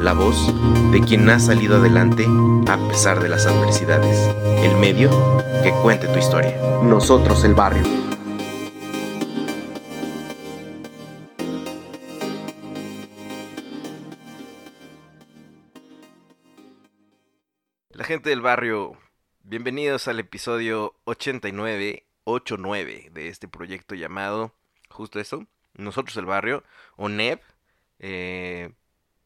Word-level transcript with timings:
la 0.00 0.12
voz 0.12 0.54
de 0.92 1.00
quien 1.00 1.28
ha 1.28 1.40
salido 1.40 1.76
adelante 1.76 2.24
a 2.68 2.88
pesar 2.88 3.20
de 3.20 3.28
las 3.28 3.46
adversidades, 3.46 4.16
el 4.62 4.76
medio 4.76 5.10
que 5.62 5.72
cuente 5.82 6.06
tu 6.06 6.18
historia. 6.18 6.56
Nosotros 6.82 7.44
el 7.44 7.54
barrio. 7.54 7.82
La 17.90 18.04
gente 18.04 18.30
del 18.30 18.40
barrio, 18.40 18.96
bienvenidos 19.42 20.06
al 20.06 20.20
episodio 20.20 20.94
89, 21.04 22.06
89 22.24 23.10
de 23.12 23.28
este 23.28 23.48
proyecto 23.48 23.96
llamado, 23.96 24.54
justo 24.88 25.18
eso, 25.18 25.46
Nosotros 25.74 26.16
el 26.16 26.26
barrio, 26.26 26.62
o 26.96 27.08
NEB. 27.08 27.40
Eh, 27.98 28.70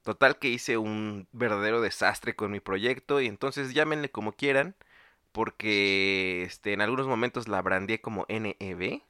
total 0.03 0.39
que 0.39 0.49
hice 0.49 0.79
un 0.79 1.29
verdadero 1.33 1.81
desastre 1.81 2.35
con 2.37 2.51
mi 2.53 2.61
proyecto 2.61 3.21
y 3.21 3.27
entonces 3.27 3.75
llámenle 3.75 4.11
como 4.11 4.33
quieran, 4.33 4.75
porque 5.33 6.45
este, 6.45 6.73
en 6.73 6.81
algunos 6.83 7.07
momentos 7.07 7.49
la 7.49 7.63
brandeé 7.63 8.01
como 8.01 8.27
NEB. 8.29 9.03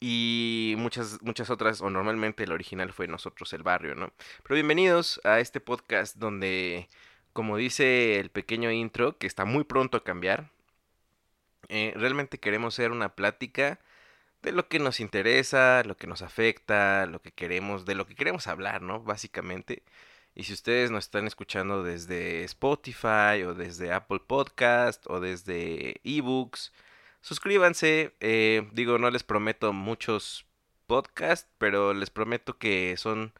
Y 0.00 0.74
muchas, 0.78 1.22
muchas 1.22 1.48
otras, 1.50 1.80
o 1.80 1.88
normalmente 1.88 2.42
el 2.42 2.52
original 2.52 2.92
fue 2.92 3.06
Nosotros 3.06 3.52
el 3.52 3.62
Barrio, 3.62 3.94
¿no? 3.94 4.12
Pero 4.42 4.56
bienvenidos 4.56 5.20
a 5.22 5.38
este 5.38 5.60
podcast 5.60 6.16
donde 6.16 6.88
como 7.32 7.56
dice 7.56 8.18
el 8.18 8.30
pequeño 8.30 8.70
intro, 8.70 9.18
que 9.18 9.26
está 9.26 9.44
muy 9.44 9.64
pronto 9.64 9.96
a 9.96 10.04
cambiar, 10.04 10.50
eh, 11.68 11.92
realmente 11.96 12.38
queremos 12.38 12.74
hacer 12.74 12.90
una 12.92 13.14
plática 13.14 13.78
de 14.42 14.52
lo 14.52 14.68
que 14.68 14.78
nos 14.78 15.00
interesa, 15.00 15.82
lo 15.84 15.96
que 15.96 16.06
nos 16.06 16.22
afecta, 16.22 17.06
lo 17.06 17.22
que 17.22 17.32
queremos, 17.32 17.84
de 17.84 17.94
lo 17.94 18.06
que 18.06 18.14
queremos 18.14 18.46
hablar, 18.46 18.82
¿no? 18.82 19.02
Básicamente. 19.02 19.84
Y 20.34 20.44
si 20.44 20.52
ustedes 20.54 20.90
nos 20.90 21.04
están 21.04 21.26
escuchando 21.26 21.82
desde 21.82 22.44
Spotify 22.44 23.44
o 23.46 23.54
desde 23.54 23.92
Apple 23.92 24.20
Podcast 24.26 25.04
o 25.08 25.20
desde 25.20 26.00
eBooks, 26.04 26.72
suscríbanse. 27.20 28.14
Eh, 28.20 28.68
digo, 28.72 28.98
no 28.98 29.10
les 29.10 29.24
prometo 29.24 29.72
muchos 29.72 30.46
podcasts, 30.86 31.50
pero 31.58 31.94
les 31.94 32.10
prometo 32.10 32.58
que 32.58 32.96
son... 32.96 33.32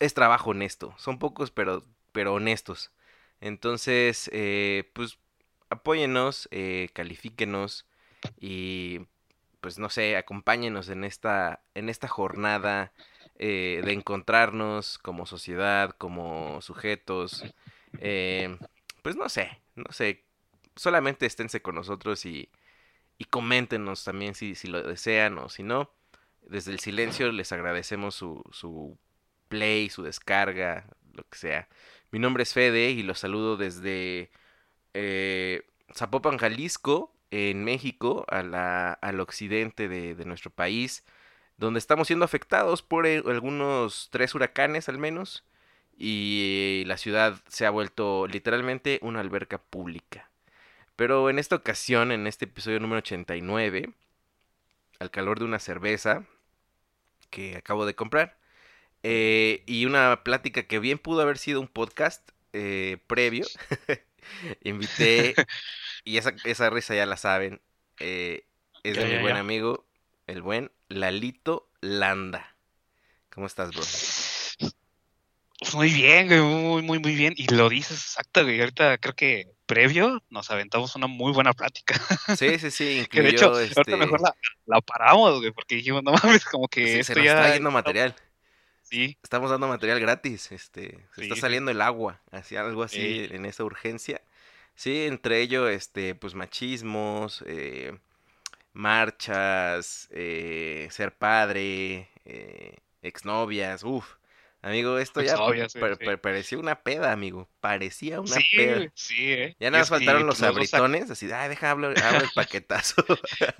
Es 0.00 0.14
trabajo 0.14 0.50
honesto. 0.50 0.94
Son 0.98 1.18
pocos, 1.18 1.50
pero, 1.50 1.84
pero 2.12 2.34
honestos. 2.34 2.92
Entonces, 3.40 4.30
eh, 4.32 4.90
pues 4.94 5.18
apóyennos, 5.70 6.48
eh, 6.52 6.90
califíquenos 6.94 7.86
y 8.40 9.00
pues 9.64 9.78
no 9.78 9.88
sé, 9.88 10.18
acompáñenos 10.18 10.90
en 10.90 11.04
esta, 11.04 11.64
en 11.72 11.88
esta 11.88 12.06
jornada 12.06 12.92
eh, 13.38 13.80
de 13.82 13.92
encontrarnos 13.94 14.98
como 14.98 15.24
sociedad, 15.24 15.92
como 15.96 16.60
sujetos. 16.60 17.42
Eh, 17.98 18.58
pues 19.00 19.16
no 19.16 19.26
sé, 19.30 19.62
no 19.74 19.90
sé, 19.90 20.22
solamente 20.76 21.24
esténse 21.24 21.62
con 21.62 21.76
nosotros 21.76 22.26
y, 22.26 22.50
y 23.16 23.24
coméntenos 23.24 24.04
también 24.04 24.34
si, 24.34 24.54
si 24.54 24.68
lo 24.68 24.82
desean 24.82 25.38
o 25.38 25.48
si 25.48 25.62
no. 25.62 25.90
Desde 26.42 26.70
el 26.72 26.78
silencio 26.78 27.32
les 27.32 27.50
agradecemos 27.50 28.14
su, 28.14 28.44
su 28.52 28.98
play, 29.48 29.88
su 29.88 30.02
descarga, 30.02 30.86
lo 31.14 31.26
que 31.26 31.38
sea. 31.38 31.68
Mi 32.10 32.18
nombre 32.18 32.42
es 32.42 32.52
Fede 32.52 32.90
y 32.90 33.02
los 33.02 33.18
saludo 33.18 33.56
desde 33.56 34.30
eh, 34.92 35.62
Zapopan, 35.94 36.36
Jalisco, 36.36 37.13
en 37.34 37.64
México, 37.64 38.24
a 38.28 38.42
la, 38.44 38.92
al 38.92 39.18
occidente 39.20 39.88
de, 39.88 40.24
nuestro 40.24 40.50
país, 40.50 41.04
donde 41.56 41.78
estamos 41.78 42.06
siendo 42.06 42.24
afectados 42.24 42.82
por 42.82 43.06
eh, 43.06 43.22
algunos 43.26 44.08
tres 44.12 44.34
huracanes 44.34 44.88
al 44.88 44.98
menos, 44.98 45.44
y 45.98 46.84
la 46.86 46.96
ciudad 46.96 47.40
se 47.48 47.66
ha 47.66 47.70
vuelto 47.70 48.26
literalmente 48.28 49.00
una 49.02 49.20
alberca 49.20 49.58
pública. 49.58 50.30
Pero 50.96 51.30
en 51.30 51.38
esta 51.40 51.56
ocasión, 51.56 52.12
en 52.12 52.26
este 52.28 52.44
episodio 52.46 52.80
número 52.80 53.00
89, 53.00 53.92
al 55.00 55.10
calor 55.10 55.40
de 55.40 55.44
una 55.46 55.58
cerveza 55.58 56.24
que 57.30 57.56
acabo 57.56 57.86
de 57.86 57.94
comprar, 57.96 58.38
eh, 59.02 59.64
y 59.66 59.86
una 59.86 60.22
plática 60.24 60.64
que 60.64 60.78
bien 60.78 60.98
pudo 60.98 61.22
haber 61.22 61.38
sido 61.38 61.60
un 61.60 61.68
podcast 61.68 62.30
eh, 62.52 62.98
previo. 63.08 63.44
Invité, 64.62 65.34
y 66.04 66.18
esa, 66.18 66.34
esa, 66.44 66.70
risa 66.70 66.94
ya 66.94 67.06
la 67.06 67.16
saben, 67.16 67.60
eh, 67.98 68.46
es 68.82 68.96
de 68.96 69.06
mi 69.06 69.22
buen 69.22 69.36
amigo, 69.36 69.86
el 70.26 70.42
buen 70.42 70.70
Lalito 70.88 71.70
Landa. 71.80 72.56
¿Cómo 73.30 73.46
estás, 73.46 73.70
bro? 73.70 73.82
Muy 75.72 75.92
bien, 75.92 76.28
güey, 76.28 76.40
muy, 76.40 76.82
muy, 76.82 76.98
muy 76.98 77.14
bien. 77.14 77.34
Y 77.36 77.52
lo 77.52 77.68
dices 77.68 77.98
exacto, 77.98 78.42
güey. 78.42 78.60
Ahorita 78.60 78.98
creo 78.98 79.14
que 79.14 79.54
previo 79.66 80.22
nos 80.28 80.50
aventamos 80.50 80.94
una 80.94 81.06
muy 81.06 81.32
buena 81.32 81.52
plática. 81.52 81.94
Sí, 82.38 82.58
sí, 82.58 82.70
sí. 82.70 82.98
Incluyó, 83.00 83.08
que 83.08 83.22
de 83.22 83.28
hecho, 83.30 83.60
este... 83.60 83.80
ahorita 83.80 83.96
mejor 83.96 84.20
la, 84.20 84.34
la, 84.66 84.80
paramos, 84.80 85.38
güey, 85.40 85.52
porque 85.52 85.76
dijimos, 85.76 86.02
no 86.02 86.12
mames, 86.12 86.44
como 86.44 86.68
que 86.68 86.86
sí, 86.86 86.98
esto 87.00 87.14
se 87.14 87.18
nos 87.20 87.24
ya... 87.24 87.40
está 87.40 87.54
yendo 87.54 87.70
material. 87.70 88.14
Sí. 88.82 89.16
Estamos 89.22 89.50
dando 89.50 89.66
material 89.66 89.98
gratis, 89.98 90.52
este, 90.52 90.90
se 91.14 91.22
Sí, 91.22 91.22
está 91.22 91.36
saliendo 91.36 91.70
el 91.70 91.80
agua, 91.80 92.20
así 92.30 92.54
algo 92.56 92.82
así 92.82 93.26
Sí. 93.26 93.34
en 93.34 93.46
esa 93.46 93.64
urgencia. 93.64 94.20
Sí, 94.74 95.06
entre 95.06 95.40
ello, 95.40 95.68
este, 95.68 96.14
pues 96.14 96.34
machismos, 96.34 97.42
eh, 97.46 97.96
marchas, 98.72 100.08
eh, 100.12 100.88
ser 100.90 101.14
padre, 101.16 102.08
eh, 102.24 102.76
exnovias, 103.02 103.84
uff. 103.84 104.16
Amigo, 104.62 104.98
esto 104.98 105.20
ya 105.20 105.32
Exnovias, 105.32 105.72
sí, 105.72 105.78
pa- 105.78 105.94
sí. 105.94 106.04
pa- 106.06 106.16
parecía 106.16 106.58
una 106.58 106.82
peda, 106.82 107.12
amigo. 107.12 107.48
Parecía 107.60 108.20
una 108.20 108.34
Sí, 108.36 108.44
peda. 108.56 108.90
sí, 108.94 109.32
eh. 109.32 109.56
Ya 109.60 109.70
nada 109.70 109.84
es 109.84 109.90
más 109.90 109.98
que, 110.00 110.06
faltaron 110.06 110.26
los 110.26 110.38
dos 110.40 110.48
abritones, 110.48 111.10
así, 111.10 111.30
ay, 111.30 111.50
deja, 111.50 111.70
hablo, 111.70 111.88
hablo 111.88 112.20
el 112.22 112.30
paquetazo. 112.34 113.04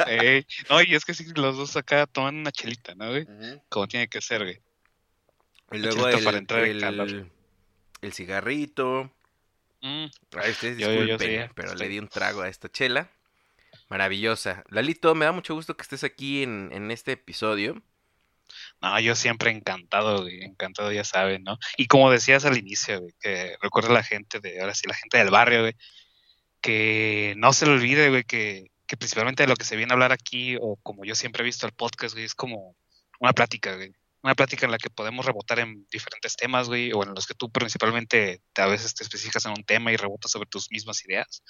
Ey, 0.09 0.47
No, 0.71 0.83
y 0.83 0.95
es 0.95 1.05
que 1.05 1.13
sí, 1.15 1.27
los 1.35 1.57
dos 1.57 1.77
acá 1.77 2.07
toman 2.07 2.37
una 2.37 2.51
chelita, 2.53 2.95
¿no, 2.95 3.11
güey? 3.11 3.27
Como 3.69 3.87
tiene 3.87 4.09
que 4.09 4.21
ser, 4.21 4.43
güey. 4.45 4.61
Y 5.73 5.79
luego 5.79 6.09
chelita 6.09 6.19
el, 6.19 6.25
para 6.25 6.39
entrar 6.39 6.65
en 6.65 6.81
calor. 6.81 7.07
el, 7.07 7.31
el 8.01 8.13
cigarrito. 8.13 9.11
Mm, 9.85 10.07
Ay, 10.39 10.51
ustedes 10.53 10.79
Yo- 10.79 10.87
yo- 10.87 11.05
yo 11.05 11.19
disculpen, 11.19 11.47
sí, 11.49 11.53
pero 11.55 11.75
le 11.75 11.89
di 11.89 11.99
un 11.99 12.09
trago 12.09 12.41
a 12.41 12.49
esta 12.49 12.71
chela. 12.71 13.11
Maravillosa. 13.91 14.65
Lalito, 14.71 15.15
me 15.15 15.27
da 15.27 15.33
mucho 15.33 15.55
gusto 15.55 15.77
que 15.77 15.83
estés 15.83 16.05
aquí 16.05 16.43
en, 16.43 16.71
en 16.73 16.91
este 16.91 17.13
episodio. 17.13 17.83
No, 18.81 18.99
yo 19.01 19.15
siempre 19.15 19.51
encantado, 19.51 20.23
güey, 20.23 20.43
encantado, 20.43 20.91
ya 20.91 21.05
saben, 21.05 21.43
¿no? 21.45 21.59
Y 21.77 21.87
como 21.87 22.11
decías 22.11 22.45
al 22.47 22.57
inicio, 22.57 23.01
güey, 23.01 23.13
que 23.21 23.57
recuerda 23.61 23.91
a 23.91 23.95
la 23.95 24.03
gente 24.03 24.41
de, 24.41 24.61
ahora 24.61 24.75
sí, 24.75 24.87
la 24.87 24.95
gente 24.95 25.19
del 25.19 25.31
barrio, 25.31 25.61
güey, 25.61 25.75
que 26.63 27.35
no 27.37 27.53
se 27.53 27.67
le 27.67 27.73
olvide, 27.73 28.09
güey, 28.09 28.25
que, 28.25 28.71
que 28.87 28.97
principalmente 28.97 29.43
de 29.43 29.49
lo 29.49 29.57
que 29.57 29.65
se 29.65 29.77
viene 29.77 29.93
a 29.93 29.95
hablar 29.95 30.13
aquí, 30.13 30.57
o 30.61 30.77
como 30.83 31.05
yo 31.05 31.15
siempre 31.15 31.43
he 31.43 31.45
visto 31.45 31.67
el 31.67 31.73
podcast, 31.73 32.15
güey, 32.15 32.25
es 32.25 32.35
como 32.35 32.75
una 33.21 33.33
plática, 33.33 33.75
güey. 33.77 33.93
Una 34.25 34.35
plática 34.35 34.65
en 34.67 34.73
la 34.73 34.79
que 34.79 34.91
podemos 34.91 35.25
rebotar 35.27 35.59
en 35.61 35.87
diferentes 35.91 36.35
temas, 36.35 36.69
güey, 36.69 36.91
o 36.93 37.03
en 37.05 37.15
los 37.15 37.27
que 37.27 37.35
tú 37.35 37.51
principalmente 37.53 38.41
te- 38.55 38.63
a 38.63 38.67
veces 38.67 38.95
te 38.95 39.05
especificas 39.05 39.45
en 39.45 39.53
un 39.53 39.65
tema 39.65 39.93
y 39.93 39.97
rebotas 39.97 40.33
sobre 40.33 40.49
tus 40.49 40.71
mismas 40.73 41.05
ideas. 41.05 41.43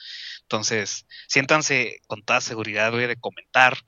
Entonces, 0.42 1.06
siéntanse 1.28 2.00
con 2.08 2.22
toda 2.24 2.40
seguridad, 2.40 2.90
güey, 2.90 3.06
de 3.06 3.16
comentar, 3.16 3.78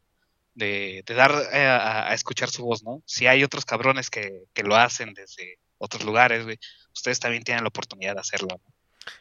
de, 0.54 1.02
dar 1.08 1.32
eh, 1.52 1.66
a, 1.66 2.10
a 2.10 2.14
escuchar 2.14 2.48
su 2.48 2.64
voz, 2.64 2.84
¿no? 2.84 3.02
Si 3.06 3.26
hay 3.26 3.42
otros 3.44 3.64
cabrones 3.64 4.08
que, 4.08 4.44
que 4.54 4.62
lo 4.62 4.76
hacen 4.76 5.12
desde 5.14 5.58
otros 5.78 6.04
lugares, 6.04 6.44
güey, 6.44 6.58
ustedes 6.94 7.18
también 7.20 7.42
tienen 7.42 7.64
la 7.64 7.68
oportunidad 7.68 8.14
de 8.14 8.20
hacerlo, 8.20 8.48
¿no? 8.64 8.74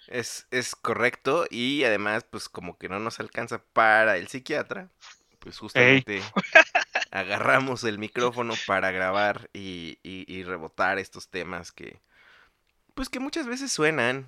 Es, 0.07 0.47
es 0.51 0.75
correcto 0.75 1.45
y 1.49 1.83
además, 1.83 2.23
pues 2.29 2.49
como 2.49 2.77
que 2.77 2.87
no 2.87 2.99
nos 2.99 3.19
alcanza 3.19 3.63
para 3.73 4.17
el 4.17 4.27
psiquiatra, 4.27 4.89
pues 5.45 5.59
justamente 5.59 6.33
agarramos 7.11 7.85
el 7.85 7.99
micrófono 7.99 8.57
para 8.57 8.91
grabar 8.91 9.49
y, 9.53 9.99
y- 10.03 10.25
y 10.33 10.43
rebotar 10.43 10.99
estos 10.99 11.29
temas 11.29 11.71
que, 11.73 12.01
pues 12.95 13.09
que 13.09 13.19
muchas 13.19 13.47
veces 13.47 13.71
suenan. 13.71 14.27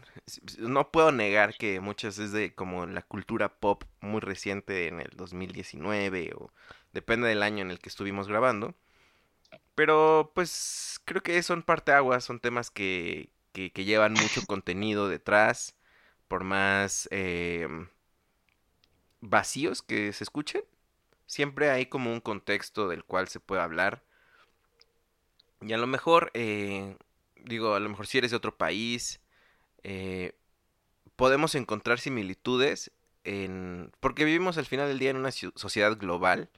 No 0.59 0.91
puedo 0.91 1.11
negar 1.11 1.55
que 1.57 1.79
muchas 1.81 2.19
es 2.19 2.31
de 2.33 2.53
como 2.55 2.85
la 2.85 3.01
cultura 3.03 3.49
pop 3.59 3.83
muy 4.01 4.21
reciente 4.21 4.87
en 4.87 5.01
el 5.01 5.11
2019 5.15 6.33
o 6.35 6.51
depende 6.93 7.29
del 7.29 7.43
año 7.43 7.63
en 7.63 7.71
el 7.71 7.79
que 7.79 7.89
estuvimos 7.89 8.27
grabando. 8.27 8.75
Pero 9.75 10.31
pues 10.35 10.99
creo 11.05 11.21
que 11.23 11.41
son 11.43 11.63
parteaguas, 11.63 12.23
son 12.23 12.39
temas 12.39 12.71
que, 12.71 13.31
que, 13.53 13.71
que 13.71 13.85
llevan 13.85 14.13
mucho 14.15 14.45
contenido 14.45 15.07
detrás, 15.09 15.75
por 16.27 16.43
más 16.43 17.07
em, 17.11 17.87
vacíos 19.21 19.81
que 19.81 20.13
se 20.13 20.23
escuchen. 20.23 20.63
Siempre 21.27 21.69
hay 21.69 21.85
como 21.85 22.11
un 22.11 22.21
contexto 22.21 22.87
del 22.87 23.03
cual 23.03 23.27
se 23.27 23.39
puede 23.39 23.61
hablar. 23.61 24.01
Y 25.61 25.73
a 25.73 25.77
lo 25.77 25.85
mejor, 25.85 26.31
eh, 26.33 26.97
digo, 27.35 27.75
a 27.75 27.79
lo 27.79 27.89
mejor 27.89 28.07
si 28.07 28.17
eres 28.17 28.31
de 28.31 28.37
otro 28.37 28.57
país, 28.57 29.19
eh, 29.83 30.33
podemos 31.15 31.53
encontrar 31.55 31.99
similitudes 31.99 32.91
en... 33.23 33.91
Porque 33.99 34.25
vivimos 34.25 34.57
al 34.57 34.65
final 34.65 34.87
del 34.87 34.99
día 34.99 35.11
en 35.11 35.17
una 35.17 35.31
sociedad 35.31 35.97
global 35.97 36.49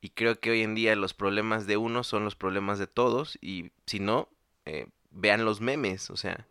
y 0.00 0.10
creo 0.10 0.38
que 0.38 0.50
hoy 0.50 0.62
en 0.62 0.74
día 0.74 0.94
los 0.94 1.14
problemas 1.14 1.66
de 1.66 1.76
unos 1.76 2.06
son 2.06 2.24
los 2.24 2.36
problemas 2.36 2.78
de 2.78 2.86
todos 2.86 3.38
y 3.40 3.72
si 3.86 3.98
no, 3.98 4.28
eh, 4.66 4.86
vean 5.10 5.44
los 5.44 5.60
memes, 5.60 6.10
o 6.10 6.16
sea, 6.16 6.46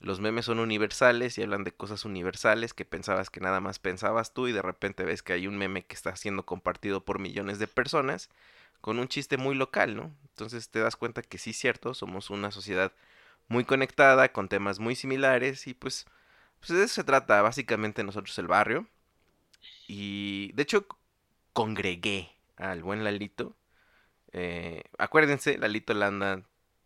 los 0.00 0.20
memes 0.20 0.44
son 0.44 0.60
universales 0.60 1.38
y 1.38 1.42
hablan 1.42 1.64
de 1.64 1.72
cosas 1.72 2.04
universales 2.04 2.72
que 2.72 2.84
pensabas 2.84 3.30
que 3.30 3.40
nada 3.40 3.60
más 3.60 3.78
pensabas 3.78 4.32
tú 4.32 4.46
y 4.46 4.52
de 4.52 4.62
repente 4.62 5.04
ves 5.04 5.22
que 5.22 5.32
hay 5.32 5.46
un 5.46 5.58
meme 5.58 5.84
que 5.84 5.94
está 5.94 6.14
siendo 6.14 6.46
compartido 6.46 7.04
por 7.04 7.18
millones 7.18 7.58
de 7.58 7.66
personas 7.66 8.30
con 8.80 9.00
un 9.00 9.08
chiste 9.08 9.36
muy 9.38 9.56
local, 9.56 9.96
¿no? 9.96 10.14
Entonces 10.28 10.70
te 10.70 10.78
das 10.78 10.94
cuenta 10.94 11.22
que 11.22 11.38
sí 11.38 11.52
cierto, 11.52 11.94
somos 11.94 12.30
una 12.30 12.52
sociedad 12.52 12.92
muy 13.48 13.64
conectada, 13.64 14.32
con 14.32 14.48
temas 14.48 14.78
muy 14.78 14.94
similares 14.94 15.66
y 15.66 15.74
pues, 15.74 16.06
pues 16.60 16.70
de 16.70 16.84
eso 16.84 16.94
se 16.94 17.04
trata 17.04 17.42
básicamente 17.42 18.04
nosotros 18.04 18.38
el 18.38 18.46
barrio. 18.46 18.86
Y 19.88 20.52
de 20.52 20.62
hecho 20.62 20.86
congregué 21.52 22.30
al 22.56 22.82
buen 22.84 23.02
Lalito. 23.02 23.56
Eh, 24.32 24.84
acuérdense, 24.98 25.58
Lalito 25.58 25.94
Landa 25.94 26.42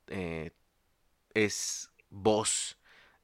eh, 0.07 0.53
es 1.35 1.91
voz 2.09 2.79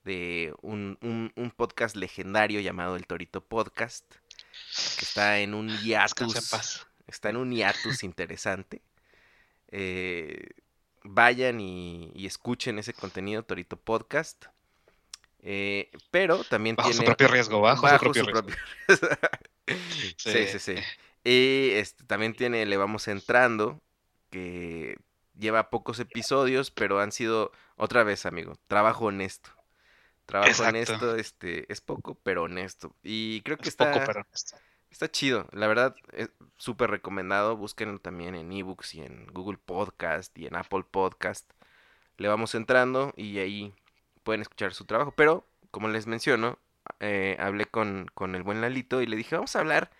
de 0.08 0.54
un, 0.62 0.96
un- 1.02 1.32
un 1.36 1.50
podcast 1.50 1.94
legendario 1.96 2.60
llamado 2.60 2.96
El 2.96 3.06
Torito 3.06 3.42
Podcast, 3.44 4.04
que 4.10 5.04
está 5.04 5.38
en 5.40 5.52
un 5.52 5.68
en 5.68 5.78
hiatus, 5.78 6.86
está 7.06 7.28
en 7.28 7.36
un 7.36 7.52
hiatus 7.52 8.02
interesante. 8.02 8.80
Eh, 9.70 10.48
vayan 11.04 11.60
y, 11.60 12.10
y 12.14 12.24
escuchen 12.26 12.78
ese 12.78 12.94
contenido, 12.94 13.42
Torito 13.42 13.76
Podcast. 13.76 14.46
Eh, 15.40 15.90
pero 16.10 16.42
también 16.44 16.74
Bajo 16.74 16.92
su 16.92 17.04
propio 17.04 17.28
riesgo, 17.28 17.60
bajo, 17.60 17.86
su 17.86 17.98
propio 17.98 18.22
riesgo. 18.24 18.46
propio- 18.86 19.76
sí, 20.16 20.46
sí, 20.46 20.58
sí. 20.58 20.74
Y 21.22 21.70
este, 21.74 22.04
también 22.04 22.34
tiene 22.34 22.64
Le 22.64 22.76
Vamos 22.78 23.06
Entrando, 23.08 23.82
que 24.30 24.96
lleva 25.38 25.68
pocos 25.70 26.00
episodios, 26.00 26.70
pero 26.70 26.98
han 27.00 27.12
sido, 27.12 27.52
otra 27.76 28.02
vez, 28.04 28.24
amigo, 28.24 28.58
trabajo 28.68 29.04
honesto. 29.04 29.50
Trabajo 30.28 30.64
Exacto. 30.64 30.66
honesto, 30.66 31.16
este, 31.16 31.72
es 31.72 31.80
poco, 31.80 32.16
pero 32.22 32.44
honesto. 32.44 32.96
Y 33.02 33.42
creo 33.42 33.60
que 33.60 33.68
Es 33.68 33.70
está, 33.70 33.86
poco, 33.86 34.02
pero 34.04 34.20
honesto. 34.22 34.58
está 34.90 35.10
chido. 35.10 35.48
La 35.52 35.66
verdad, 35.68 35.96
es 36.12 36.30
súper 36.58 36.90
recomendado. 36.90 37.56
Búsquenlo 37.56 37.98
también 38.00 38.34
en 38.36 38.52
ebooks 38.52 38.94
y 38.94 39.02
en 39.02 39.26
Google 39.32 39.58
Podcast 39.58 40.36
y 40.38 40.46
en 40.46 40.56
Apple 40.56 40.84
Podcast. 40.90 41.50
Le 42.18 42.28
vamos 42.28 42.54
entrando 42.54 43.14
y 43.16 43.38
ahí 43.40 43.74
pueden 44.24 44.42
escuchar 44.42 44.74
su 44.74 44.86
trabajo. 44.86 45.12
Pero, 45.16 45.46
como 45.70 45.88
les 45.88 46.06
menciono, 46.06 46.58
eh, 47.00 47.36
hablé 47.40 47.66
con, 47.66 48.08
con 48.14 48.34
el 48.36 48.42
buen 48.44 48.60
Lalito 48.60 49.02
y 49.02 49.06
le 49.06 49.16
dije, 49.16 49.36
vamos 49.36 49.56
a 49.56 49.60
hablar 49.60 49.90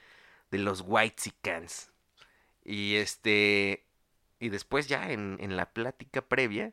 de 0.50 0.58
los 0.58 0.82
White 0.86 1.32
Y 2.64 2.96
este. 2.96 3.86
Y 4.40 4.50
después 4.50 4.88
ya 4.88 5.10
en, 5.10 5.38
en 5.40 5.56
la 5.56 5.72
plática 5.72 6.22
previa, 6.22 6.72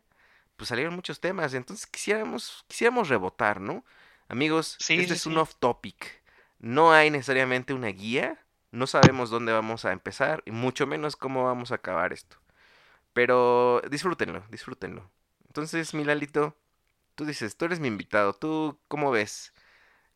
pues 0.57 0.69
salieron 0.69 0.95
muchos 0.95 1.19
temas. 1.19 1.53
Entonces 1.53 1.87
quisiéramos, 1.87 2.65
quisiéramos 2.67 3.09
rebotar, 3.09 3.61
¿no? 3.61 3.85
Amigos, 4.27 4.79
Sí, 4.79 4.93
este 4.93 5.13
sí, 5.13 5.19
es 5.19 5.25
un 5.25 5.33
sí. 5.33 5.39
off 5.39 5.55
topic. 5.59 6.23
No 6.59 6.93
hay 6.93 7.11
necesariamente 7.11 7.73
una 7.73 7.87
guía. 7.89 8.39
No 8.71 8.87
sabemos 8.87 9.29
dónde 9.29 9.53
vamos 9.53 9.85
a 9.85 9.91
empezar. 9.93 10.43
Y 10.45 10.51
mucho 10.51 10.87
menos 10.87 11.15
cómo 11.15 11.45
vamos 11.45 11.71
a 11.71 11.75
acabar 11.75 12.13
esto. 12.13 12.37
Pero 13.13 13.81
disfrútenlo, 13.89 14.43
disfrútenlo. 14.51 15.09
Entonces, 15.47 15.93
Milalito, 15.93 16.57
tú 17.15 17.25
dices, 17.25 17.57
tú 17.57 17.65
eres 17.65 17.79
mi 17.79 17.87
invitado. 17.89 18.33
¿Tú 18.33 18.79
cómo 18.87 19.11
ves? 19.11 19.53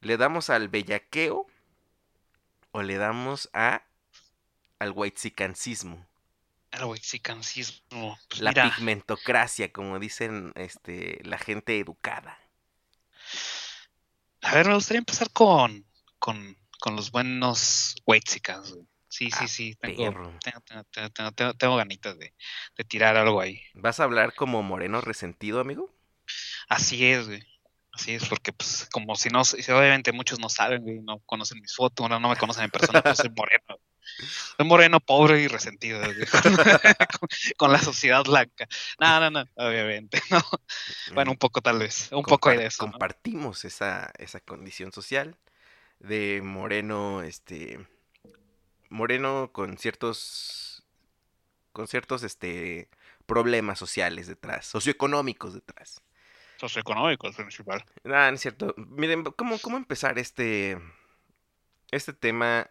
¿Le 0.01 0.17
damos 0.17 0.49
al 0.49 0.69
bellaqueo? 0.69 1.47
¿O 2.71 2.81
le 2.81 2.97
damos 2.97 3.47
a 3.53 3.83
al 4.79 4.91
whitezicancismo? 4.91 6.07
El 6.71 6.87
mexicanismo. 6.87 8.17
Pues 8.29 8.41
La 8.41 8.51
mira, 8.51 8.71
pigmentocracia, 8.75 9.71
como 9.71 9.99
dicen 9.99 10.51
este, 10.55 11.19
la 11.23 11.37
gente 11.37 11.79
educada. 11.79 12.37
a 14.41 14.53
ver, 14.55 14.67
me 14.67 14.75
gustaría 14.75 14.99
empezar 14.99 15.31
con, 15.31 15.85
con, 16.17 16.55
con 16.79 16.95
los 16.95 17.11
buenos 17.11 17.95
Whitexicans, 18.05 18.73
güey. 18.73 18.85
Sí, 19.11 19.31
sí, 19.31 19.37
Ah, 19.41 19.47
sí. 19.47 19.75
Tengo, 19.81 20.03
tengo, 20.43 20.61
tengo, 20.61 20.83
tengo, 20.91 21.09
tengo, 21.09 21.31
tengo- 21.31 21.53
tengo 21.55 21.75
ganitas 21.77 22.17
de, 22.19 22.33
de 22.77 22.83
tirar 22.83 23.17
algo 23.17 23.41
ahí. 23.41 23.59
¿Vas 23.73 23.99
a 23.99 24.03
hablar 24.03 24.35
como 24.35 24.61
moreno 24.61 25.01
resentido, 25.01 25.59
amigo? 25.59 25.91
Así 26.67 27.03
es, 27.05 27.27
güey. 27.27 27.43
Así 27.91 28.13
es, 28.13 28.29
porque 28.29 28.53
pues 28.53 28.87
como 28.91 29.15
si 29.15 29.29
no, 29.29 29.41
obviamente 29.41 30.11
muchos 30.11 30.39
no 30.39 30.47
saben, 30.47 30.83
güey, 30.83 30.99
no 31.01 31.19
conocen 31.25 31.59
mis 31.59 31.75
fotos, 31.75 32.07
no, 32.07 32.19
no 32.19 32.29
me 32.29 32.35
conocen 32.37 32.65
en 32.65 32.69
persona, 32.71 33.01
pues 33.01 33.17
soy 33.17 33.31
moreno. 33.35 33.79
Moreno, 34.59 34.99
pobre 34.99 35.41
y 35.41 35.47
resentido, 35.47 36.01
con, 36.01 36.55
con 37.57 37.71
la 37.71 37.79
sociedad 37.79 38.23
blanca. 38.23 38.67
No, 38.99 39.19
no, 39.19 39.29
no, 39.29 39.45
obviamente, 39.55 40.21
no. 40.31 40.41
Bueno, 41.13 41.31
un 41.31 41.37
poco 41.37 41.61
tal 41.61 41.79
vez, 41.79 42.09
un 42.11 42.23
poco 42.23 42.49
hay 42.49 42.57
de 42.57 42.65
eso, 42.67 42.85
¿no? 42.85 42.91
Compartimos 42.91 43.65
esa, 43.65 44.11
esa 44.17 44.39
condición 44.39 44.91
social 44.91 45.37
de 45.99 46.41
moreno, 46.43 47.21
este, 47.21 47.79
moreno 48.89 49.51
con 49.51 49.77
ciertos, 49.77 50.83
con 51.71 51.87
ciertos, 51.87 52.23
este, 52.23 52.89
problemas 53.25 53.79
sociales 53.79 54.27
detrás, 54.27 54.65
socioeconómicos 54.65 55.53
detrás. 55.53 56.01
Socioeconómico 56.57 57.29
es 57.29 57.37
principal. 57.37 57.85
Ah, 58.03 58.27
no 58.29 58.35
es 58.35 58.41
cierto. 58.41 58.73
Miren, 58.75 59.23
¿cómo, 59.23 59.59
cómo 59.59 59.77
empezar 59.77 60.19
este, 60.19 60.77
este 61.89 62.11
tema? 62.11 62.67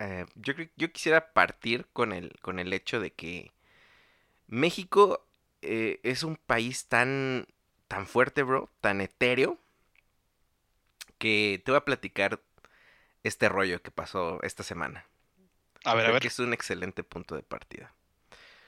Eh, 0.00 0.26
yo, 0.36 0.54
yo 0.76 0.92
quisiera 0.92 1.32
partir 1.34 1.86
con 1.92 2.12
el, 2.12 2.32
con 2.42 2.58
el 2.58 2.72
hecho 2.72 3.00
de 3.00 3.12
que 3.12 3.52
México 4.48 5.26
eh, 5.62 6.00
es 6.02 6.22
un 6.22 6.36
país 6.36 6.86
tan, 6.86 7.46
tan 7.88 8.06
fuerte, 8.06 8.42
bro, 8.42 8.70
tan 8.80 9.00
etéreo, 9.00 9.58
que 11.18 11.62
te 11.64 11.70
voy 11.70 11.78
a 11.78 11.84
platicar 11.84 12.40
este 13.22 13.48
rollo 13.48 13.82
que 13.82 13.90
pasó 13.90 14.40
esta 14.42 14.62
semana. 14.62 15.06
A 15.84 15.94
ver, 15.94 16.06
a 16.06 16.10
ver, 16.12 16.22
que 16.22 16.28
es 16.28 16.38
un 16.38 16.52
excelente 16.52 17.04
punto 17.04 17.36
de 17.36 17.42
partida. 17.42 17.94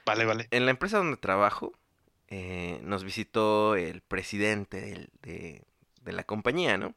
vale, 0.07 0.25
vale. 0.25 0.49
En 0.51 0.65
la 0.65 0.71
empresa 0.71 0.99
donde 0.99 1.17
trabajo, 1.17 1.73
eh, 2.29 2.81
nos 2.83 3.05
visitó 3.05 3.77
el 3.77 4.01
presidente 4.03 4.81
del- 4.81 5.11
de, 5.23 5.65
de 6.03 6.13
la 6.13 6.25
compañía, 6.25 6.79
¿no? 6.79 6.95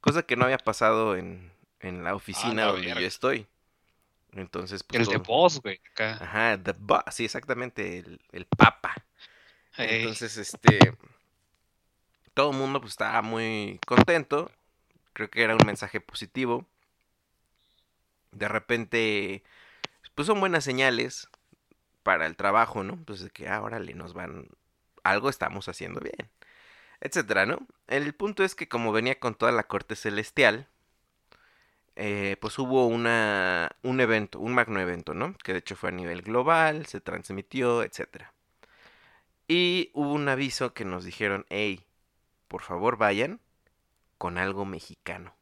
Cosa 0.00 0.24
que 0.24 0.36
no 0.36 0.44
había 0.44 0.58
pasado 0.58 1.16
en, 1.16 1.52
en 1.80 2.04
la 2.04 2.14
oficina 2.14 2.64
donde 2.66 2.88
yo 2.88 3.06
estoy. 3.06 3.46
Entonces, 4.32 4.82
pues. 4.82 5.06
El 5.06 5.12
de 5.12 5.18
voz, 5.18 5.60
güey, 5.60 5.80
acá. 5.92 6.18
Ajá, 6.20 6.62
the 6.62 6.74
boss, 6.78 7.02
sí, 7.10 7.24
exactamente, 7.24 7.98
el, 7.98 8.20
el 8.32 8.46
papa. 8.46 8.94
Entonces, 9.76 10.36
este. 10.36 10.96
Todo 12.34 12.50
el 12.50 12.56
mundo 12.56 12.80
pues 12.80 12.92
estaba 12.92 13.20
muy 13.22 13.78
contento. 13.86 14.50
Creo 15.12 15.30
que 15.30 15.42
era 15.42 15.54
un 15.54 15.66
mensaje 15.66 16.00
positivo. 16.00 16.66
De 18.30 18.48
repente, 18.48 19.42
pues 20.14 20.26
son 20.26 20.40
buenas 20.40 20.64
señales 20.64 21.28
para 22.02 22.26
el 22.26 22.36
trabajo, 22.36 22.82
¿no? 22.82 22.96
Pues 23.04 23.20
de 23.20 23.30
que 23.30 23.48
ah, 23.48 23.60
órale, 23.60 23.94
nos 23.94 24.14
van. 24.14 24.48
Algo 25.04 25.28
estamos 25.28 25.68
haciendo 25.68 26.00
bien. 26.00 26.30
Etcétera, 27.00 27.44
¿no? 27.44 27.66
El 27.88 28.14
punto 28.14 28.44
es 28.44 28.54
que 28.54 28.68
como 28.68 28.92
venía 28.92 29.18
con 29.18 29.34
toda 29.34 29.52
la 29.52 29.64
corte 29.64 29.96
celestial. 29.96 30.68
Eh, 31.96 32.36
pues 32.40 32.58
hubo 32.58 32.86
una, 32.86 33.70
un 33.82 34.00
evento, 34.00 34.40
un 34.40 34.54
magno 34.54 34.80
evento, 34.80 35.14
¿no? 35.14 35.34
Que 35.44 35.52
de 35.52 35.58
hecho 35.60 35.76
fue 35.76 35.90
a 35.90 35.92
nivel 35.92 36.22
global, 36.22 36.86
se 36.86 37.00
transmitió, 37.00 37.82
etcétera. 37.82 38.32
Y 39.46 39.90
hubo 39.94 40.12
un 40.14 40.28
aviso 40.28 40.74
que 40.74 40.84
nos 40.84 41.04
dijeron, 41.04 41.46
hey, 41.48 41.86
por 42.48 42.62
favor 42.62 42.96
vayan 42.98 43.40
con 44.18 44.38
algo 44.38 44.64
mexicano. 44.66 45.34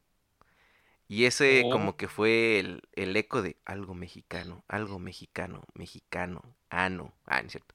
Y 1.08 1.24
ese 1.24 1.66
Oh. 1.66 1.70
como 1.70 1.96
que 1.96 2.08
fue 2.08 2.58
el, 2.60 2.82
el 2.92 3.16
eco 3.16 3.42
de 3.42 3.56
algo 3.64 3.94
mexicano, 3.94 4.64
algo 4.68 4.98
mexicano, 4.98 5.64
mexicano, 5.74 6.42
ano. 6.70 7.12
Ah, 7.26 7.40
no 7.42 7.46
es 7.46 7.52
cierto. 7.52 7.74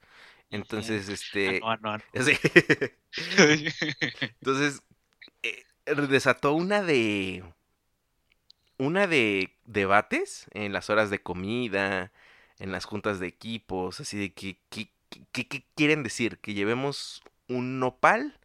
Entonces, 0.51 1.09
este... 1.09 1.59
Ah, 1.61 1.77
no, 1.81 1.91
ah, 1.91 1.97
no, 2.13 2.23
sí. 2.23 2.33
ah, 2.37 2.55
no. 3.37 3.55
Entonces, 4.41 4.81
eh, 5.43 5.65
desató 6.09 6.53
una 6.53 6.83
de. 6.83 7.43
Una 8.77 9.07
de 9.07 9.55
debates 9.65 10.47
en 10.51 10.73
las 10.73 10.89
horas 10.89 11.09
de 11.09 11.21
comida, 11.21 12.11
en 12.59 12.71
las 12.71 12.85
juntas 12.85 13.19
de 13.19 13.27
equipos, 13.27 13.99
así 13.99 14.17
de 14.17 14.33
que, 14.33 14.57
que 14.69 15.63
quieren 15.75 16.03
decir, 16.03 16.39
que 16.39 16.53
llevemos 16.53 17.23
un 17.47 17.79
nopal, 17.79 18.37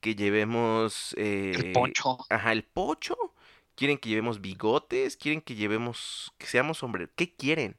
que 0.00 0.14
llevemos 0.14 1.14
El 1.14 1.66
eh, 1.66 1.72
poncho. 1.72 2.18
Ajá, 2.30 2.52
el 2.52 2.62
pocho. 2.62 3.16
Quieren 3.74 3.98
que 3.98 4.08
llevemos 4.08 4.40
bigotes, 4.40 5.16
quieren 5.16 5.42
que 5.42 5.54
llevemos, 5.54 6.32
que 6.38 6.46
seamos 6.46 6.82
hombres. 6.82 7.10
¿Qué 7.14 7.34
quieren? 7.34 7.76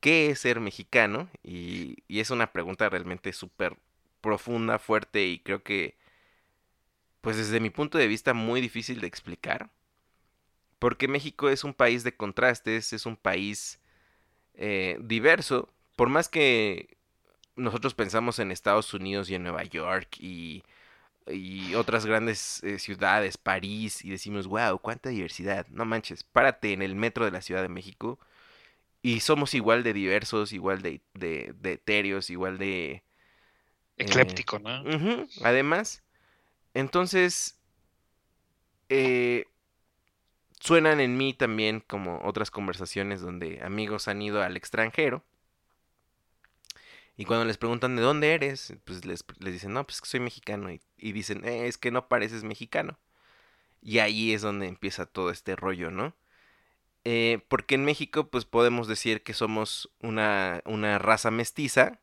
¿Qué 0.00 0.30
es 0.30 0.40
ser 0.40 0.60
mexicano? 0.60 1.30
Y, 1.42 1.96
y 2.08 2.20
es 2.20 2.30
una 2.30 2.52
pregunta 2.52 2.88
realmente 2.90 3.32
súper 3.32 3.76
profunda, 4.20 4.78
fuerte 4.78 5.26
y 5.26 5.38
creo 5.38 5.62
que, 5.62 5.96
pues 7.22 7.36
desde 7.36 7.60
mi 7.60 7.70
punto 7.70 7.96
de 7.96 8.06
vista, 8.06 8.34
muy 8.34 8.60
difícil 8.60 9.00
de 9.00 9.06
explicar. 9.06 9.70
Porque 10.80 11.08
México 11.08 11.50
es 11.50 11.64
un 11.64 11.74
país 11.74 12.04
de 12.04 12.16
contrastes, 12.16 12.94
es 12.94 13.06
un 13.06 13.16
país 13.16 13.80
eh, 14.54 14.98
diverso. 15.02 15.68
Por 15.96 16.08
más 16.10 16.28
que 16.28 16.96
nosotros 17.56 17.94
pensamos 17.94 18.38
en 18.40 18.52
Estados 18.52 18.94
Unidos 18.94 19.30
y 19.30 19.36
en 19.36 19.44
Nueva 19.44 19.64
York 19.64 20.16
y 20.20 20.64
y 21.26 21.74
otras 21.74 22.06
grandes 22.06 22.62
eh, 22.64 22.78
ciudades, 22.78 23.38
París, 23.38 24.04
y 24.04 24.10
decimos, 24.10 24.46
wow, 24.48 24.78
cuánta 24.80 25.10
diversidad. 25.10 25.66
No 25.68 25.84
manches, 25.84 26.24
párate 26.24 26.72
en 26.72 26.82
el 26.82 26.94
metro 26.96 27.24
de 27.24 27.30
la 27.30 27.42
Ciudad 27.42 27.62
de 27.62 27.68
México 27.68 28.18
y 29.02 29.20
somos 29.20 29.54
igual 29.54 29.82
de 29.82 29.92
diversos, 29.94 30.52
igual 30.52 30.82
de, 30.82 31.00
de, 31.14 31.54
de 31.60 31.72
etéreos, 31.74 32.30
igual 32.30 32.58
de... 32.58 32.92
eh, 32.92 33.02
Ecléptico, 33.98 34.58
¿no? 34.58 34.84
además, 35.44 36.02
entonces, 36.74 37.58
eh, 38.88 39.46
suenan 40.60 41.00
en 41.00 41.16
mí 41.16 41.34
también 41.34 41.80
como 41.80 42.20
otras 42.22 42.50
conversaciones 42.50 43.20
donde 43.20 43.60
amigos 43.62 44.08
han 44.08 44.22
ido 44.22 44.42
al 44.42 44.56
extranjero. 44.56 45.24
Y 47.16 47.24
cuando 47.24 47.44
les 47.44 47.58
preguntan 47.58 47.96
de 47.96 48.02
dónde 48.02 48.32
eres, 48.32 48.74
pues 48.84 49.04
les, 49.04 49.24
les 49.40 49.52
dicen, 49.52 49.72
no, 49.72 49.84
pues 49.84 50.00
que 50.00 50.08
soy 50.08 50.20
mexicano. 50.20 50.70
Y, 50.70 50.80
y 50.96 51.12
dicen, 51.12 51.44
"Eh, 51.44 51.66
es 51.66 51.76
que 51.76 51.90
no 51.90 52.08
pareces 52.08 52.44
mexicano. 52.44 52.98
Y 53.82 53.98
ahí 53.98 54.32
es 54.32 54.42
donde 54.42 54.68
empieza 54.68 55.06
todo 55.06 55.30
este 55.30 55.56
rollo, 55.56 55.90
¿no? 55.90 56.14
Eh, 57.04 57.40
porque 57.48 57.74
en 57.76 57.84
México, 57.84 58.28
pues 58.30 58.44
podemos 58.44 58.86
decir 58.88 59.22
que 59.22 59.34
somos 59.34 59.90
una, 60.00 60.62
una 60.66 60.98
raza 60.98 61.30
mestiza 61.30 62.00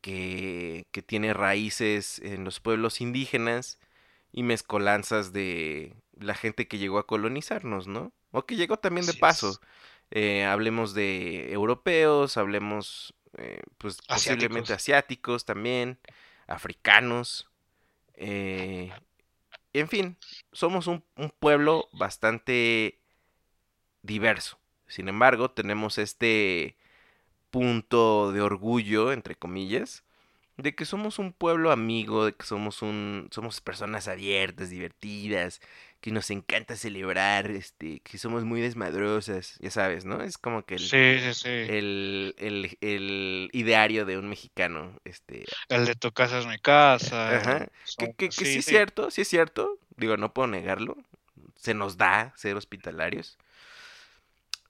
que, 0.00 0.86
que 0.92 1.02
tiene 1.02 1.34
raíces 1.34 2.20
en 2.20 2.44
los 2.44 2.60
pueblos 2.60 3.00
indígenas 3.00 3.78
y 4.32 4.42
mezcolanzas 4.42 5.32
de 5.32 5.96
la 6.18 6.34
gente 6.34 6.68
que 6.68 6.78
llegó 6.78 6.98
a 6.98 7.06
colonizarnos, 7.06 7.86
¿no? 7.86 8.12
O 8.30 8.44
que 8.46 8.56
llegó 8.56 8.78
también 8.78 9.06
de 9.06 9.12
Así 9.12 9.20
paso. 9.20 9.60
Eh, 10.10 10.44
hablemos 10.44 10.94
de 10.94 11.52
europeos, 11.52 12.36
hablemos 12.36 13.14
eh, 13.36 13.60
pues 13.76 13.98
posiblemente 14.02 14.72
asiáticos 14.72 15.44
también, 15.44 15.98
africanos, 16.46 17.48
eh, 18.14 18.90
en 19.72 19.88
fin, 19.88 20.16
somos 20.52 20.86
un, 20.86 21.04
un 21.16 21.30
pueblo 21.30 21.88
bastante 21.92 23.00
diverso. 24.02 24.58
Sin 24.86 25.08
embargo, 25.08 25.50
tenemos 25.50 25.98
este 25.98 26.76
punto 27.50 28.32
de 28.32 28.40
orgullo, 28.40 29.12
entre 29.12 29.36
comillas, 29.36 30.04
de 30.58 30.74
que 30.74 30.84
somos 30.84 31.18
un 31.18 31.32
pueblo 31.32 31.70
amigo, 31.72 32.26
de 32.26 32.34
que 32.34 32.44
somos 32.44 32.82
un, 32.82 33.28
somos 33.30 33.60
personas 33.60 34.08
abiertas, 34.08 34.70
divertidas, 34.70 35.60
que 36.00 36.10
nos 36.12 36.30
encanta 36.30 36.76
celebrar, 36.76 37.50
este, 37.50 38.00
que 38.00 38.18
somos 38.18 38.44
muy 38.44 38.60
desmadrosas, 38.60 39.56
ya 39.60 39.70
sabes, 39.70 40.04
¿no? 40.04 40.22
Es 40.22 40.36
como 40.36 40.64
que 40.64 40.74
el, 40.74 40.80
Sí, 40.80 41.18
sí, 41.20 41.34
sí. 41.34 41.48
el, 41.48 42.34
el, 42.38 42.78
el 42.80 43.50
ideario 43.52 44.04
de 44.04 44.18
un 44.18 44.28
mexicano, 44.28 45.00
este, 45.04 45.44
El 45.68 45.86
de 45.86 45.94
tu 45.94 46.12
casa 46.12 46.38
es 46.40 46.46
mi 46.46 46.58
casa. 46.58 47.36
Ajá. 47.36 47.68
Que- 47.96 48.12
que 48.14 48.30
sí, 48.32 48.58
es 48.58 48.64
cierto, 48.64 49.10
sí 49.10 49.22
es 49.22 49.28
cierto. 49.28 49.78
Digo, 49.96 50.16
no 50.16 50.32
puedo 50.32 50.48
negarlo. 50.48 50.96
Se 51.56 51.74
nos 51.74 51.96
da 51.96 52.32
ser 52.36 52.56
hospitalarios. 52.56 53.38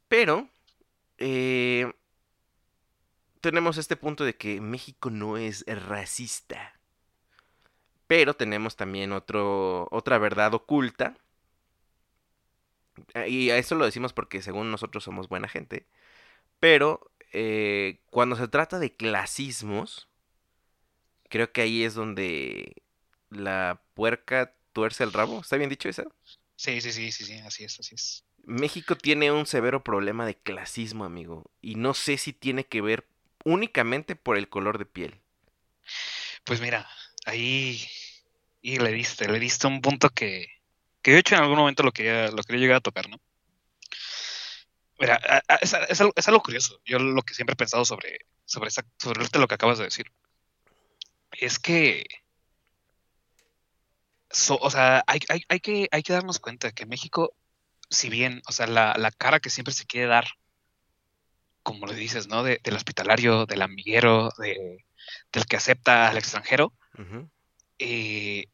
Pero 0.08 0.48
eh, 1.18 1.90
tenemos 3.40 3.78
este 3.78 3.96
punto 3.96 4.24
de 4.24 4.36
que 4.36 4.60
México 4.60 5.10
no 5.10 5.36
es 5.36 5.64
racista. 5.66 6.74
Pero 8.08 8.34
tenemos 8.34 8.74
también 8.76 9.12
otro, 9.12 9.86
otra 9.92 10.18
verdad 10.18 10.52
oculta. 10.54 11.14
Ah, 13.14 13.26
Y 13.26 13.50
a 13.50 13.58
eso 13.58 13.74
lo 13.74 13.84
decimos 13.84 14.12
porque 14.12 14.42
según 14.42 14.70
nosotros 14.70 15.04
somos 15.04 15.28
buena 15.28 15.48
gente. 15.48 15.86
Pero 16.60 17.12
eh, 17.32 18.00
cuando 18.10 18.36
se 18.36 18.48
trata 18.48 18.78
de 18.78 18.94
clasismos, 18.96 20.08
creo 21.28 21.52
que 21.52 21.62
ahí 21.62 21.84
es 21.84 21.94
donde 21.94 22.82
la 23.30 23.82
puerca 23.94 24.54
tuerce 24.72 25.04
el 25.04 25.12
rabo. 25.12 25.40
¿Está 25.40 25.56
bien 25.56 25.70
dicho 25.70 25.88
eso? 25.88 26.04
Sí, 26.56 26.80
sí, 26.82 26.92
sí, 26.92 27.10
sí, 27.12 27.24
sí, 27.24 27.34
así 27.38 27.64
es, 27.64 27.80
así 27.80 27.94
es. 27.94 28.24
México 28.44 28.96
tiene 28.96 29.30
un 29.30 29.46
severo 29.46 29.84
problema 29.84 30.26
de 30.26 30.36
clasismo, 30.36 31.04
amigo. 31.04 31.50
Y 31.60 31.74
no 31.76 31.94
sé 31.94 32.16
si 32.18 32.32
tiene 32.32 32.64
que 32.66 32.80
ver 32.80 33.06
únicamente 33.48 34.14
por 34.14 34.36
el 34.36 34.48
color 34.48 34.78
de 34.78 34.86
piel. 34.86 35.20
Pues 36.44 36.60
mira, 36.60 36.88
ahí 37.24 37.82
y 38.60 38.78
le 38.78 38.92
diste, 38.92 39.28
le 39.28 39.38
diste 39.38 39.66
un 39.66 39.80
punto 39.80 40.10
que, 40.10 40.46
que 41.02 41.12
de 41.12 41.18
hecho 41.18 41.34
en 41.34 41.42
algún 41.42 41.58
momento 41.58 41.82
lo 41.82 41.92
quería, 41.92 42.28
lo 42.28 42.42
quería 42.42 42.60
llegar 42.60 42.76
a 42.76 42.80
tocar, 42.80 43.08
¿no? 43.08 43.18
Mira, 44.98 45.20
es, 45.60 45.74
es 46.16 46.28
algo, 46.28 46.42
curioso. 46.42 46.80
Yo 46.84 46.98
lo 46.98 47.22
que 47.22 47.34
siempre 47.34 47.52
he 47.52 47.56
pensado 47.56 47.84
sobre, 47.84 48.26
sobre, 48.44 48.68
esa, 48.68 48.84
sobre 48.98 49.26
lo 49.38 49.46
que 49.46 49.54
acabas 49.54 49.78
de 49.78 49.84
decir 49.84 50.12
es 51.32 51.58
que, 51.58 52.04
o 54.48 54.70
sea, 54.70 55.04
hay, 55.06 55.20
hay, 55.28 55.42
hay 55.48 55.60
que, 55.60 55.88
hay 55.92 56.02
que 56.02 56.12
darnos 56.12 56.40
cuenta 56.40 56.72
que 56.72 56.84
México, 56.84 57.32
si 57.90 58.10
bien, 58.10 58.42
o 58.48 58.52
sea, 58.52 58.66
la, 58.66 58.94
la 58.98 59.12
cara 59.12 59.40
que 59.40 59.50
siempre 59.50 59.72
se 59.72 59.86
quiere 59.86 60.08
dar, 60.08 60.26
como 61.68 61.86
le 61.86 61.94
dices, 61.94 62.26
¿no? 62.28 62.42
De- 62.42 62.60
del 62.64 62.74
hospitalario, 62.76 63.44
del 63.46 63.62
amiguero, 63.62 64.30
de, 64.38 64.84
del 65.32 65.46
que 65.46 65.56
acepta 65.56 66.08
al 66.08 66.16
extranjero, 66.18 66.72
eh, 67.78 68.46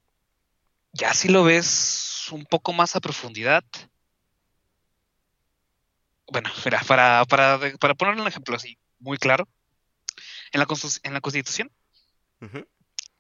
ya 0.93 1.15
si 1.15 1.29
lo 1.29 1.45
ves 1.45 2.27
un 2.31 2.45
poco 2.45 2.73
más 2.73 2.97
a 2.97 3.01
profundidad. 3.01 3.65
Bueno, 6.31 6.51
mira, 6.65 6.81
para, 6.87 7.25
para, 7.27 7.59
para 7.79 7.95
ponerle 7.95 8.23
un 8.23 8.29
ejemplo 8.29 8.57
así 8.57 8.79
muy 8.99 9.19
claro, 9.19 9.47
en 10.53 10.61
la, 10.61 10.67
en 11.03 11.13
la 11.15 11.21
Constitución 11.21 11.71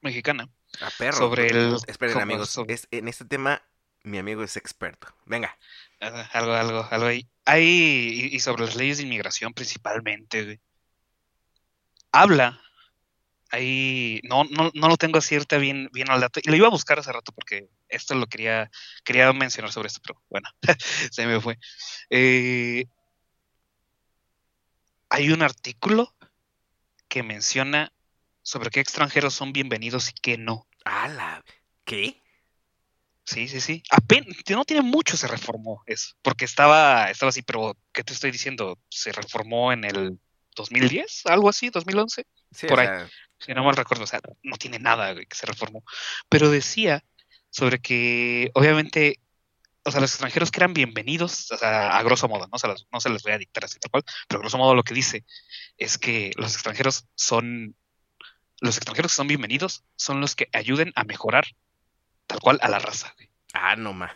mexicana, 0.01 0.49
A 0.81 0.91
perro. 0.99 1.17
Sobre 1.17 1.47
el- 1.49 1.77
Esperen, 1.87 2.21
amigos. 2.21 2.51
sobre- 2.51 2.75
es- 2.75 2.89
en 2.91 3.09
este 3.09 3.25
tema, 3.25 3.63
mi 4.03 4.19
amigo 4.19 4.43
es 4.43 4.57
experto. 4.57 5.09
Venga. 5.25 5.57
Ah, 6.05 6.29
algo, 6.33 6.53
algo, 6.53 6.89
algo 6.91 7.07
ahí, 7.07 7.29
hay, 7.45 8.31
y, 8.33 8.41
sobre 8.41 8.65
las 8.67 8.77
leyes 8.77 8.99
de 8.99 9.05
inmigración 9.05 9.53
principalmente, 9.55 10.61
habla, 12.13 12.61
ahí, 13.51 14.21
no, 14.25 14.45
no, 14.45 14.71
no 14.75 14.89
lo 14.89 14.97
tengo 14.97 15.19
ahorita 15.19 15.59
bien, 15.59 15.89
bien 15.93 16.11
al 16.11 16.21
dato, 16.21 16.41
y 16.43 16.49
lo 16.49 16.57
iba 16.57 16.69
a 16.69 16.71
buscar 16.71 16.99
hace 16.99 17.13
rato 17.13 17.33
porque 17.33 17.69
esto 17.89 18.15
lo 18.15 18.27
quería, 18.27 18.71
quería 19.05 19.33
mencionar 19.33 19.73
sobre 19.73 19.89
esto, 19.89 20.01
pero 20.03 20.21
bueno, 20.29 20.49
se 21.11 21.27
me 21.27 21.41
fue. 21.41 21.59
Eh, 22.11 22.87
hay 25.11 25.31
un 25.31 25.43
artículo 25.43 26.15
que 27.09 27.23
menciona 27.23 27.93
sobre 28.43 28.71
qué 28.71 28.81
extranjeros 28.81 29.35
son 29.35 29.53
bienvenidos 29.53 30.11
y 30.11 30.13
qué 30.13 30.37
no. 30.37 30.67
¡Hala! 30.85 31.45
¿Qué? 31.85 32.24
Sí, 33.25 33.49
sí, 33.49 33.61
sí. 33.61 33.83
Apenas, 33.91 34.37
no 34.51 34.65
tiene 34.65 34.83
mucho 34.83 35.17
se 35.17 35.27
reformó 35.27 35.83
eso, 35.87 36.15
porque 36.23 36.45
estaba, 36.45 37.11
estaba 37.11 37.31
así, 37.31 37.43
pero 37.43 37.77
¿qué 37.93 38.05
te 38.05 38.13
estoy 38.13 38.31
diciendo? 38.31 38.79
Se 38.91 39.13
reformó 39.13 39.73
en 39.73 39.85
el 39.85 40.19
2010, 40.57 41.23
algo 41.27 41.49
así, 41.49 41.71
2011, 41.71 42.27
Sí, 42.53 42.67
Por 42.69 42.79
ahí. 42.81 42.87
sea, 42.87 43.09
si 43.41 43.53
no 43.55 43.65
mal 43.65 43.77
recuerdo, 43.77 44.05
o 44.05 44.07
sea, 44.07 44.21
no 44.43 44.57
tiene 44.57 44.79
nada 44.79 45.13
güey, 45.13 45.27
que 45.27 45.37
se 45.37 45.47
reformó. 45.47 45.83
Pero 46.29 46.51
decía 46.51 47.03
sobre 47.51 47.79
que, 47.81 48.51
obviamente, 48.55 49.21
o 49.85 49.91
sea, 49.91 50.01
los 50.01 50.11
extranjeros 50.13 50.51
que 50.51 50.61
eran 50.61 50.75
bienvenidos, 50.75 51.51
o 51.51 51.57
sea, 51.57 51.97
a 51.97 52.03
grosso 52.03 52.29
modo, 52.29 52.47
no 52.53 52.59
se, 52.59 52.69
las- 52.69 52.87
no 52.93 53.01
se 53.01 53.09
les 53.11 53.23
voy 53.23 53.33
a 53.33 53.39
dictar 53.39 53.65
así 53.65 53.79
tal 53.79 53.91
cual, 53.91 54.05
pero 54.29 54.39
a 54.39 54.43
grosso 54.43 54.59
modo 54.59 54.75
lo 54.75 54.83
que 54.83 54.95
dice 54.95 55.25
es 55.79 55.99
que 55.99 56.31
los 56.37 56.53
extranjeros 56.55 57.07
son, 57.17 57.75
los 58.61 58.77
extranjeros 58.77 59.13
que 59.13 59.17
son 59.17 59.27
bienvenidos 59.29 59.83
son 59.97 60.21
los 60.21 60.37
que 60.37 60.49
ayuden 60.53 60.93
a 60.95 61.05
mejorar 61.05 61.45
tal 62.27 62.41
cual 62.41 62.59
a 62.63 62.69
la 62.69 62.79
raza. 62.79 63.13
güey. 63.17 63.29
Ah, 63.53 63.77
no 63.77 63.93
mames. 63.93 64.15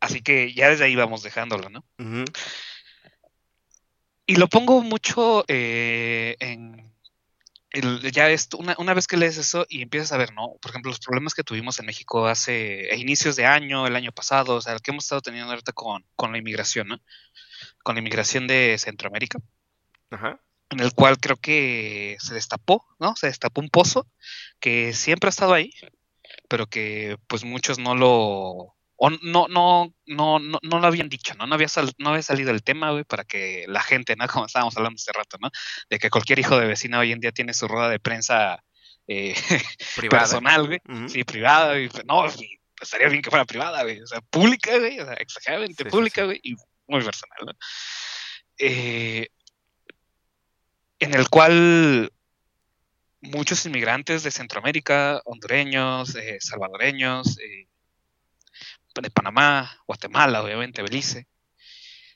Así 0.00 0.22
que 0.22 0.52
ya 0.54 0.68
desde 0.70 0.84
ahí 0.84 0.96
vamos 0.96 1.22
dejándolo, 1.22 1.68
¿no? 1.68 1.84
Y 4.26 4.36
lo 4.36 4.48
pongo 4.48 4.80
mucho 4.82 5.44
eh, 5.48 6.36
en... 6.40 6.92
el- 7.70 8.10
ya 8.12 8.30
esto, 8.30 8.56
una, 8.56 8.74
una 8.78 8.94
vez 8.94 9.06
que 9.06 9.16
lees 9.16 9.36
eso 9.36 9.66
y 9.68 9.82
empiezas 9.82 10.12
a 10.12 10.16
ver, 10.16 10.32
¿no? 10.32 10.54
Por 10.62 10.70
ejemplo, 10.70 10.90
los 10.90 11.00
problemas 11.00 11.34
que 11.34 11.42
tuvimos 11.44 11.78
en 11.80 11.86
México 11.86 12.26
hace 12.26 12.88
a 12.92 12.94
inicios 12.96 13.36
de 13.36 13.46
año, 13.46 13.86
el 13.86 13.96
año 13.96 14.12
pasado, 14.12 14.54
o 14.56 14.60
sea, 14.60 14.72
el 14.72 14.80
que 14.80 14.90
hemos 14.92 15.04
estado 15.04 15.20
teniendo 15.20 15.50
ahorita 15.50 15.72
con, 15.72 16.04
con 16.16 16.32
la 16.32 16.38
inmigración, 16.38 16.88
¿no? 16.88 17.00
Con 17.82 17.94
la 17.94 18.00
inmigración 18.00 18.46
de 18.46 18.76
Centroamérica. 18.78 19.38
Ajá. 20.10 20.40
En 20.70 20.80
el 20.80 20.92
cual 20.94 21.18
creo 21.18 21.36
que 21.36 22.16
se 22.20 22.34
destapó, 22.34 22.86
¿no? 22.98 23.14
Se 23.16 23.26
destapó 23.26 23.60
un 23.60 23.70
pozo 23.70 24.06
que 24.60 24.92
siempre 24.92 25.28
ha 25.28 25.30
estado 25.30 25.52
ahí, 25.54 25.72
pero 26.48 26.66
que 26.66 27.16
pues 27.26 27.44
muchos 27.44 27.78
no 27.78 27.94
lo 27.94 28.74
o 29.02 29.08
no 29.22 29.48
no 29.48 29.92
no 30.06 30.38
no, 30.40 30.58
no 30.62 30.78
lo 30.80 30.86
habían 30.86 31.08
dicho, 31.08 31.34
¿no? 31.34 31.46
No 31.46 31.54
había 31.54 31.68
sal- 31.68 31.92
no 31.98 32.10
había 32.10 32.22
salido 32.22 32.50
el 32.50 32.62
tema, 32.62 32.90
güey, 32.92 33.04
para 33.04 33.24
que 33.24 33.64
la 33.68 33.82
gente, 33.82 34.14
¿no? 34.16 34.26
Como 34.42 34.46
estábamos 34.46 34.76
hablando 34.76 34.96
hace 34.96 35.12
rato, 35.12 35.38
¿no? 35.40 35.50
De 35.88 35.98
que 35.98 36.10
cualquier 36.10 36.38
hijo 36.38 36.58
de 36.58 36.66
vecina 36.66 36.98
hoy 36.98 37.12
en 37.12 37.20
día 37.20 37.32
tiene 37.32 37.52
su 37.54 37.66
rueda 37.66 37.88
de 37.88 37.98
prensa 37.98 38.62
eh, 39.06 39.34
personal, 40.10 40.66
güey. 40.66 40.80
Sí, 41.08 41.24
privada, 41.24 41.70
güey. 41.72 41.88
pues, 41.88 42.04
No, 42.04 42.26
estaría 42.80 43.08
bien 43.08 43.22
que 43.22 43.30
fuera 43.30 43.44
privada, 43.44 43.82
güey. 43.82 44.00
O 44.02 44.06
sea, 44.06 44.20
pública, 44.20 44.78
güey. 44.78 45.00
O 45.00 45.04
sea, 45.04 45.14
exageradamente 45.14 45.82
Sí, 45.82 45.88
sí, 45.88 45.90
pública, 45.90 46.20
sí. 46.20 46.26
güey. 46.26 46.40
Y 46.44 46.54
muy 46.86 47.02
personal, 47.02 47.38
¿no? 47.46 47.52
Eh, 48.58 49.28
en 51.00 51.14
el 51.14 51.28
cual 51.28 52.12
muchos 53.20 53.66
inmigrantes 53.66 54.22
de 54.22 54.30
Centroamérica, 54.30 55.20
hondureños, 55.24 56.14
eh, 56.14 56.38
salvadoreños, 56.40 57.38
eh, 57.38 57.66
de 58.94 59.10
Panamá, 59.10 59.78
Guatemala, 59.86 60.42
obviamente, 60.42 60.82
Belice, 60.82 61.26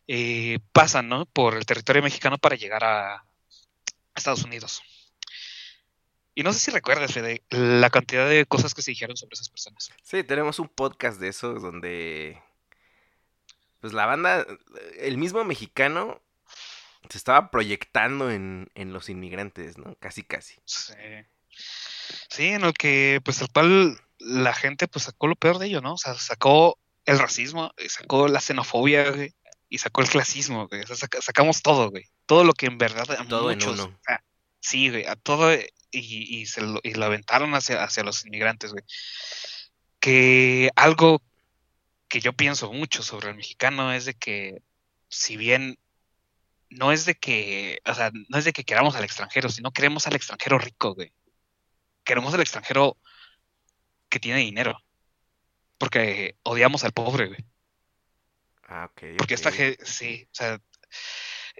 eh, 0.07 0.59
pasan. 0.73 1.11
Por 1.33 1.57
el 1.57 1.67
territorio 1.67 2.03
mexicano 2.03 2.39
para 2.39 2.57
llegar 2.57 2.85
a 2.85 3.25
Estados 4.15 4.45
Unidos. 4.45 4.83
Y 6.35 6.43
no 6.43 6.53
sé 6.53 6.59
si 6.59 6.71
recuerdas, 6.73 7.13
Fede, 7.13 7.43
la 7.51 7.91
cantidad 7.91 8.29
de 8.29 8.45
cosas 8.45 8.75
que 8.75 8.83
se 8.83 8.91
dijeron 8.91 9.17
sobre 9.17 9.35
esas 9.35 9.49
personas. 9.49 9.91
Sí, 10.03 10.25
tenemos 10.25 10.59
un 10.59 10.69
podcast 10.69 11.21
de 11.21 11.29
esos 11.29 11.63
donde. 11.63 12.43
Pues 13.81 13.93
la 13.93 14.07
banda. 14.07 14.45
El 14.99 15.17
mismo 15.17 15.45
mexicano. 15.45 16.21
Se 17.11 17.19
estaba 17.19 17.51
proyectando 17.51 18.31
en, 18.31 18.71
en 18.75 18.93
los 18.93 19.09
inmigrantes, 19.09 19.77
¿no? 19.79 19.95
Casi, 19.97 20.23
casi. 20.23 20.57
Sí. 20.65 20.95
Sí, 22.31 22.47
en 22.49 22.65
el 22.65 22.73
que, 22.75 23.21
pues, 23.25 23.39
tal 23.39 23.49
cual 23.53 24.01
la 24.19 24.55
gente, 24.55 24.89
pues, 24.89 25.05
sacó 25.05 25.27
lo 25.27 25.37
peor 25.37 25.59
de 25.59 25.67
ello, 25.67 25.81
¿no? 25.81 25.95
O 25.95 25.99
sea, 25.99 26.15
sacó 26.15 26.79
el 27.05 27.19
racismo, 27.19 27.73
y 27.83 27.89
sacó 27.89 28.29
la 28.29 28.41
xenofobia, 28.41 29.11
güey, 29.11 29.35
y 29.69 29.79
sacó 29.79 30.01
el 30.03 30.09
clasismo, 30.09 30.67
güey. 30.69 30.83
O 30.83 30.87
sea, 30.87 30.97
saca- 30.97 31.21
sacamos 31.21 31.63
todo, 31.63 31.91
güey. 31.91 32.05
Todo 32.27 32.45
lo 32.45 32.55
que 32.55 32.67
en 32.67 32.79
verdad 32.79 33.11
a 33.11 33.27
Todo 33.27 33.51
en 33.51 33.63
uno. 33.63 33.99
sí, 34.61 34.89
güey, 34.89 35.05
a 35.07 35.15
todo, 35.17 35.53
eh, 35.53 35.71
y, 35.91 36.41
y 36.41 36.47
se 36.47 36.63
lo, 36.63 36.81
y 36.83 36.95
lo 36.95 37.05
aventaron 37.05 37.55
hacia, 37.55 37.85
hacia 37.85 38.03
los 38.03 38.25
inmigrantes, 38.25 38.73
güey. 38.73 38.85
Que 40.01 40.71
algo 40.77 41.23
que 42.09 42.21
yo 42.21 42.33
pienso 42.33 42.73
mucho 42.73 43.03
sobre 43.03 43.31
el 43.31 43.37
mexicano 43.37 43.93
es 43.93 44.05
de 44.07 44.15
que, 44.15 44.63
si 45.09 45.37
bien 45.37 45.79
no 46.75 46.93
es 46.93 47.05
de 47.05 47.15
que, 47.15 47.81
o 47.85 47.95
sea, 47.95 48.11
no 48.29 48.39
es 48.39 48.45
de 48.45 48.53
que 48.53 48.65
queramos 48.65 48.95
al 48.97 49.05
extranjero, 49.05 49.49
sino 49.49 49.71
queremos 49.73 50.07
al 50.07 50.15
extranjero 50.17 50.59
rico, 50.59 50.95
güey. 50.95 51.13
Queremos 52.05 52.35
al 52.35 52.41
extranjero 52.41 52.97
que 54.09 54.21
tiene 54.21 54.41
dinero. 54.41 54.79
Porque 55.79 56.37
odiamos 56.43 56.85
al 56.85 56.93
pobre, 56.93 57.27
güey. 57.27 57.45
Ah, 58.69 58.89
ok. 58.91 59.17
Porque 59.19 59.35
esta 59.35 59.51
gente, 59.53 59.85
sí, 59.85 60.27
o 60.33 60.35
sea, 60.35 60.59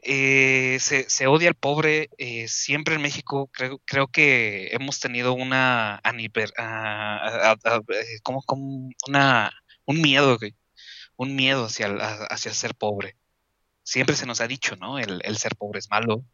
eh, 0.03 0.79
se, 0.81 1.09
se 1.09 1.27
odia 1.27 1.49
al 1.49 1.55
pobre. 1.55 2.11
eh, 2.19 2.49
siempre 2.49 2.95
en 2.95 3.03
México 3.03 3.49
creo, 3.53 3.79
creo 3.85 4.09
que 4.09 4.69
hemos 4.73 5.01
tenido 5.01 5.33
una, 5.33 6.01
aniver- 6.03 6.53
ah, 6.59 7.57
eh, 7.91 8.21
¿cómo- 8.23 8.43
cómo? 8.43 8.91
una, 9.09 9.53
un 9.85 10.01
miedo, 10.01 10.39
güey. 10.39 10.55
Un 11.17 11.37
miedo 11.37 11.67
hacia, 11.67 11.89
hacia 12.31 12.53
ser 12.55 12.75
pobre. 12.75 13.17
Siempre 13.85 14.17
se 14.17 14.27
nos 14.27 14.41
ha 14.41 14.49
dicho, 14.49 14.75
¿no? 14.77 14.99
El, 14.99 15.21
el 15.25 15.37
ser 15.39 15.55
pobre 15.57 15.79
es 15.79 15.91
malo. 15.91 16.25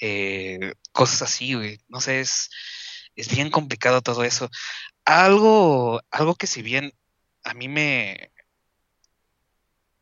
eh, 0.00 0.72
cosas 0.92 1.22
así, 1.22 1.54
güey. 1.54 1.78
No 1.88 2.00
sé, 2.00 2.20
es, 2.20 2.48
es 3.16 3.28
bien 3.34 3.50
complicado 3.50 4.00
todo 4.00 4.24
eso. 4.24 4.48
Algo, 5.04 6.00
algo 6.10 6.34
que 6.36 6.46
si 6.46 6.62
bien 6.62 6.92
a 7.44 7.52
mí 7.54 7.68
me, 7.68 8.30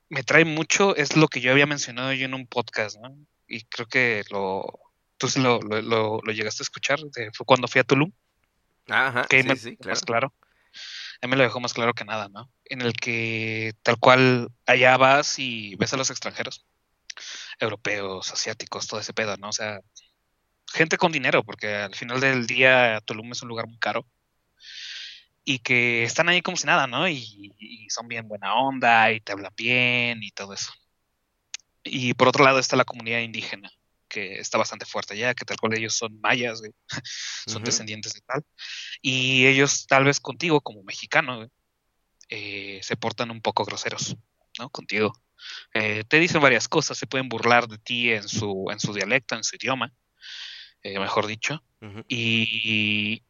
me 0.08 0.22
trae 0.22 0.44
mucho 0.44 0.96
es 0.96 1.16
lo 1.16 1.28
que 1.28 1.40
yo 1.40 1.50
había 1.52 1.66
mencionado 1.66 2.12
yo 2.12 2.24
en 2.26 2.34
un 2.34 2.46
podcast, 2.46 2.96
¿no? 3.00 3.16
Y 3.46 3.64
creo 3.64 3.86
que 3.86 4.24
lo, 4.30 4.64
tú 5.16 5.28
sí 5.28 5.40
lo, 5.40 5.60
lo, 5.60 5.80
lo- 5.82 6.20
lo 6.22 6.32
llegaste 6.32 6.62
a 6.62 6.64
escuchar, 6.64 6.98
de- 7.00 7.30
fue 7.32 7.46
cuando 7.46 7.68
fui 7.68 7.80
a 7.80 7.84
Tulum, 7.84 8.12
Ajá, 8.88 9.24
que 9.28 9.42
sí, 9.42 9.48
me 9.48 9.56
sí, 9.56 9.76
claro. 9.76 9.90
más 9.90 10.02
claro. 10.02 10.34
A 11.20 11.26
mí 11.26 11.30
me 11.30 11.36
lo 11.36 11.42
dejó 11.42 11.58
más 11.60 11.74
claro 11.74 11.94
que 11.94 12.04
nada, 12.04 12.28
¿no? 12.28 12.50
En 12.66 12.80
el 12.82 12.92
que 12.92 13.74
tal 13.82 13.98
cual 13.98 14.48
allá 14.66 14.96
vas 14.96 15.38
y 15.38 15.74
ves 15.76 15.92
a 15.92 15.96
los 15.96 16.10
extranjeros, 16.10 16.66
europeos, 17.58 18.32
asiáticos, 18.32 18.86
todo 18.86 19.00
ese 19.00 19.12
pedo, 19.14 19.36
¿no? 19.36 19.48
O 19.48 19.52
sea, 19.52 19.80
gente 20.72 20.98
con 20.98 21.12
dinero, 21.12 21.44
porque 21.44 21.74
al 21.74 21.94
final 21.94 22.20
del 22.20 22.46
día 22.46 23.00
Tulum 23.04 23.32
es 23.32 23.42
un 23.42 23.48
lugar 23.48 23.66
muy 23.66 23.78
caro. 23.78 24.06
Y 25.44 25.60
que 25.60 26.04
están 26.04 26.28
ahí 26.28 26.42
como 26.42 26.56
si 26.58 26.66
nada, 26.66 26.86
¿no? 26.86 27.08
Y, 27.08 27.54
y 27.58 27.88
son 27.90 28.06
bien 28.08 28.28
buena 28.28 28.54
onda 28.54 29.10
y 29.12 29.20
te 29.20 29.32
hablan 29.32 29.52
bien 29.56 30.22
y 30.22 30.30
todo 30.30 30.52
eso. 30.52 30.72
Y 31.84 32.14
por 32.14 32.28
otro 32.28 32.44
lado 32.44 32.58
está 32.58 32.76
la 32.76 32.84
comunidad 32.84 33.20
indígena, 33.20 33.70
que 34.08 34.38
está 34.40 34.58
bastante 34.58 34.84
fuerte 34.84 35.14
allá, 35.14 35.34
que 35.34 35.44
tal 35.44 35.56
cual 35.58 35.74
ellos 35.74 35.94
son 35.94 36.20
mayas, 36.20 36.60
güey, 36.60 36.72
son 37.46 37.64
descendientes 37.64 38.14
de 38.14 38.20
tal. 38.20 38.44
Y 39.02 39.46
ellos 39.46 39.86
tal 39.86 40.04
vez 40.04 40.20
contigo 40.20 40.60
como 40.60 40.82
mexicano, 40.82 41.48
eh, 42.28 42.80
se 42.82 42.96
portan 42.96 43.30
un 43.30 43.40
poco 43.40 43.64
groseros, 43.64 44.16
¿no? 44.58 44.68
Contigo. 44.70 45.12
Eh, 45.74 46.04
te 46.08 46.18
dicen 46.18 46.40
varias 46.40 46.68
cosas, 46.68 46.98
se 46.98 47.06
pueden 47.06 47.28
burlar 47.28 47.68
de 47.68 47.78
ti 47.78 48.10
en 48.10 48.28
su, 48.28 48.66
en 48.70 48.80
su 48.80 48.92
dialecto, 48.92 49.34
en 49.34 49.44
su 49.44 49.56
idioma, 49.56 49.92
eh, 50.82 50.98
mejor 50.98 51.26
dicho. 51.26 51.62
Ujú. 51.80 52.04
Y, 52.08 53.22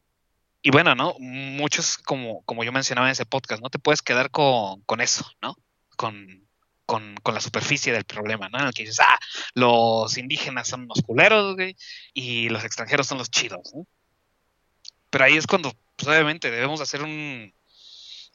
y 0.61 0.71
bueno, 0.71 0.95
¿no? 0.95 1.15
Muchos, 1.19 1.97
como, 1.97 2.41
como 2.43 2.63
yo 2.63 2.71
mencionaba 2.71 3.07
en 3.07 3.13
ese 3.13 3.25
podcast, 3.25 3.61
no 3.61 3.69
te 3.69 3.79
puedes 3.79 4.01
quedar 4.01 4.31
con, 4.31 4.81
con 4.81 5.01
eso, 5.01 5.29
¿no? 5.41 5.55
Con, 5.95 6.47
con, 6.85 7.15
con 7.21 7.33
la 7.33 7.41
superficie 7.41 7.93
del 7.93 8.05
problema, 8.05 8.49
¿no? 8.49 8.59
En 8.59 8.67
el 8.67 8.73
que 8.73 8.83
dices, 8.83 8.99
ah, 8.99 9.19
los 9.53 10.17
indígenas 10.17 10.67
son 10.67 10.83
unos 10.83 11.01
culeros, 11.01 11.55
güey, 11.55 11.75
y 12.13 12.49
los 12.49 12.63
extranjeros 12.63 13.07
son 13.07 13.19
los 13.19 13.29
chidos, 13.29 13.73
¿no? 13.73 13.85
Pero 15.11 15.25
ahí 15.25 15.37
es 15.37 15.47
cuando, 15.47 15.73
pues 15.95 16.07
obviamente, 16.07 16.51
debemos 16.51 16.79
de 16.79 16.83
hacer 16.83 17.03
un... 17.03 17.53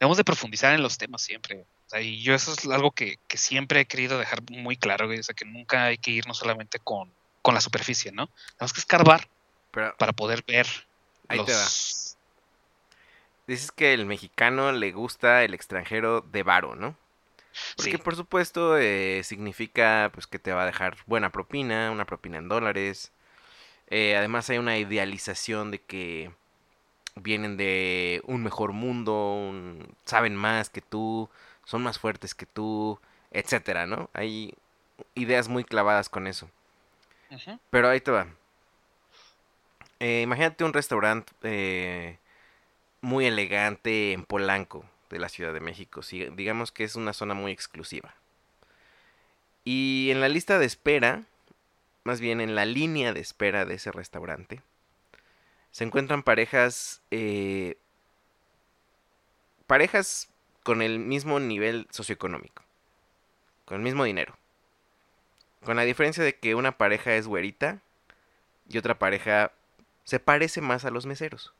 Debemos 0.00 0.16
de 0.16 0.24
profundizar 0.24 0.74
en 0.74 0.82
los 0.82 0.98
temas 0.98 1.22
siempre. 1.22 1.66
O 1.86 1.90
sea, 1.90 2.00
y 2.00 2.22
yo 2.22 2.34
eso 2.34 2.52
es 2.52 2.66
algo 2.66 2.90
que, 2.92 3.18
que 3.28 3.36
siempre 3.36 3.80
he 3.80 3.84
querido 3.86 4.18
dejar 4.18 4.40
muy 4.50 4.76
claro, 4.76 5.06
güey, 5.06 5.18
o 5.18 5.22
sea, 5.22 5.34
que 5.34 5.44
nunca 5.44 5.84
hay 5.84 5.98
que 5.98 6.10
irnos 6.10 6.38
solamente 6.38 6.78
con, 6.78 7.10
con 7.42 7.54
la 7.54 7.60
superficie, 7.60 8.10
¿no? 8.12 8.28
Tenemos 8.56 8.72
que 8.72 8.80
escarbar 8.80 9.28
Pero 9.70 9.94
para 9.98 10.12
poder 10.12 10.42
ver 10.46 10.66
Ahí 11.28 11.38
los... 11.38 11.46
te 11.46 11.52
va. 11.52 11.64
dices 13.46 13.70
que 13.72 13.92
el 13.92 14.06
mexicano 14.06 14.72
le 14.72 14.92
gusta 14.92 15.44
el 15.44 15.54
extranjero 15.54 16.22
de 16.22 16.42
varo, 16.42 16.74
¿no? 16.74 16.96
Porque 17.76 17.98
Sí. 17.98 17.98
por 17.98 18.16
supuesto 18.16 18.78
eh, 18.78 19.22
significa 19.24 20.10
pues 20.12 20.26
que 20.26 20.38
te 20.38 20.52
va 20.52 20.62
a 20.62 20.66
dejar 20.66 20.96
buena 21.06 21.30
propina, 21.30 21.90
una 21.90 22.04
propina 22.04 22.38
en 22.38 22.48
dólares. 22.48 23.12
Eh, 23.90 24.16
además 24.16 24.48
hay 24.50 24.58
una 24.58 24.78
idealización 24.78 25.70
de 25.70 25.80
que 25.80 26.30
vienen 27.16 27.56
de 27.56 28.22
un 28.26 28.42
mejor 28.42 28.72
mundo, 28.72 29.34
un- 29.34 29.94
saben 30.04 30.34
más 30.36 30.70
que 30.70 30.80
tú, 30.80 31.30
son 31.64 31.82
más 31.82 31.98
fuertes 31.98 32.34
que 32.34 32.46
tú, 32.46 32.98
etcétera, 33.30 33.86
¿no? 33.86 34.10
Hay 34.12 34.54
ideas 35.14 35.48
muy 35.48 35.64
clavadas 35.64 36.08
con 36.08 36.26
eso. 36.26 36.50
Pero 37.70 37.88
ahí 37.88 38.00
te 38.00 38.10
va. 38.10 38.26
Eh, 40.00 40.22
imagínate 40.22 40.64
un 40.64 40.72
restaurante 40.72 41.32
eh, 41.42 42.18
muy 43.00 43.26
elegante 43.26 44.12
en 44.12 44.24
Polanco, 44.24 44.84
de 45.10 45.18
la 45.18 45.28
Ciudad 45.28 45.52
de 45.52 45.60
México. 45.60 46.02
si- 46.02 46.26
digamos 46.30 46.72
que 46.72 46.84
es 46.84 46.96
una 46.96 47.12
zona 47.12 47.34
muy 47.34 47.52
exclusiva. 47.52 48.14
Y 49.64 50.08
en 50.10 50.20
la 50.20 50.28
lista 50.28 50.58
de 50.58 50.66
espera, 50.66 51.22
más 52.04 52.20
bien 52.20 52.40
en 52.40 52.54
la 52.54 52.66
línea 52.66 53.12
de 53.12 53.20
espera 53.20 53.64
de 53.64 53.74
ese 53.74 53.92
restaurante, 53.92 54.60
se 55.70 55.84
encuentran 55.84 56.22
parejas, 56.22 57.00
eh, 57.10 57.76
parejas 59.66 60.28
con 60.64 60.82
el 60.82 60.98
mismo 60.98 61.38
nivel 61.38 61.86
socioeconómico, 61.90 62.64
con 63.66 63.76
el 63.76 63.82
mismo 63.82 64.02
dinero. 64.02 64.36
Con 65.62 65.76
la 65.76 65.82
diferencia 65.82 66.24
de 66.24 66.36
que 66.36 66.54
una 66.54 66.76
pareja 66.76 67.14
es 67.14 67.26
güerita 67.26 67.80
y 68.68 68.78
otra 68.78 68.98
pareja 68.98 69.52
se 70.04 70.18
parece 70.18 70.60
más 70.62 70.84
a 70.84 70.90
los 70.90 71.06
meseros. 71.06 71.52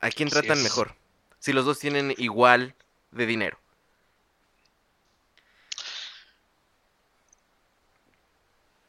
¿A 0.00 0.10
quién 0.10 0.30
tratan 0.30 0.62
mejor? 0.62 0.96
Si 1.38 1.52
los 1.52 1.66
dos 1.66 1.78
tienen 1.78 2.14
igual 2.16 2.74
de 3.10 3.26
dinero. 3.26 3.60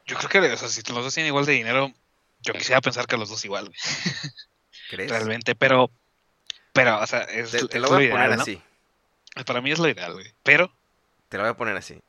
Yo 0.05 0.17
creo 0.17 0.29
que 0.29 0.51
o 0.51 0.57
sea, 0.57 0.67
si 0.67 0.81
los 0.81 1.03
dos 1.03 1.13
tienen 1.13 1.29
igual 1.29 1.45
de 1.45 1.53
dinero, 1.53 1.93
yo 2.41 2.53
quisiera 2.53 2.81
pensar 2.81 3.07
que 3.07 3.17
los 3.17 3.29
dos 3.29 3.43
igual. 3.43 3.73
¿Crees? 4.89 5.09
Realmente, 5.09 5.53
pero 5.55 5.91
pero, 6.73 6.99
o 6.99 7.07
sea, 7.07 7.21
es, 7.21 7.51
Te, 7.51 7.67
te 7.67 7.79
lo 7.79 7.89
voy 7.89 8.07
a 8.07 8.11
poner 8.11 8.35
¿no? 8.35 8.41
así. 8.41 8.61
Para 9.45 9.61
mí 9.61 9.71
es 9.71 9.79
lo 9.79 9.87
ideal, 9.89 10.13
güey. 10.13 10.33
Pero, 10.43 10.71
Te 11.29 11.37
lo 11.37 11.43
voy 11.43 11.51
a 11.51 11.57
poner 11.57 11.75
así. 11.77 12.01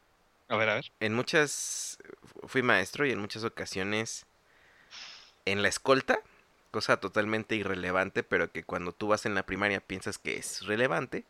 a 0.49 0.57
ver, 0.57 0.69
a 0.69 0.75
ver. 0.75 0.93
En 1.01 1.15
muchas. 1.15 1.99
Fui 2.47 2.63
maestro 2.63 3.07
y 3.07 3.13
en 3.13 3.19
muchas 3.21 3.45
ocasiones. 3.45 4.27
En 5.45 5.63
la 5.63 5.69
escolta, 5.69 6.21
cosa 6.71 6.99
totalmente 6.99 7.57
irrelevante, 7.57 8.23
pero 8.23 8.51
que 8.53 8.63
cuando 8.65 8.93
tú 8.93 9.09
vas 9.09 9.27
en 9.27 9.35
la 9.35 9.45
primaria 9.45 9.81
piensas 9.81 10.19
que 10.19 10.37
es 10.37 10.63
relevante. 10.67 11.25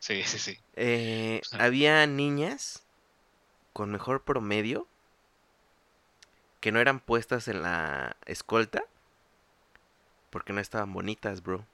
Sí, 0.00 0.22
sí, 0.24 0.38
sí. 0.38 0.58
eh, 0.76 1.40
Sí. 1.44 1.56
había 1.58 2.06
niñas 2.06 2.82
con 3.72 3.90
mejor 3.90 4.22
promedio 4.22 4.86
que 6.60 6.72
no 6.72 6.80
eran 6.80 7.00
puestas 7.00 7.48
en 7.48 7.62
la 7.62 8.16
escolta 8.26 8.82
porque 10.30 10.52
no 10.52 10.60
estaban 10.60 10.92
bonitas, 10.92 11.42
bro. 11.42 11.64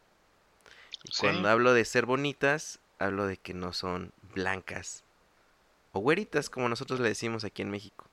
Sí. 1.11 1.21
cuando 1.21 1.49
hablo 1.49 1.73
de 1.73 1.85
ser 1.85 2.07
bonitas, 2.07 2.81
hablo 2.99 3.27
de 3.27 3.37
que 3.37 3.55
no 3.55 3.73
son 3.73 4.13
blancas 4.35 5.05
o 5.93 6.01
güeritas, 6.01 6.51
como 6.51 6.69
nosotros 6.69 7.01
le 7.01 7.09
decimos 7.09 7.45
aquí 7.45 7.63
en 7.63 7.71
México. 7.71 8.07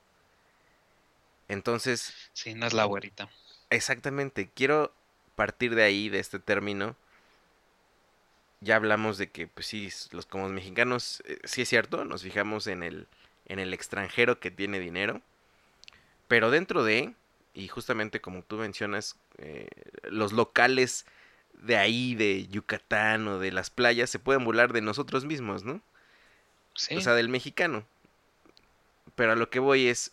Entonces, 1.48 2.14
Sí, 2.34 2.54
no 2.54 2.66
es 2.66 2.72
la 2.74 2.84
güerita. 2.84 3.30
Exactamente, 3.70 4.48
quiero 4.54 4.92
partir 5.34 5.74
de 5.74 5.82
ahí, 5.82 6.08
de 6.08 6.20
este 6.20 6.38
término. 6.38 6.96
Ya 8.60 8.76
hablamos 8.76 9.18
de 9.18 9.30
que, 9.30 9.48
pues 9.48 9.66
sí, 9.66 9.88
los 10.12 10.26
como 10.26 10.48
mexicanos, 10.48 11.22
eh, 11.26 11.38
sí 11.44 11.62
es 11.62 11.68
cierto, 11.68 12.04
nos 12.04 12.22
fijamos 12.22 12.66
en 12.68 12.82
el, 12.82 13.08
en 13.46 13.58
el 13.58 13.74
extranjero 13.74 14.38
que 14.38 14.50
tiene 14.50 14.78
dinero. 14.78 15.20
Pero 16.28 16.50
dentro 16.50 16.84
de, 16.84 17.14
y 17.54 17.68
justamente 17.68 18.20
como 18.20 18.42
tú 18.42 18.56
mencionas, 18.56 19.16
eh, 19.38 19.68
los 20.04 20.32
locales 20.32 21.06
de 21.54 21.76
ahí, 21.76 22.14
de 22.14 22.46
Yucatán 22.48 23.28
o 23.28 23.38
de 23.38 23.52
las 23.52 23.70
playas, 23.70 24.10
se 24.10 24.18
pueden 24.18 24.44
burlar 24.44 24.72
de 24.72 24.80
nosotros 24.80 25.24
mismos, 25.24 25.64
¿no? 25.64 25.80
Sí. 26.74 26.96
O 26.96 27.00
sea, 27.00 27.14
del 27.14 27.28
mexicano. 27.28 27.84
Pero 29.14 29.32
a 29.32 29.36
lo 29.36 29.50
que 29.50 29.58
voy 29.58 29.88
es. 29.88 30.12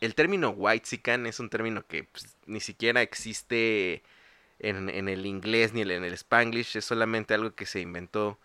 El 0.00 0.14
término 0.14 0.50
whitezican 0.50 1.26
es 1.26 1.40
un 1.40 1.48
término 1.48 1.86
que 1.86 2.04
pues, 2.04 2.36
ni 2.46 2.60
siquiera 2.60 3.00
existe 3.00 4.02
en, 4.58 4.90
en 4.90 5.08
el 5.08 5.24
inglés 5.24 5.72
ni 5.72 5.82
en 5.82 6.04
el 6.04 6.12
spanglish. 6.12 6.76
Es 6.76 6.84
solamente 6.84 7.34
algo 7.34 7.54
que 7.54 7.66
se 7.66 7.80
inventó. 7.80 8.38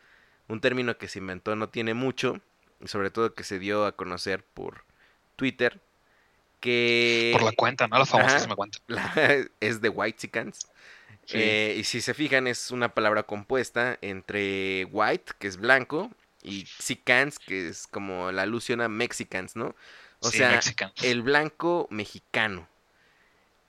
Un 0.47 0.61
término 0.61 0.97
que 0.97 1.07
se 1.07 1.19
inventó 1.19 1.55
no 1.55 1.69
tiene 1.69 1.93
mucho. 1.93 2.39
Y 2.79 2.87
sobre 2.87 3.11
todo 3.11 3.33
que 3.33 3.43
se 3.43 3.59
dio 3.59 3.85
a 3.85 3.95
conocer 3.95 4.43
por 4.43 4.85
Twitter. 5.35 5.81
Que 6.61 7.31
Por 7.33 7.43
la 7.43 7.51
cuenta, 7.51 7.87
¿no? 7.87 7.97
La 7.99 8.05
famosísima 8.05 8.55
cuenta. 8.55 8.77
la- 8.87 9.45
es 9.59 9.81
de 9.81 9.89
whitezicans. 9.89 10.59
Sí. 11.25 11.37
Eh, 11.37 11.75
y 11.79 11.83
si 11.83 12.01
se 12.01 12.13
fijan, 12.13 12.47
es 12.47 12.71
una 12.71 12.93
palabra 12.93 13.23
compuesta 13.23 13.97
entre 14.01 14.85
white, 14.85 15.33
que 15.39 15.47
es 15.47 15.57
blanco, 15.57 16.09
y 16.43 16.65
Xicans, 16.65 17.37
que 17.39 17.67
es 17.67 17.87
como 17.87 18.31
la 18.31 18.43
alusión 18.43 18.81
a 18.81 18.87
Mexicans, 18.87 19.55
¿no? 19.55 19.75
O 20.19 20.29
Sí, 20.31 20.37
sea, 20.37 20.59
el 21.03 21.21
blanco 21.21 21.87
mexicano. 21.89 22.67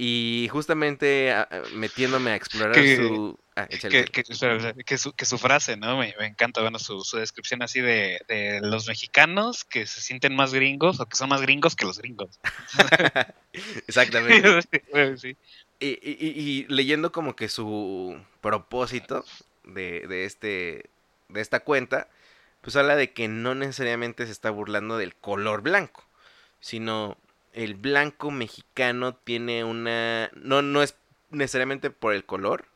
Y 0.04 0.48
justamente 0.50 1.30
a- 1.30 1.42
a- 1.42 1.62
metiéndome 1.74 2.32
a 2.32 2.34
explorar 2.34 2.74
Que- 2.74 2.96
su. 2.96 3.38
Ah, 3.54 3.68
échale, 3.70 4.04
Que, 4.06 4.98
su, 4.98 5.12
que 5.12 5.24
su 5.26 5.38
frase, 5.38 5.76
¿no? 5.76 5.96
Me, 5.98 6.12
me 6.18 6.26
encanta, 6.26 6.60
bueno, 6.62 6.78
su, 6.80 7.04
su 7.04 7.18
descripción 7.18 7.62
así 7.62 7.80
de, 7.80 8.18
de 8.26 8.60
los 8.62 8.88
mexicanos 8.88 9.62
que 9.64 9.86
se 9.86 10.00
sienten 10.00 10.34
más 10.34 10.52
gringos 10.54 10.98
o 10.98 11.06
que 11.06 11.14
son 11.16 11.28
más 11.28 11.40
gringos 11.42 11.76
que 11.76 11.84
los 11.84 11.98
gringos. 11.98 12.40
Exactamente. 13.86 14.62
sí. 15.18 15.36
Y, 15.80 15.86
y- 15.86 16.16
y- 16.20 16.40
y 16.40 16.66
leyendo 16.68 17.12
como 17.12 17.36
que 17.36 17.48
su 17.48 18.20
propósito 18.40 19.24
de, 19.64 20.06
de 20.08 20.24
este 20.24 20.90
de 21.28 21.40
esta 21.40 21.60
cuenta, 21.60 22.08
pues 22.60 22.74
habla 22.76 22.96
de 22.96 23.12
que 23.12 23.28
no 23.28 23.54
necesariamente 23.54 24.26
se 24.26 24.32
está 24.32 24.50
burlando 24.50 24.96
del 24.98 25.14
color 25.14 25.62
blanco, 25.62 26.04
sino 26.60 27.16
el 27.52 27.74
blanco 27.74 28.30
mexicano 28.30 29.14
tiene 29.14 29.64
una 29.64 30.30
no 30.34 30.62
no 30.62 30.82
es 30.82 30.96
necesariamente 31.30 31.90
por 31.90 32.14
el 32.14 32.24
color, 32.24 32.66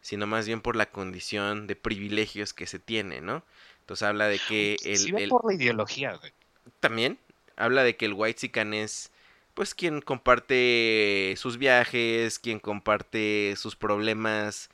sino 0.00 0.26
más 0.26 0.46
bien 0.46 0.60
por 0.60 0.76
la 0.76 0.90
condición 0.90 1.66
de 1.66 1.76
privilegios 1.76 2.54
que 2.54 2.66
se 2.66 2.78
tiene, 2.78 3.20
¿no? 3.20 3.44
Entonces 3.80 4.06
habla 4.08 4.28
de 4.28 4.38
que 4.40 4.80
el, 4.84 4.96
sí 4.98 5.12
el- 5.12 5.30
por 5.30 5.44
la 5.46 5.54
ideología, 5.54 6.14
güey. 6.16 6.32
también 6.80 7.18
habla 7.56 7.82
de 7.82 7.96
que 7.96 8.06
el 8.06 8.14
white 8.14 8.50
es 8.74 9.12
pues 9.54 9.74
quien 9.74 10.00
comparte 10.00 11.34
sus 11.36 11.58
viajes, 11.58 12.38
quien 12.38 12.60
comparte 12.60 13.54
sus 13.56 13.74
problemas 13.74 14.70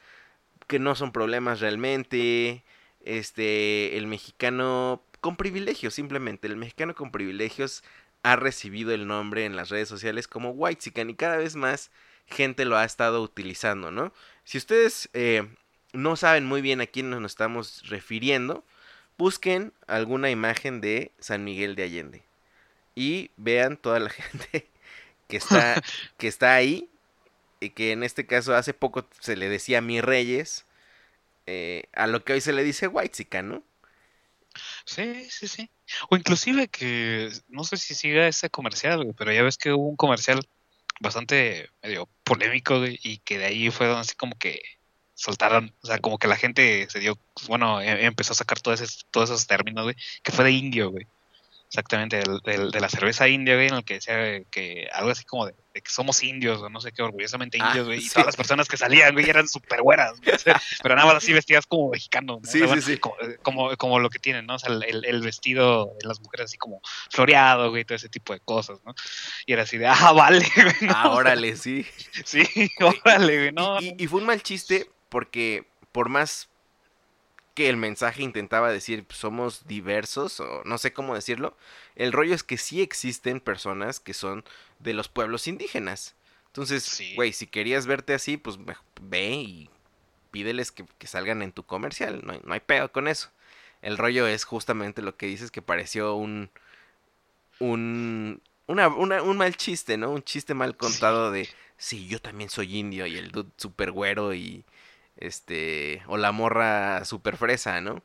que 0.67 0.79
no 0.79 0.95
son 0.95 1.13
problemas 1.13 1.61
realmente, 1.61 2.63
este 3.05 3.97
el 3.99 4.07
mexicano 4.07 5.03
con 5.21 5.37
privilegios 5.37 5.95
simplemente, 5.95 6.47
el 6.49 6.57
mexicano 6.57 6.95
con 6.95 7.11
privilegios 7.13 7.83
ha 8.25 8.37
recibido 8.37 8.93
el 8.93 9.07
nombre 9.07 9.45
en 9.45 9.55
las 9.55 9.69
redes 9.69 9.89
sociales 9.89 10.27
como 10.27 10.51
white 10.51 10.91
y 10.91 11.15
cada 11.15 11.37
vez 11.37 11.57
más 11.57 11.91
gente 12.27 12.65
lo 12.65 12.77
ha 12.77 12.85
estado 12.85 13.23
utilizando, 13.23 13.91
¿no? 13.91 14.13
Si 14.45 14.57
ustedes 14.59 15.11
eh, 15.13 15.47
no 15.93 16.17
saben 16.17 16.47
muy 16.47 16.63
bien 16.63 16.81
a 16.81 16.87
quién 16.87 17.11
nos 17.11 17.23
estamos 17.25 17.87
refiriendo, 17.89 18.65
busquen 19.19 19.75
alguna 19.87 20.31
imagen 20.31 20.81
de 20.81 21.13
San 21.21 21.45
Miguel 21.45 21.77
de 21.77 21.83
Allende 21.85 22.23
y 22.95 23.31
vean 23.37 23.77
toda 23.77 24.01
la 24.01 24.11
gente 24.11 24.67
que 25.29 25.37
está 25.37 25.83
que 26.19 26.29
está 26.29 26.55
ahí 26.55 26.89
y 27.61 27.71
que 27.71 27.93
en 27.93 28.05
este 28.05 28.27
caso 28.27 28.55
hace 28.57 28.75
poco 28.75 29.07
se 29.21 29.37
le 29.37 29.51
decía 29.51 29.83
mi 29.83 30.01
reyes 30.01 30.67
eh, 31.47 31.85
a 31.95 32.07
lo 32.07 32.25
que 32.25 32.35
hoy 32.35 32.41
se 32.41 32.55
le 32.55 32.65
dice 32.65 32.89
white 32.89 33.43
¿no? 33.43 33.63
Sí, 34.85 35.29
sí, 35.31 35.49
sí. 35.49 35.71
O 36.11 36.17
inclusive 36.17 36.69
que, 36.69 37.31
no 37.49 37.65
sé 37.65 37.77
si 37.77 37.95
siga 37.95 38.27
ese 38.27 38.51
comercial, 38.51 39.15
pero 39.17 39.33
ya 39.33 39.43
ves 39.43 39.59
que 39.59 39.73
hubo 39.73 39.89
un 39.89 39.97
comercial 39.97 40.41
bastante 41.01 41.71
medio 41.83 42.09
polémico, 42.25 42.85
y 42.87 43.19
que 43.19 43.39
de 43.39 43.47
ahí 43.47 43.71
fue 43.71 43.87
donde 43.87 44.03
así 44.03 44.15
como 44.15 44.37
que 44.39 44.63
soltaron, 45.15 45.75
o 45.83 45.87
sea, 45.87 45.99
como 45.99 46.19
que 46.19 46.29
la 46.29 46.37
gente 46.37 46.89
se 46.91 46.99
dio, 47.01 47.19
bueno, 47.49 47.81
e- 47.81 48.05
empezó 48.05 48.33
a 48.33 48.37
sacar 48.37 48.61
todos 48.61 48.81
esos, 48.81 49.07
todos 49.11 49.31
esos 49.31 49.47
términos, 49.47 49.85
güey, 49.85 49.97
que 50.23 50.33
fue 50.33 50.45
de 50.45 50.53
indio, 50.53 50.91
güey. 50.91 51.07
Exactamente, 51.75 52.19
del, 52.19 52.39
del- 52.45 52.71
de 52.71 52.81
la 52.81 52.89
cerveza 52.89 53.27
india, 53.27 53.55
güey, 53.57 53.67
en 53.67 53.75
el 53.75 53.85
que 53.85 53.95
decía 53.95 54.41
que 54.49 54.89
algo 54.93 55.11
así 55.11 55.25
como 55.25 55.47
de, 55.47 55.55
de 55.75 55.81
que 55.83 55.91
somos 55.91 56.23
indios, 56.23 56.63
o 56.63 56.69
no 56.71 56.81
sé 56.81 56.93
qué, 56.93 57.03
orgullosamente 57.03 57.59
Ah, 57.61 57.67
indios, 57.67 57.87
güey, 57.87 57.99
y 57.99 58.09
todas 58.09 58.27
las 58.27 58.37
personas 58.37 58.69
que 58.69 58.77
salían, 58.77 59.13
güey, 59.13 59.29
eran 59.29 59.49
súper 59.49 59.83
güey, 59.83 59.99
sea, 60.39 60.61
pero 60.85 60.95
nada 60.95 61.09
más 61.09 61.17
así 61.17 61.33
vestidas 61.33 61.67
como 61.67 61.91
mexicanos, 61.91 62.41
¿no? 62.43 62.49
O 62.49 62.53
Sí, 62.53 62.59
sea, 62.61 62.77
sí, 62.77 62.81
sí. 62.81 62.99
Como, 62.99 63.17
como, 63.43 63.77
como 63.77 63.99
lo 63.99 64.09
que 64.09 64.21
tienen, 64.21 64.47
¿no? 64.47 64.55
O 64.55 64.59
sea, 64.61 64.73
el, 64.73 64.85
el- 64.85 65.05
el 65.05 65.21
vestido 65.21 65.87
de 66.01 66.07
las 66.07 66.21
mujeres 66.21 66.45
así 66.45 66.59
como 66.59 66.81
floreado, 67.11 67.71
güey, 67.71 67.85
todo 67.85 67.97
ese 67.97 68.09
tipo 68.09 68.33
de 68.33 68.39
cosas, 68.41 68.79
¿no? 68.85 68.95
Y 69.45 69.53
era 69.53 69.65
así 69.65 69.77
de, 69.77 69.89
ah, 69.89 70.13
vale, 70.13 70.47
güey, 70.55 70.75
¿no? 70.89 70.93
Ah, 70.95 71.11
órale, 71.11 71.57
sí. 71.57 71.85
Sí, 72.25 72.45
órale, 72.81 73.37
güey, 73.39 73.53
no, 73.53 73.81
y, 73.81 73.89
y- 73.99 74.05
y 74.05 74.07
fue 74.07 74.21
un 74.21 74.27
mal 74.27 74.41
chiste 74.45 74.87
porque 75.09 75.67
por 75.91 76.09
más 76.09 76.49
que 77.55 77.69
el 77.69 77.77
mensaje 77.77 78.23
intentaba 78.23 78.71
decir 78.73 79.05
"Pues, 79.05 79.19
somos 79.19 79.67
diversos 79.67 80.41
o 80.41 80.63
no 80.65 80.77
sé 80.79 80.93
cómo 80.93 81.15
decirlo, 81.15 81.57
el 81.95 82.13
rollo 82.13 82.35
es 82.35 82.43
que 82.43 82.59
sí 82.59 82.83
existen 82.83 83.41
personas 83.41 84.01
que 84.01 84.13
son 84.15 84.45
de 84.81 84.93
los 84.95 85.09
pueblos 85.09 85.47
indígenas. 85.47 86.15
Entonces, 86.49 86.83
Sí. 86.85 87.15
güey, 87.15 87.33
si 87.33 87.47
querías 87.47 87.87
verte 87.87 88.15
así, 88.15 88.37
pues 88.37 88.59
ve 89.01 89.31
y 89.33 89.71
pídeles 90.31 90.73
que, 90.73 90.85
que 90.99 91.07
salgan 91.07 91.43
en 91.43 91.53
tu 91.53 91.63
comercial. 91.65 92.23
No 92.25 92.33
hay, 92.33 92.41
no 92.45 92.55
hay 92.55 92.61
pedo 92.61 92.91
con 92.93 93.07
eso. 93.09 93.31
El 93.83 93.99
rollo 93.99 94.27
es 94.27 94.45
justamente 94.45 95.03
lo 95.03 95.17
que 95.17 95.27
dices 95.27 95.51
que 95.51 95.63
pareció 95.63 96.15
un. 96.15 96.51
un. 97.61 98.41
una- 98.67 98.89
una- 98.89 99.23
un 99.23 99.37
mal 99.37 99.57
chiste, 99.57 99.97
¿no? 99.97 100.11
Un 100.11 100.23
chiste 100.23 100.55
mal 100.55 100.77
contado 100.77 101.31
de. 101.31 101.49
Sí, 101.77 102.07
yo 102.09 102.21
también 102.21 102.51
soy 102.51 102.79
indio 102.79 103.07
y 103.07 103.17
el 103.17 103.31
dude 103.31 103.51
super 103.57 103.91
güero 103.93 104.35
y. 104.35 104.65
Este. 105.17 106.03
O 106.07 106.17
la 106.17 106.33
morra 106.33 107.05
super 107.05 107.37
fresa, 107.37 107.81
¿no? 107.81 108.03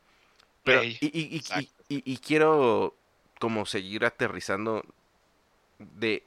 Pero. 0.63 0.83
Y, 0.83 0.97
y- 1.01 1.09
y- 1.13 1.19
y- 1.33 1.37
exacto. 1.37 1.83
y- 1.89 2.03
y 2.11 2.17
quiero. 2.17 2.95
Como 3.39 3.65
seguir 3.65 4.05
aterrizando. 4.05 4.83
De. 5.77 6.23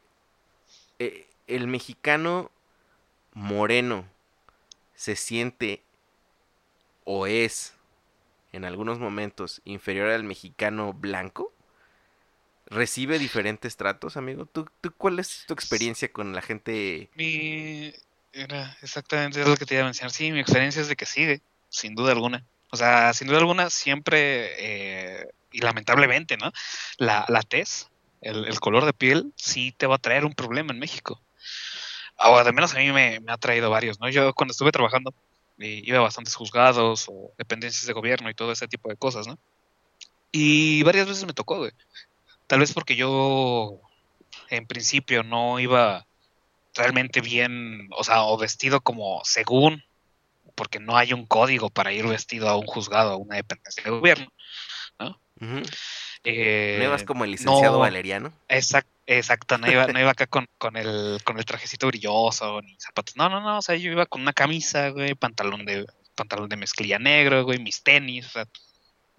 eh, 0.99 1.27
el 1.47 1.67
mexicano 1.67 2.51
moreno 3.35 4.07
se 4.95 5.17
siente 5.17 5.83
o 7.05 7.27
es 7.27 7.75
en 8.53 8.65
algunos 8.65 8.99
momentos 8.99 9.61
inferior 9.65 10.11
al 10.11 10.25
mexicano 10.25 10.93
blanco? 10.93 11.53
¿Recibe 12.67 13.19
diferentes 13.19 13.77
tratos, 13.77 14.17
amigo? 14.17 14.47
¿Tú, 14.47 14.69
tú 14.81 14.93
cuál 14.97 15.19
es 15.19 15.45
tu 15.47 15.53
experiencia 15.55 16.11
con 16.13 16.33
la 16.33 16.41
gente? 16.43 17.11
Mi, 17.17 17.93
era 18.33 18.77
exactamente 18.83 19.45
lo 19.45 19.57
que 19.57 19.67
te 19.67 19.75
iba 19.75 19.83
a 19.83 19.87
mencionar. 19.87 20.11
Sí, 20.11 20.33
mi 20.33 20.41
experiencia 20.41 20.83
es 20.83 20.89
de 20.89 20.97
que 20.97 21.07
sigue, 21.07 21.41
sin 21.69 21.95
duda 21.95 22.13
alguna. 22.13 22.45
O 22.71 22.77
sea, 22.77 23.13
sin 23.13 23.29
duda 23.29 23.39
alguna, 23.39 23.71
siempre, 23.71 25.21
eh, 25.21 25.27
y 25.53 25.61
lamentablemente, 25.61 26.37
¿no? 26.37 26.53
La, 26.97 27.27
la 27.29 27.43
tez 27.43 27.89
el, 28.23 28.61
color 28.61 28.85
de 28.85 28.93
piel 28.93 29.33
sí 29.37 29.73
te 29.77 29.87
va 29.87 29.97
a 29.97 29.99
traer 29.99 30.25
un 30.25 30.33
problema 30.33 30.73
en 30.73 30.79
México. 30.79 31.21
O 32.19 32.37
al 32.37 32.55
menos 32.55 32.75
a 32.75 32.79
mí 32.79 32.93
me, 32.93 33.21
me 33.21 33.33
ha 33.33 33.37
traído 33.37 33.69
varios, 33.69 34.01
¿no? 34.01 34.09
Yo 34.09 34.33
cuando 34.33 34.53
estuve 34.53 34.73
trabajando 34.73 35.13
eh, 35.59 35.83
iba 35.85 35.99
a 35.99 36.03
bastantes 36.03 36.35
juzgados 36.35 37.07
o 37.09 37.33
dependencias 37.37 37.87
de 37.87 37.93
gobierno 37.93 38.31
y 38.31 38.35
todo 38.35 38.53
ese 38.53 38.69
tipo 38.69 38.89
de 38.89 38.97
cosas, 38.97 39.27
¿no? 39.27 39.39
Y 40.31 40.83
varias 40.85 41.09
veces 41.09 41.27
me 41.27 41.35
tocó, 41.35 41.59
güey. 41.59 41.73
Tal 42.47 42.61
vez 42.61 42.73
porque 42.73 42.97
yo 42.97 43.81
en 44.49 44.67
principio 44.67 45.23
no 45.25 45.59
iba 45.59 46.07
realmente 46.75 47.21
bien, 47.21 47.89
o 47.97 48.05
sea, 48.05 48.23
o 48.23 48.37
vestido 48.39 48.81
como 48.81 49.21
según, 49.25 49.83
porque 50.55 50.81
no 50.81 50.97
hay 50.97 51.13
un 51.13 51.27
código 51.27 51.71
para 51.71 51.93
ir 51.93 52.07
vestido 52.07 52.49
a 52.49 52.57
un 52.57 52.67
juzgado, 52.67 53.13
a 53.13 53.17
una 53.17 53.37
dependencia 53.37 53.83
de 53.83 53.91
gobierno. 53.91 54.33
Ujú. 55.41 55.63
Eh, 56.25 56.77
¿No 56.79 56.85
ibas 56.85 57.03
como 57.03 57.25
el 57.25 57.33
licenciado 57.33 57.75
no. 57.75 57.79
Valeriano? 57.81 58.33
Exacto, 58.49 58.91
exacto, 59.07 59.59
no 59.59 59.71
iba, 59.71 59.89
no 59.89 59.99
iba 59.99 60.11
acá 60.11 60.27
con, 60.29 60.47
con 60.59 60.77
el, 60.77 61.19
con 61.25 61.39
el 61.39 61.45
trajecito 61.45 61.89
brilloso 61.89 62.61
ni 62.63 62.77
zapatos. 62.79 63.17
No, 63.17 63.29
no, 63.29 63.41
no, 63.41 63.59
o 63.59 63.63
sea, 63.63 63.75
yo 63.75 63.91
iba 63.91 64.07
con 64.07 64.23
una 64.23 64.33
camisa, 64.33 64.91
güey, 64.91 65.15
pantalón 65.15 65.65
de, 65.65 65.87
pantalón 66.15 66.49
de 66.49 66.57
mezclilla 66.57 66.99
negro, 66.99 67.45
güey, 67.45 67.59
mis 67.59 67.83
tenis, 67.83 68.27
o 68.27 68.31
sea, 68.31 68.47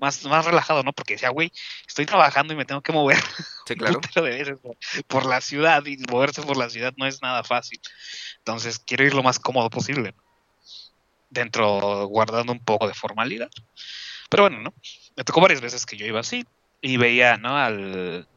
más, 0.04 0.26
más 0.26 0.46
relajado, 0.46 0.84
¿no? 0.84 0.92
Porque 0.92 1.14
decía, 1.14 1.30
güey, 1.30 1.52
estoy 1.88 2.06
trabajando 2.06 2.54
y 2.54 2.58
me 2.58 2.66
tengo 2.66 2.82
que 2.82 2.92
mover 2.92 3.18
Sí, 3.68 3.76
claro. 3.76 4.02
veces 4.22 4.60
por, 4.60 4.76
por 5.08 5.26
la 5.26 5.40
ciudad 5.40 5.86
y 5.86 5.98
moverse 6.12 6.42
por 6.42 6.58
la 6.58 6.70
ciudad 6.70 6.94
no 6.98 7.08
es 7.08 7.22
nada 7.22 7.44
fácil. 7.44 7.80
Entonces 8.40 8.80
quiero 8.80 9.06
ir 9.06 9.14
lo 9.14 9.24
más 9.24 9.40
cómodo 9.40 9.70
posible. 9.70 10.14
¿no? 10.16 10.24
Dentro, 11.30 12.08
guardando 12.08 12.52
un 12.52 12.60
poco 12.60 12.88
de 12.88 12.94
formalidad. 12.94 13.50
Pero 14.30 14.44
bueno, 14.44 14.60
¿no? 14.60 14.74
Me 15.16 15.24
tocó 15.24 15.40
varias 15.40 15.62
veces 15.62 15.86
que 15.86 15.96
yo 15.96 16.06
iba 16.06 16.20
así 16.20 16.46
y 16.82 16.98
veía, 16.98 17.38
¿no? 17.38 17.58
Al, 17.58 18.28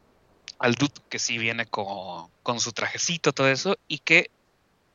al 0.59 0.75
dude 0.75 0.93
que 1.09 1.19
sí 1.19 1.37
viene 1.37 1.65
con, 1.65 2.29
con 2.43 2.59
su 2.61 2.71
trajecito, 2.71 3.33
todo 3.33 3.49
eso, 3.49 3.77
y 3.87 3.99
que 3.99 4.31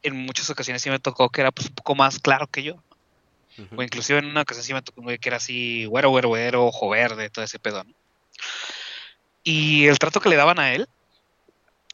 en 0.03 0.17
muchas 0.17 0.49
ocasiones 0.49 0.81
sí 0.81 0.89
me 0.91 0.99
tocó 0.99 1.29
que 1.29 1.43
era 1.43 1.53
pues, 1.53 1.69
un 1.69 1.75
poco 1.75 1.95
más 1.95 2.19
claro 2.19 2.47
que 2.47 2.63
yo. 2.63 2.83
O 3.77 3.83
inclusive 3.83 4.19
en 4.19 4.27
una 4.27 4.43
ocasión 4.43 4.83
sí 4.85 5.19
que 5.19 5.29
era 5.29 5.37
así, 5.37 5.85
güero, 5.87 6.11
güero, 6.11 6.29
güero, 6.29 6.67
ojo 6.67 6.89
verde, 6.89 7.31
todo 7.31 7.45
ese 7.45 7.59
pedo. 7.59 7.85
Y 9.45 9.87
el 9.87 9.99
trato 9.99 10.21
que 10.21 10.29
le 10.29 10.37
daban 10.37 10.59
a 10.59 10.73
él, 10.73 10.89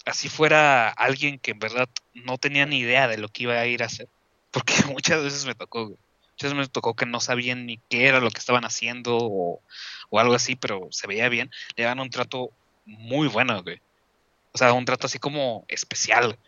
así 0.04 0.28
fuera 0.28 0.88
alguien 0.90 1.38
que 1.38 1.52
en 1.52 1.58
verdad 1.58 1.88
no 2.14 2.38
tenía 2.38 2.66
ni 2.66 2.78
idea 2.78 3.08
de 3.08 3.18
lo 3.18 3.28
que 3.28 3.44
iba 3.44 3.54
a 3.54 3.66
ir 3.66 3.82
a 3.82 3.86
hacer. 3.86 4.08
Porque 4.50 4.74
muchas 4.92 5.22
veces 5.22 5.46
me 5.46 5.54
tocó, 5.54 5.86
güey. 5.86 5.98
Muchas 6.32 6.52
veces 6.52 6.68
me 6.68 6.72
tocó 6.72 6.94
que 6.94 7.04
no 7.04 7.18
sabían 7.18 7.66
ni 7.66 7.78
qué 7.88 8.06
era 8.06 8.20
lo 8.20 8.30
que 8.30 8.38
estaban 8.38 8.64
haciendo 8.64 9.16
o, 9.18 9.60
o 10.08 10.20
algo 10.20 10.34
así, 10.34 10.54
pero 10.54 10.86
se 10.92 11.08
veía 11.08 11.28
bien. 11.28 11.50
Le 11.74 11.82
daban 11.82 11.98
un 11.98 12.10
trato 12.10 12.50
muy 12.84 13.26
bueno, 13.26 13.60
güey. 13.64 13.80
O 14.52 14.58
sea, 14.58 14.72
un 14.72 14.84
trato 14.84 15.06
así 15.06 15.18
como 15.18 15.64
especial. 15.68 16.38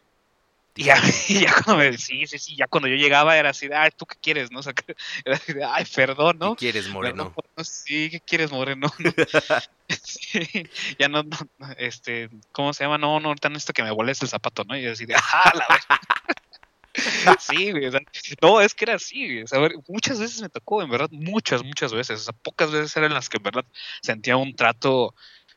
Y 0.76 0.84
ya, 0.84 0.94
y 1.28 1.40
ya 1.40 1.52
cuando 1.52 1.76
me, 1.82 1.98
sí, 1.98 2.26
sí, 2.26 2.38
sí, 2.38 2.56
ya 2.56 2.66
cuando 2.68 2.88
yo 2.88 2.94
llegaba 2.94 3.36
era 3.36 3.50
así 3.50 3.68
de, 3.68 3.74
ay, 3.74 3.90
¿tú 3.96 4.06
qué 4.06 4.16
quieres? 4.20 4.50
¿No? 4.52 4.60
O 4.60 4.62
sea, 4.62 4.72
que- 4.72 4.94
era 5.24 5.36
así 5.36 5.52
de, 5.52 5.64
ay, 5.64 5.84
perdón, 5.94 6.38
¿no? 6.38 6.54
¿Qué 6.54 6.66
quieres, 6.70 6.88
Moreno? 6.88 7.24
No, 7.24 7.34
no, 7.56 7.64
sí, 7.64 8.08
¿qué 8.10 8.20
quieres, 8.20 8.50
Moreno? 8.52 8.88
No. 8.98 9.12
Sí, 10.02 10.40
ya 10.98 11.08
no, 11.08 11.24
este, 11.76 12.30
¿cómo 12.52 12.72
se 12.72 12.84
llama? 12.84 12.98
No, 12.98 13.18
no, 13.20 13.28
ahorita 13.28 13.48
necesito 13.48 13.72
que 13.72 13.82
me 13.82 13.90
vueles 13.90 14.22
el 14.22 14.28
zapato, 14.28 14.62
¿no? 14.64 14.76
Y 14.76 14.82
yo 14.82 14.92
así 14.92 15.04
de, 15.06 15.16
¡ah, 15.16 15.52
la 15.54 15.66
verdad! 15.68 16.00
Sí, 17.38 17.70
güey, 17.70 17.86
o 17.86 17.90
sea, 17.90 18.00
no, 18.42 18.60
es 18.60 18.74
que 18.74 18.84
era 18.84 18.94
así, 18.94 19.24
güey, 19.24 19.42
o 19.42 19.46
sea, 19.46 19.60
muchas 19.88 20.18
veces 20.18 20.42
me 20.42 20.48
tocó, 20.48 20.82
en 20.82 20.90
verdad, 20.90 21.08
muchas, 21.12 21.62
muchas 21.62 21.92
veces, 21.92 22.20
o 22.20 22.22
sea, 22.24 22.32
pocas 22.32 22.70
veces 22.72 22.96
eran 22.96 23.14
las 23.14 23.28
que 23.28 23.36
en 23.36 23.44
verdad 23.44 23.64
sentía 24.02 24.36
un 24.36 24.54
trato, 24.56 25.14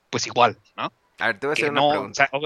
pues 0.09 0.27
igual, 0.27 0.59
¿no? 0.75 0.91
A 1.19 1.27
ver, 1.27 1.39
te 1.39 1.47
voy 1.47 1.53
a 1.53 1.55
que 1.55 1.61
hacer 1.63 1.71
una 1.71 1.81
no, 1.81 1.87
o 1.87 1.91
pregunta. 1.91 2.29
sea, 2.31 2.39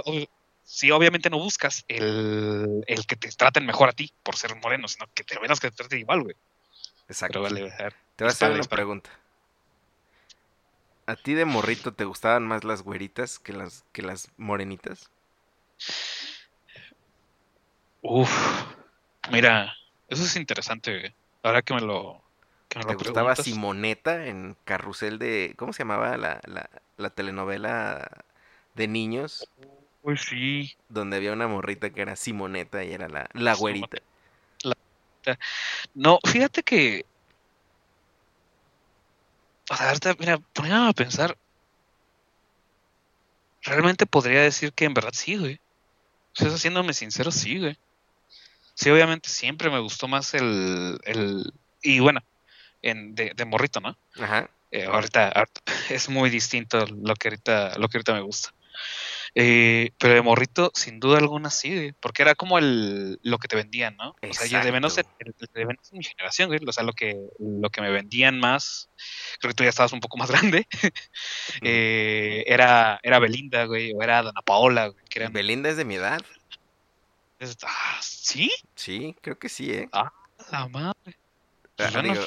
sí, 0.67 0.91
obviamente 0.91 1.29
no 1.29 1.39
buscas 1.39 1.85
el, 1.87 2.83
el 2.85 3.05
que 3.07 3.15
te 3.15 3.29
traten 3.29 3.65
mejor 3.65 3.87
a 3.87 3.93
ti 3.93 4.13
por 4.21 4.35
ser 4.35 4.53
moreno, 4.57 4.89
sino 4.89 5.07
que 5.13 5.23
te 5.23 5.39
menos 5.39 5.61
que 5.61 5.71
te 5.71 5.77
traten 5.77 5.99
igual, 5.99 6.23
güey. 6.23 6.35
Exacto. 7.07 7.41
Vale, 7.41 7.71
a 7.71 7.83
ver, 7.83 7.95
Te 8.17 8.25
voy 8.25 8.29
a 8.29 8.31
hacer 8.31 8.51
una 8.51 8.63
pregunta. 8.63 9.09
¿A 11.05 11.15
ti 11.15 11.35
de 11.35 11.45
morrito 11.45 11.93
te 11.93 12.03
gustaban 12.03 12.45
más 12.45 12.65
las 12.65 12.81
güeritas 12.81 13.39
que 13.39 13.53
las, 13.53 13.85
que 13.93 14.01
las 14.01 14.29
morenitas? 14.35 15.09
Uf, 18.01 18.29
mira, 19.31 19.73
eso 20.09 20.23
es 20.23 20.35
interesante, 20.35 20.99
güey. 20.99 21.15
Ahora 21.43 21.61
que 21.61 21.73
me 21.73 21.79
lo, 21.79 22.21
que 22.67 22.79
me 22.79 22.83
¿Te 22.83 22.91
lo 22.91 22.99
gustaba 22.99 23.35
preguntas. 23.35 23.45
Simoneta 23.45 24.25
en 24.27 24.57
Carrusel 24.65 25.17
de... 25.17 25.53
¿Cómo 25.55 25.71
se 25.71 25.79
llamaba 25.79 26.17
la, 26.17 26.41
la, 26.45 26.69
la 26.97 27.09
telenovela 27.09 28.25
de 28.75 28.87
niños? 28.89 29.49
Uy, 30.07 30.15
sí. 30.15 30.73
Donde 30.87 31.17
había 31.17 31.33
una 31.33 31.49
morrita 31.49 31.89
que 31.89 32.01
era 32.01 32.15
Simoneta 32.15 32.81
y 32.81 32.93
era 32.93 33.09
la, 33.09 33.29
la 33.33 33.53
güerita. 33.55 33.97
No, 35.93 36.19
fíjate 36.25 36.63
que. 36.63 37.05
O 39.69 39.75
sea, 39.75 39.89
ahorita, 39.89 40.15
mira, 40.17 40.37
poniéndome 40.53 40.91
a 40.91 40.93
pensar. 40.93 41.37
Realmente 43.63 44.05
podría 44.05 44.43
decir 44.43 44.71
que 44.71 44.85
en 44.85 44.93
verdad 44.93 45.11
sí, 45.11 45.35
güey. 45.35 45.59
O 46.35 46.35
sea, 46.41 46.47
haciéndome 46.53 46.93
sincero, 46.93 47.29
sí, 47.29 47.59
güey. 47.59 47.77
Sí, 48.75 48.89
obviamente 48.89 49.27
siempre 49.27 49.69
me 49.69 49.79
gustó 49.79 50.07
más 50.07 50.33
el. 50.35 51.01
el 51.03 51.51
y 51.81 51.99
bueno, 51.99 52.21
en, 52.81 53.13
de, 53.13 53.33
de 53.35 53.43
morrito, 53.43 53.81
¿no? 53.81 53.97
Ajá. 54.17 54.49
Eh, 54.71 54.85
ahorita, 54.85 55.27
ahorita 55.27 55.61
es 55.89 56.07
muy 56.07 56.29
distinto 56.29 56.85
lo 56.85 57.13
que 57.15 57.27
ahorita, 57.27 57.77
lo 57.77 57.89
que 57.89 57.97
ahorita 57.97 58.13
me 58.13 58.21
gusta. 58.21 58.53
Eh, 59.39 59.91
pero 59.99 60.15
de 60.15 60.21
morrito, 60.23 60.71
sin 60.73 60.99
duda 60.99 61.19
alguna, 61.19 61.51
sí, 61.51 61.69
güey, 61.71 61.91
porque 61.99 62.23
era 62.23 62.33
como 62.33 62.57
el, 62.57 63.19
lo 63.21 63.37
que 63.37 63.47
te 63.47 63.55
vendían, 63.55 63.95
¿no? 63.95 64.15
O 64.21 64.33
sea, 64.33 64.47
yo 64.47 64.65
de 64.65 64.71
menos, 64.71 64.97
en, 64.97 65.05
Exacto. 65.05 65.45
el- 65.45 65.49
de 65.53 65.65
menos 65.67 65.91
en 65.91 65.99
mi 65.99 66.03
generación, 66.03 66.47
güey, 66.49 66.59
o 66.67 66.71
sea, 66.71 66.83
lo 66.83 66.93
que, 66.93 67.15
lo 67.39 67.69
que 67.69 67.81
me 67.81 67.91
vendían 67.91 68.39
más, 68.39 68.89
creo 69.39 69.51
que 69.51 69.55
tú 69.55 69.63
ya 69.63 69.69
estabas 69.69 69.93
un 69.93 69.99
poco 69.99 70.17
más 70.17 70.29
grande, 70.51 70.65
eh, 71.61 72.43
era, 72.47 72.99
era 73.03 73.19
Belinda, 73.19 73.65
güey, 73.65 73.93
o 73.93 74.01
era 74.01 74.23
Dana 74.23 74.41
Paola, 74.41 74.87
güey, 74.87 75.05
que 75.07 75.19
eran... 75.19 75.33
Belinda 75.33 75.69
es 75.69 75.77
de 75.77 75.85
mi 75.85 75.95
edad. 75.95 76.19
es- 77.39 77.57
ah, 77.63 77.99
¿Sí? 78.01 78.51
Sí, 78.75 79.15
creo 79.21 79.37
que 79.37 79.49
sí, 79.49 79.71
¿eh? 79.71 79.89
La 80.51 80.67
madre. 80.67 80.95
Ah, 81.79 81.89
Pues 81.91 82.03
digo. 82.03 82.25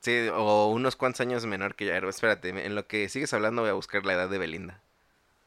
Sí, 0.00 0.28
o 0.32 0.68
unos 0.68 0.96
cuantos 0.96 1.20
años 1.20 1.46
menor 1.46 1.74
que 1.76 1.86
yo. 1.86 1.92
Pero 1.92 2.08
espérate, 2.10 2.48
en 2.48 2.74
lo 2.74 2.86
que 2.86 3.08
sigues 3.08 3.32
hablando 3.32 3.62
voy 3.62 3.70
a 3.70 3.74
buscar 3.74 4.04
la 4.04 4.14
edad 4.14 4.28
de 4.28 4.38
Belinda. 4.38 4.82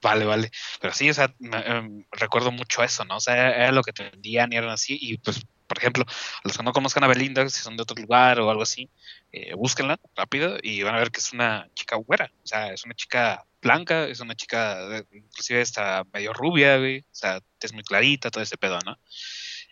Vale, 0.02 0.26
vale. 0.26 0.52
Pero 0.82 0.94
sí, 0.94 1.10
o 1.10 1.14
sea, 1.14 1.34
me- 1.40 1.58
em, 1.66 2.06
recuerdo 2.12 2.52
mucho 2.52 2.84
eso, 2.84 3.04
¿no? 3.06 3.18
O 3.18 3.20
sea, 3.20 3.34
era, 3.52 3.72
lo 3.72 3.82
que 3.82 3.94
te 3.94 4.04
vendían 4.10 4.54
y 4.54 4.58
eran 4.58 4.70
así. 4.70 4.98
Y 5.02 5.18
pues, 5.18 5.42
por 5.68 5.78
ejemplo, 5.80 6.06
los 6.44 6.56
que 6.58 6.64
no 6.64 6.74
conozcan 6.74 7.04
a 7.04 7.08
Belinda, 7.08 7.48
si 7.50 7.62
son 7.64 7.76
de 7.76 7.84
otro 7.84 8.00
lugar 8.00 8.40
o 8.40 8.50
algo 8.52 8.62
así, 8.62 8.88
eh, 9.32 9.54
búsquenla 9.56 10.00
rápido 10.16 10.58
y 10.62 10.84
van 10.84 10.94
a 10.96 11.00
ver 11.00 11.10
que 11.12 11.20
es 11.20 11.34
una 11.34 11.68
chica 11.74 11.96
güera. 11.96 12.32
O 12.44 12.48
sea, 12.48 12.72
es 12.72 12.86
una 12.86 12.94
chica 12.94 13.44
blanca, 13.62 14.06
es 14.08 14.20
una 14.20 14.36
chica, 14.36 14.78
inclusive 15.12 15.62
está 15.62 16.04
medio 16.14 16.34
rubia, 16.34 16.78
güey. 16.78 17.00
O 17.00 17.04
sea, 17.16 17.40
es 17.60 17.74
muy 17.74 17.82
clarita, 17.84 18.30
todo 18.30 18.44
ese 18.44 18.58
pedo, 18.58 18.78
¿no? 18.86 19.00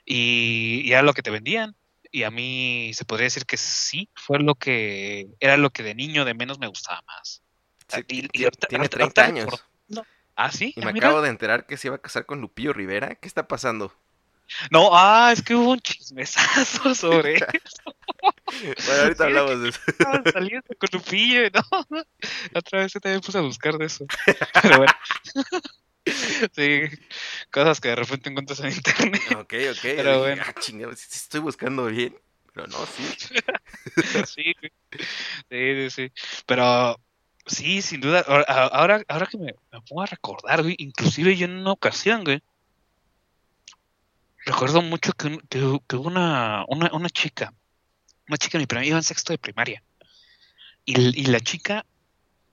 Y, 0.06 0.82
y 0.86 0.92
era 0.94 1.04
lo 1.04 1.14
que 1.14 1.22
te 1.22 1.30
vendían. 1.30 1.76
Y 2.12 2.24
a 2.24 2.32
mí 2.32 2.92
se 2.94 3.06
podría 3.06 3.26
decir 3.26 3.46
que 3.46 3.58
sí, 3.58 4.10
fue 4.16 4.40
lo 4.40 4.56
que, 4.56 5.28
era 5.40 5.58
lo 5.58 5.70
que 5.72 5.84
de 5.84 5.96
niño 5.96 6.26
de 6.26 6.34
menos 6.34 6.60
me 6.60 6.68
gustaba 6.68 7.02
más. 7.08 7.42
Sí, 7.88 8.02
Y- 8.08 8.28
y 8.42 8.44
ahorita- 8.46 8.68
tiene 8.68 8.84
ahorita- 8.86 8.98
30 8.98 9.22
ahorita 9.26 9.42
años. 9.52 9.66
Ah, 10.36 10.52
sí. 10.52 10.74
Y 10.76 10.82
ah, 10.82 10.86
me 10.86 10.94
mira. 10.94 11.08
acabo 11.08 11.22
de 11.22 11.30
enterar 11.30 11.66
que 11.66 11.78
se 11.78 11.88
iba 11.88 11.96
a 11.96 12.02
casar 12.02 12.26
con 12.26 12.42
Lupillo 12.42 12.74
Rivera. 12.74 13.16
¿Qué 13.16 13.28
está 13.28 13.48
pasando? 13.48 13.94
No, 14.72 14.90
ah, 14.92 15.32
es 15.32 15.42
que 15.42 15.56
hubo 15.56 15.72
un 15.72 15.80
chismesazo 15.80 16.94
sobre 16.96 17.36
eso. 17.36 17.52
Bueno, 18.86 19.02
ahorita 19.04 19.24
hablamos 19.26 19.62
de 19.62 19.70
eso. 19.70 19.80
Saliendo 20.32 20.68
con 20.78 20.90
Lupillo, 20.92 21.42
¿no? 21.52 22.06
Otra 22.54 22.80
vez 22.80 22.94
yo 22.94 23.00
también 23.00 23.22
puse 23.22 23.38
a 23.38 23.42
buscar 23.42 23.78
de 23.78 23.86
eso. 23.86 24.06
Pero 24.62 24.78
bueno. 24.78 24.94
Sí, 26.54 26.82
cosas 27.50 27.80
que 27.80 27.88
de 27.88 27.96
repente 27.96 28.30
encuentras 28.30 28.60
en 28.60 28.74
internet. 28.74 29.22
Ok, 29.38 29.54
ok. 29.72 29.80
Pero 29.84 30.20
bueno. 30.20 30.44
"Ah, 30.46 30.54
chingada, 30.60 30.94
sí, 30.98 31.06
sí 31.08 31.16
estoy 31.16 31.40
buscando 31.40 31.86
bien. 31.86 32.14
Pero 32.54 32.68
no. 32.68 32.86
Sí, 32.86 33.04
sí, 34.26 34.54
sí, 35.50 35.90
sí. 35.90 36.12
Pero 36.46 37.00
sí, 37.46 37.82
sin 37.82 38.02
duda. 38.02 38.22
Ahora, 38.28 39.02
ahora, 39.08 39.26
que 39.26 39.38
me, 39.38 39.54
me 39.72 39.82
pongo 39.82 40.02
a 40.02 40.06
recordar, 40.08 40.62
güey, 40.62 40.76
inclusive 40.80 41.36
yo 41.36 41.46
en 41.46 41.58
una 41.58 41.72
ocasión, 41.72 42.24
güey, 42.24 42.42
recuerdo 44.46 44.82
mucho 44.82 45.14
que, 45.14 45.28
un- 45.28 45.40
que, 45.50 45.60
que 45.88 45.96
hubo 45.96 46.08
una, 46.08 46.66
una, 46.68 46.92
una 46.94 47.10
chica, 47.10 47.54
una 48.28 48.38
chica 48.38 48.58
en 48.58 48.62
mi 48.64 48.66
primaria, 48.68 48.90
iba 48.90 48.98
en 48.98 49.04
sexto 49.04 49.34
de 49.34 49.38
primaria. 49.38 49.84
Y, 50.86 51.22
y 51.22 51.26
la 51.28 51.40
chica, 51.40 51.86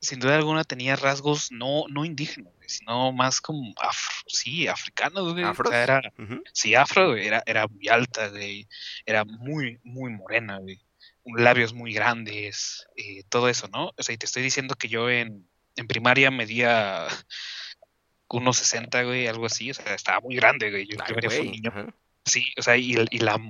sin 0.01 0.21
duda 0.21 0.37
alguna, 0.37 0.63
tenía 0.65 0.95
rasgos 0.97 1.51
no, 1.51 1.85
no 1.89 2.05
indígenas, 2.05 2.55
güey, 2.57 2.69
sino 2.69 3.13
más 3.13 3.41
como 3.41 3.75
afro, 3.81 4.15
sí, 4.29 4.69
africanos, 4.69 5.33
güey. 5.33 5.45
O 5.45 5.71
sea, 5.71 5.83
era. 5.83 6.13
Sí, 6.53 6.75
afro, 6.75 7.09
güey, 7.11 7.27
era, 7.27 7.43
era 7.47 7.67
muy 7.67 7.89
alta, 7.89 8.29
güey, 8.29 8.69
era 9.05 9.25
muy, 9.25 9.81
muy 9.83 10.13
morena, 10.13 10.59
güey, 10.59 10.81
labios 11.25 11.73
muy 11.75 11.93
grandes, 11.93 12.87
eh, 12.97 13.23
todo 13.29 13.49
eso, 13.49 13.69
¿no? 13.69 13.93
O 13.97 14.03
sea, 14.03 14.15
y 14.15 14.19
te 14.19 14.27
estoy 14.27 14.43
diciendo 14.43 14.75
que 14.75 14.89
yo 14.89 15.09
en, 15.11 15.47
en 15.77 15.87
primaria 15.87 16.31
medía 16.31 17.07
1.60, 18.29 19.05
güey, 19.05 19.27
algo 19.27 19.47
así, 19.47 19.71
o 19.71 19.75
sea, 19.75 19.95
estaba 19.95 20.21
muy 20.21 20.37
grande, 20.37 20.71
güey. 20.71 20.87
Yo, 20.87 20.97
yo 21.09 21.15
vería 21.15 21.31
fue 21.31 21.41
un 21.41 21.51
niño. 21.51 21.73
Sí, 22.25 22.53
o 22.59 22.63
sea, 22.63 22.77
y, 22.77 22.93
la, 22.93 23.07
y, 23.11 23.19
la- 23.19 23.41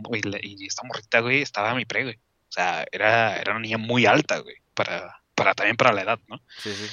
y 0.42 0.66
esta 0.66 0.82
morrita, 0.84 1.20
güey, 1.20 1.42
estaba 1.42 1.70
a 1.70 1.74
mi 1.74 1.84
pre, 1.84 2.04
güey. 2.04 2.16
O 2.16 2.52
sea, 2.52 2.84
era, 2.90 3.36
era 3.36 3.52
una 3.52 3.60
niña 3.60 3.78
muy 3.78 4.06
alta, 4.06 4.38
güey, 4.38 4.56
para, 4.74 5.22
para 5.34 5.54
también 5.54 5.76
para 5.76 5.92
la 5.92 6.02
edad, 6.02 6.18
¿no? 6.28 6.40
Sí, 6.58 6.72
sí. 6.72 6.86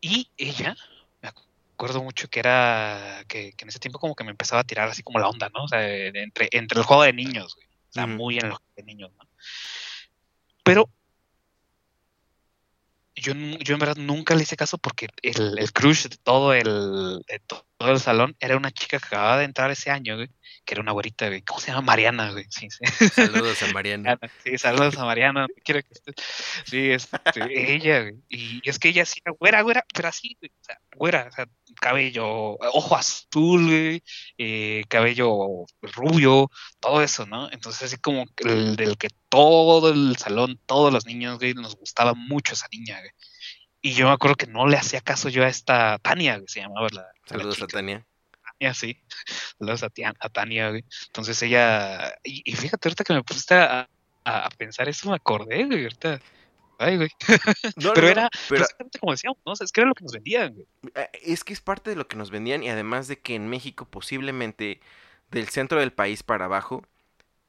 Y 0.00 0.28
ella, 0.36 0.76
me 1.22 1.28
acuerdo 1.28 2.02
mucho 2.02 2.28
que 2.28 2.40
era, 2.40 3.24
que, 3.28 3.52
que 3.52 3.64
en 3.64 3.68
ese 3.68 3.78
tiempo 3.78 3.98
como 3.98 4.14
que 4.16 4.24
me 4.24 4.30
empezaba 4.32 4.60
a 4.62 4.64
tirar 4.64 4.88
así 4.88 5.02
como 5.02 5.18
la 5.20 5.28
onda, 5.28 5.48
¿no? 5.54 5.64
O 5.64 5.68
sea, 5.68 5.88
entre, 5.88 6.48
entre 6.52 6.80
el 6.80 6.84
juego 6.84 7.04
de 7.04 7.12
niños, 7.12 7.54
güey. 7.54 7.66
Ujú. 7.96 8.08
muy 8.08 8.38
en 8.38 8.48
los 8.48 8.58
niños, 8.84 9.10
¿no? 9.18 9.28
Pero 10.64 10.88
yo, 13.14 13.32
yo 13.34 13.74
en 13.74 13.80
verdad 13.80 13.96
nunca 13.96 14.34
le 14.34 14.42
hice 14.42 14.56
caso 14.56 14.78
porque 14.78 15.08
el, 15.22 15.58
el 15.58 15.72
crush 15.72 16.08
de 16.08 16.16
todo 16.16 16.54
el, 16.54 17.20
de 17.26 17.38
to- 17.46 17.66
todo 17.82 17.92
el 17.92 18.00
salón 18.00 18.36
era 18.38 18.56
una 18.56 18.70
chica 18.70 18.98
que 19.00 19.06
acababa 19.06 19.38
de 19.38 19.44
entrar 19.44 19.70
ese 19.72 19.90
año, 19.90 20.14
güey, 20.14 20.28
que 20.64 20.74
era 20.74 20.82
una 20.82 20.92
güerita, 20.92 21.26
güey. 21.26 21.42
¿Cómo 21.42 21.58
se 21.58 21.72
llama? 21.72 21.82
Mariana, 21.82 22.30
güey. 22.30 22.46
Sí, 22.48 22.68
sí. 22.70 22.84
Saludos 23.14 23.60
a 23.62 23.72
Mariana. 23.72 24.18
Sí, 24.44 24.56
saludos 24.56 24.96
a 24.98 25.04
Mariana, 25.04 25.48
quiera 25.64 25.82
que 25.82 25.88
esté. 25.92 26.12
Sí, 26.64 26.90
este, 26.90 27.74
ella, 27.74 28.02
güey. 28.02 28.14
Y 28.28 28.68
es 28.68 28.78
que 28.78 28.90
ella 28.90 29.04
sí 29.04 29.20
era 29.24 29.34
güera, 29.36 29.62
güera, 29.62 29.84
pero 29.92 30.08
así, 30.08 30.36
güey. 30.40 30.52
O 30.60 30.64
sea, 30.64 30.78
güera, 30.94 31.26
o 31.28 31.32
sea, 31.32 31.48
cabello, 31.80 32.24
ojo 32.72 32.96
azul, 32.96 33.66
güey, 33.66 34.02
eh, 34.38 34.84
cabello 34.88 35.66
rubio, 35.82 36.50
todo 36.78 37.02
eso, 37.02 37.26
¿no? 37.26 37.50
Entonces, 37.50 37.82
así 37.82 37.96
como 37.96 38.26
el 38.36 38.76
del 38.76 38.96
que 38.96 39.08
todo 39.28 39.90
el 39.90 40.16
salón, 40.18 40.60
todos 40.66 40.92
los 40.92 41.04
niños, 41.04 41.38
güey, 41.38 41.54
nos 41.54 41.74
gustaba 41.74 42.14
mucho 42.14 42.52
esa 42.54 42.68
niña, 42.70 43.00
güey. 43.00 43.10
Y 43.82 43.92
yo 43.94 44.06
me 44.06 44.12
acuerdo 44.12 44.36
que 44.36 44.46
no 44.46 44.66
le 44.68 44.76
hacía 44.76 45.00
caso 45.00 45.28
yo 45.28 45.42
a 45.44 45.48
esta 45.48 45.98
Tania, 45.98 46.40
que 46.40 46.48
se 46.48 46.60
llamaba 46.60 46.88
la. 46.92 47.02
la 47.02 47.08
Saludos 47.26 47.60
a. 47.62 47.66
Tania. 47.66 48.06
Tania, 48.58 48.74
sí. 48.74 48.96
Saludos 49.58 49.82
a, 49.82 49.90
Tia- 49.90 50.14
a 50.18 50.28
Tania, 50.28 50.70
güey. 50.70 50.84
Entonces 51.06 51.42
ella. 51.42 52.14
Y, 52.22 52.42
y 52.44 52.54
fíjate, 52.54 52.88
ahorita 52.88 53.04
que 53.04 53.12
me 53.12 53.22
pusiste 53.24 53.54
a, 53.54 53.88
a- 54.24 54.46
a 54.46 54.50
pensar 54.50 54.88
eso, 54.88 55.10
me 55.10 55.16
acordé, 55.16 55.64
güey. 55.64 55.82
Ahorita. 55.82 56.20
Ay, 56.78 56.96
güey. 56.96 57.10
No, 57.76 57.92
Pero 57.94 58.06
no, 58.06 58.12
era 58.12 58.30
pero- 58.48 58.60
precisamente 58.64 58.98
como 58.98 59.12
decíamos, 59.12 59.38
¿no? 59.44 59.52
O 59.52 59.56
sea, 59.56 59.64
es 59.64 59.72
que 59.72 59.80
era 59.80 59.88
lo 59.88 59.94
que 59.94 60.04
nos 60.04 60.12
vendían, 60.12 60.54
güey. 60.54 60.66
Eh, 60.94 61.10
Es 61.22 61.42
que 61.44 61.52
es 61.52 61.60
parte 61.60 61.90
de 61.90 61.96
lo 61.96 62.06
que 62.08 62.16
nos 62.16 62.30
vendían 62.30 62.62
y 62.62 62.68
además 62.70 63.08
de 63.08 63.18
que 63.18 63.34
en 63.34 63.48
México 63.48 63.84
posiblemente 63.84 64.80
del 65.30 65.48
centro 65.48 65.80
del 65.80 65.92
país 65.92 66.22
para 66.22 66.44
abajo 66.44 66.84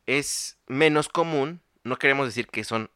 es 0.05 0.57
menos 0.67 1.09
común, 1.09 1.61
no 1.83 1.97
queremos 1.97 2.25
decir 2.27 2.47
que 2.47 2.63
son, 2.63 2.89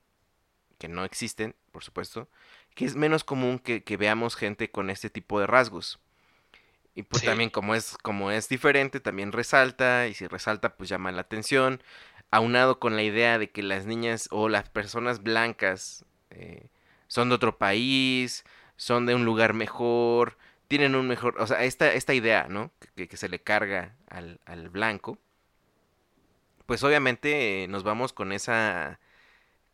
que 0.77 0.87
no 0.87 1.05
existen, 1.05 1.55
por 1.71 1.83
supuesto, 1.83 2.27
que 2.77 2.85
es 2.85 2.95
menos 2.95 3.25
común 3.25 3.59
que, 3.59 3.83
que 3.83 3.97
veamos 3.97 4.35
gente 4.37 4.71
con 4.71 4.91
este 4.91 5.09
tipo 5.09 5.39
de 5.41 5.47
rasgos. 5.47 5.99
Y 6.95 7.03
pues 7.03 7.21
Sí. 7.21 7.27
también 7.27 7.49
como 7.49 7.75
es, 7.75 7.97
como 8.01 8.31
es 8.31 8.49
diferente, 8.49 8.99
también 8.99 9.31
resalta, 9.31 10.07
y 10.07 10.13
si 10.13 10.27
resalta 10.27 10.75
pues 10.77 10.89
llama 10.89 11.11
la 11.11 11.21
atención, 11.21 11.81
aunado 12.31 12.79
con 12.79 12.95
la 12.95 13.03
idea 13.03 13.39
de 13.39 13.49
que 13.51 13.63
las 13.63 13.85
niñas 13.87 14.27
o 14.31 14.49
las 14.49 14.69
personas 14.69 15.23
blancas 15.23 16.05
eh, 16.31 16.67
son 17.07 17.29
de 17.29 17.35
otro 17.35 17.57
país, 17.57 18.45
son 18.77 19.05
de 19.07 19.15
un 19.15 19.25
lugar 19.25 19.53
mejor, 19.53 20.37
tienen 20.67 20.95
un 20.95 21.07
mejor, 21.07 21.35
o 21.39 21.47
sea, 21.47 21.63
esta, 21.63 21.93
esta 21.93 22.13
idea, 22.13 22.47
¿no? 22.49 22.71
Que, 22.95 23.07
que 23.07 23.17
se 23.17 23.29
le 23.29 23.39
carga 23.41 23.95
al, 24.09 24.39
al 24.45 24.69
blanco, 24.69 25.19
pues 26.65 26.83
obviamente 26.83 27.63
eh, 27.63 27.67
nos 27.67 27.83
vamos 27.83 28.13
con 28.13 28.31
esa, 28.31 28.99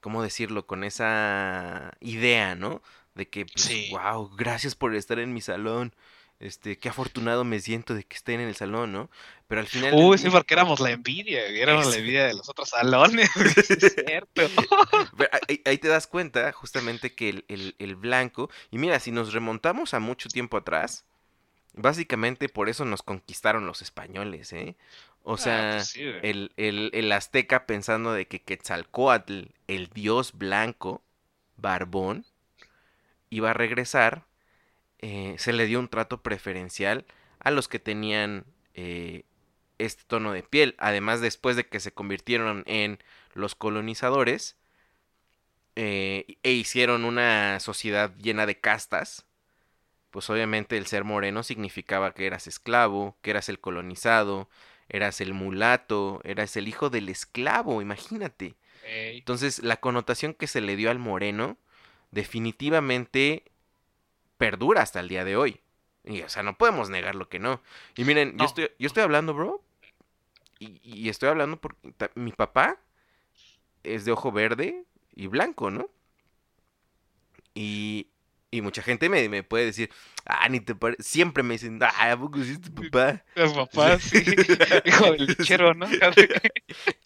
¿cómo 0.04 0.24
decirlo? 0.24 0.68
Con 0.68 0.84
esa 0.84 1.94
idea, 2.02 2.56
¿no? 2.56 2.84
De 3.16 3.30
que, 3.30 3.48
pues, 3.48 3.66
Sí. 3.66 3.88
wow, 3.92 4.30
gracias 4.36 4.76
por 4.76 4.96
estar 4.96 5.20
en 5.20 5.34
mi 5.34 5.42
salón. 5.42 5.96
Este, 6.40 6.78
qué 6.78 6.90
afortunado 6.90 7.46
me 7.46 7.60
siento 7.62 7.96
de 7.96 8.04
que 8.04 8.18
estén 8.18 8.42
en 8.42 8.50
el 8.50 8.56
salón, 8.56 8.92
¿no? 8.92 9.10
Pero 9.48 9.62
al 9.62 9.68
final. 9.68 9.94
Uy, 9.96 10.18
sí, 10.18 10.30
porque 10.30 10.54
éramos 10.56 10.80
la 10.82 10.92
envidia. 10.92 11.46
Éramos 11.48 11.88
la 11.88 11.98
envidia 11.98 12.26
de 12.28 12.34
los 12.34 12.50
otros 12.50 12.70
salones, 12.70 13.30
es 13.70 13.94
cierto. 14.06 14.42
Pero 15.18 15.30
ahí, 15.48 15.62
ahí 15.66 15.78
te 15.78 15.88
das 15.88 16.08
cuenta 16.08 16.52
justamente 16.52 17.16
que 17.16 17.30
el, 17.30 17.46
el- 17.48 17.76
el 17.80 17.96
blanco, 17.96 18.50
y 18.72 18.78
mira, 18.78 19.00
si 19.00 19.12
nos 19.12 19.34
remontamos 19.34 19.94
a 19.94 20.00
mucho 20.00 20.28
tiempo 20.30 20.58
atrás, 20.58 21.06
básicamente 21.74 22.50
por 22.50 22.70
eso 22.70 22.86
nos 22.86 23.04
conquistaron 23.04 23.66
los 23.66 23.82
españoles, 23.82 24.54
¿eh? 24.54 24.76
O 25.24 25.38
Ah, 25.38 25.38
sea, 25.38 25.68
pues 25.70 25.88
sí, 25.90 26.04
güey. 26.04 26.24
el, 26.24 26.54
el- 26.58 26.92
el 26.94 27.12
azteca 27.12 27.66
pensando 27.66 28.14
de 28.14 28.28
que 28.28 28.42
Quetzalcóatl, 28.42 29.46
el 29.68 29.90
dios 29.90 30.34
blanco, 30.38 31.04
barbón, 31.58 32.26
iba 33.30 33.52
a 33.52 33.54
regresar, 33.54 34.26
eh, 35.00 35.36
se 35.40 35.54
le 35.54 35.66
dio 35.68 35.80
un 35.80 35.90
trato 35.90 36.22
preferencial 36.24 37.06
a 37.40 37.52
los 37.52 37.68
que 37.68 37.80
tenían 37.80 38.46
eh, 38.76 39.26
este 39.80 40.04
tono 40.08 40.34
de 40.34 40.44
piel. 40.44 40.76
Además, 40.80 41.22
después 41.22 41.56
de 41.58 41.68
que 41.68 41.80
se 41.80 41.94
convirtieron 41.94 42.64
en 42.68 43.00
los 43.36 43.56
colonizadores 43.56 44.58
eh, 45.76 46.38
e 46.44 46.52
hicieron 46.52 47.06
una 47.06 47.60
sociedad 47.60 48.16
llena 48.18 48.46
de 48.46 48.60
castas, 48.60 49.26
pues 50.12 50.30
obviamente 50.30 50.78
el 50.78 50.88
ser 50.88 51.04
moreno 51.04 51.44
significaba 51.44 52.14
que 52.14 52.28
eras 52.28 52.48
esclavo, 52.48 53.18
que 53.22 53.32
eras 53.32 53.50
el 53.50 53.60
colonizado, 53.60 54.50
eras 54.94 55.20
el 55.20 55.34
mulato, 55.34 56.22
eras 56.24 56.56
el 56.56 56.70
hijo 56.70 56.90
del 56.90 57.10
esclavo, 57.10 57.82
imagínate. 57.82 58.56
Entonces, 58.86 59.64
la 59.64 59.78
connotación 59.78 60.34
que 60.34 60.48
se 60.48 60.62
le 60.62 60.76
dio 60.76 60.92
al 60.92 61.00
moreno 61.00 61.58
definitivamente 62.12 63.44
perdura 64.38 64.82
hasta 64.82 65.00
el 65.00 65.10
día 65.10 65.26
de 65.26 65.36
hoy. 65.36 65.60
Y, 66.06 66.22
o 66.22 66.30
sea, 66.30 66.44
no 66.44 66.58
podemos 66.58 66.90
negar 66.90 67.16
lo 67.16 67.28
que 67.28 67.40
no. 67.40 67.62
Y 67.96 68.04
miren, 68.04 68.38
yo, 68.38 68.46
estoy, 68.46 68.70
yo 68.78 68.88
estoy 68.88 69.04
hablando, 69.04 69.34
bro. 69.34 69.64
Y, 70.60 70.80
y 70.84 71.10
estoy 71.10 71.30
hablando 71.30 71.60
porque 71.60 71.80
mi 72.16 72.32
papá 72.32 72.78
es 73.82 74.06
de 74.06 74.12
ojo 74.12 74.32
verde 74.32 74.86
y 75.16 75.28
blanco, 75.28 75.72
¿no? 75.72 75.90
Y, 77.56 78.08
y 78.54 78.62
mucha 78.62 78.84
gente 78.84 79.10
me, 79.10 79.28
me 79.30 79.42
puede 79.44 79.66
decir, 79.66 79.90
ah, 80.26 80.48
ni 80.50 80.60
te 80.60 80.76
parece. 80.76 81.02
Siempre 81.02 81.42
me 81.44 81.56
dicen, 81.56 81.80
ah, 81.82 82.12
¿a 82.12 82.18
poco 82.20 82.38
sí 82.44 82.52
es 82.52 82.62
tu 82.62 82.74
papá? 82.74 83.24
Los 83.36 83.54
papás, 83.54 84.04
sí. 84.04 84.24
Hijo 84.86 85.12
del 85.12 85.26
lechero, 85.26 85.74
¿no? 85.74 85.88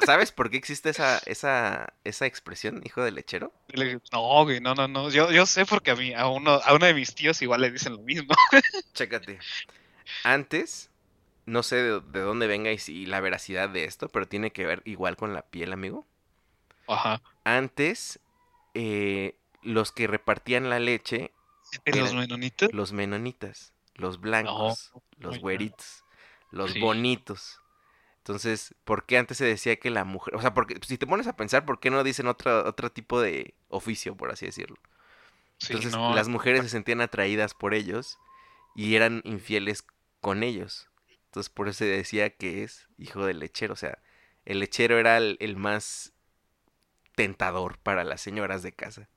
¿Sabes 0.05 0.31
por 0.31 0.49
qué 0.49 0.57
existe 0.57 0.89
esa, 0.89 1.19
esa, 1.25 1.93
esa 2.03 2.25
expresión, 2.25 2.81
hijo 2.85 3.03
de 3.03 3.11
lechero? 3.11 3.53
Le- 3.69 3.99
No, 4.11 4.43
güey, 4.43 4.59
no, 4.59 4.75
no, 4.75 4.87
no. 4.87 5.09
Yo, 5.09 5.31
yo 5.31 5.45
sé 5.45 5.65
porque 5.65 5.91
a 5.91 5.95
mí, 5.95 6.13
a 6.13 6.27
uno, 6.27 6.51
a 6.63 6.73
uno 6.73 6.85
de 6.85 6.93
mis 6.93 7.15
tíos 7.15 7.41
igual 7.41 7.61
le 7.61 7.71
dicen 7.71 7.93
lo 7.93 8.01
mismo. 8.01 8.33
Chécate. 8.93 9.39
Antes, 10.23 10.89
no 11.45 11.63
sé 11.63 11.77
de, 11.77 12.01
de 12.01 12.19
dónde 12.21 12.47
venga 12.47 12.71
y 12.71 12.77
si 12.77 13.05
la 13.05 13.19
veracidad 13.21 13.69
de 13.69 13.85
esto, 13.85 14.09
pero 14.09 14.27
tiene 14.27 14.51
que 14.51 14.65
ver 14.65 14.81
igual 14.85 15.15
con 15.17 15.33
la 15.33 15.43
piel, 15.43 15.73
amigo. 15.73 16.05
Ajá. 16.87 17.21
Antes, 17.43 18.19
eh, 18.73 19.35
los 19.63 19.91
que 19.91 20.07
repartían 20.07 20.69
la 20.69 20.79
leche, 20.79 21.31
¿De 21.85 21.99
los 21.99 22.13
menonitas? 22.13 22.69
los 22.73 22.93
menonitas, 22.93 23.73
los 23.95 24.19
blancos, 24.19 24.91
los 25.17 25.29
oye, 25.31 25.37
no. 25.37 25.41
güeritos, 25.41 26.03
los 26.51 26.73
Sí. 26.73 26.79
bonitos. 26.79 27.61
Entonces, 28.19 28.75
¿por 28.83 29.05
qué 29.05 29.17
antes 29.17 29.37
se 29.37 29.45
decía 29.45 29.77
que 29.77 29.89
la 29.89 30.03
mujer, 30.03 30.35
o 30.35 30.41
sea, 30.41 30.53
porque 30.53 30.77
si 30.85 30.97
te 30.97 31.07
pones 31.07 31.27
a 31.27 31.35
pensar, 31.35 31.65
¿por 31.65 31.79
qué 31.79 31.89
no 31.89 32.03
dicen 32.03 32.27
otro, 32.27 32.67
otro 32.67 32.91
tipo 32.91 33.21
de 33.21 33.53
oficio, 33.69 34.15
por 34.17 34.31
así 34.31 34.45
decirlo? 34.45 34.77
Sí, 35.59 35.73
Entonces 35.73 35.93
no, 35.93 36.13
las 36.15 36.27
mujeres 36.27 36.63
se 36.63 36.69
sentían 36.69 37.01
atraídas 37.01 37.53
por 37.53 37.73
ellos 37.73 38.17
y 38.75 38.95
eran 38.95 39.21
infieles 39.25 39.83
con 40.21 40.43
ellos. 40.43 40.89
Entonces 41.25 41.49
por 41.49 41.67
eso 41.67 41.79
se 41.79 41.85
decía 41.85 42.29
que 42.29 42.63
es 42.63 42.87
hijo 42.97 43.25
del 43.25 43.39
lechero. 43.39 43.73
O 43.73 43.77
sea, 43.77 43.99
el 44.45 44.59
lechero 44.59 44.97
era 44.99 45.17
el, 45.17 45.37
el 45.39 45.55
más 45.57 46.13
tentador 47.15 47.77
para 47.79 48.03
las 48.03 48.21
señoras 48.21 48.61
de 48.63 48.73
casa. 48.73 49.09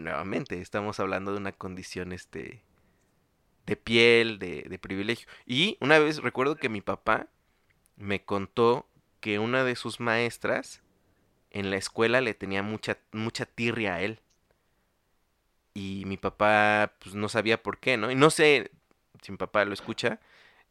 Nuevamente, 0.00 0.60
estamos 0.60 1.00
hablando 1.00 1.32
de 1.32 1.38
una 1.38 1.52
condición 1.52 2.12
este 2.12 2.62
de 3.66 3.76
piel, 3.76 4.38
de, 4.38 4.62
de 4.68 4.78
privilegio. 4.78 5.28
Y 5.46 5.76
una 5.80 5.98
vez 5.98 6.18
recuerdo 6.22 6.56
que 6.56 6.68
mi 6.68 6.80
papá 6.80 7.28
me 7.96 8.24
contó 8.24 8.88
que 9.20 9.38
una 9.38 9.64
de 9.64 9.76
sus 9.76 10.00
maestras 10.00 10.82
en 11.50 11.70
la 11.70 11.76
escuela 11.78 12.20
le 12.22 12.34
tenía 12.34 12.62
mucha, 12.62 12.98
mucha 13.12 13.46
tirria 13.46 13.96
a 13.96 14.02
él. 14.02 14.20
Y 15.74 16.04
mi 16.06 16.16
papá, 16.18 16.94
pues 17.00 17.14
no 17.14 17.28
sabía 17.28 17.62
por 17.62 17.78
qué, 17.78 17.96
¿no? 17.96 18.10
Y 18.10 18.14
no 18.14 18.30
sé 18.30 18.70
si 19.22 19.32
mi 19.32 19.38
papá 19.38 19.64
lo 19.64 19.72
escucha. 19.74 20.20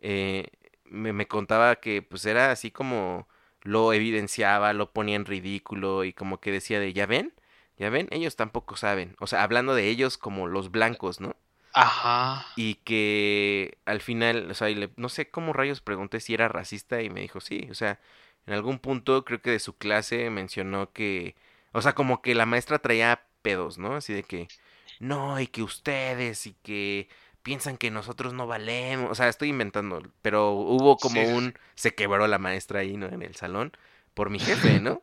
eh, 0.02 0.48
me, 0.86 1.14
me 1.14 1.28
contaba 1.28 1.78
que 1.78 2.02
pues 2.04 2.26
era 2.26 2.52
así 2.52 2.72
como 2.72 3.28
lo 3.64 3.94
evidenciaba, 3.94 4.74
lo 4.74 4.92
ponía 4.94 5.16
en 5.16 5.26
ridículo 5.26 6.04
y 6.06 6.14
como 6.14 6.40
que 6.42 6.52
decía 6.52 6.80
de, 6.80 6.94
ya 6.94 7.06
ven, 7.08 7.34
ya 7.82 7.90
ven, 7.90 8.08
ellos 8.12 8.36
tampoco 8.36 8.76
saben. 8.78 9.16
O 9.20 9.28
sea, 9.28 9.44
hablando 9.44 9.76
de 9.76 9.90
ellos 9.90 10.18
como 10.18 10.48
los 10.48 10.72
blancos, 10.72 11.20
¿no? 11.20 11.36
Ajá. 11.74 12.46
Y 12.56 12.76
que 12.76 13.78
al 13.86 14.02
final, 14.02 14.52
o 14.52 14.54
sea, 14.54 14.70
y 14.70 14.76
le- 14.76 14.92
no 14.98 15.10
sé 15.10 15.30
cómo 15.30 15.54
rayos 15.54 15.82
pregunté 15.82 16.20
si 16.20 16.34
era 16.34 16.48
racista 16.48 17.02
y 17.02 17.10
me 17.10 17.22
dijo 17.22 17.40
sí. 17.42 17.68
O 17.72 17.76
sea, 17.76 18.00
en 18.46 18.54
algún 18.54 18.80
punto 18.80 19.24
creo 19.26 19.42
que 19.42 19.52
de 19.52 19.60
su 19.60 19.78
clase 19.78 20.30
mencionó 20.30 20.92
que, 20.92 21.36
o 21.72 21.82
sea, 21.82 21.94
como 21.94 22.22
que 22.22 22.36
la 22.36 22.46
maestra 22.46 22.80
traía 22.80 23.24
pedos, 23.42 23.78
¿no? 23.78 23.96
Así 23.96 24.14
de 24.14 24.24
que 24.24 24.48
no, 25.00 25.40
y 25.40 25.48
que 25.48 25.64
ustedes, 25.64 26.46
y 26.48 26.54
que 26.62 27.10
piensan 27.44 27.78
que 27.78 27.90
nosotros 27.92 28.34
no 28.34 28.48
valemos. 28.48 29.10
O 29.12 29.16
sea, 29.16 29.30
estoy 29.30 29.50
inventando, 29.50 30.02
pero 30.22 30.52
hubo 30.52 30.98
como 30.98 31.22
Sí. 31.22 31.28
un. 31.34 31.58
Se 31.76 31.96
quebró 31.96 32.28
la 32.28 32.38
maestra 32.38 32.82
ahí, 32.82 32.98
¿no? 32.98 33.08
En 33.08 33.22
el 33.24 33.36
salón, 33.36 33.72
por 34.14 34.30
mi 34.30 34.40
jefe, 34.40 34.80
¿no? 34.82 35.02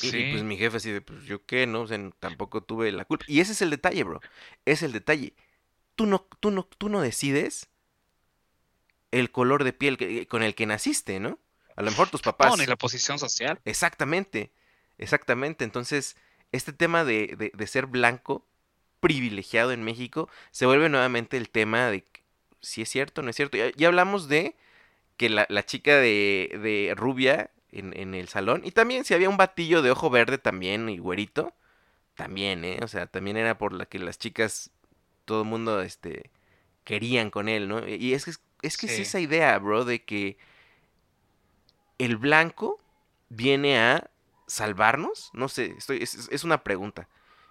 Y, 0.00 0.06
y, 0.06 0.10
Sí. 0.10 0.28
pues 0.30 0.42
mi 0.42 0.56
jefe 0.56 0.76
así 0.78 0.90
de, 0.90 1.00
pues 1.00 1.24
yo 1.24 1.44
qué, 1.44 1.66
¿no? 1.66 1.82
O 1.82 1.86
sea, 1.86 1.98
tampoco 2.18 2.62
tuve 2.62 2.90
la 2.92 3.04
culpa. 3.04 3.24
Y 3.28 3.40
ese 3.40 3.52
es 3.52 3.62
el 3.62 3.70
detalle, 3.70 4.02
bro. 4.04 4.20
Es 4.64 4.82
el 4.82 4.92
detalle. 4.92 5.34
Tú 5.94 6.06
no, 6.06 6.26
tú 6.40 6.50
no, 6.50 6.64
tú 6.78 6.88
no 6.88 7.00
decides 7.00 7.68
el 9.10 9.30
color 9.30 9.64
de 9.64 9.72
piel 9.72 9.96
que- 9.98 10.26
con 10.26 10.42
el 10.42 10.54
que 10.54 10.66
naciste, 10.66 11.20
¿no? 11.20 11.38
A 11.76 11.82
lo 11.82 11.90
mejor 11.90 12.08
tus 12.08 12.22
papás. 12.22 12.48
No, 12.50 12.56
ni 12.56 12.66
la 12.66 12.76
posición 12.76 13.18
social. 13.18 13.60
Exactamente, 13.64 14.52
exactamente. 14.98 15.64
Entonces, 15.64 16.16
este 16.50 16.72
tema 16.72 17.04
de, 17.04 17.34
de- 17.36 17.52
de 17.54 17.66
ser 17.66 17.86
blanco, 17.86 18.46
privilegiado 19.00 19.72
en 19.72 19.82
México, 19.82 20.28
se 20.50 20.64
vuelve 20.66 20.88
nuevamente 20.88 21.36
el 21.36 21.50
tema 21.50 21.90
de 21.90 22.04
si 22.60 22.82
es 22.82 22.88
cierto 22.88 23.20
o 23.20 23.24
no 23.24 23.30
es 23.30 23.36
cierto. 23.36 23.56
Ya, 23.56 23.70
ya 23.74 23.88
hablamos 23.88 24.28
de 24.28 24.54
que 25.16 25.28
la, 25.28 25.46
la 25.50 25.66
chica 25.66 25.96
de, 25.96 26.58
de 26.62 26.94
rubia 26.96 27.50
en, 27.72 27.96
en 27.98 28.14
el 28.14 28.28
salón, 28.28 28.62
y 28.64 28.72
también 28.72 29.04
si 29.04 29.14
había 29.14 29.28
un 29.30 29.36
batillo 29.36 29.82
de 29.82 29.90
ojo 29.90 30.10
verde 30.10 30.38
también 30.38 30.88
y 30.88 30.98
güerito, 30.98 31.54
también, 32.16 32.64
¿eh? 32.64 32.80
O 32.82 32.88
sea, 32.88 33.06
también 33.06 33.36
era 33.38 33.58
por 33.58 33.72
la 33.74 33.86
que 33.86 33.98
las 34.00 34.18
chicas, 34.18 34.70
todo 35.26 35.42
el 35.42 35.48
mundo, 35.48 35.82
este, 35.82 36.30
querían 36.84 37.30
con 37.30 37.48
él, 37.48 37.68
¿no? 37.68 37.86
Y 37.88 38.14
es 38.14 38.24
que 38.26 38.32
es, 38.62 38.76
que 38.78 38.86
es 38.86 38.98
esa 39.00 39.20
idea, 39.20 39.58
bro, 39.58 39.84
de 39.84 40.04
que 40.04 40.38
el 41.98 42.16
blanco 42.16 42.80
viene 43.28 43.78
a 43.78 44.10
salvarnos, 44.46 45.30
no 45.32 45.48
sé, 45.48 45.74
estoy, 45.78 45.98
es, 46.02 46.28
es- 46.30 46.44
una 46.44 46.62
pregunta. 46.64 47.08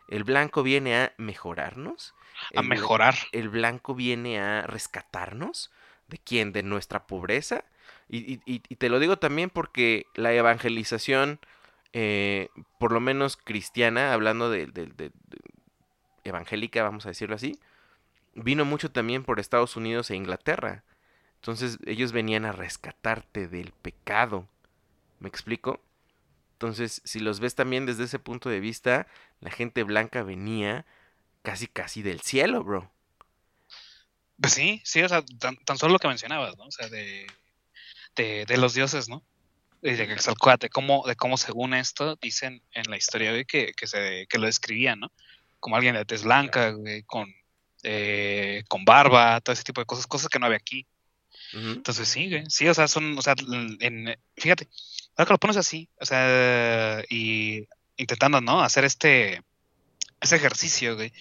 ¿El 0.07 0.23
blanco 0.23 0.61
viene 0.61 0.95
a 0.97 1.13
mejorarnos? 1.17 2.13
A 2.55 2.61
¿El 2.61 2.63
bla- 2.63 2.69
mejorar. 2.69 3.15
¿El 3.31 3.49
blanco 3.49 3.95
viene 3.95 4.39
a 4.41 4.63
rescatarnos? 4.67 5.71
¿De 6.07 6.17
quién? 6.17 6.51
¿De 6.51 6.63
nuestra 6.63 7.07
pobreza? 7.07 7.63
Y, 8.11 8.33
y- 8.33 8.41
y- 8.45 8.75
te 8.75 8.89
lo 8.89 8.99
digo 8.99 9.17
también 9.17 9.49
porque 9.49 10.05
la 10.15 10.33
evangelización, 10.33 11.39
eh, 11.93 12.49
por 12.77 12.91
lo 12.91 12.99
menos 12.99 13.37
cristiana, 13.37 14.13
hablando 14.13 14.49
de, 14.49 14.65
de- 14.67 14.87
de- 14.87 15.11
de- 15.11 15.39
evangélica, 16.25 16.83
vamos 16.83 17.05
a 17.05 17.09
decirlo 17.09 17.35
así, 17.35 17.57
vino 18.35 18.65
mucho 18.65 18.91
también 18.91 19.23
por 19.23 19.39
Estados 19.39 19.75
Unidos 19.77 20.11
e 20.11 20.17
Inglaterra. 20.17 20.83
Entonces 21.35 21.79
ellos 21.85 22.11
venían 22.11 22.45
a 22.45 22.51
rescatarte 22.53 23.47
del 23.47 23.71
pecado. 23.73 24.47
¿Me 25.19 25.29
explico? 25.29 25.81
Entonces, 26.53 27.01
si 27.05 27.19
los 27.19 27.39
ves 27.39 27.55
también 27.55 27.85
desde 27.85 28.05
ese 28.05 28.19
punto 28.19 28.49
de 28.49 28.59
vista, 28.61 29.07
la 29.41 29.51
gente 29.51 29.83
blanca 29.83 30.23
venía 30.23 30.85
casi 31.43 31.67
casi 31.67 32.01
del 32.03 32.21
cielo, 32.21 32.63
bro. 32.63 32.91
Pues 34.39 34.53
sí, 34.53 34.81
sí, 34.83 35.01
o 35.03 35.09
sea, 35.09 35.23
tan, 35.39 35.55
tan 35.57 35.77
solo 35.77 35.93
lo 35.93 35.99
que 35.99 36.07
mencionabas, 36.07 36.57
¿no? 36.57 36.65
O 36.65 36.71
sea, 36.71 36.89
de, 36.89 37.27
de, 38.15 38.45
de 38.45 38.57
los 38.57 38.73
dioses, 38.73 39.09
¿no? 39.09 39.23
Y 39.81 39.93
de 39.93 40.07
Quetzalcóatl, 40.07 40.65
de 40.65 40.69
cómo, 40.69 41.03
de 41.07 41.15
cómo 41.15 41.37
según 41.37 41.73
esto 41.73 42.15
dicen 42.21 42.61
en 42.73 42.83
la 42.89 42.97
historia, 42.97 43.31
güey, 43.31 43.45
que, 43.45 43.73
que, 43.73 43.87
se, 43.87 44.27
que 44.27 44.37
lo 44.37 44.45
describían, 44.45 44.99
¿no? 44.99 45.11
Como 45.59 45.75
alguien 45.75 45.95
de 45.95 46.05
tez 46.05 46.23
blanca, 46.23 46.69
güey, 46.71 47.03
con, 47.03 47.33
eh, 47.83 48.63
con 48.67 48.85
barba, 48.85 49.41
todo 49.41 49.53
ese 49.53 49.63
tipo 49.63 49.81
de 49.81 49.85
cosas, 49.85 50.05
cosas 50.07 50.29
que 50.29 50.39
no 50.39 50.45
había 50.45 50.57
aquí. 50.57 50.85
Entonces 51.53 52.07
sí, 52.07 52.29
güey, 52.29 52.43
sí, 52.47 52.67
o 52.69 52.73
sea, 52.73 52.87
son, 52.87 53.17
o 53.17 53.21
sea, 53.21 53.35
en, 53.81 54.15
fíjate, 54.37 54.69
ahora 55.17 55.25
que 55.25 55.33
lo 55.33 55.39
pones 55.39 55.57
así, 55.57 55.89
o 55.99 56.05
sea, 56.05 57.03
y 57.09 57.67
intentando, 57.97 58.39
¿no? 58.39 58.61
Hacer 58.61 58.85
este, 58.85 59.41
ese 60.21 60.35
ejercicio, 60.37 60.95
güey, 60.95 61.11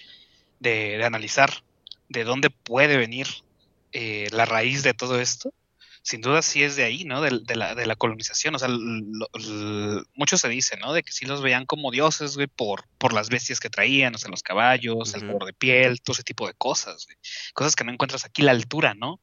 de, 0.59 0.97
de 0.97 1.03
analizar 1.03 1.51
de 2.07 2.23
dónde 2.23 2.49
puede 2.49 2.97
venir 2.97 3.27
eh, 3.93 4.27
la 4.31 4.45
raíz 4.45 4.83
de 4.83 4.93
todo 4.93 5.19
esto, 5.19 5.53
sin 6.03 6.21
duda 6.21 6.41
sí 6.41 6.63
es 6.63 6.75
de 6.75 6.83
ahí, 6.83 7.03
¿no? 7.03 7.21
De, 7.21 7.39
de 7.43 7.55
la, 7.55 7.75
de 7.75 7.85
la 7.85 7.95
colonización, 7.95 8.55
o 8.55 8.59
sea, 8.59 8.67
lo- 8.69 9.27
lo- 9.33 10.03
mucho 10.15 10.37
se 10.37 10.49
dice, 10.49 10.77
¿no? 10.77 10.93
De 10.93 11.03
que 11.03 11.11
sí 11.11 11.25
los 11.25 11.41
veían 11.41 11.65
como 11.65 11.91
dioses, 11.91 12.35
güey, 12.35 12.47
por, 12.47 12.85
por 12.97 13.13
las 13.13 13.29
bestias 13.29 13.59
que 13.59 13.69
traían, 13.69 14.15
o 14.15 14.17
sea, 14.17 14.29
los 14.31 14.41
caballos, 14.43 15.13
el 15.13 15.21
color 15.27 15.45
de 15.45 15.53
piel, 15.53 16.01
todo 16.01 16.13
ese 16.13 16.23
tipo 16.23 16.47
de 16.47 16.53
cosas, 16.55 17.05
güey. 17.05 17.17
Cosas 17.53 17.75
que 17.75 17.83
no 17.83 17.91
encuentras 17.91 18.25
aquí, 18.25 18.41
la 18.41 18.51
altura, 18.51 18.93
¿no? 18.93 19.19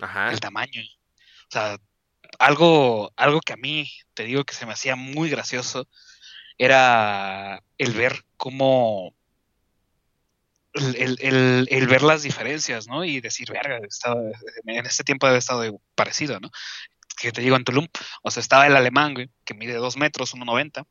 Ajá. 0.00 0.30
el 0.30 0.40
tamaño. 0.40 0.82
O 0.82 1.50
sea, 1.50 1.78
algo, 2.38 3.12
algo 3.16 3.40
que 3.40 3.52
a 3.52 3.56
mí, 3.56 3.88
te 4.14 4.24
digo 4.24 4.44
que 4.44 4.54
se 4.54 4.66
me 4.66 4.72
hacía 4.72 4.96
muy 4.96 5.30
gracioso, 5.30 5.88
era 6.58 7.62
el 7.78 7.92
ver 7.92 8.24
cómo, 8.36 9.14
el, 10.96 11.66
el- 11.70 11.86
ver 11.86 12.02
las 12.02 12.22
diferencias, 12.22 12.86
¿no? 12.88 13.04
Y 13.04 13.20
decir, 13.20 13.50
verga, 13.52 13.78
estaba- 13.88 14.20
en 14.66 14.86
este 14.86 15.04
tiempo 15.04 15.26
debe 15.26 15.38
estado 15.38 15.80
parecido, 15.94 16.38
¿no? 16.40 16.50
Que 17.18 17.32
te 17.32 17.40
digo 17.40 17.56
en 17.56 17.64
Tulum, 17.64 17.86
o 18.22 18.30
sea, 18.30 18.40
estaba 18.40 18.66
el 18.66 18.76
alemán, 18.76 19.14
güey, 19.14 19.30
que 19.44 19.54
mide 19.54 19.74
dos 19.74 19.96
metros, 19.96 20.34
1,90, 20.34 20.86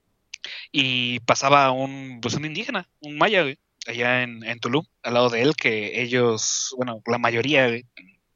y 0.72 1.20
pasaba 1.22 1.72
un, 1.72 2.20
pues 2.22 2.34
un 2.36 2.46
indígena, 2.46 2.88
un 3.00 3.18
maya, 3.18 3.44
güey, 3.44 3.58
allá 3.88 4.24
en, 4.24 4.44
en 4.44 4.60
Tulum, 4.60 4.86
al 5.04 5.14
lado 5.14 5.30
de 5.30 5.42
él, 5.42 5.56
que 5.56 6.02
ellos, 6.02 6.74
bueno, 6.78 7.02
la 7.06 7.18
mayoría, 7.18 7.68
güey, 7.68 7.86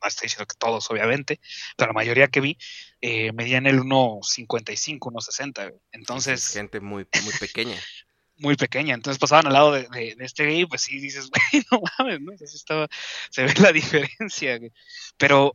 no 0.02 0.08
estoy 0.08 0.28
diciendo 0.28 0.45
que 0.45 0.56
todos, 0.58 0.89
obviamente, 0.91 1.39
pero 1.76 1.89
la 1.89 1.93
mayoría 1.93 2.28
que 2.28 2.39
vi 2.41 2.58
eh, 3.02 3.32
medían 3.34 3.66
el 3.66 3.80
1,55, 3.80 5.00
1,60. 5.00 5.54
güey. 5.56 5.68
Es 5.76 5.82
Entonces, 5.91 6.47
gente 6.47 6.80
muy, 6.80 7.06
muy 7.24 7.34
pequeña. 7.39 7.76
Muy 8.40 8.56
pequeña. 8.56 8.96
Entonces 8.96 9.20
pasaban 9.20 9.48
al 9.48 9.54
lado 9.54 9.74
de, 9.74 9.88
de- 9.90 10.16
de 10.16 10.26
este 10.26 10.46
gay, 10.46 10.66
pues 10.66 10.82
sí 10.82 11.00
dices, 11.00 11.30
güey, 11.54 11.64
no 11.72 11.82
mames, 12.00 12.22
¿no? 12.22 12.32
Entonces 12.32 12.56
estaba, 12.56 12.88
se 13.30 13.44
ve 13.44 13.54
la 13.62 13.72
diferencia, 13.74 14.58
güey. 14.58 14.72
Pero 15.18 15.54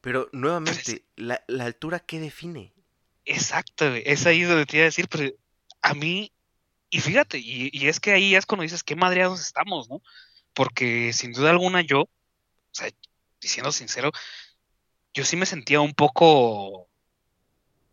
Pero 0.00 0.28
nuevamente, 0.32 1.04
la, 1.16 1.42
la 1.48 1.64
altura, 1.64 1.98
¿qué 2.00 2.20
define? 2.20 2.72
Exacto, 3.24 3.88
güey, 3.88 4.02
es 4.04 4.26
ahí 4.26 4.42
donde 4.42 4.66
te 4.66 4.76
iba 4.76 4.82
a 4.84 4.86
decir, 4.86 5.08
pero 5.08 5.34
a 5.80 5.94
mí, 5.94 6.30
y 6.90 7.00
fíjate, 7.00 7.38
y, 7.38 7.70
y 7.72 7.88
es 7.88 8.00
que 8.00 8.12
ahí 8.12 8.34
es 8.34 8.44
cuando 8.46 8.62
dices 8.64 8.82
qué 8.82 8.96
madreados 8.96 9.40
estamos, 9.40 9.88
¿no? 9.88 10.02
Porque 10.52 11.12
sin 11.12 11.32
duda 11.32 11.50
alguna 11.50 11.80
yo, 11.82 12.02
o 12.02 12.10
sea, 12.72 12.90
diciendo 13.40 13.72
sincero, 13.72 14.10
yo 15.14 15.24
sí 15.24 15.36
me 15.36 15.46
sentía 15.46 15.80
un 15.80 15.94
poco, 15.94 16.88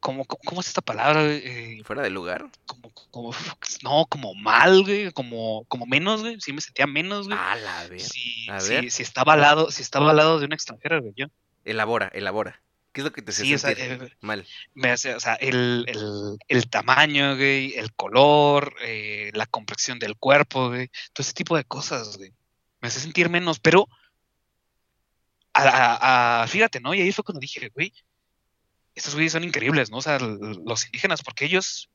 como, 0.02 0.26
¿cómo 0.26 0.60
es 0.60 0.68
esta 0.68 0.82
palabra? 0.82 1.24
Eh, 1.26 1.82
¿Fuera 1.86 2.02
de 2.02 2.10
lugar? 2.10 2.46
como, 2.66 2.92
como, 3.12 3.36
no, 3.84 4.06
como 4.10 4.34
mal, 4.36 4.84
güey, 4.84 5.12
como, 5.12 5.64
como 5.70 5.86
menos, 5.86 6.22
güey, 6.22 6.42
sí 6.42 6.52
me 6.52 6.60
sentía 6.62 6.88
menos, 6.88 7.28
güey. 7.28 7.38
A 7.40 7.56
la 7.56 7.88
ver. 7.88 8.00
Si, 8.02 8.50
a 8.50 8.60
si- 8.60 8.70
ver. 8.70 8.92
si 8.92 9.04
estaba 9.04 9.34
al 9.34 9.42
lado, 9.42 9.72
si 9.72 9.82
estaba 9.82 10.10
al 10.12 10.18
lado 10.18 10.40
de 10.40 10.46
un 10.48 10.54
extranjero, 10.54 11.00
güey, 11.02 11.14
yo. 11.16 11.28
Elabora, 11.64 12.10
elabora. 12.14 12.62
¿Qué 12.92 13.00
es 13.02 13.06
lo 13.06 13.14
que 13.14 13.22
te 13.22 13.32
hace 13.32 13.44
Sí, 13.44 13.54
o 13.54 13.58
sea, 13.58 13.74
sentir 13.74 14.04
eh, 14.04 14.18
mal? 14.20 14.46
me 14.74 14.90
hace, 14.90 15.16
o 15.16 15.20
sea, 15.22 15.36
el, 15.36 15.86
el, 15.88 16.38
el 16.50 16.70
tamaño, 16.70 17.38
güey, 17.38 17.76
el 17.76 17.94
color, 17.94 18.76
eh, 18.82 19.32
la 19.34 19.46
complexión 19.46 19.98
del 20.00 20.18
cuerpo, 20.18 20.68
güey, 20.70 20.88
todo 21.14 21.22
ese 21.24 21.32
tipo 21.34 21.56
de 21.56 21.64
cosas, 21.64 22.18
güey. 22.18 22.34
Me 22.82 22.88
hace 22.90 23.00
sentir 23.00 23.30
menos, 23.30 23.60
pero 23.60 23.88
a, 25.54 25.62
a- 25.64 26.44
a- 26.44 26.48
fíjate, 26.48 26.80
¿no? 26.80 26.94
Y 26.94 27.02
ahí 27.02 27.12
fue 27.12 27.24
cuando 27.24 27.40
dije, 27.40 27.70
güey, 27.74 27.94
estos 28.96 29.14
güeyes 29.16 29.32
son 29.34 29.44
increíbles, 29.44 29.90
¿no? 29.92 29.98
O 29.98 30.02
sea, 30.02 30.20
los 30.20 30.86
indígenas, 30.86 31.22
porque 31.24 31.46
ellos, 31.46 31.90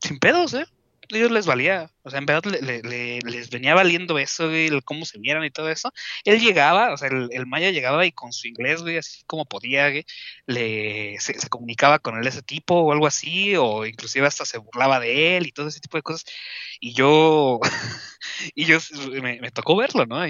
sin 0.00 0.18
pedos, 0.18 0.54
¿eh? 0.54 0.66
Ellos 1.10 1.30
les 1.30 1.44
valía, 1.44 1.90
o 2.02 2.08
sea, 2.08 2.18
en 2.18 2.24
verdad 2.24 2.50
le- 2.50 2.62
le- 2.62 2.80
le- 2.82 3.20
les 3.20 3.50
venía 3.50 3.74
valiendo 3.74 4.18
eso, 4.18 4.48
güey, 4.48 4.68
el 4.68 4.82
cómo 4.84 5.04
se 5.04 5.18
vieran 5.18 5.44
y 5.44 5.50
todo 5.50 5.68
eso. 5.68 5.92
Él 6.24 6.40
llegaba, 6.40 6.94
o 6.94 6.96
sea, 6.96 7.08
el, 7.08 7.28
el 7.30 7.46
maya 7.46 7.70
llegaba 7.70 8.06
y 8.06 8.12
con 8.12 8.32
su 8.32 8.48
inglés, 8.48 8.80
güey, 8.80 8.96
así 8.96 9.22
como 9.26 9.44
podía, 9.44 9.90
güey, 9.90 10.06
le, 10.46 11.18
se, 11.20 11.38
se 11.38 11.48
comunicaba 11.50 11.98
con 11.98 12.16
él 12.18 12.26
ese 12.26 12.40
tipo 12.42 12.76
o 12.76 12.92
algo 12.92 13.06
así, 13.06 13.54
o 13.56 13.84
inclusive 13.84 14.26
hasta 14.26 14.46
se 14.46 14.56
burlaba 14.56 14.98
de 14.98 15.36
él 15.36 15.46
y 15.46 15.52
todo 15.52 15.68
ese 15.68 15.80
tipo 15.80 15.98
de 15.98 16.02
cosas. 16.02 16.24
Y 16.80 16.94
yo, 16.94 17.60
y 18.54 18.64
yo 18.64 18.78
me, 19.22 19.40
me 19.40 19.50
tocó 19.50 19.76
verlo, 19.76 20.06
¿no? 20.06 20.26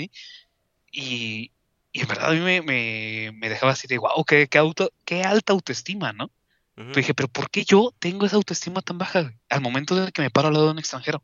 Y, 0.93 1.53
y 1.95 2.01
en 2.01 2.09
verdad 2.09 2.31
a 2.31 2.33
mí 2.33 2.41
me, 2.41 2.61
me, 2.61 3.31
me 3.35 3.49
dejaba 3.49 3.71
así 3.71 3.87
de, 3.87 3.99
wow, 3.99 4.25
qué, 4.25 4.49
qué, 4.49 4.59
auto, 4.59 4.93
qué 5.05 5.23
alta 5.23 5.53
autoestima, 5.53 6.13
¿no? 6.13 6.25
Ujú. 6.25 6.33
Pero 6.75 6.95
dije, 6.95 7.15
pero 7.15 7.29
¿por 7.29 7.49
qué 7.51 7.65
yo 7.65 7.95
tengo 8.01 8.27
esa 8.27 8.35
autoestima 8.35 8.83
tan 8.83 8.99
baja 8.99 9.23
güey? 9.23 9.39
al 9.49 9.61
momento 9.61 9.95
de 9.95 10.11
que 10.11 10.21
me 10.21 10.31
paro 10.31 10.49
al 10.49 10.55
lado 10.55 10.67
de 10.67 10.73
un 10.73 10.81
extranjero? 10.81 11.23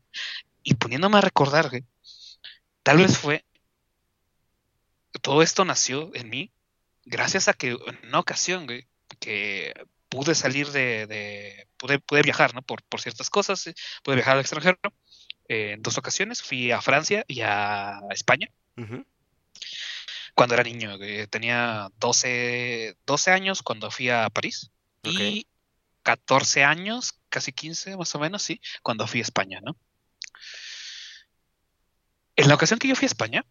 Y 0.63 0.75
poniéndome 0.75 1.17
a 1.17 1.21
recordar, 1.21 1.69
güey, 1.69 1.83
tal 2.83 2.99
vez 2.99 3.17
fue, 3.17 3.43
todo 5.21 5.41
esto 5.41 5.65
nació 5.65 6.09
en 6.15 6.29
mí 6.29 6.51
gracias 7.03 7.49
a 7.49 7.53
que 7.53 7.71
en 7.71 8.07
una 8.07 8.19
ocasión, 8.19 8.65
güey, 8.65 8.87
que 9.19 9.73
pude 10.07 10.35
salir 10.35 10.71
de, 10.71 11.05
de 11.05 11.67
pude, 11.75 11.99
pude 11.99 12.21
viajar, 12.21 12.55
¿no? 12.55 12.61
Por, 12.61 12.81
por 12.83 13.01
ciertas 13.01 13.29
cosas, 13.29 13.67
eh, 13.67 13.75
pude 14.03 14.15
viajar 14.15 14.35
al 14.35 14.41
extranjero. 14.41 14.79
eh, 15.49 15.73
en 15.73 15.81
dos 15.81 15.97
ocasiones 15.97 16.41
fui 16.41 16.71
a 16.71 16.81
Francia 16.81 17.25
y 17.27 17.41
a 17.41 17.99
España 18.11 18.47
Ujú. 18.77 19.05
Cuando 20.35 20.55
era 20.55 20.63
niño. 20.63 20.97
Tenía 21.29 21.89
12, 21.99 22.97
12 23.05 23.31
años 23.31 23.61
cuando 23.63 23.91
fui 23.91 24.09
a 24.09 24.29
París 24.29 24.71
Ok. 25.03 25.13
y 25.19 25.47
14 26.03 26.63
años, 26.63 27.13
casi 27.29 27.51
15 27.51 27.97
más 27.97 28.13
o 28.15 28.19
menos, 28.19 28.41
sí, 28.41 28.61
cuando 28.81 29.07
fui 29.07 29.19
a 29.19 29.23
España, 29.23 29.59
¿no? 29.61 29.75
En 32.35 32.47
la 32.47 32.55
ocasión 32.55 32.79
que 32.79 32.87
yo 32.87 32.95
fui 32.95 33.05
a 33.05 33.07
España, 33.07 33.45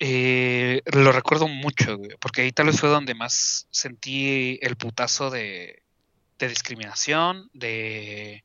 eh, 0.00 0.82
lo 0.86 1.12
recuerdo 1.12 1.46
mucho, 1.48 1.96
güey, 1.96 2.16
porque 2.20 2.42
ahí 2.42 2.52
tal 2.52 2.66
vez 2.66 2.80
fue 2.80 2.88
donde 2.88 3.14
más 3.14 3.68
sentí 3.70 4.58
el 4.62 4.76
putazo 4.76 5.30
de, 5.30 5.82
de 6.38 6.48
discriminación, 6.48 7.48
de, 7.52 8.44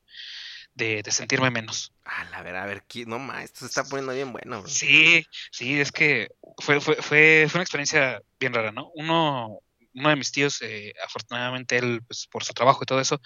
de, 0.75 1.01
de 1.01 1.11
sentirme 1.11 1.49
menos. 1.49 1.91
A 2.11 2.23
la 2.25 2.41
ver, 2.41 2.55
a 2.55 2.65
ver, 2.65 2.83
no 3.05 3.19
más, 3.19 3.43
esto 3.43 3.59
se 3.59 3.65
está 3.67 3.83
poniendo 3.83 4.13
bien 4.13 4.31
bueno. 4.31 4.61
bro. 4.61 4.69
Sí, 4.69 5.23
sí, 5.51 5.79
es 5.79 5.91
que 5.91 6.29
fue, 6.57 6.81
fue, 6.81 6.95
fue, 6.95 7.45
fue 7.47 7.57
una 7.59 7.61
experiencia 7.61 8.19
bien 8.39 8.51
rara, 8.51 8.71
¿no? 8.71 8.89
Uno, 8.95 9.59
uno 9.93 10.09
de 10.09 10.15
mis 10.15 10.31
tíos, 10.31 10.59
eh, 10.63 10.93
afortunadamente 11.05 11.77
él, 11.77 12.01
pues, 12.07 12.25
por 12.25 12.43
su 12.43 12.53
trabajo 12.53 12.79
y 12.81 12.87
todo 12.87 12.99
eso, 12.99 13.21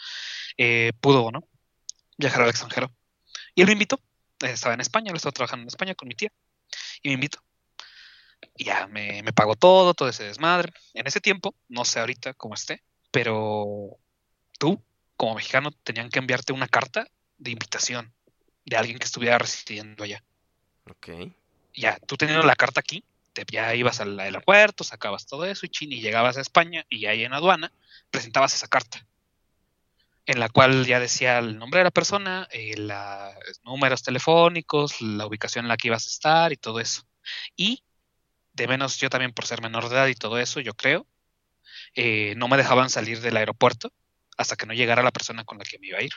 eh, 0.57 0.91
pudo, 0.99 1.31
¿no? 1.31 1.47
Viajar 2.17 2.41
al 2.41 2.49
extranjero. 2.49 2.93
Y 3.55 3.61
él 3.61 3.67
me 3.67 3.73
invitó. 3.73 4.01
Eh, 4.41 4.51
Estaba 4.51 4.73
en 4.73 4.81
España, 4.81 5.11
él 5.11 5.15
estaba 5.15 5.31
trabajando 5.31 5.63
en 5.63 5.69
España 5.69 5.95
con 5.95 6.09
mi 6.09 6.15
tía. 6.15 6.33
Y 7.01 7.07
me 7.07 7.13
invitó. 7.13 7.39
Y 8.57 8.65
ya 8.65 8.87
me, 8.87 9.23
me 9.23 9.31
pagó 9.31 9.55
todo, 9.55 9.93
todo 9.93 10.09
ese 10.09 10.25
desmadre. 10.25 10.73
En 10.93 11.07
ese 11.07 11.21
tiempo, 11.21 11.55
no 11.69 11.85
sé 11.85 12.01
ahorita 12.01 12.33
cómo 12.33 12.53
esté, 12.55 12.83
pero 13.11 13.97
tú, 14.59 14.83
como 15.15 15.35
mexicano, 15.35 15.71
tenían 15.83 16.09
que 16.09 16.19
enviarte 16.19 16.51
una 16.51 16.67
carta 16.67 17.07
de 17.37 17.51
invitación 17.51 18.13
de 18.65 18.77
alguien 18.77 18.97
que 18.99 19.05
estuviera 19.05 19.37
residiendo 19.37 20.03
allá 20.03 20.23
Ok. 20.89 21.09
ya, 21.75 21.97
tú 22.07 22.17
teniendo 22.17 22.45
la 22.45 22.55
carta 22.55 22.79
aquí, 22.81 23.03
te, 23.33 23.45
ya 23.51 23.73
ibas 23.73 23.99
al 23.99 24.19
aeropuerto, 24.19 24.83
sacabas 24.83 25.25
todo 25.25 25.45
eso 25.45 25.65
y 25.65 25.69
chin, 25.69 25.91
y 25.91 26.01
llegabas 26.01 26.37
a 26.37 26.41
España 26.41 26.85
y 26.89 27.05
ahí 27.07 27.23
en 27.23 27.33
aduana 27.33 27.71
presentabas 28.11 28.53
esa 28.53 28.67
carta, 28.67 29.05
en 30.25 30.39
la 30.39 30.49
cual 30.49 30.85
ya 30.85 30.99
decía 30.99 31.39
el 31.39 31.57
nombre 31.57 31.79
de 31.79 31.83
la 31.85 31.91
persona, 31.91 32.47
eh, 32.51 32.77
la- 32.77 33.35
números 33.63 34.03
telefónicos, 34.03 35.01
la 35.01 35.25
ubicación 35.25 35.65
en 35.65 35.69
la 35.69 35.77
que 35.77 35.87
ibas 35.87 36.05
a 36.05 36.09
estar 36.09 36.53
y 36.53 36.57
todo 36.57 36.79
eso. 36.79 37.03
Y 37.55 37.83
de 38.53 38.67
menos 38.67 38.97
yo 38.99 39.09
también 39.09 39.33
por 39.33 39.45
ser 39.45 39.61
menor 39.61 39.89
de 39.89 39.95
edad 39.95 40.07
y 40.07 40.15
todo 40.15 40.37
eso, 40.39 40.59
yo 40.59 40.73
creo, 40.75 41.07
eh, 41.95 42.35
no 42.37 42.47
me 42.47 42.57
dejaban 42.57 42.89
salir 42.89 43.19
del 43.19 43.37
aeropuerto 43.37 43.91
hasta 44.37 44.55
que 44.55 44.65
no 44.65 44.73
llegara 44.73 45.01
la 45.03 45.11
persona 45.11 45.43
con 45.43 45.57
la 45.57 45.63
que 45.63 45.79
me 45.79 45.87
iba 45.87 45.97
a 45.97 46.03
ir. 46.03 46.13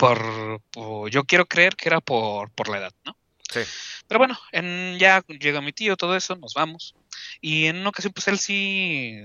Por, 0.00 0.62
por- 0.72 1.10
yo 1.10 1.24
quiero 1.24 1.44
creer 1.46 1.76
que 1.76 1.88
era 1.88 2.00
por, 2.00 2.50
por 2.52 2.68
la 2.70 2.78
edad, 2.78 2.92
¿no? 3.04 3.16
Sí. 3.52 3.60
Pero 4.08 4.18
bueno, 4.18 4.38
en, 4.52 4.96
ya 4.98 5.22
llega 5.28 5.60
mi 5.60 5.72
tío, 5.72 5.96
todo 5.96 6.16
eso, 6.16 6.36
nos 6.36 6.54
vamos. 6.54 6.94
Y 7.42 7.66
en 7.66 7.76
una 7.76 7.90
ocasión, 7.90 8.12
pues 8.14 8.26
él 8.28 8.38
sí, 8.38 9.22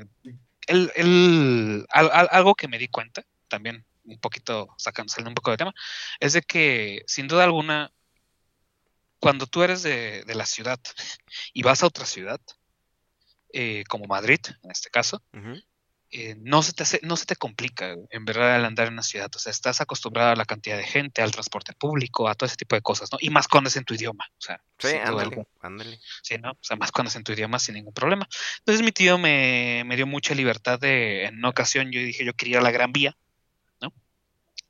él, 0.67 0.91
él- 0.95 1.86
al- 1.89 2.11
al- 2.11 2.28
algo 2.32 2.55
que 2.55 2.67
me 2.67 2.78
di 2.78 2.89
cuenta, 2.89 3.23
también 3.47 3.86
un 4.03 4.19
poquito, 4.19 4.67
sacando, 4.78 5.09
saliendo 5.11 5.30
un 5.30 5.36
poco 5.36 5.51
de 5.51 5.57
tema, 5.57 5.73
es 6.19 6.34
de 6.34 6.41
que 6.41 7.03
sin 7.07 7.28
duda 7.28 7.45
alguna, 7.45 7.91
cuando 9.19 9.47
tú 9.47 9.63
eres 9.63 9.82
de, 9.82 10.23
de 10.26 10.36
la 10.36 10.45
ciudad 10.45 10.80
y 11.53 11.63
vas 11.63 11.84
a 11.84 11.88
otra 11.88 12.05
ciudad, 12.05 12.39
eh, 13.53 13.84
como 13.88 14.05
Madrid, 14.05 14.39
en 14.63 14.71
este 14.71 14.89
caso, 14.89 15.23
Ujú. 15.34 15.61
Eh, 16.18 16.36
no 16.39 16.63
se 16.63 16.72
te 16.74 16.84
hace- 16.84 17.01
no 17.03 17.18
se 17.18 17.26
te 17.26 17.36
complica 17.36 17.93
en 18.09 18.26
verdad 18.26 18.55
al 18.55 18.63
andar 18.66 18.88
en 18.88 18.93
una 18.93 19.03
ciudad. 19.03 19.30
O 19.36 19.39
sea, 19.39 19.51
estás 19.51 19.82
acostumbrado 19.82 20.32
a 20.32 20.36
la 20.36 20.45
cantidad 20.45 20.78
de 20.78 20.84
gente, 20.86 21.22
al 21.22 21.32
transporte 21.32 21.74
público, 21.74 22.30
a 22.30 22.36
todo 22.36 22.47
ese 22.47 22.55
tipo 22.55 22.76
de 22.76 22.82
cosas, 22.82 23.11
¿no? 23.11 23.18
Y 23.20 23.30
más 23.30 23.47
cuando 23.49 23.68
es 23.68 23.76
en 23.76 23.84
tu 23.84 23.93
idioma. 23.95 24.26
O 24.38 24.41
sea, 24.41 24.61
Sí, 24.80 24.88
ándale, 24.97 25.45
ándale. 25.61 25.99
Sí, 26.22 26.38
¿no? 26.38 26.51
O 26.51 26.57
sea, 26.61 26.78
más 26.78 26.91
cuando 26.91 27.09
es 27.09 27.16
en 27.16 27.24
tu 27.24 27.34
idioma 27.34 27.59
sin 27.59 27.76
ningún 27.76 27.93
problema. 27.93 28.28
Entonces 28.59 28.84
mi 28.84 28.91
tío 28.91 29.18
me, 29.18 29.84
me 29.86 29.95
dio 29.95 30.07
mucha 30.07 30.34
libertad 30.36 30.80
de, 30.80 31.26
en 31.26 31.38
una 31.38 31.49
ocasión 31.49 31.91
yo 31.91 31.99
dije, 31.99 32.24
yo 32.26 32.34
quería 32.34 32.53
ir 32.53 32.57
a 32.59 32.63
la 32.63 32.72
Gran 32.72 32.91
Vía, 32.93 33.18
¿no? 33.82 33.91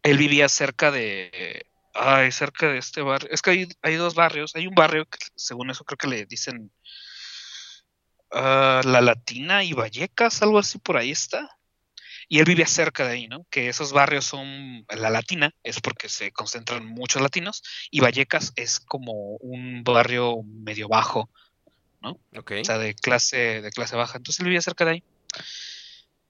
Él 0.04 0.18
vivía 0.18 0.50
cerca 0.50 0.92
de, 0.92 1.66
ay, 1.94 2.32
cerca 2.32 2.68
de 2.70 2.78
este 2.78 3.02
barrio. 3.02 3.30
Es 3.32 3.42
que 3.42 3.52
hay, 3.52 3.68
hay 3.82 3.96
dos 3.96 4.16
barrios. 4.16 4.56
Hay 4.56 4.68
un 4.68 4.76
barrio 4.76 5.06
que 5.06 5.18
según 5.36 5.70
eso 5.70 5.84
creo 5.84 5.98
que 5.98 6.08
le 6.08 6.26
dicen 6.26 6.72
ah, 8.36 8.82
La 8.86 9.02
Latina 9.02 9.64
y 9.64 9.74
Vallecas, 9.74 10.42
algo 10.44 10.60
así 10.60 10.78
por 10.78 10.98
ahí 10.98 11.10
está. 11.12 11.50
Y 12.28 12.40
él 12.40 12.46
vivía 12.46 12.66
cerca 12.68 13.06
de 13.08 13.14
ahí, 13.14 13.28
¿no? 13.28 13.46
Que 13.52 13.70
esos 13.70 13.92
barrios 13.94 14.26
son, 14.26 14.84
la 14.90 15.10
Latina 15.12 15.52
es 15.64 15.80
porque 15.80 16.10
se 16.10 16.32
concentran 16.32 16.86
muchos 16.86 17.22
latinos 17.22 17.62
y 17.92 18.00
Vallecas 18.00 18.52
es 18.56 18.80
como 18.80 19.14
un 19.38 19.84
barrio 19.84 20.42
medio 20.44 20.88
bajo, 20.88 21.30
Ok. 22.36 22.52
o 22.62 22.66
sea, 22.66 22.78
de 22.80 22.94
clase, 22.96 23.62
de 23.62 23.72
clase 23.72 23.96
baja. 23.96 24.18
Entonces 24.18 24.40
él 24.40 24.46
vivía 24.48 24.62
cerca 24.62 24.86
de 24.86 24.92
ahí. 24.92 25.04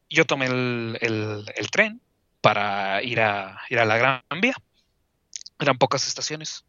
Yo 0.10 0.26
tomé 0.26 0.46
el, 0.48 0.98
el- 1.02 1.46
el 1.56 1.72
tren 1.72 2.02
para 2.42 3.02
ir 3.02 3.20
a, 3.22 3.60
ir 3.70 3.80
a 3.80 3.86
la 3.86 3.98
Gran 3.98 4.22
Vía. 4.42 4.56
Eran 5.60 5.78
pocas 5.78 6.08
estaciones. 6.08 6.66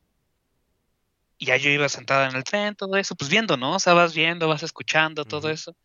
Y 1.38 1.46
ya 1.46 1.56
yo 1.56 1.70
iba 1.70 1.88
sentada 1.88 2.28
en 2.28 2.36
el 2.36 2.44
tren, 2.44 2.74
todo 2.74 2.96
eso, 2.96 3.14
pues 3.14 3.30
viendo, 3.30 3.56
¿no? 3.56 3.76
O 3.76 3.78
sea, 3.78 3.94
vas 3.94 4.14
viendo, 4.14 4.48
vas 4.48 4.62
escuchando, 4.62 5.24
todo 5.24 5.50
eso. 5.50 5.76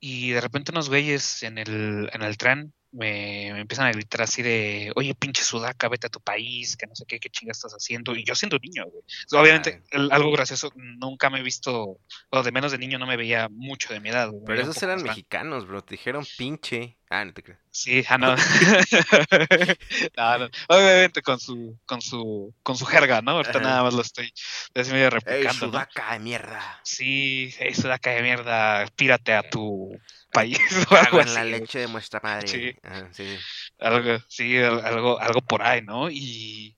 Y 0.00 0.30
de 0.30 0.40
repente 0.40 0.72
unos 0.72 0.88
güeyes 0.88 1.42
en 1.42 1.58
el, 1.58 2.10
en 2.12 2.22
el 2.22 2.36
tren 2.36 2.72
me, 2.94 3.52
me 3.52 3.60
empiezan 3.60 3.86
a 3.86 3.92
gritar 3.92 4.22
así 4.22 4.40
de, 4.42 4.92
oye, 4.94 5.14
pinche 5.14 5.42
sudaca, 5.42 5.88
vete 5.88 6.06
a 6.06 6.10
tu 6.10 6.20
país, 6.20 6.76
que 6.76 6.86
no 6.86 6.94
sé 6.94 7.04
qué, 7.06 7.18
qué 7.18 7.28
chingas 7.28 7.58
estás 7.58 7.72
haciendo. 7.72 8.14
Y 8.14 8.24
yo 8.24 8.34
siendo 8.34 8.56
niño, 8.58 8.84
güey. 8.86 9.02
Obviamente, 9.32 9.82
el- 9.90 10.10
algo 10.12 10.30
gracioso, 10.30 10.70
nunca 10.76 11.28
me 11.28 11.40
he 11.40 11.42
visto, 11.42 11.98
o 12.30 12.42
de 12.42 12.52
menos 12.52 12.72
de 12.72 12.78
niño 12.78 12.98
no 12.98 13.06
me 13.06 13.16
veía 13.16 13.48
mucho 13.50 13.92
de 13.92 14.00
mi 14.00 14.10
edad. 14.10 14.30
güey, 14.30 14.44
Pero 14.46 14.62
esos 14.62 14.82
eran 14.82 15.02
mexicanos, 15.02 15.66
bro. 15.66 15.82
Te 15.82 15.94
dijeron 15.94 16.24
pinche. 16.38 16.96
Ah, 17.10 17.24
no 17.24 17.32
te 17.34 17.42
creo. 17.42 17.58
Sí, 17.70 18.04
ah, 18.08 18.18
no. 18.18 18.34
No, 20.16 20.38
no. 20.38 20.48
Obviamente 20.68 21.22
con 21.22 21.38
su, 21.40 21.78
con 21.86 22.00
su, 22.00 22.54
con 22.62 22.76
su 22.76 22.84
jerga, 22.86 23.20
¿no? 23.22 23.32
Ahorita 23.32 23.58
Ajá. 23.58 23.60
nada 23.68 23.82
más 23.82 23.94
lo 23.94 24.02
estoy, 24.02 24.32
es 24.74 24.88
medio 24.90 25.06
¡Ey, 25.06 25.10
replicando, 25.10 25.66
¿no? 25.66 25.72
sudaca 25.72 26.12
de 26.12 26.18
mierda! 26.20 26.80
Sí, 26.84 27.52
hey, 27.58 27.74
sudaca 27.74 28.10
de 28.10 28.22
mierda, 28.22 28.86
pírate 28.96 29.34
a 29.34 29.48
tu 29.48 29.90
país 30.34 30.58
o 30.90 30.94
algo 30.96 31.20
en 31.20 31.28
así. 31.28 31.34
la 31.36 31.44
leche 31.44 31.78
de 31.78 31.88
nuestra 31.88 32.20
madre. 32.22 32.48
Sí. 32.48 32.76
Sí, 33.12 33.24
sí. 33.24 33.38
Algo, 33.78 34.18
sí, 34.28 34.58
al- 34.58 34.84
algo, 34.84 35.18
algo 35.18 35.40
por 35.40 35.62
ahí, 35.62 35.80
¿no? 35.80 36.10
Y 36.10 36.76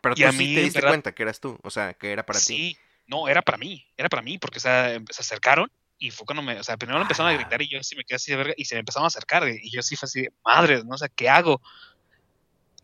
Pero 0.00 0.14
Y 0.16 0.22
tú 0.22 0.28
a 0.28 0.32
sí 0.32 0.38
mí, 0.38 0.54
te 0.54 0.60
diste 0.62 0.78
verdad- 0.78 0.90
cuenta 0.90 1.12
que 1.14 1.22
eras 1.24 1.40
tú. 1.40 1.58
O 1.62 1.70
sea, 1.70 1.94
que 1.94 2.12
era 2.12 2.24
para 2.24 2.38
ti. 2.38 2.44
sí, 2.44 2.78
no, 3.06 3.26
era 3.28 3.42
para 3.42 3.58
mí, 3.58 3.84
era 3.96 4.08
para 4.08 4.22
mí, 4.22 4.38
porque 4.38 4.58
o 4.58 4.60
sea, 4.60 4.92
em- 4.94 5.04
se 5.10 5.22
acercaron 5.22 5.70
y 5.98 6.10
fue 6.10 6.26
cuando 6.26 6.42
me, 6.42 6.58
o 6.58 6.64
sea, 6.64 6.76
primero 6.76 7.00
empezaron 7.00 7.30
a 7.32 7.34
Ah. 7.34 7.38
gritar 7.38 7.60
y 7.62 7.68
yo 7.68 7.82
sí 7.82 7.96
me 7.96 8.04
quedé 8.04 8.16
así 8.16 8.30
de 8.30 8.36
verga 8.36 8.54
y 8.56 8.64
se 8.66 8.74
me 8.74 8.80
empezaron 8.80 9.04
a 9.04 9.08
acercar 9.08 9.48
y 9.48 9.70
yo 9.70 9.82
sí 9.82 9.96
fue 9.96 10.06
así, 10.06 10.22
de, 10.22 10.32
madres, 10.44 10.84
¿no? 10.84 10.94
O 10.94 10.98
sea, 10.98 11.08
¿qué 11.08 11.28
hago? 11.28 11.60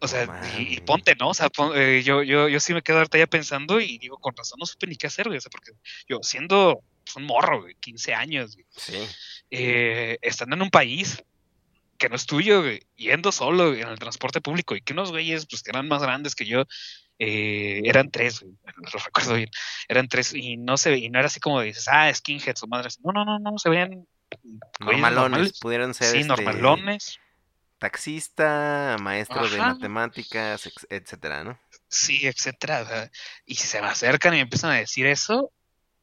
O 0.02 0.08
sea, 0.08 0.26
y, 0.58 0.80
ponte, 0.80 1.14
¿no? 1.16 1.28
O 1.30 1.34
sea, 1.34 1.50
pon- 1.50 1.72
eh, 1.74 2.02
yo, 2.02 2.22
yo, 2.22 2.48
yo 2.48 2.58
sí 2.60 2.72
me 2.72 2.80
quedo 2.80 2.98
ahorita 2.98 3.18
ya 3.18 3.26
pensando 3.26 3.80
y 3.80 3.98
digo, 3.98 4.16
con 4.16 4.34
razón 4.34 4.56
no 4.58 4.64
supe 4.64 4.86
ni 4.86 4.96
qué 4.96 5.08
hacer, 5.08 5.26
güey, 5.26 5.36
o 5.36 5.40
sea, 5.42 5.50
porque 5.50 5.72
yo 6.08 6.20
siendo 6.22 6.80
un 7.16 7.24
morro, 7.24 7.62
güey, 7.62 7.74
15 7.76 8.14
años, 8.14 8.54
güey, 8.54 8.66
Sí. 8.76 9.06
eh, 9.50 10.18
estando 10.22 10.56
en 10.56 10.62
un 10.62 10.70
país 10.70 11.22
que 11.98 12.08
no 12.08 12.16
es 12.16 12.24
tuyo, 12.26 12.62
güey, 12.62 12.82
yendo 12.96 13.30
solo 13.32 13.68
güey, 13.70 13.82
en 13.82 13.88
el 13.88 13.98
transporte 13.98 14.40
público 14.40 14.74
y 14.74 14.80
que 14.80 14.92
unos 14.94 15.10
güeyes, 15.10 15.46
pues 15.46 15.62
que 15.62 15.70
eran 15.70 15.86
más 15.88 16.02
grandes 16.02 16.34
que 16.34 16.46
yo, 16.46 16.64
eh, 17.18 17.82
eran 17.84 18.10
tres, 18.10 18.40
güey, 18.40 18.54
lo 18.94 18.98
recuerdo 19.04 19.34
bien, 19.34 19.50
eran 19.88 20.08
tres 20.08 20.32
y 20.32 20.56
no 20.56 20.76
se 20.78 20.96
y 20.96 21.10
no 21.10 21.18
era 21.18 21.26
así 21.26 21.40
como 21.40 21.60
dices, 21.60 21.86
ah, 21.88 22.12
skinheads 22.12 22.62
o 22.62 22.66
madres, 22.66 22.98
no, 23.04 23.12
no, 23.12 23.24
no, 23.24 23.38
no, 23.38 23.58
se 23.58 23.68
veían 23.68 24.06
Normalones. 24.78 25.14
normales, 25.20 25.58
Pudieron 25.58 25.92
ser 25.92 26.12
sí, 26.12 26.18
este, 26.18 26.28
normalones, 26.28 27.18
taxista, 27.78 28.96
maestro 29.00 29.48
de 29.48 29.58
matemáticas, 29.58 30.70
etcétera, 30.88 31.44
¿no? 31.44 31.60
sí, 31.88 32.26
etcétera, 32.26 32.82
o 32.82 32.86
sea, 32.86 33.10
y 33.44 33.56
se 33.56 33.80
me 33.82 33.88
acercan 33.88 34.32
y 34.34 34.36
me 34.36 34.42
empiezan 34.42 34.70
a 34.70 34.76
decir 34.76 35.06
eso 35.06 35.52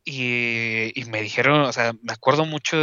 y, 0.09 0.91
y 0.99 1.05
me 1.05 1.21
dijeron, 1.21 1.61
o 1.61 1.73
sea, 1.73 1.93
me 2.01 2.13
acuerdo 2.13 2.45
mucho 2.45 2.77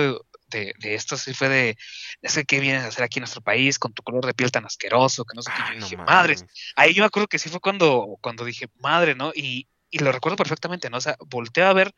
de, 0.49 0.75
de 0.79 0.95
esto, 0.95 1.17
sí 1.17 1.33
fue 1.33 1.49
de, 1.49 1.77
es 2.21 2.35
que 2.35 2.45
qué 2.45 2.61
vienes 2.61 2.83
a 2.85 2.89
hacer 2.89 3.03
aquí 3.03 3.19
en 3.19 3.23
nuestro 3.23 3.41
país 3.41 3.79
con 3.79 3.95
tu 3.95 4.03
color 4.03 4.27
de 4.27 4.35
piel 4.35 4.51
tan 4.51 4.67
asqueroso, 4.67 5.25
que 5.25 5.35
no 5.35 5.41
sé 5.43 5.51
qué, 5.57 5.63
Ay, 5.65 5.75
yo 5.75 5.81
no 5.81 5.87
dije, 5.87 5.97
madres, 5.97 6.41
mames. 6.43 6.73
ahí 6.77 6.93
yo 6.95 7.03
me 7.03 7.07
acuerdo 7.07 7.27
que 7.27 7.39
sí 7.39 7.49
fue 7.49 7.61
cuando, 7.61 8.19
cuando 8.21 8.45
dije, 8.45 8.67
madre, 8.79 9.15
¿no? 9.15 9.33
Y, 9.35 9.67
y 9.91 9.99
lo 10.01 10.13
recuerdo 10.13 10.37
perfectamente, 10.37 10.91
¿no? 10.91 10.99
O 10.99 11.01
sea, 11.01 11.17
volteo 11.27 11.67
a 11.67 11.73
ver 11.73 11.95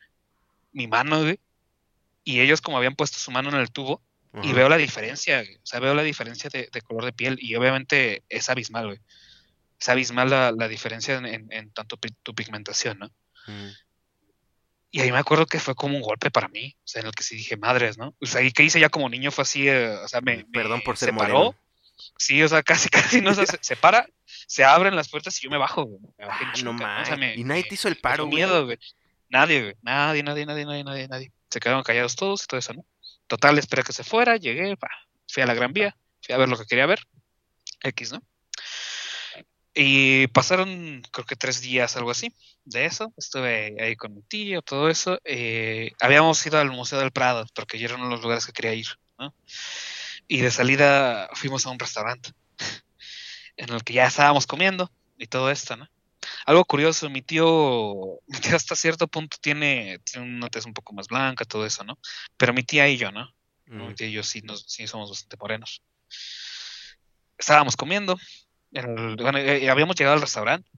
mi 0.71 0.87
mano, 0.87 1.21
güey, 1.23 1.39
y 2.23 2.39
ellos 2.39 2.61
como 2.61 2.77
habían 2.77 2.95
puesto 2.95 3.17
su 3.19 3.29
mano 3.31 3.49
en 3.49 3.55
el 3.57 3.71
tubo, 3.71 4.01
y 4.43 4.53
veo 4.53 4.69
la 4.69 4.77
diferencia, 4.77 5.41
güey. 5.41 5.55
o 5.55 5.65
sea, 5.65 5.79
veo 5.79 5.93
la 5.95 6.03
diferencia 6.03 6.49
de, 6.49 6.69
de 6.71 6.81
color 6.81 7.05
de 7.05 7.11
piel, 7.13 7.37
y 7.41 7.55
obviamente 7.55 8.23
es 8.29 8.49
abismal, 8.49 8.85
güey. 8.87 8.99
Es 9.79 9.89
abismal 9.89 10.29
la, 10.29 10.51
la 10.51 10.67
diferencia 10.67 11.15
en, 11.17 11.25
en- 11.25 11.47
en 11.51 11.71
tanto 11.71 11.97
pi- 11.97 12.15
tu 12.23 12.33
pigmentación, 12.33 12.97
¿no? 12.99 13.07
Mm. 13.47 13.69
Y 14.97 15.01
ahí 15.01 15.11
me 15.11 15.19
acuerdo 15.19 15.45
que 15.45 15.59
fue 15.59 15.75
como 15.75 15.95
un 15.95 16.01
golpe 16.01 16.31
para 16.31 16.47
mí, 16.47 16.75
o 16.79 16.87
sea, 16.87 17.01
en 17.01 17.07
el 17.07 17.13
que 17.13 17.21
sí 17.21 17.35
dije, 17.35 17.55
madres, 17.55 17.99
¿no? 17.99 18.15
O 18.19 18.25
sea, 18.25 18.41
y 18.41 18.51
que 18.51 18.63
hice 18.63 18.79
ya 18.79 18.89
como 18.89 19.07
niño 19.09 19.29
fue 19.29 19.43
así, 19.43 19.67
eh, 19.67 19.89
o 19.89 20.07
sea, 20.07 20.21
me, 20.21 20.43
Perdón 20.45 20.79
me 20.79 20.83
por 20.83 20.97
ser 20.97 21.09
separó, 21.09 21.33
moreno. 21.35 21.55
Sí, 22.17 22.41
o 22.41 22.47
sea, 22.47 22.63
casi, 22.63 22.89
casi 22.89 23.21
no, 23.21 23.29
o 23.29 23.33
sea, 23.35 23.45
se, 23.45 23.59
se 23.61 23.75
para, 23.75 24.07
se 24.25 24.63
abren 24.63 24.95
las 24.95 25.09
puertas 25.09 25.37
y 25.37 25.43
yo 25.43 25.51
me 25.51 25.57
bajo, 25.59 25.83
güey. 25.83 26.01
Me 26.17 26.25
bajé 26.25 26.45
Ah, 26.47 26.53
no. 26.63 26.71
O 26.71 26.73
mames. 26.73 27.07
sea, 27.09 27.15
me- 27.17 27.35
y 27.35 27.43
nadie 27.43 27.63
te 27.65 27.75
hizo 27.75 27.87
el 27.87 27.97
paro, 27.97 28.25
güey. 28.25 28.37
miedo, 28.37 28.65
güey. 28.65 28.79
Nadie, 29.29 29.61
güey. 29.61 29.75
Nadie, 29.83 30.23
nadie, 30.23 30.45
nadie, 30.47 30.65
nadie, 30.65 30.83
nadie, 30.83 31.07
nadie. 31.07 31.31
Se 31.51 31.59
quedaron 31.59 31.83
callados 31.83 32.15
todos 32.15 32.43
y 32.43 32.47
todo 32.47 32.59
eso, 32.59 32.73
¿no? 32.73 32.83
Total, 33.27 33.55
esperé 33.59 33.83
que 33.83 33.93
se 33.93 34.03
fuera, 34.03 34.35
llegué, 34.37 34.75
pa, 34.77 34.89
fui 35.27 35.43
a 35.43 35.45
la 35.45 35.53
Gran 35.53 35.73
Vía, 35.73 35.95
fui 36.23 36.33
a 36.33 36.37
ver 36.39 36.49
lo 36.49 36.57
que 36.57 36.65
quería 36.65 36.87
ver. 36.87 36.99
X, 37.83 38.13
¿no? 38.13 38.23
Y 39.79 40.25
pasaron, 40.29 41.03
creo 41.11 41.23
que 41.27 41.35
tres 41.35 41.61
días, 41.61 41.95
algo 41.97 42.09
así, 42.09 42.33
de 42.65 42.85
eso. 42.85 43.13
Estuve 43.15 43.75
ahí 43.79 43.95
con 43.95 44.15
mi 44.15 44.23
tío, 44.23 44.63
todo 44.63 44.89
eso. 44.89 45.19
Eh, 45.23 45.91
habíamos 45.99 46.43
ido 46.47 46.57
al 46.57 46.71
Museo 46.71 46.97
del 46.97 47.11
Prado, 47.11 47.45
porque 47.53 47.77
ya 47.77 47.85
eran 47.85 47.99
uno 47.99 48.09
de 48.09 48.15
los 48.15 48.23
lugares 48.23 48.47
que 48.47 48.53
quería 48.53 48.73
ir, 48.73 48.87
¿no? 49.19 49.35
Y 50.27 50.39
de 50.39 50.49
salida 50.49 51.29
fuimos 51.33 51.67
a 51.67 51.69
un 51.69 51.77
restaurante 51.77 52.31
en 53.57 53.71
el 53.71 53.83
que 53.83 53.93
ya 53.93 54.07
estábamos 54.07 54.47
comiendo 54.47 54.91
y 55.15 55.27
todo 55.27 55.51
esto, 55.51 55.77
¿no? 55.77 55.87
Algo 56.47 56.65
curioso, 56.65 57.07
mi 57.11 57.21
tío, 57.21 58.19
mi 58.25 58.39
tío 58.39 58.55
hasta 58.55 58.75
cierto 58.75 59.07
punto 59.07 59.37
tiene, 59.39 59.99
tiene 59.99 60.25
una 60.25 60.49
tez 60.49 60.65
un 60.65 60.73
poco 60.73 60.93
más 60.93 61.07
blanca, 61.07 61.45
todo 61.45 61.67
eso, 61.67 61.83
¿no? 61.83 61.99
Pero 62.35 62.51
mi 62.51 62.63
tía 62.63 62.89
y 62.89 62.97
yo, 62.97 63.11
¿no? 63.11 63.29
Mi 63.67 63.83
Ujú. 63.83 63.93
tía 63.93 64.07
y 64.07 64.13
yo 64.13 64.23
sí, 64.23 64.41
nos, 64.41 64.63
sí 64.67 64.87
somos 64.87 65.11
bastante 65.11 65.37
morenos. 65.39 65.83
Estábamos 67.37 67.75
comiendo, 67.75 68.13
en 68.13 68.46
el- 68.71 69.15
bueno, 69.17 69.37
eh, 69.37 69.69
habíamos 69.69 69.95
llegado 69.95 70.15
al 70.15 70.21
restaurante, 70.21 70.69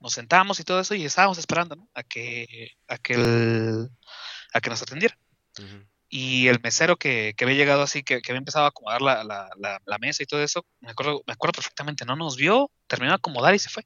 nos 0.00 0.12
sentamos 0.12 0.60
y 0.60 0.64
todo 0.64 0.80
eso 0.80 0.94
y 0.94 1.04
estábamos 1.04 1.38
esperando, 1.38 1.76
¿no? 1.76 1.88
A 1.94 2.02
que, 2.02 2.72
a 2.88 2.98
que, 2.98 3.14
el- 3.14 3.88
a 4.52 4.60
que 4.60 4.70
nos 4.70 4.82
atendiera. 4.82 5.16
Ujú. 5.58 5.84
Y 6.08 6.48
el 6.48 6.60
mesero 6.60 6.96
que, 6.96 7.34
que 7.36 7.44
había 7.44 7.56
llegado 7.56 7.82
así, 7.82 8.02
que, 8.02 8.20
que 8.20 8.32
había 8.32 8.38
empezado 8.38 8.66
a 8.66 8.68
acomodar 8.68 9.02
la, 9.02 9.24
la- 9.24 9.48
la- 9.58 9.80
la 9.84 9.98
mesa 9.98 10.22
y 10.22 10.26
todo 10.26 10.42
eso, 10.42 10.64
me 10.80 10.90
acuerdo, 10.90 11.22
me 11.26 11.32
acuerdo 11.32 11.52
perfectamente, 11.54 12.04
no 12.04 12.14
nos 12.16 12.36
vio, 12.36 12.70
terminó 12.86 13.10
de 13.12 13.16
acomodar 13.16 13.54
y 13.54 13.58
se 13.58 13.70
fue. 13.70 13.84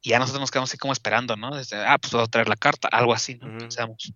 Y 0.00 0.10
ya 0.10 0.18
nosotros 0.18 0.40
nos 0.40 0.50
quedamos 0.50 0.70
así 0.70 0.78
como 0.78 0.92
esperando, 0.92 1.36
¿no? 1.36 1.54
Desde, 1.56 1.84
ah, 1.84 1.98
pues 1.98 2.12
voy 2.12 2.22
a 2.22 2.26
traer 2.26 2.48
la 2.48 2.56
carta, 2.56 2.88
algo 2.88 3.12
así, 3.12 3.34
¿no? 3.36 3.46
Pensamos. 3.58 4.12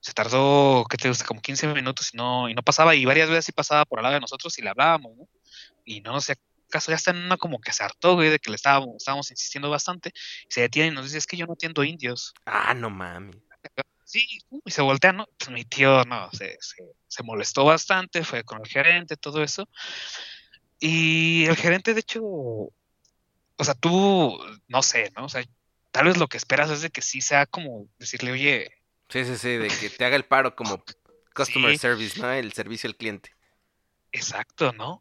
Se 0.00 0.12
tardó, 0.12 0.84
¿qué 0.88 0.96
te 0.96 1.08
gusta? 1.08 1.24
Como 1.24 1.40
15 1.40 1.66
minutos 1.68 2.10
y 2.12 2.16
no, 2.16 2.48
y 2.48 2.54
no 2.54 2.62
pasaba, 2.62 2.94
y 2.94 3.04
varias 3.04 3.28
veces 3.28 3.46
sí 3.46 3.52
pasaba 3.52 3.84
por 3.84 3.98
al 3.98 4.04
lado 4.04 4.14
de 4.14 4.20
nosotros 4.20 4.56
y 4.58 4.62
le 4.62 4.70
hablábamos, 4.70 5.16
¿no? 5.16 5.28
Y 5.84 6.00
no 6.00 6.12
nos 6.12 6.24
caso, 6.68 6.90
ya 6.90 6.96
está 6.96 7.10
en 7.12 7.18
una 7.18 7.36
como 7.36 7.60
que 7.60 7.72
se 7.72 7.82
hartó, 7.84 8.14
güey, 8.14 8.30
de 8.30 8.38
que 8.38 8.50
le 8.50 8.56
estábamos, 8.56 8.96
estábamos 8.98 9.30
insistiendo 9.30 9.70
bastante, 9.70 10.10
y 10.48 10.52
se 10.52 10.60
detiene 10.62 10.88
y 10.88 10.92
nos 10.92 11.04
dice, 11.04 11.18
es 11.18 11.26
que 11.26 11.36
yo 11.36 11.46
no 11.46 11.54
atiendo 11.54 11.84
indios. 11.84 12.34
Ah, 12.44 12.74
no 12.74 12.90
mami. 12.90 13.32
Sí, 14.04 14.24
y 14.64 14.70
se 14.70 14.82
voltea, 14.82 15.12
¿no? 15.12 15.26
Pues 15.36 15.50
mi 15.50 15.64
tío, 15.64 16.04
no, 16.04 16.30
se, 16.32 16.56
se, 16.60 16.76
se 17.08 17.22
molestó 17.24 17.64
bastante, 17.64 18.22
fue 18.22 18.44
con 18.44 18.60
el 18.60 18.68
gerente, 18.68 19.16
todo 19.16 19.42
eso. 19.42 19.68
Y 20.78 21.46
el 21.46 21.56
gerente, 21.56 21.94
de 21.94 22.00
hecho, 22.00 22.20
o 22.22 22.72
sea, 23.60 23.74
tú, 23.74 24.38
no 24.68 24.82
sé, 24.82 25.10
¿no? 25.16 25.24
O 25.24 25.28
sea, 25.28 25.42
tal 25.90 26.06
vez 26.06 26.18
lo 26.18 26.28
que 26.28 26.36
esperas 26.36 26.70
es 26.70 26.82
de 26.82 26.90
que 26.90 27.02
sí 27.02 27.20
sea 27.20 27.46
como 27.46 27.88
decirle, 27.98 28.32
oye, 28.32 28.70
Sí, 29.08 29.24
sí, 29.24 29.36
sí, 29.38 29.48
de 29.56 29.68
que 29.68 29.88
te 29.88 30.04
haga 30.04 30.16
el 30.16 30.24
paro 30.24 30.54
como 30.56 30.84
customer 31.34 31.72
Sí. 31.72 31.78
service, 31.78 32.20
¿no? 32.20 32.30
El 32.32 32.52
servicio 32.52 32.88
al 32.88 32.96
cliente. 32.96 33.30
exacto, 34.12 34.72
¿no? 34.72 34.98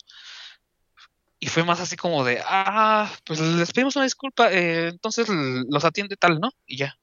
Y 1.40 1.48
fue 1.48 1.64
más 1.64 1.80
así 1.80 1.96
como 1.96 2.24
de, 2.24 2.42
ah, 2.46 3.12
pues 3.26 3.40
les 3.40 3.72
pedimos 3.74 3.96
una 3.96 4.06
disculpa, 4.06 4.52
eh, 4.52 4.88
entonces 4.88 5.28
los 5.30 5.84
atiende 5.86 6.16
tal, 6.16 6.40
¿no? 6.40 6.50
Y 6.66 6.78
ya. 6.78 6.98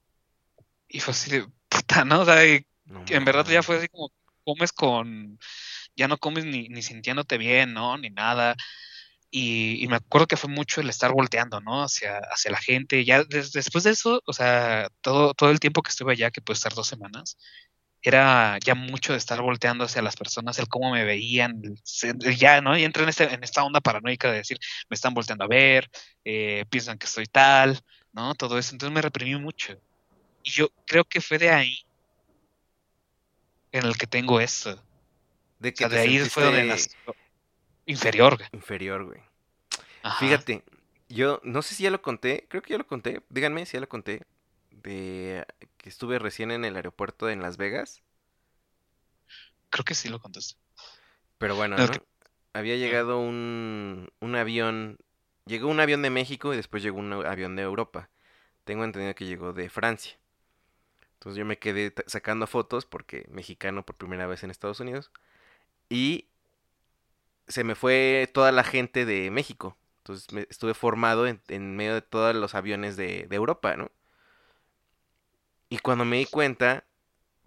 Y 0.89 1.01
fue 1.01 1.13
así 1.13 1.31
de, 1.31 1.47
puta, 1.69 2.05
¿no? 2.05 2.21
O 2.23 2.25
sea, 2.25 2.45
y 2.47 2.65
No 2.85 3.05
que 3.05 3.15
en 3.17 3.25
verdad 3.25 3.47
ya 3.47 3.63
fue 3.63 3.77
así 3.79 3.89
como 3.89 4.11
comes 4.45 4.73
con, 4.73 5.39
ya 5.95 6.09
no 6.09 6.19
comes 6.19 6.45
ni, 6.45 6.69
ni 6.69 6.83
sintiéndote 6.83 7.39
bien, 7.39 7.73
¿no? 7.75 7.97
Ni 7.99 8.11
nada. 8.11 8.57
Y, 9.31 9.83
y 9.83 9.89
me 9.89 9.97
acuerdo 9.97 10.27
que 10.27 10.37
fue 10.37 10.51
mucho 10.51 10.81
el 10.81 10.91
estar 10.91 11.13
volteando, 11.13 11.61
¿no? 11.61 11.83
Hacia, 11.83 12.19
hacia 12.19 12.51
la 12.51 12.59
gente. 12.59 13.05
Ya 13.05 13.25
des- 13.25 13.53
después 13.53 13.85
de 13.85 13.91
eso, 13.91 14.23
o 14.27 14.33
sea, 14.33 14.89
todo, 15.01 15.33
todo 15.35 15.51
el 15.51 15.61
tiempo 15.61 15.83
que 15.83 15.91
estuve 15.91 16.13
allá, 16.13 16.31
que 16.31 16.43
puede 16.43 16.57
estar 16.57 16.75
dos 16.75 16.87
semanas, 16.89 17.39
era 18.03 18.59
ya 18.59 18.75
mucho 18.75 19.13
de 19.13 19.19
estar 19.19 19.41
volteando 19.41 19.85
hacia 19.85 20.03
las 20.03 20.17
personas, 20.17 20.59
el 20.59 20.69
cómo 20.69 20.91
me 20.91 21.05
veían, 21.05 21.63
ya, 22.37 22.61
¿no? 22.61 22.77
Y 22.77 22.85
entré 22.85 23.05
en, 23.05 23.09
este, 23.09 23.33
en 23.33 23.45
esta 23.45 23.63
onda 23.63 23.81
paranoica 23.81 24.31
de 24.31 24.39
decir, 24.39 24.59
me 24.89 24.95
están 24.95 25.15
volteando 25.15 25.45
a 25.45 25.49
ver, 25.49 25.89
eh, 26.25 26.65
piensan 26.69 26.99
que 26.99 27.07
estoy 27.07 27.27
tal, 27.27 27.81
¿no? 28.13 28.35
Todo 28.35 28.59
eso. 28.59 28.75
Entonces 28.75 28.93
me 28.93 29.03
reprimí 29.03 29.37
mucho. 29.37 29.81
Y 30.43 30.51
yo 30.51 30.71
creo 30.85 31.05
que 31.05 31.21
fue 31.21 31.39
de 31.39 31.51
ahí 31.51 31.79
en 33.71 33.87
el 33.87 33.97
que 33.97 34.09
tengo 34.09 34.41
esto. 34.41 34.83
De 35.61 35.69
O 35.69 35.73
que 35.73 35.79
sea, 35.79 35.89
te 35.89 35.95
de 35.95 36.01
ahí 36.01 36.19
fue 36.21 36.43
donde 36.43 36.65
nació. 36.65 36.93
Inferior, 37.87 38.37
güey. 38.37 38.49
inferior, 38.53 39.05
güey. 39.05 39.21
Ajá. 40.03 40.19
Fíjate, 40.19 40.65
yo 41.09 41.41
no 41.45 41.63
sé 41.63 41.77
si 41.77 41.85
ya 41.85 41.91
lo 41.91 42.03
conté, 42.03 42.47
creo 42.49 42.63
que 42.63 42.73
ya 42.73 42.79
lo 42.79 42.87
conté, 42.87 43.23
díganme 43.29 43.65
si 43.65 43.75
ya 43.75 43.81
lo 43.81 43.89
conté, 43.89 44.23
de 44.71 45.47
que 45.83 45.91
estuve 45.91 46.19
recién 46.21 46.51
en 46.53 46.65
el 46.67 46.77
aeropuerto 46.77 47.31
en 47.31 47.43
Las 47.43 47.59
Vegas, 47.59 48.03
Creo 49.71 49.85
que 49.85 49.95
sí 49.95 50.09
lo 50.09 50.21
contaste. 50.21 50.55
pero 51.39 51.57
bueno, 51.57 51.77
El 51.77 51.91
¿no? 51.91 51.91
que- 51.91 52.03
Había 52.55 52.77
llegado 52.77 53.19
un, 53.21 54.11
un 54.21 54.37
avión, 54.37 54.99
llegó 55.47 55.69
un 55.69 55.81
avión 55.81 56.03
de 56.03 56.11
México 56.11 56.53
y 56.53 56.57
después 56.57 56.83
llegó 56.83 56.99
un 56.99 57.13
avión 57.13 57.57
de 57.57 57.63
Europa. 57.63 58.11
Tengo 58.65 58.85
entendido 58.85 59.15
que 59.17 59.27
llegó 59.27 59.53
de 59.55 59.71
Francia. 59.71 60.19
Entonces 61.15 61.39
yo 61.39 61.45
me 61.45 61.59
quedé 61.59 61.95
sacando 62.07 62.47
fotos 62.47 62.87
porque 62.87 63.27
mexicano 63.31 63.85
por 63.85 63.97
primera 63.97 64.27
vez 64.27 64.43
en 64.45 64.51
Estados 64.51 64.81
Unidos. 64.81 65.11
Y 65.91 66.29
se 67.49 67.65
me 67.65 67.75
fue 67.75 68.31
toda 68.33 68.53
la 68.53 68.65
gente 68.65 69.05
de 69.05 69.31
México. 69.31 69.77
Entonces 69.99 70.33
me 70.33 70.47
estuve 70.51 70.75
formado 70.75 71.27
en, 71.27 71.41
en 71.49 71.77
medio 71.77 71.95
de 71.95 72.03
todos 72.03 72.35
los 72.35 72.55
aviones 72.55 72.97
de, 72.97 73.27
de 73.29 73.37
Europa, 73.37 73.77
¿no? 73.77 73.91
Y 75.73 75.79
cuando 75.79 76.05
me 76.05 76.19
di 76.19 76.27
cuenta, 76.27 76.85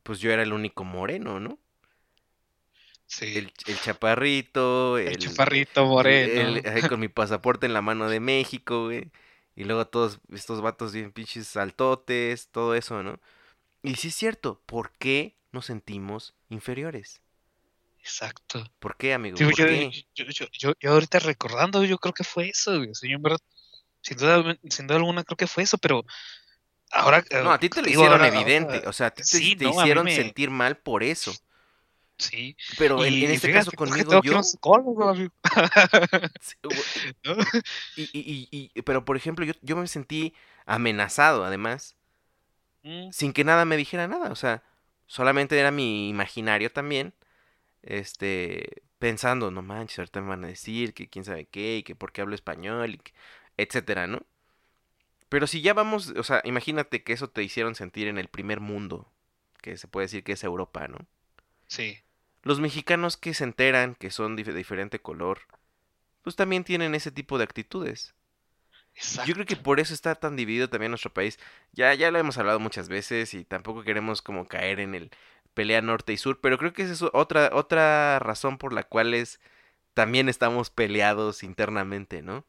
pues 0.03 0.19
yo 0.19 0.32
era 0.32 0.41
el 0.41 0.51
único 0.51 0.84
moreno, 0.84 1.39
¿no? 1.39 1.59
Sí. 3.05 3.38
El, 3.38 3.53
el 3.67 3.80
chaparrito, 3.80 4.97
El, 4.97 5.13
el, 5.13 5.17
chaparrito 5.17 5.86
moreno. 5.86 6.61
el- 6.63 6.88
con 6.88 6.99
mi 6.99 7.07
pasaporte 7.09 7.67
en 7.67 7.73
la 7.73 7.82
mano 7.84 8.09
de 8.09 8.19
México, 8.19 8.86
güey. 8.86 9.11
Y 9.55 9.63
luego 9.65 9.86
todos 9.88 10.19
estos 10.34 10.61
vatos 10.61 10.91
bien 10.93 11.11
pinches 11.11 11.47
saltotes, 11.47 12.49
todo 12.49 12.73
eso, 12.76 13.03
¿no? 13.03 13.19
Y 13.84 13.95
sí 13.95 14.09
es 14.09 14.15
cierto, 14.15 14.61
¿por 14.65 14.91
qué 14.93 15.36
nos 15.51 15.67
sentimos 15.67 16.36
inferiores? 16.49 17.21
Exacto. 17.99 18.63
¿Por 18.80 18.97
qué, 18.97 19.13
amigo? 19.13 19.38
¿Por 19.38 19.55
yo, 19.55 19.65
qué? 19.67 20.05
yo, 20.15 20.26
yo, 20.26 20.45
yo, 20.51 20.73
yo 20.80 20.91
ahorita 20.91 21.19
recordando, 21.19 21.84
yo 21.84 21.97
creo 21.97 22.13
que 22.13 22.23
fue 22.23 22.49
eso, 22.49 22.78
güey. 22.78 22.89
O 22.91 22.95
sea, 22.95 23.09
yo 23.09 23.15
en 23.17 23.21
verdad, 23.23 23.39
sin 24.01 24.17
duda, 24.17 24.57
sin 24.69 24.88
duda 24.88 24.97
alguna, 24.97 25.23
creo 25.23 25.38
que 25.38 25.47
fue 25.47 25.63
eso, 25.63 25.78
pero 25.78 26.03
ahora. 26.96 27.24
No, 27.43 27.52
a 27.52 27.60
ti 27.60 27.70
te 27.70 27.82
lo 27.82 27.88
digo, 27.88 28.02
hicieron 28.02 28.22
ahora- 28.22 28.36
evidente, 28.36 28.76
ahora- 28.78 28.89
o 28.89 28.93
sea, 28.93 29.08
a 29.08 29.12
ti 29.12 29.22
te, 29.22 29.28
sí, 29.28 29.56
te 29.56 29.66
no, 29.66 29.72
a 29.72 29.74
mí 29.74 29.80
hicieron 29.82 30.06
me- 30.06 30.16
sentir 30.16 30.50
mal 30.50 30.78
por 30.78 31.04
eso. 31.04 31.34
Sí. 32.18 32.56
Pero 32.78 33.04
en, 33.04 33.14
Y- 33.14 33.26
en 33.26 33.32
y 33.32 33.34
este 33.36 33.48
fíjate, 33.50 33.66
caso 33.66 33.78
conmigo 33.78 34.22
yo... 34.24 34.41
sí, 36.41 36.56
¿no? 37.24 37.36
y, 37.98 38.04
y- 38.14 38.48
y- 38.52 38.72
y- 38.74 38.82
pero 38.84 39.04
por 39.06 39.18
ejemplo, 39.18 39.46
yo, 39.46 39.54
yo 39.62 39.76
me 39.76 39.88
sentí 39.88 40.34
amenazado, 40.66 41.43
además. 41.46 41.96
Mm, 42.84 43.12
sin 43.12 43.34
que 43.34 43.43
nada 43.43 43.66
me 43.66 43.78
dijera 43.78 44.08
nada, 44.08 44.32
o 44.32 44.36
sea, 44.36 44.64
solamente 45.08 45.60
era 45.60 45.72
mi 45.72 46.08
imaginario 46.10 46.72
también, 46.72 47.14
este, 47.84 48.84
pensando, 49.00 49.52
no 49.52 49.62
manches, 49.62 50.00
ahorita 50.00 50.22
me 50.22 50.30
van 50.30 50.46
a 50.46 50.48
decir 50.48 50.93
que 50.93 51.10
quién 51.10 51.26
sabe 51.26 51.46
qué, 51.48 51.78
y 51.78 51.84
que 51.84 51.96
por 51.96 52.12
qué 52.12 52.22
hablo 52.22 52.36
español, 52.36 52.93
y 52.96 52.98
que- 53.00 53.14
etcétera, 53.58 54.08
¿no? 54.08 54.22
Pero 55.30 55.47
si 55.47 55.61
ya 55.61 55.73
vamos, 55.73 56.13
o 56.15 56.23
sea, 56.23 56.41
imagínate 56.43 57.03
que 57.03 57.13
eso 57.13 57.30
te 57.30 57.43
hicieron 57.43 57.76
sentir 57.76 58.07
en 58.07 58.17
el 58.17 58.28
primer 58.28 58.59
mundo, 58.59 59.11
que 59.61 59.78
se 59.78 59.88
puede 59.88 60.05
decir 60.05 60.23
que 60.23 60.34
es 60.34 60.43
Europa, 60.43 60.88
¿no? 60.88 60.99
Sí. 61.67 61.99
Los 62.43 62.59
mexicanos 62.59 63.17
que 63.17 63.34
se 63.34 63.43
enteran 63.43 63.95
que 63.95 64.11
son 64.11 64.36
de 64.36 64.43
diferente 64.53 64.99
color, 64.99 65.41
pues 66.21 66.36
también 66.36 66.63
tienen 66.63 66.93
ese 66.93 67.11
tipo 67.11 67.38
de 67.38 67.43
actitudes. 67.43 68.13
Exacto. 68.93 69.28
Yo 69.28 69.34
creo 69.34 69.45
que 69.45 69.55
por 69.55 69.80
eso 69.80 69.93
está 69.93 70.15
tan 70.15 70.36
dividido 70.36 70.69
también 70.69 70.91
nuestro 70.91 71.13
país. 71.13 71.39
Ya, 71.73 71.93
ya 71.95 72.11
lo 72.11 72.19
hemos 72.19 72.38
hablado 72.38 72.59
muchas 72.59 72.88
veces 72.88 73.34
y 73.34 73.43
tampoco 73.43 73.84
queremos 73.84 74.21
como 74.21 74.47
caer 74.47 74.80
en 74.80 74.95
el 74.95 75.11
pelea 75.53 75.82
norte 75.82 76.13
y 76.13 76.17
sur, 76.17 76.39
pero 76.39 76.57
creo 76.57 76.73
que 76.73 76.84
esa 76.84 76.93
es 76.93 77.01
otra, 77.01 77.49
otra 77.53 78.19
razón 78.19 78.57
por 78.57 78.73
la 78.73 78.84
cual 78.84 79.13
es, 79.13 79.39
también 79.93 80.30
estamos 80.30 80.69
peleados 80.69 81.43
internamente, 81.43 82.21
¿no? 82.21 82.45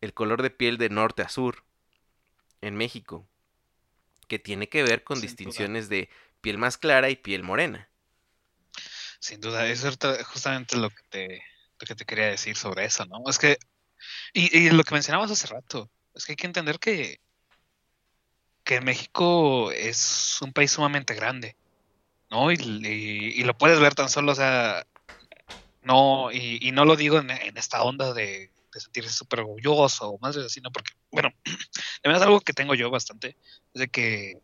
El 0.00 0.14
color 0.14 0.42
de 0.42 0.50
piel 0.50 0.78
de 0.78 0.88
norte 0.90 1.22
a 1.22 1.28
sur 1.28 1.64
en 2.60 2.76
México, 2.76 3.26
que 4.28 4.38
tiene 4.38 4.68
que 4.68 4.82
ver 4.82 5.04
con 5.04 5.16
Sin 5.18 5.26
duda. 5.26 5.30
distinciones 5.30 5.88
de 5.88 6.08
piel 6.40 6.58
más 6.58 6.78
clara 6.78 7.10
y 7.10 7.16
piel 7.16 7.42
morena. 7.42 7.88
Sin 9.20 9.40
duda, 9.40 9.66
eso 9.68 9.88
es 9.88 10.26
justamente 10.26 10.76
lo 10.76 10.90
que 10.90 11.02
te, 11.10 11.42
lo 11.80 11.86
que 11.86 11.94
te 11.94 12.04
quería 12.04 12.26
decir 12.26 12.56
sobre 12.56 12.84
eso, 12.84 13.04
¿no? 13.06 13.22
Es 13.28 13.38
que, 13.38 13.56
y, 14.34 14.56
y 14.58 14.70
lo 14.70 14.84
que 14.84 14.94
mencionabas 14.94 15.30
hace 15.30 15.46
rato, 15.48 15.90
es 16.14 16.24
que 16.24 16.32
hay 16.32 16.36
que 16.36 16.46
entender 16.46 16.78
que, 16.78 17.20
que 18.64 18.80
México 18.80 19.70
es 19.72 20.38
un 20.42 20.52
país 20.52 20.72
sumamente 20.72 21.14
grande, 21.14 21.56
¿no? 22.30 22.52
Y, 22.52 22.56
y- 22.56 23.40
y 23.40 23.44
lo 23.44 23.56
puedes 23.58 23.80
ver 23.80 23.94
tan 23.94 24.08
solo, 24.10 24.32
o 24.32 24.34
sea, 24.34 24.86
no, 25.82 26.32
y, 26.32 26.58
y 26.66 26.72
no 26.72 26.84
lo 26.84 26.96
digo 26.96 27.18
en, 27.18 27.30
en 27.30 27.56
esta 27.56 27.82
onda 27.82 28.12
de, 28.14 28.52
de 28.76 28.80
sentirse 28.80 29.10
súper 29.10 29.40
orgulloso 29.40 30.10
o 30.10 30.18
más 30.18 30.34
de 30.34 30.44
así, 30.44 30.60
¿no? 30.60 30.70
Porque, 30.70 30.92
bueno, 31.10 31.30
también 32.02 32.20
es 32.20 32.22
algo 32.22 32.40
que 32.40 32.52
tengo 32.52 32.74
yo 32.74 32.90
bastante, 32.90 33.36
es 33.74 33.80
de 33.80 33.88
que 33.88 34.38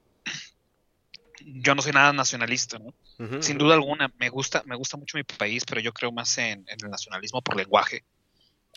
yo 1.45 1.74
no 1.74 1.83
soy 1.83 1.93
nada 1.93 2.12
nacionalista, 2.12 2.78
¿no? 2.78 2.95
Sin 3.41 3.57
duda 3.57 3.74
alguna, 3.74 4.12
me 4.18 4.30
gusta, 4.30 4.64
me 4.66 4.74
gusta 4.74 4.97
mucho 4.97 5.16
mi 5.16 5.22
país, 5.22 5.64
pero 5.64 5.80
yo 5.80 5.93
creo 5.93 6.11
más 6.11 6.37
en, 6.39 6.64
en 6.66 6.76
el 6.83 6.91
nacionalismo 6.91 7.41
por 7.41 7.57
lenguaje. 7.57 8.05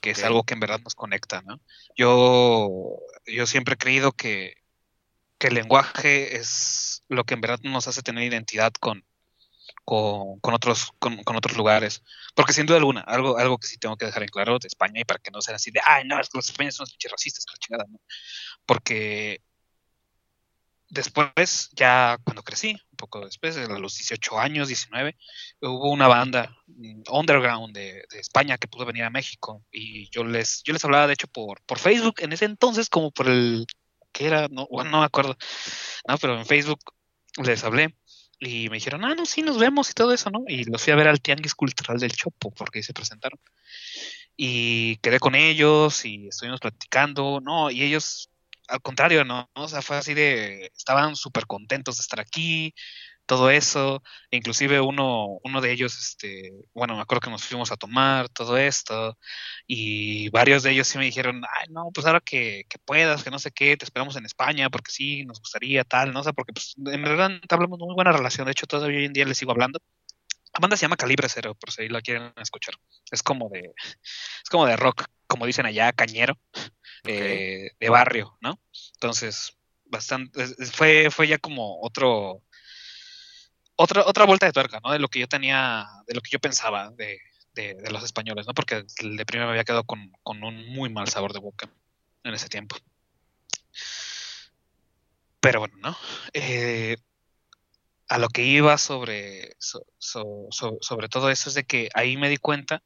que 0.01 0.12
es 0.12 0.24
algo 0.24 0.43
que 0.43 0.53
en 0.53 0.60
verdad 0.60 0.80
nos 0.84 0.93
conecta, 0.93 1.41
¿no? 1.41 1.60
Yo, 1.95 2.99
yo 3.26 3.47
siempre 3.47 3.74
he 3.74 3.78
creído 3.78 4.12
que, 4.12 4.62
que 5.39 5.47
el 5.47 5.56
lenguaje 5.56 6.38
es 6.38 7.03
lo 7.08 7.24
que 7.24 7.34
en 7.34 7.41
verdad 7.41 7.60
nos 7.64 7.88
hace 7.88 8.03
tener 8.03 8.24
identidad 8.24 8.72
con, 8.74 9.03
con, 9.84 10.39
otros, 10.41 10.91
con, 10.99 11.19
otros 11.36 11.57
lugares. 11.57 12.03
Porque 12.34 12.53
sin 12.53 12.65
duda 12.65 12.78
alguna, 12.78 13.01
algo, 13.01 13.38
algo 13.38 13.57
que 13.57 13.67
sí 13.67 13.78
tengo 13.78 13.97
que 13.97 14.05
dejar 14.05 14.23
en 14.23 14.30
claro 14.30 14.59
de 14.59 14.67
España 14.67 15.01
y 15.01 15.05
para 15.05 15.19
que 15.19 15.32
no 15.32 15.41
sean 15.41 15.55
así 15.55 15.71
de, 15.71 15.82
ay, 15.84 16.05
no, 16.05 16.19
es 16.19 16.30
que 16.30 16.38
los 16.38 16.49
españoles 16.49 16.76
son 16.76 16.84
unos 16.84 16.93
pinches 16.93 17.11
racistas, 17.11 17.45
que. 17.45 17.76
Porque 18.65 19.41
después, 20.89 21.69
ya 21.73 22.17
cuando 22.23 22.43
crecí, 22.43 22.71
un 22.71 22.97
poco 22.97 23.26
después, 23.26 23.57
a 23.57 23.67
los 23.67 23.95
18 23.97 24.39
años, 24.39 24.67
19, 24.67 25.15
hubo 25.61 25.91
una 25.91 26.07
banda 26.07 26.55
mm, 26.67 27.03
underground 27.11 27.76
de, 27.76 28.05
España 28.11 28.57
que 28.57 28.67
pudo 28.67 28.86
venir 28.86 29.03
a 29.03 29.09
México 29.09 29.63
y 29.71 30.09
yo 30.09 30.23
les, 30.23 30.63
yo 30.63 30.73
les 30.73 30.84
hablaba 30.86 31.07
de 31.07 31.13
hecho 31.13 31.28
por, 31.28 31.61
por 31.65 31.80
Facebook 31.80 32.15
en 32.19 32.34
ese 32.34 32.45
entonces 32.45 32.89
como 32.89 33.11
por 33.11 33.28
el, 33.28 33.65
¿qué 34.11 34.28
era? 34.28 34.47
No, 34.49 34.67
no 34.71 34.99
me 34.99 35.05
acuerdo, 35.05 35.38
no, 36.07 36.17
pero 36.17 36.38
en 36.38 36.45
Facebook 36.45 36.80
les 37.43 37.63
hablé 37.63 37.95
y 38.39 38.69
me 38.69 38.77
dijeron, 38.77 39.05
ah, 39.05 39.15
no, 39.15 39.25
sí, 39.25 39.41
nos 39.41 39.57
vemos 39.57 39.89
y 39.89 39.93
todo 39.93 40.13
eso, 40.13 40.29
¿no? 40.29 40.43
Y 40.47 40.65
los 40.65 40.83
fui 40.83 40.93
a 40.93 40.95
ver 40.95 41.07
al 41.07 41.21
Tianguis 41.21 41.55
Cultural 41.55 41.99
del 41.99 42.11
Chopo 42.11 42.51
porque 42.51 42.79
ahí 42.79 42.83
se 42.83 42.93
presentaron. 42.93 43.39
Y 44.38 44.97
quedé 44.97 45.19
con 45.19 45.36
ellos 45.36 46.03
y 46.05 46.27
estuvimos 46.27 46.59
platicando, 46.59 47.39
¿no? 47.41 47.71
Y 47.71 47.83
ellos, 47.83 48.29
al 48.67 48.81
contrario, 48.81 49.23
¿no? 49.23 49.49
O 49.53 49.67
sea, 49.67 49.81
fue 49.81 49.97
así 49.97 50.13
de, 50.13 50.71
estaban 50.75 51.15
súper 51.15 51.45
contentos 51.47 51.97
de 51.97 52.01
estar 52.01 52.19
aquí, 52.19 52.73
todo 53.26 53.49
eso, 53.49 54.03
inclusive 54.32 54.80
uno, 54.82 55.39
uno 55.43 55.61
de 55.61 55.71
ellos, 55.71 55.97
este, 55.97 56.51
bueno, 56.73 56.95
me 56.95 57.01
acuerdo 57.01 57.21
que 57.21 57.30
nos 57.32 57.43
fuimos 57.43 57.71
a 57.71 57.78
tomar 57.78 58.30
todo 58.30 58.57
esto, 58.57 59.17
y 59.67 60.30
varios 60.30 60.63
de 60.63 60.71
ellos 60.71 60.88
sí 60.88 60.97
me 60.97 61.05
dijeron, 61.05 61.41
ay, 61.59 61.67
no, 61.69 61.89
pues 61.93 62.05
ahora 62.05 62.21
que, 62.21 62.65
que 62.69 62.80
puedas, 62.80 63.23
que 63.23 63.32
no 63.32 63.39
sé 63.39 63.51
qué, 63.51 63.78
te 63.78 63.86
esperamos 63.86 64.15
en 64.15 64.26
España, 64.26 64.69
porque 64.69 64.91
sí, 64.91 65.26
nos 65.26 65.39
gustaría, 65.39 65.84
tal, 65.84 66.13
¿no? 66.13 66.19
O 66.21 66.23
sea, 66.23 66.34
porque 66.34 66.53
pues, 66.53 66.76
en 66.78 67.01
verdad 67.03 67.32
hablamos 67.49 67.80
de 67.80 67.86
muy 67.86 67.95
buena 67.95 68.11
relación, 68.11 68.45
de 68.45 68.51
hecho 68.51 68.67
todavía 68.67 68.99
hoy 68.99 69.05
en 69.05 69.13
día 69.13 69.26
les 69.26 69.38
sigo 69.38 69.51
hablando. 69.51 69.80
La 70.53 70.59
banda 70.61 70.78
se 70.78 70.84
llama 70.84 70.95
Calibre 70.95 71.28
Cero, 71.28 71.53
por 71.55 71.71
si 71.71 71.89
la 71.89 72.01
quieren 72.01 72.32
escuchar. 72.38 72.76
Es 73.11 73.21
como 73.21 73.49
de, 73.49 73.73
es 73.82 74.49
como 74.49 74.65
de 74.65 74.78
rock, 74.78 75.03
como 75.28 75.45
dicen 75.45 75.65
allá, 75.65 75.91
cañero, 75.91 76.39
eh, 77.03 77.71
de 77.78 77.89
barrio, 77.89 78.38
¿no? 78.39 78.61
Entonces, 78.93 79.57
bastante, 79.86 80.47
fue, 80.71 81.09
fue 81.11 81.28
ya 81.28 81.38
como 81.38 81.82
otro, 81.82 82.41
otra, 83.76 84.03
otra 84.05 84.26
vuelta 84.26 84.45
de 84.45 84.51
tuerca, 84.53 84.80
¿no? 84.84 84.91
De 84.91 84.99
lo 84.99 85.07
que 85.07 85.19
yo 85.19 85.28
tenía, 85.28 85.86
de 86.07 86.15
lo 86.15 86.21
que 86.21 86.32
yo 86.32 86.39
pensaba 86.39 86.91
de, 86.91 87.19
de, 87.53 87.76
de 87.76 87.91
los 87.91 88.03
españoles, 88.03 88.47
¿no? 88.47 88.53
Porque 88.53 88.84
de 89.01 89.26
primero 89.26 89.47
me 89.47 89.51
había 89.51 89.63
quedado 89.63 89.84
con, 89.84 90.11
con 90.23 90.43
un 90.43 90.67
muy 90.73 90.89
mal 90.89 91.07
sabor 91.09 91.34
de 91.34 91.39
boca 91.39 91.69
en 92.23 92.34
ese 92.34 92.49
tiempo. 92.49 92.76
Pero 95.39 95.59
bueno, 95.59 95.76
¿no? 95.78 95.97
Eh, 96.34 96.97
a 98.07 98.17
lo 98.19 98.28
que 98.30 98.43
iba 98.43 98.78
sobre, 98.78 99.55
so- 99.59 99.86
so- 99.97 100.47
so- 100.51 100.78
sobre 100.82 101.09
todo 101.09 101.30
eso 101.30 101.49
es 101.49 101.55
de 101.55 101.65
que 101.65 101.89
ahí 101.93 102.17
me 102.17 102.30
di 102.30 102.38
cuenta 102.38 102.84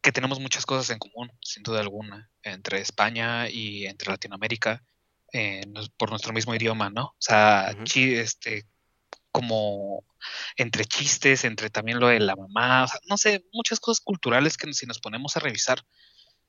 que 0.00 0.12
tenemos 0.12 0.38
muchas 0.38 0.66
cosas 0.66 0.90
en 0.90 0.98
común, 0.98 1.30
sin 1.40 1.62
duda 1.64 1.80
alguna, 1.80 2.30
entre 2.42 2.80
España 2.80 3.48
y 3.50 3.86
entre 3.86 4.10
Latinoamérica, 4.10 4.84
eh, 5.32 5.62
por 5.96 6.10
nuestro 6.10 6.32
mismo 6.32 6.54
idioma, 6.54 6.90
¿no? 6.90 7.06
O 7.06 7.16
sea, 7.18 7.74
chi- 7.84 8.14
este, 8.14 8.66
como 9.40 10.04
entre 10.56 10.84
chistes, 10.86 11.44
entre 11.44 11.68
también 11.70 12.00
lo 12.00 12.08
de 12.08 12.20
la 12.20 12.34
mamá, 12.36 12.84
o 12.84 12.88
sea, 12.88 13.00
no 13.08 13.16
sé, 13.18 13.44
muchas 13.52 13.80
cosas 13.80 14.02
culturales 14.02 14.56
que 14.56 14.72
si 14.72 14.86
nos 14.86 14.98
ponemos 14.98 15.36
a 15.36 15.40
revisar, 15.40 15.82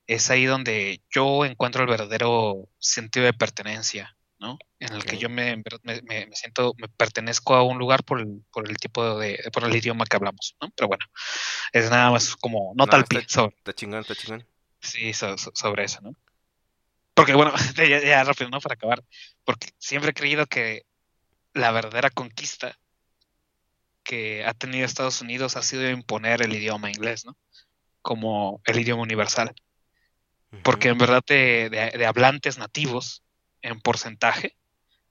es 0.08 0.30
ahí 0.30 0.46
donde 0.46 1.02
yo 1.14 1.44
encuentro 1.44 1.84
el 1.84 1.90
verdadero 1.90 2.70
sentido 2.80 3.26
de 3.26 3.34
pertenencia, 3.34 4.16
¿no? 4.40 4.58
En 4.80 4.94
el 4.94 5.04
que 5.04 5.16
Ok. 5.18 5.22
yo 5.22 5.30
me, 5.30 5.58
me, 5.58 6.02
me- 6.04 6.30
siento, 6.32 6.74
me 6.78 6.88
pertenezco 6.88 7.56
a 7.56 7.64
un 7.64 7.78
lugar 7.78 8.04
por 8.06 8.22
el, 8.22 8.42
por 8.54 8.70
el 8.70 8.78
tipo 8.78 9.20
de, 9.20 9.38
por 9.52 9.66
el 9.66 9.76
idioma 9.76 10.06
que 10.06 10.16
hablamos, 10.16 10.56
¿no? 10.62 10.70
Pero 10.76 10.88
bueno, 10.88 11.06
es 11.74 11.90
nada 11.90 12.10
más 12.12 12.36
como 12.38 12.74
No, 12.76 12.86
al 12.86 13.02
está- 13.02 13.04
pie 13.08 13.26
sobre, 13.28 13.56
Está 13.58 13.74
chingón, 13.74 14.00
está 14.00 14.16
chingón. 14.16 14.46
sí, 14.80 15.12
so- 15.14 15.38
so- 15.38 15.52
sobre 15.54 15.84
eso, 15.84 16.00
¿no? 16.02 16.12
Porque 17.14 17.34
bueno, 17.34 17.52
ya, 17.78 18.00
ya 18.02 18.24
rápido, 18.24 18.50
¿no? 18.50 18.62
Para 18.62 18.76
acabar, 18.76 19.04
porque 19.44 19.70
siempre 19.78 20.12
he 20.12 20.14
creído 20.14 20.46
que 20.46 20.84
la 21.58 21.72
verdadera 21.72 22.10
conquista 22.10 22.78
que 24.04 24.46
ha 24.46 24.54
tenido 24.54 24.86
Estados 24.86 25.22
Unidos 25.22 25.58
ha 25.58 25.62
sido 25.62 25.90
imponer 25.90 26.42
el 26.42 26.54
idioma 26.54 26.90
inglés, 26.90 27.26
¿no? 27.26 27.38
Como 28.02 28.62
el 28.66 28.80
idioma 28.80 29.04
universal. 29.04 29.54
Porque 30.64 30.90
en 30.90 30.98
verdad 30.98 31.24
de, 31.28 31.70
de- 31.70 31.98
de 31.98 32.06
hablantes 32.06 32.58
nativos, 32.58 33.24
en 33.62 33.82
porcentaje, 33.82 34.56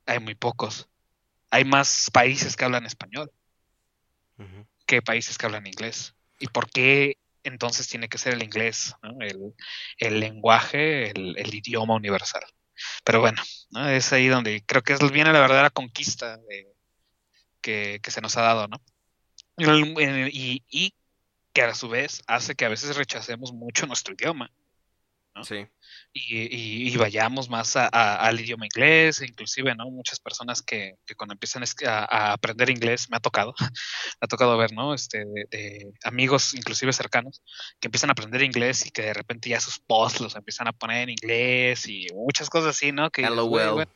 hay 0.07 0.19
muy 0.21 0.35
pocos. 0.35 0.89
Hay 1.51 1.65
más 1.65 2.11
países 2.13 2.57
que 2.57 2.65
hablan 2.65 2.87
español 2.87 3.31
que 4.87 5.03
países 5.03 5.37
que 5.37 5.47
hablan 5.47 5.67
inglés. 5.67 6.15
¿Y 6.39 6.49
por 6.49 6.71
qué 6.71 7.19
entonces 7.43 7.89
tiene 7.89 8.09
que 8.09 8.19
ser 8.19 8.35
el 8.35 8.43
inglés, 8.43 8.95
¿no? 9.03 9.21
el, 9.21 9.55
el 9.99 10.21
lenguaje, 10.21 11.11
el, 11.11 11.37
el 11.39 11.55
idioma 11.55 11.95
universal? 11.95 12.43
Pero 13.05 13.21
bueno, 13.21 13.43
¿no? 13.71 13.89
es 13.89 14.13
ahí 14.13 14.29
donde 14.29 14.63
creo 14.65 14.83
que 14.83 14.95
es, 14.95 15.13
viene 15.13 15.33
la 15.33 15.41
verdadera 15.41 15.71
conquista 15.71 16.37
de- 16.37 16.73
que, 17.61 18.01
se 18.09 18.21
nos 18.21 18.37
ha 18.37 18.43
dado, 18.43 18.69
¿no? 18.69 18.81
Y 19.59 20.95
que 21.53 21.63
a 21.63 21.75
su 21.75 21.89
vez 21.89 22.23
hace 22.27 22.55
que 22.55 22.65
a 22.65 22.69
veces 22.69 22.97
rechacemos 22.97 23.53
mucho 23.53 23.87
nuestro 23.87 24.15
idioma 24.15 24.51
¿no? 25.37 25.45
Sí. 25.45 25.67
y, 26.13 26.37
y- 26.57 26.89
y 26.93 26.97
vayamos 26.97 27.49
más 27.51 27.77
a- 27.77 27.89
a- 27.93 28.27
al 28.27 28.41
idioma 28.41 28.65
inglés, 28.67 29.21
inclusive, 29.21 29.75
¿no? 29.75 29.85
Muchas 29.91 30.19
personas 30.19 30.63
que, 30.63 30.95
que 31.07 31.15
cuando 31.15 31.35
empiezan 31.35 31.63
a, 31.87 31.99
a 32.11 32.33
aprender 32.33 32.71
inglés, 32.71 33.09
me 33.11 33.19
ha 33.19 33.21
tocado, 33.21 33.55
me 34.21 34.25
ha 34.25 34.27
tocado 34.27 34.57
ver, 34.57 34.73
¿no? 34.73 34.95
Este, 34.95 35.19
de, 35.27 35.47
de 35.51 35.93
amigos, 36.05 36.55
inclusive 36.55 36.93
cercanos, 36.95 37.43
que 37.79 37.89
empiezan 37.89 38.11
a 38.11 38.13
aprender 38.13 38.43
inglés 38.43 38.87
y 38.87 38.91
que 38.91 39.03
de 39.03 39.13
repente 39.15 39.51
ya 39.51 39.61
sus 39.61 39.79
posts 39.79 40.21
los 40.21 40.35
empiezan 40.37 40.69
a 40.69 40.73
poner 40.73 41.03
en 41.03 41.11
inglés 41.11 41.87
y 41.87 42.07
muchas 42.15 42.49
cosas 42.49 42.71
así, 42.75 42.91
¿no? 42.93 43.11
Que 43.11 43.23
LOL. 43.23 43.49
bueno, 43.75 43.93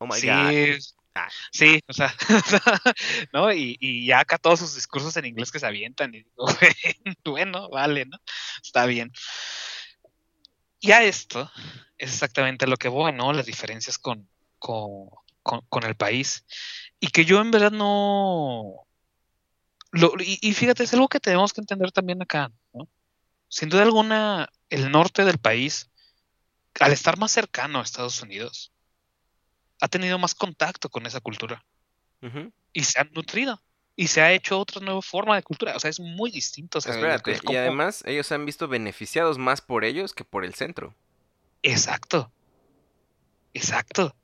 Oh 0.00 0.06
my 0.06 0.18
sí, 0.18 0.26
god. 0.28 0.78
Ah. 1.16 1.28
sí, 1.52 1.80
o 1.88 1.92
sea, 1.92 2.14
¿no? 3.32 3.52
Y, 3.52 3.76
y 3.80 4.06
ya 4.06 4.20
acá 4.20 4.38
todos 4.38 4.60
sus 4.60 4.74
discursos 4.76 5.16
en 5.16 5.26
inglés 5.26 5.50
que 5.50 5.58
se 5.58 5.66
avientan 5.66 6.14
y 6.14 6.18
digo, 6.22 6.46
bueno, 7.24 7.68
vale, 7.70 8.06
¿no? 8.06 8.18
Está 8.62 8.86
bien. 8.86 9.10
Y 10.80 10.92
a 10.92 11.02
esto 11.02 11.50
es 11.96 12.12
exactamente 12.12 12.66
lo 12.66 12.76
que 12.76 12.88
voy, 12.88 13.12
¿no? 13.12 13.32
Las 13.32 13.46
diferencias 13.46 13.98
con, 13.98 14.28
con, 14.58 15.08
con- 15.42 15.62
con 15.68 15.84
el 15.84 15.96
país. 15.96 16.44
Y 17.00 17.08
que 17.08 17.24
yo 17.24 17.40
en 17.40 17.50
verdad 17.50 17.72
no... 17.72 18.86
Lo, 19.90 20.12
y, 20.20 20.38
y 20.42 20.52
fíjate, 20.52 20.84
es 20.84 20.92
algo 20.94 21.08
que 21.08 21.18
tenemos 21.20 21.52
que 21.52 21.60
entender 21.62 21.90
también 21.92 22.20
acá, 22.22 22.52
¿no? 22.72 22.88
Sin 23.48 23.70
duda 23.70 23.82
alguna, 23.82 24.50
el 24.68 24.90
norte 24.92 25.24
del 25.24 25.38
país, 25.38 25.90
al 26.80 26.92
estar 26.92 27.16
más 27.18 27.32
cercano 27.32 27.80
a 27.80 27.82
Estados 27.82 28.20
Unidos, 28.20 28.72
ha 29.80 29.88
tenido 29.88 30.18
más 30.18 30.34
contacto 30.34 30.90
con 30.90 31.06
esa 31.06 31.20
cultura 31.20 31.64
y 32.72 32.84
se 32.84 32.98
han 33.00 33.10
nutrido 33.12 33.62
y 34.00 34.06
se 34.06 34.20
ha 34.22 34.30
hecho 34.32 34.60
otra 34.60 34.80
nueva 34.80 35.02
forma 35.02 35.34
de 35.34 35.42
cultura. 35.42 35.74
O 35.74 35.80
sea, 35.80 35.90
es 35.90 35.98
muy 35.98 36.30
distinto. 36.30 36.78
O 36.78 36.80
sea, 36.80 36.94
Espérate, 36.94 37.32
es 37.32 37.40
y 37.50 37.56
además 37.56 38.04
ellos 38.06 38.28
se 38.28 38.34
han 38.36 38.46
visto 38.46 38.68
beneficiados 38.68 39.38
más 39.38 39.60
por 39.60 39.84
ellos 39.84 40.14
que 40.14 40.22
por 40.24 40.44
el 40.44 40.54
centro. 40.54 40.94
Exacto. 41.62 42.30
Exacto. 43.54 44.14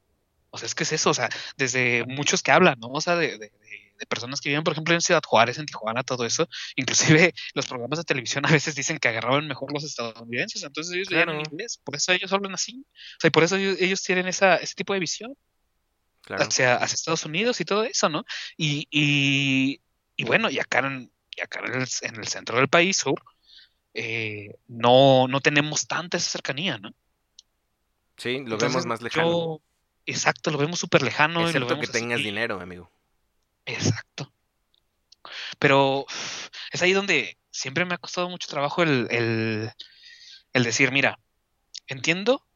O 0.51 0.59
sea, 0.59 0.67
es 0.67 0.75
que 0.75 0.85
es 0.85 0.93
eso. 0.93 1.11
O 1.11 1.15
sea, 1.15 1.29
desde 1.57 2.05
muchos 2.07 2.41
que 2.43 2.53
hablan, 2.53 2.79
¿no? 2.79 2.87
O 2.89 3.01
sea, 3.01 3.17
de, 3.17 3.33
de- 3.33 3.39
de- 3.39 4.07
personas 4.09 4.41
que 4.41 4.51
viven, 4.51 4.63
por 4.65 4.75
ejemplo, 4.75 4.93
en 4.95 5.01
Ciudad 5.01 5.23
Juárez, 5.27 5.57
en 5.59 5.65
Tijuana, 5.67 6.03
todo 6.03 6.27
eso. 6.27 6.47
Inclusive 6.77 7.33
los 7.55 7.67
programas 7.67 7.99
de 7.99 8.05
televisión 8.05 8.45
a 8.47 8.51
veces 8.51 8.75
dicen 8.75 8.99
que 8.99 9.09
agarraban 9.09 9.49
mejor 9.49 9.73
los 9.73 9.83
estadounidenses. 9.83 10.63
Entonces 10.63 10.95
ellos 10.95 11.09
veían 11.09 11.31
en 11.31 11.37
Claro. 11.37 11.51
inglés. 11.51 11.81
Por 11.83 11.97
eso 11.97 12.13
ellos 12.13 12.33
hablan 12.33 12.55
así. 12.55 12.85
O 13.17 13.21
sea, 13.21 13.29
y 13.29 13.31
por 13.31 13.43
eso 13.43 13.57
ellos, 13.57 13.77
ellos 13.81 14.03
tienen 14.03 14.29
esa, 14.29 14.57
ese 14.57 14.75
tipo 14.75 14.93
de 14.93 15.01
visión. 15.01 15.35
Claro. 16.25 16.45
hacia, 16.45 16.77
hacia 16.77 16.95
Estados 16.95 17.25
Unidos 17.27 17.61
y 17.61 17.65
todo 17.65 17.85
eso, 17.85 18.09
¿no? 18.09 18.25
Y, 18.57 18.87
y, 18.91 19.81
y 20.17 20.25
bueno, 20.25 20.49
y 20.51 20.59
acá, 20.59 20.79
en, 20.79 21.13
y 21.37 21.41
acá 21.43 21.61
en, 21.67 21.75
el, 21.75 21.89
en 22.03 22.17
el 22.17 22.29
centro 22.29 22.57
del 22.57 22.69
país 22.69 22.97
sur, 22.97 23.23
eh, 23.93 24.57
no, 24.67 25.29
no 25.29 25.41
tenemos 25.41 25.87
tanta 25.87 26.17
esa 26.17 26.31
cercanía, 26.31 26.79
¿no? 26.79 26.91
Sí, 28.17 28.39
lo 28.39 28.43
Entonces, 28.45 28.69
vemos 28.71 28.87
más 28.87 29.03
lejano. 29.03 29.31
yo- 29.31 29.61
exacto, 30.07 30.51
lo 30.51 30.59
vemos 30.59 30.79
súper 30.79 31.03
lejano. 31.03 31.41
y 31.41 31.43
lo 31.45 31.49
Excepto 31.49 31.67
que 31.69 31.73
vemos 31.75 31.91
así. 31.91 31.99
tengas 32.01 32.19
dinero, 32.21 32.61
amigo. 32.61 32.91
Exacto. 33.67 34.33
Pero 35.59 36.07
es 36.73 36.83
ahí 36.83 36.93
donde 36.93 37.39
siempre 37.51 37.85
me 37.85 37.95
ha 37.95 37.99
costado 37.99 38.29
mucho 38.29 38.49
trabajo 38.49 38.83
el, 38.83 39.09
el, 39.11 39.71
el 40.53 40.65
decir, 40.65 40.91
mira, 40.93 41.19
entiendo 41.87 42.47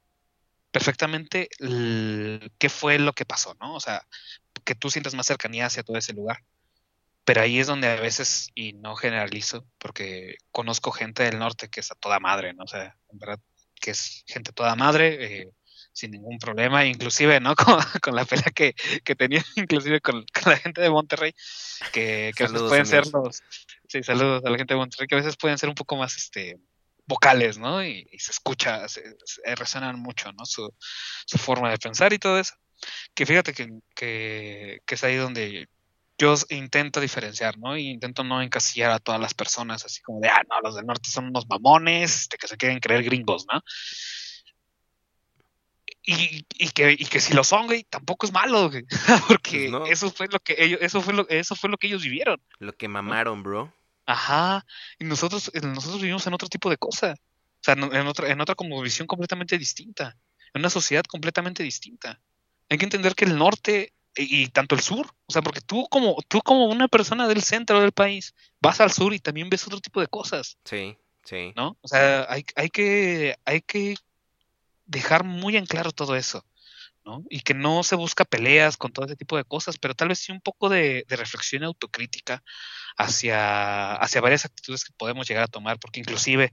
perfectamente 0.79 1.49
el- 1.59 2.53
qué 2.59 2.69
fue 2.69 3.01
lo 3.01 3.13
que 3.13 3.25
pasó, 3.25 3.57
¿no? 3.61 3.75
O 3.75 3.81
sea, 3.81 4.07
que 4.65 4.77
tú 4.77 4.91
sientas 4.91 5.15
más 5.15 5.27
cercanía 5.27 5.67
hacia 5.67 5.83
todo 5.83 5.97
ese 5.99 6.13
lugar. 6.13 6.39
pero 7.25 7.43
ahí 7.43 7.59
es 7.59 7.67
donde 7.67 7.89
a 7.89 8.01
veces, 8.01 8.49
y 8.55 8.73
no 8.73 8.97
generalizo, 8.97 9.67
porque 9.77 10.37
conozco 10.51 10.93
gente 10.93 11.25
del 11.25 11.39
norte 11.39 11.69
que 11.69 11.81
es 11.81 11.91
a 11.91 11.95
toda 11.95 12.21
madre, 12.21 12.55
¿no? 12.55 12.65
O 12.65 12.67
sea, 12.67 12.97
en 13.13 13.19
verdad, 13.19 13.39
que 13.79 13.91
es 13.91 14.25
gente 14.27 14.51
toda 14.53 14.75
madre, 14.77 15.43
eh, 15.43 15.51
sin 15.93 16.13
ningún 16.13 16.39
problema, 16.39 16.87
inclusive, 16.87 17.39
¿no? 17.39 17.55
Con, 17.81 17.81
con 18.01 18.15
la 18.17 18.25
pelea 18.25 18.51
que, 18.55 18.75
que 19.05 19.15
tenía, 19.15 19.45
inclusive 19.57 20.01
con, 20.01 20.25
con, 20.33 20.53
la 20.53 20.57
gente 20.57 20.81
de 20.81 20.89
Monterrey, 20.89 21.35
que, 21.93 22.33
que 22.35 22.45
a 22.45 22.47
veces 22.47 22.63
pueden 22.67 22.87
ser 22.87 23.05
los... 23.13 23.43
Sí, 23.89 24.03
saludos 24.03 24.43
a 24.47 24.49
la 24.49 24.57
gente 24.57 24.73
de 24.73 24.79
Monterrey, 24.79 25.07
que 25.07 25.17
a 25.17 25.19
veces 25.19 25.37
pueden 25.37 25.59
ser 25.59 25.69
un 25.69 25.75
poco 25.75 25.97
más, 25.97 26.17
este, 26.17 26.57
vocales, 27.09 27.59
¿no? 27.59 27.83
Y, 27.83 28.07
y 28.13 28.19
se 28.19 28.31
escucha, 28.31 28.87
se, 28.89 29.03
se, 29.25 29.55
resuenan 29.57 29.99
mucho, 29.99 30.31
¿no? 30.33 30.45
Su, 30.45 30.73
su, 31.27 31.39
forma 31.39 31.71
de 31.71 31.79
pensar 31.79 32.13
y 32.13 32.19
todo 32.19 32.39
eso. 32.39 32.55
Que 33.15 33.27
fíjate 33.27 33.53
que, 33.55 33.71
que, 33.97 34.81
que 34.87 34.95
es 34.95 35.05
ahí 35.05 35.17
donde 35.17 35.69
yo 36.19 36.35
intento 36.51 37.01
diferenciar, 37.01 37.59
¿no? 37.59 37.77
Y 37.77 37.89
intento 37.89 38.23
no 38.25 38.43
encasillar 38.43 38.91
a 38.91 38.99
todas 38.99 39.21
las 39.21 39.35
personas 39.35 39.85
así 39.85 40.03
como 40.03 40.21
de, 40.21 40.29
ah, 40.29 40.43
no, 40.49 40.61
los 40.61 40.77
del 40.77 40.87
norte 40.87 41.09
son 41.09 41.27
unos 41.27 41.49
mamones, 41.49 42.23
este, 42.23 42.37
que 42.37 42.47
se 42.47 42.57
quieren 42.57 42.81
creer 42.81 43.03
gringos, 43.05 43.47
¿no? 43.53 43.63
Y, 46.03 46.47
y, 46.59 46.71
que, 46.71 46.93
y 46.93 47.05
que 47.05 47.21
si 47.21 47.35
lo 47.35 47.45
son, 47.45 47.67
güey, 47.67 47.85
tampoco 47.85 48.27
es 48.27 48.33
malo, 48.33 48.71
güey. 48.71 48.85
Porque 49.29 49.69
pues 49.69 49.71
no. 49.71 49.87
eso 49.87 50.11
fue 50.11 50.27
lo 50.29 50.41
que 50.41 50.57
ellos, 50.59 50.81
eso 50.83 51.01
fue 51.03 51.15
lo, 51.15 51.29
eso 51.29 51.55
fue 51.55 51.71
lo 51.71 51.77
que 51.77 51.87
ellos 51.87 52.03
vivieron. 52.03 52.41
Lo 52.59 52.73
que 52.73 52.89
mamaron, 52.89 53.43
bro. 53.43 53.73
Ajá. 54.09 54.65
Y 54.99 55.05
nosotros, 55.05 55.53
nosotros 55.63 56.01
vivimos 56.01 56.27
en 56.27 56.33
otro 56.33 56.49
tipo 56.49 56.71
de 56.71 56.79
cosa. 56.79 57.13
O 57.13 57.61
sea, 57.61 57.75
en 57.75 58.07
otra, 58.07 58.31
en 58.31 58.41
otra 58.41 58.55
como 58.55 58.81
visión 58.81 59.07
completamente 59.07 59.59
distinta. 59.59 60.17
En 60.55 60.63
una 60.63 60.71
sociedad 60.71 61.03
completamente 61.03 61.63
distinta. 61.63 62.19
Hay 62.71 62.79
que 62.79 62.85
entender 62.85 63.15
que 63.15 63.27
el 63.27 63.37
norte 63.37 63.93
y, 64.17 64.45
y, 64.45 64.49
tanto 64.49 64.75
el 64.75 64.81
sur, 64.81 65.15
o 65.27 65.33
sea, 65.33 65.43
porque 65.43 65.61
tú 65.61 65.87
como, 65.91 66.17
tú 66.27 66.41
como 66.41 66.65
una 66.67 66.89
persona 66.89 67.29
del 67.29 67.43
centro 67.43 67.81
del 67.83 67.93
país, 67.93 68.35
vas 68.61 68.81
al 68.81 68.91
sur 68.91 69.13
y 69.13 69.19
también 69.19 69.51
ves 69.51 69.67
otro 69.67 69.79
tipo 69.79 70.01
de 70.01 70.07
cosas. 70.07 70.57
Sí, 70.65 70.97
sí. 71.25 71.53
¿No? 71.55 71.77
O 71.83 71.89
sea, 71.89 72.27
hay, 72.31 72.47
hay, 72.57 72.71
que, 72.71 73.37
hay 73.45 73.61
que 73.61 73.95
dejar 74.87 75.23
muy 75.23 75.59
en 75.59 75.67
claro 75.67 75.93
todo 75.93 76.17
eso, 76.17 76.47
¿no? 77.09 77.25
Y 77.31 77.41
que 77.41 77.55
no 77.55 77.83
se 77.83 77.97
busca 77.97 78.27
peleas 78.27 78.77
con 78.77 78.93
todo 78.93 79.07
ese 79.07 79.17
tipo 79.17 79.37
de 79.39 79.45
cosas, 79.45 79.79
pero 79.79 79.95
tal 79.95 80.09
vez 80.09 80.19
sí 80.19 80.31
un 80.31 80.43
poco 80.43 80.69
de, 80.69 81.05
de 81.09 81.17
reflexión 81.17 81.65
autocrítica 81.65 82.43
hacia, 82.99 83.95
hacia 83.95 84.21
varias 84.21 84.45
actitudes 84.45 84.85
que 84.85 84.93
podemos 84.97 85.27
llegar 85.27 85.45
a 85.45 85.49
tomar, 85.49 85.79
porque 85.79 86.01
inclusive, 86.01 86.53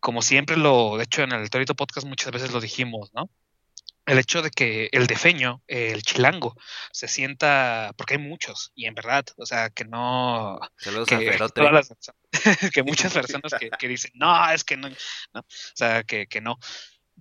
como 0.00 0.20
siempre 0.20 0.58
lo, 0.58 0.98
de 0.98 1.04
hecho 1.04 1.22
en 1.22 1.32
el 1.32 1.48
Torito 1.48 1.74
Podcast 1.74 2.06
muchas 2.06 2.30
veces 2.30 2.52
lo 2.52 2.60
dijimos, 2.60 3.10
¿no? 3.14 3.30
el 4.06 4.18
hecho 4.18 4.42
de 4.42 4.50
que 4.50 4.88
el 4.92 5.06
defeño, 5.06 5.62
el 5.66 6.02
chilango, 6.02 6.56
se 6.92 7.08
sienta, 7.08 7.92
porque 7.96 8.14
hay 8.14 8.20
muchos, 8.20 8.72
y 8.74 8.86
en 8.86 8.94
verdad, 8.94 9.24
o 9.36 9.46
sea, 9.46 9.70
que 9.70 9.84
no... 9.84 10.60
Saludos 10.76 11.08
que, 11.08 11.14
a 11.14 11.18
Ferote. 11.32 11.62
Las, 11.62 11.94
que 12.74 12.82
muchas 12.82 13.12
personas 13.14 13.54
que, 13.58 13.70
que, 13.70 13.88
dicen, 13.88 14.12
no, 14.14 14.50
es 14.50 14.64
que 14.64 14.76
no, 14.76 14.88
no, 14.88 15.40
o 15.40 15.44
sea, 15.74 16.04
que, 16.04 16.26
que 16.26 16.40
no. 16.40 16.58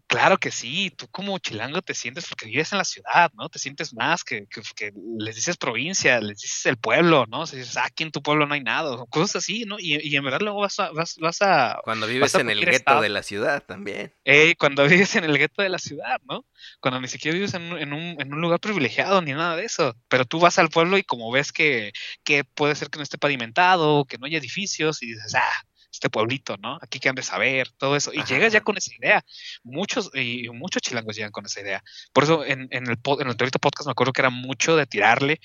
Claro 0.07 0.37
que 0.37 0.51
sí, 0.51 0.91
tú 0.91 1.07
como 1.07 1.39
chilango 1.39 1.81
te 1.81 1.93
sientes 1.93 2.27
porque 2.27 2.45
vives 2.45 2.71
en 2.71 2.77
la 2.77 2.83
ciudad, 2.83 3.31
¿no? 3.33 3.49
Te 3.49 3.57
sientes 3.57 3.93
más 3.93 4.23
que, 4.23 4.45
que, 4.47 4.61
que 4.75 4.91
les 5.17 5.35
dices 5.35 5.57
provincia, 5.57 6.19
les 6.21 6.39
dices 6.39 6.65
el 6.67 6.77
pueblo, 6.77 7.25
¿no? 7.27 7.41
O 7.41 7.45
sea, 7.47 7.57
dices, 7.57 7.77
ah, 7.77 7.85
aquí 7.85 8.03
en 8.03 8.11
tu 8.11 8.21
pueblo 8.21 8.45
no 8.45 8.53
hay 8.53 8.61
nada, 8.61 8.95
cosas 9.09 9.37
así, 9.37 9.65
¿no? 9.65 9.79
Y, 9.79 9.97
y 10.07 10.15
en 10.15 10.23
verdad 10.23 10.41
luego 10.41 10.61
vas 10.61 10.79
a... 10.79 10.91
Vas, 10.91 11.17
vas 11.17 11.41
a 11.41 11.79
cuando 11.83 12.05
vives 12.05 12.35
a 12.35 12.41
en 12.41 12.49
el 12.49 12.59
gueto 12.59 12.71
estado. 12.77 13.01
de 13.01 13.09
la 13.09 13.23
ciudad 13.23 13.63
también. 13.63 14.13
Eh, 14.25 14.55
cuando 14.57 14.83
vives 14.87 15.15
en 15.15 15.23
el 15.23 15.37
gueto 15.37 15.61
de 15.63 15.69
la 15.69 15.79
ciudad, 15.79 16.21
¿no? 16.29 16.45
Cuando 16.79 17.01
ni 17.01 17.07
siquiera 17.07 17.33
vives 17.33 17.53
en, 17.55 17.63
en, 17.77 17.93
un, 17.93 18.21
en 18.21 18.33
un 18.33 18.41
lugar 18.41 18.59
privilegiado 18.59 19.21
ni 19.21 19.31
nada 19.31 19.55
de 19.55 19.65
eso. 19.65 19.95
Pero 20.09 20.25
tú 20.25 20.39
vas 20.39 20.59
al 20.59 20.69
pueblo 20.69 20.97
y 20.97 21.03
como 21.03 21.31
ves 21.31 21.51
que, 21.51 21.91
que 22.23 22.43
puede 22.43 22.75
ser 22.75 22.89
que 22.89 22.97
no 22.97 23.03
esté 23.03 23.17
pavimentado, 23.17 24.05
que 24.05 24.17
no 24.17 24.25
hay 24.25 24.35
edificios, 24.35 25.01
y 25.01 25.07
dices, 25.07 25.33
ah, 25.35 25.63
este 25.93 26.09
pueblito, 26.09 26.57
¿no? 26.57 26.79
Aquí 26.81 26.99
que 26.99 27.07
han 27.07 27.15
de 27.15 27.21
saber, 27.21 27.69
todo 27.77 27.95
eso. 27.95 28.11
Y 28.11 28.19
Ajá. 28.19 28.27
llegas 28.29 28.51
ya 28.51 28.61
con 28.61 28.77
esa 28.77 28.93
idea. 28.95 29.23
Muchos, 29.63 30.09
y 30.15 30.49
muchos 30.49 30.81
chilangos 30.81 31.15
llegan 31.15 31.31
con 31.31 31.45
esa 31.45 31.61
idea. 31.61 31.83
Por 32.11 32.23
eso 32.23 32.43
en, 32.43 32.67
en 32.71 32.89
el, 32.89 32.97
en 33.19 33.27
el 33.27 33.35
Podcast 33.61 33.85
me 33.85 33.91
acuerdo 33.91 34.11
que 34.11 34.21
era 34.21 34.31
mucho 34.31 34.75
de 34.75 34.87
tirarle 34.87 35.39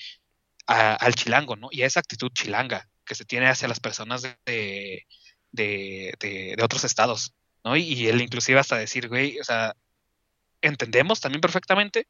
a, 0.65 0.95
al 0.95 1.13
chilango, 1.13 1.55
¿no? 1.55 1.69
Y 1.71 1.83
a 1.83 1.85
esa 1.85 1.99
actitud 1.99 2.31
chilanga 2.33 2.89
que 3.05 3.15
se 3.15 3.25
tiene 3.25 3.47
hacia 3.47 3.67
las 3.67 3.79
personas 3.79 4.23
de, 4.23 5.05
de, 5.51 6.13
de, 6.19 6.55
de 6.57 6.63
otros 6.63 6.83
estados, 6.83 7.33
¿no? 7.63 7.77
Y, 7.77 7.83
y, 7.83 8.07
él 8.07 8.21
inclusive 8.21 8.59
hasta 8.59 8.75
decir, 8.75 9.07
güey, 9.07 9.39
o 9.39 9.43
sea, 9.43 9.75
entendemos 10.61 11.19
también 11.19 11.41
perfectamente 11.41 12.07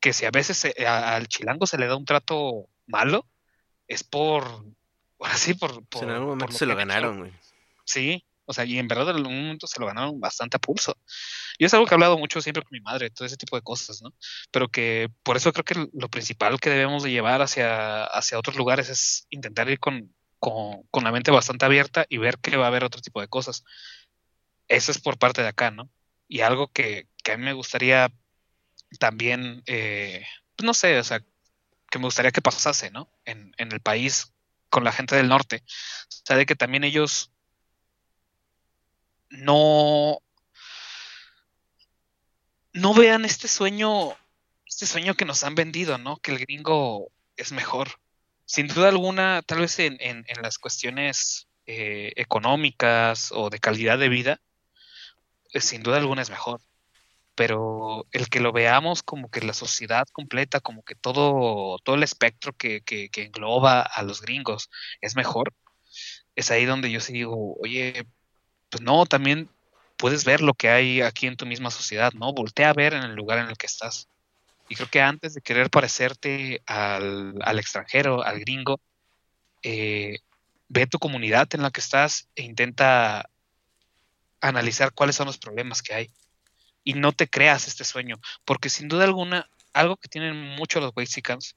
que 0.00 0.12
si 0.12 0.26
a 0.26 0.30
veces 0.30 0.58
se, 0.58 0.86
a, 0.86 1.16
al 1.16 1.28
chilango 1.28 1.66
se 1.66 1.78
le 1.78 1.86
da 1.86 1.96
un 1.96 2.04
trato 2.04 2.68
malo, 2.86 3.26
es 3.88 4.04
por 4.04 4.64
ahora 5.24 5.36
sí, 5.36 5.54
por, 5.54 5.84
por, 5.86 6.04
en 6.04 6.10
algún 6.10 6.28
momento 6.28 6.46
por 6.46 6.52
lo 6.54 6.58
se 6.58 6.66
lo 6.66 6.76
ganaron, 6.76 7.18
güey. 7.18 7.32
Sí, 7.84 8.24
o 8.50 8.52
sea, 8.52 8.64
y 8.64 8.80
en 8.80 8.88
verdad 8.88 9.10
en 9.10 9.16
algún 9.16 9.42
momento 9.42 9.68
se 9.68 9.78
lo 9.78 9.86
ganaron 9.86 10.18
bastante 10.18 10.56
a 10.56 10.60
pulso. 10.60 10.96
Y 11.56 11.64
es 11.64 11.72
algo 11.72 11.86
que 11.86 11.94
he 11.94 11.96
hablado 11.96 12.18
mucho 12.18 12.40
siempre 12.40 12.64
con 12.64 12.72
mi 12.72 12.80
madre, 12.80 13.10
todo 13.10 13.24
ese 13.24 13.36
tipo 13.36 13.54
de 13.54 13.62
cosas, 13.62 14.02
¿no? 14.02 14.12
Pero 14.50 14.68
que 14.68 15.08
por 15.22 15.36
eso 15.36 15.52
creo 15.52 15.64
que 15.64 15.88
lo 15.92 16.08
principal 16.08 16.58
que 16.58 16.68
debemos 16.68 17.04
de 17.04 17.12
llevar 17.12 17.42
hacia, 17.42 18.02
hacia 18.04 18.40
otros 18.40 18.56
lugares 18.56 18.88
es 18.88 19.26
intentar 19.30 19.70
ir 19.70 19.78
con, 19.78 20.12
con, 20.40 20.82
con 20.90 21.04
la 21.04 21.12
mente 21.12 21.30
bastante 21.30 21.64
abierta 21.64 22.06
y 22.08 22.18
ver 22.18 22.38
que 22.38 22.56
va 22.56 22.64
a 22.64 22.68
haber 22.68 22.82
otro 22.82 23.00
tipo 23.00 23.20
de 23.20 23.28
cosas. 23.28 23.62
Eso 24.66 24.90
es 24.90 24.98
por 25.00 25.16
parte 25.16 25.42
de 25.42 25.48
acá, 25.48 25.70
¿no? 25.70 25.88
Y 26.26 26.40
algo 26.40 26.72
que, 26.72 27.06
que 27.22 27.32
a 27.32 27.36
mí 27.36 27.44
me 27.44 27.52
gustaría 27.52 28.12
también, 28.98 29.62
eh, 29.66 30.26
pues 30.56 30.64
no 30.64 30.74
sé, 30.74 30.98
o 30.98 31.04
sea, 31.04 31.20
que 31.88 31.98
me 32.00 32.06
gustaría 32.06 32.32
que 32.32 32.42
pasase, 32.42 32.90
¿no? 32.90 33.12
En, 33.24 33.52
en 33.58 33.70
el 33.70 33.80
país 33.80 34.32
con 34.70 34.84
la 34.84 34.92
gente 34.92 35.16
del 35.16 35.28
norte. 35.28 35.62
O 35.64 36.22
sea, 36.24 36.36
de 36.36 36.46
que 36.46 36.56
también 36.56 36.84
ellos 36.84 37.32
no, 39.28 40.18
no 42.72 42.94
vean 42.94 43.24
este 43.24 43.48
sueño, 43.48 44.16
este 44.66 44.86
sueño 44.86 45.14
que 45.14 45.24
nos 45.24 45.44
han 45.44 45.54
vendido, 45.54 45.98
¿no? 45.98 46.16
Que 46.16 46.32
el 46.32 46.38
gringo 46.38 47.12
es 47.36 47.52
mejor. 47.52 47.90
Sin 48.46 48.66
duda 48.66 48.88
alguna, 48.88 49.42
tal 49.42 49.60
vez 49.60 49.78
en, 49.78 49.98
en, 50.00 50.24
las 50.42 50.58
cuestiones 50.58 51.48
eh, 51.66 52.12
económicas 52.16 53.30
o 53.32 53.50
de 53.50 53.60
calidad 53.60 53.98
de 53.98 54.08
vida, 54.08 54.40
eh, 55.52 55.60
sin 55.60 55.82
duda 55.82 55.98
alguna 55.98 56.22
es 56.22 56.30
mejor 56.30 56.60
pero 57.40 58.06
el 58.12 58.28
que 58.28 58.38
lo 58.38 58.52
veamos 58.52 59.02
como 59.02 59.30
que 59.30 59.40
la 59.40 59.54
sociedad 59.54 60.06
completa, 60.12 60.60
como 60.60 60.82
que 60.82 60.94
todo, 60.94 61.78
todo 61.78 61.96
el 61.96 62.02
espectro 62.02 62.52
que, 62.52 62.82
que, 62.82 63.08
engloba 63.14 63.80
a 63.80 64.02
los 64.02 64.20
gringos 64.20 64.68
es 65.00 65.16
mejor, 65.16 65.54
es 66.36 66.50
ahí 66.50 66.66
donde 66.66 66.90
yo 66.90 67.00
sí 67.00 67.14
digo, 67.14 67.56
oye, 67.58 68.04
pues 68.68 68.82
no, 68.82 69.06
también 69.06 69.48
puedes 69.96 70.26
ver 70.26 70.42
lo 70.42 70.52
que 70.52 70.68
hay 70.68 71.00
aquí 71.00 71.28
en 71.28 71.38
tu 71.38 71.46
misma 71.46 71.70
sociedad, 71.70 72.12
¿no? 72.12 72.34
Voltea 72.34 72.68
a 72.68 72.74
ver 72.74 72.92
en 72.92 73.04
el 73.04 73.14
lugar 73.14 73.38
en 73.38 73.48
el 73.48 73.56
que 73.56 73.64
estás. 73.64 74.06
Y 74.68 74.74
creo 74.74 74.90
que 74.90 75.00
antes 75.00 75.32
de 75.32 75.40
querer 75.40 75.70
parecerte 75.70 76.60
al, 76.66 77.36
al 77.40 77.58
extranjero, 77.58 78.22
al 78.22 78.40
gringo, 78.40 78.82
eh, 79.62 80.18
ve 80.68 80.86
tu 80.86 80.98
comunidad 80.98 81.48
en 81.54 81.62
la 81.62 81.70
que 81.70 81.80
estás 81.80 82.28
e 82.36 82.42
intenta 82.42 83.30
analizar 84.42 84.92
cuáles 84.92 85.16
son 85.16 85.26
los 85.26 85.38
problemas 85.38 85.80
que 85.80 85.94
hay 85.94 86.10
y 86.84 86.94
no 86.94 87.12
te 87.12 87.28
creas 87.28 87.68
este 87.68 87.84
sueño, 87.84 88.16
porque 88.44 88.70
sin 88.70 88.88
duda 88.88 89.04
alguna, 89.04 89.48
algo 89.72 89.96
que 89.96 90.08
tienen 90.08 90.36
mucho 90.36 90.80
los 90.80 90.92
Wexicans, 90.94 91.56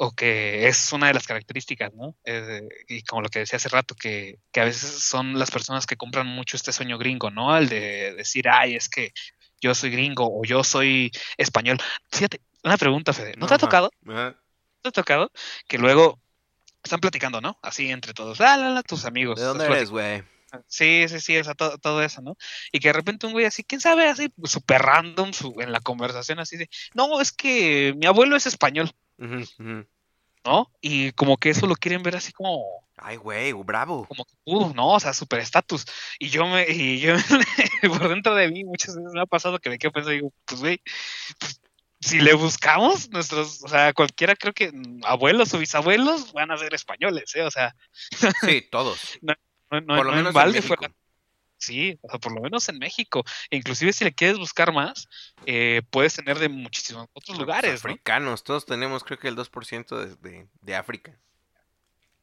o 0.00 0.12
que 0.12 0.68
es 0.68 0.92
una 0.92 1.08
de 1.08 1.14
las 1.14 1.26
características, 1.26 1.92
¿no? 1.92 2.14
Eh, 2.24 2.68
y 2.86 3.02
como 3.02 3.20
lo 3.20 3.28
que 3.28 3.40
decía 3.40 3.56
hace 3.56 3.68
rato, 3.68 3.96
que, 3.96 4.38
que, 4.52 4.60
a 4.60 4.64
veces 4.64 5.02
son 5.02 5.36
las 5.36 5.50
personas 5.50 5.86
que 5.86 5.96
compran 5.96 6.26
mucho 6.26 6.56
este 6.56 6.72
sueño 6.72 6.98
gringo, 6.98 7.30
¿no? 7.30 7.56
El 7.56 7.68
de 7.68 8.14
decir, 8.14 8.48
ay, 8.48 8.76
es 8.76 8.88
que 8.88 9.12
yo 9.60 9.74
soy 9.74 9.90
gringo 9.90 10.28
o 10.32 10.44
yo 10.44 10.62
soy 10.62 11.10
español. 11.36 11.78
Fíjate, 12.12 12.40
una 12.62 12.76
pregunta, 12.76 13.12
Fede, 13.12 13.34
¿no 13.36 13.48
te 13.48 13.54
ha 13.54 13.58
tocado? 13.58 13.90
¿No 14.02 14.34
te 14.82 14.88
ha 14.88 14.92
tocado? 14.92 15.32
Que 15.66 15.78
luego 15.78 16.20
están 16.84 17.00
platicando, 17.00 17.40
¿no? 17.40 17.58
Así 17.60 17.90
entre 17.90 18.14
todos, 18.14 18.38
la, 18.38 18.56
la, 18.56 18.70
la, 18.70 18.82
tus 18.84 19.04
amigos. 19.04 19.38
¿De 19.40 19.46
dónde 19.46 19.66
eres, 19.66 19.90
güey? 19.90 20.22
Sí, 20.66 21.06
sí, 21.08 21.20
sí, 21.20 21.36
o 21.38 21.44
sea, 21.44 21.54
todo, 21.54 21.78
todo, 21.78 22.02
eso, 22.02 22.22
¿no? 22.22 22.36
Y 22.72 22.80
que 22.80 22.88
de 22.88 22.94
repente 22.94 23.26
un 23.26 23.32
güey 23.32 23.44
así, 23.46 23.64
quién 23.64 23.80
sabe, 23.80 24.08
así, 24.08 24.32
súper 24.44 24.82
random 24.82 25.32
su, 25.32 25.54
en 25.60 25.72
la 25.72 25.80
conversación, 25.80 26.38
así 26.38 26.56
de, 26.56 26.68
no, 26.94 27.20
es 27.20 27.32
que 27.32 27.94
mi 27.96 28.06
abuelo 28.06 28.36
es 28.36 28.46
español, 28.46 28.90
uh 29.18 29.24
-huh, 29.24 29.42
uh 29.42 29.62
-huh. 29.62 29.88
¿no? 30.44 30.72
Y 30.80 31.12
como 31.12 31.36
que 31.36 31.50
eso 31.50 31.66
lo 31.66 31.74
quieren 31.74 32.02
ver 32.02 32.16
así 32.16 32.32
como... 32.32 32.64
Ay, 32.96 33.16
güey, 33.16 33.52
bravo. 33.52 34.06
Como 34.06 34.24
que, 34.24 34.32
uh, 34.44 34.72
no, 34.74 34.94
o 34.94 35.00
sea, 35.00 35.12
súper 35.12 35.40
estatus. 35.40 35.84
Y 36.18 36.30
yo 36.30 36.46
me, 36.46 36.66
y 36.68 36.98
yo, 36.98 37.14
por 37.88 38.08
dentro 38.08 38.34
de 38.34 38.50
mí, 38.50 38.64
muchas 38.64 38.96
veces 38.96 39.12
me 39.12 39.20
ha 39.20 39.26
pasado 39.26 39.58
que 39.58 39.70
me 39.70 39.78
quedo 39.78 39.92
pensando, 39.92 40.14
digo, 40.14 40.32
pues, 40.44 40.60
güey, 40.60 40.82
pues, 41.38 41.60
si 42.00 42.20
le 42.20 42.34
buscamos, 42.34 43.10
nuestros, 43.10 43.62
o 43.62 43.68
sea, 43.68 43.92
cualquiera 43.92 44.36
creo 44.36 44.52
que 44.52 44.72
abuelos 45.04 45.52
o 45.54 45.58
bisabuelos 45.58 46.32
van 46.32 46.50
a 46.50 46.56
ser 46.56 46.74
españoles, 46.74 47.34
¿eh? 47.34 47.42
O 47.42 47.50
sea. 47.50 47.74
Sí, 48.40 48.62
todos. 48.70 49.18
no, 49.20 49.34
no, 49.70 49.80
no, 49.80 49.96
Por 49.96 50.06
lo 50.06 50.10
no 50.12 50.16
menos 50.16 50.54
en 50.54 50.62
Fuera... 50.62 50.92
Sí, 51.58 51.98
o 52.02 52.08
sea, 52.08 52.20
por 52.20 52.32
lo 52.32 52.40
menos 52.40 52.68
en 52.68 52.78
México. 52.78 53.24
Inclusive 53.50 53.92
si 53.92 54.04
le 54.04 54.12
quieres 54.12 54.38
buscar 54.38 54.72
más, 54.72 55.08
eh, 55.44 55.82
puedes 55.90 56.14
tener 56.14 56.38
de 56.38 56.48
muchísimos 56.48 57.08
otros 57.12 57.36
Los 57.36 57.46
lugares, 57.46 57.84
¿no? 57.84 57.90
africanos, 57.90 58.44
todos 58.44 58.64
tenemos 58.64 59.02
creo 59.02 59.18
que 59.18 59.26
el 59.26 59.36
2% 59.36 59.96
de, 59.96 60.14
de, 60.16 60.48
de 60.60 60.76
África. 60.76 61.18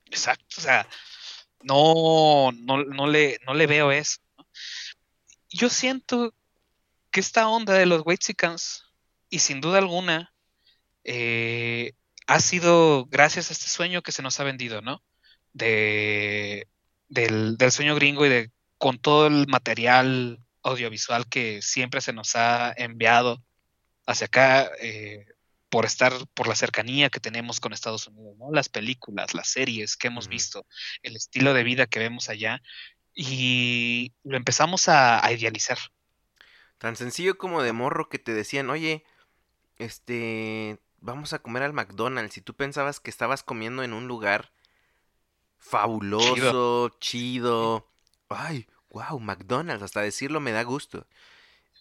Exacto, 0.05 0.55
o 0.57 0.61
sea, 0.61 0.87
no, 1.63 2.51
no, 2.53 2.83
no 2.85 3.07
le, 3.07 3.39
no 3.45 3.53
le 3.53 3.67
veo 3.67 3.91
eso. 3.91 4.21
Yo 5.49 5.69
siento 5.69 6.33
que 7.11 7.19
esta 7.19 7.47
onda 7.47 7.73
de 7.73 7.85
los 7.85 8.03
Whitexicans, 8.05 8.85
y 9.29 9.39
sin 9.39 9.59
duda 9.59 9.79
alguna, 9.79 10.33
eh, 11.03 11.93
ha 12.27 12.39
sido 12.39 13.05
gracias 13.05 13.49
a 13.49 13.53
este 13.53 13.67
sueño 13.67 14.01
que 14.01 14.11
se 14.11 14.21
nos 14.21 14.39
ha 14.39 14.43
vendido, 14.43 14.81
¿no? 14.81 15.03
De, 15.53 16.67
del, 17.07 17.57
del 17.57 17.71
sueño 17.71 17.95
gringo 17.95 18.25
y 18.25 18.29
de 18.29 18.51
con 18.77 18.99
todo 18.99 19.27
el 19.27 19.47
material 19.47 20.39
audiovisual 20.63 21.27
que 21.27 21.61
siempre 21.61 22.01
se 22.01 22.13
nos 22.13 22.35
ha 22.35 22.73
enviado 22.75 23.43
hacia 24.05 24.25
acá 24.25 24.69
eh, 24.81 25.25
por 25.69 25.85
estar, 25.85 26.13
por 26.33 26.47
la 26.47 26.55
cercanía 26.55 27.09
que 27.09 27.19
tenemos 27.19 27.59
con 27.59 27.73
Estados 27.73 28.07
Unidos, 28.07 28.37
¿no? 28.37 28.51
Las 28.51 28.69
películas, 28.69 29.33
las 29.33 29.49
series 29.49 29.97
que 29.97 30.07
hemos 30.07 30.27
visto, 30.27 30.65
el 31.03 31.15
estilo 31.15 31.53
de 31.53 31.63
vida 31.63 31.87
que 31.87 31.99
vemos 31.99 32.29
allá, 32.29 32.61
y 33.13 34.13
lo 34.23 34.37
empezamos 34.37 34.87
a, 34.89 35.25
a 35.25 35.31
idealizar. 35.31 35.77
Tan 36.77 36.95
sencillo 36.95 37.37
como 37.37 37.63
de 37.63 37.73
morro 37.73 38.09
que 38.09 38.19
te 38.19 38.33
decían, 38.33 38.69
oye, 38.69 39.03
este, 39.77 40.79
vamos 40.99 41.33
a 41.33 41.39
comer 41.39 41.63
al 41.63 41.73
McDonald's. 41.73 42.37
Y 42.37 42.41
tú 42.41 42.53
pensabas 42.55 42.99
que 42.99 43.09
estabas 43.09 43.43
comiendo 43.43 43.83
en 43.83 43.93
un 43.93 44.07
lugar 44.07 44.51
fabuloso, 45.69 46.89
chido. 46.99 47.87
Ay, 48.29 48.67
wow, 48.89 49.19
McDonald's, 49.19 49.83
hasta 49.83 50.01
decirlo 50.01 50.39
me 50.39 50.51
da 50.51 50.63
gusto. 50.63 51.05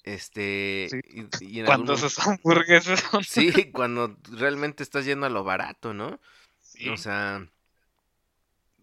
Este, 0.03 0.89
Sí. 0.91 1.01
y, 1.41 1.45
y 1.57 1.61
en 1.61 1.66
Cuando 1.66 1.93
algún 1.93 2.01
mo- 2.03 2.07
esas 2.07 2.26
hamburguesas 2.26 3.01
son... 3.01 3.24
Sí, 3.24 3.70
cuando 3.72 4.16
realmente 4.30 4.82
estás 4.82 5.05
yendo 5.07 5.26
a 5.26 5.30
lo 5.30 5.45
barato, 5.45 5.95
¿no? 5.95 6.20
Sí, 6.61 6.89
O 6.91 6.97
sea, 6.97 7.47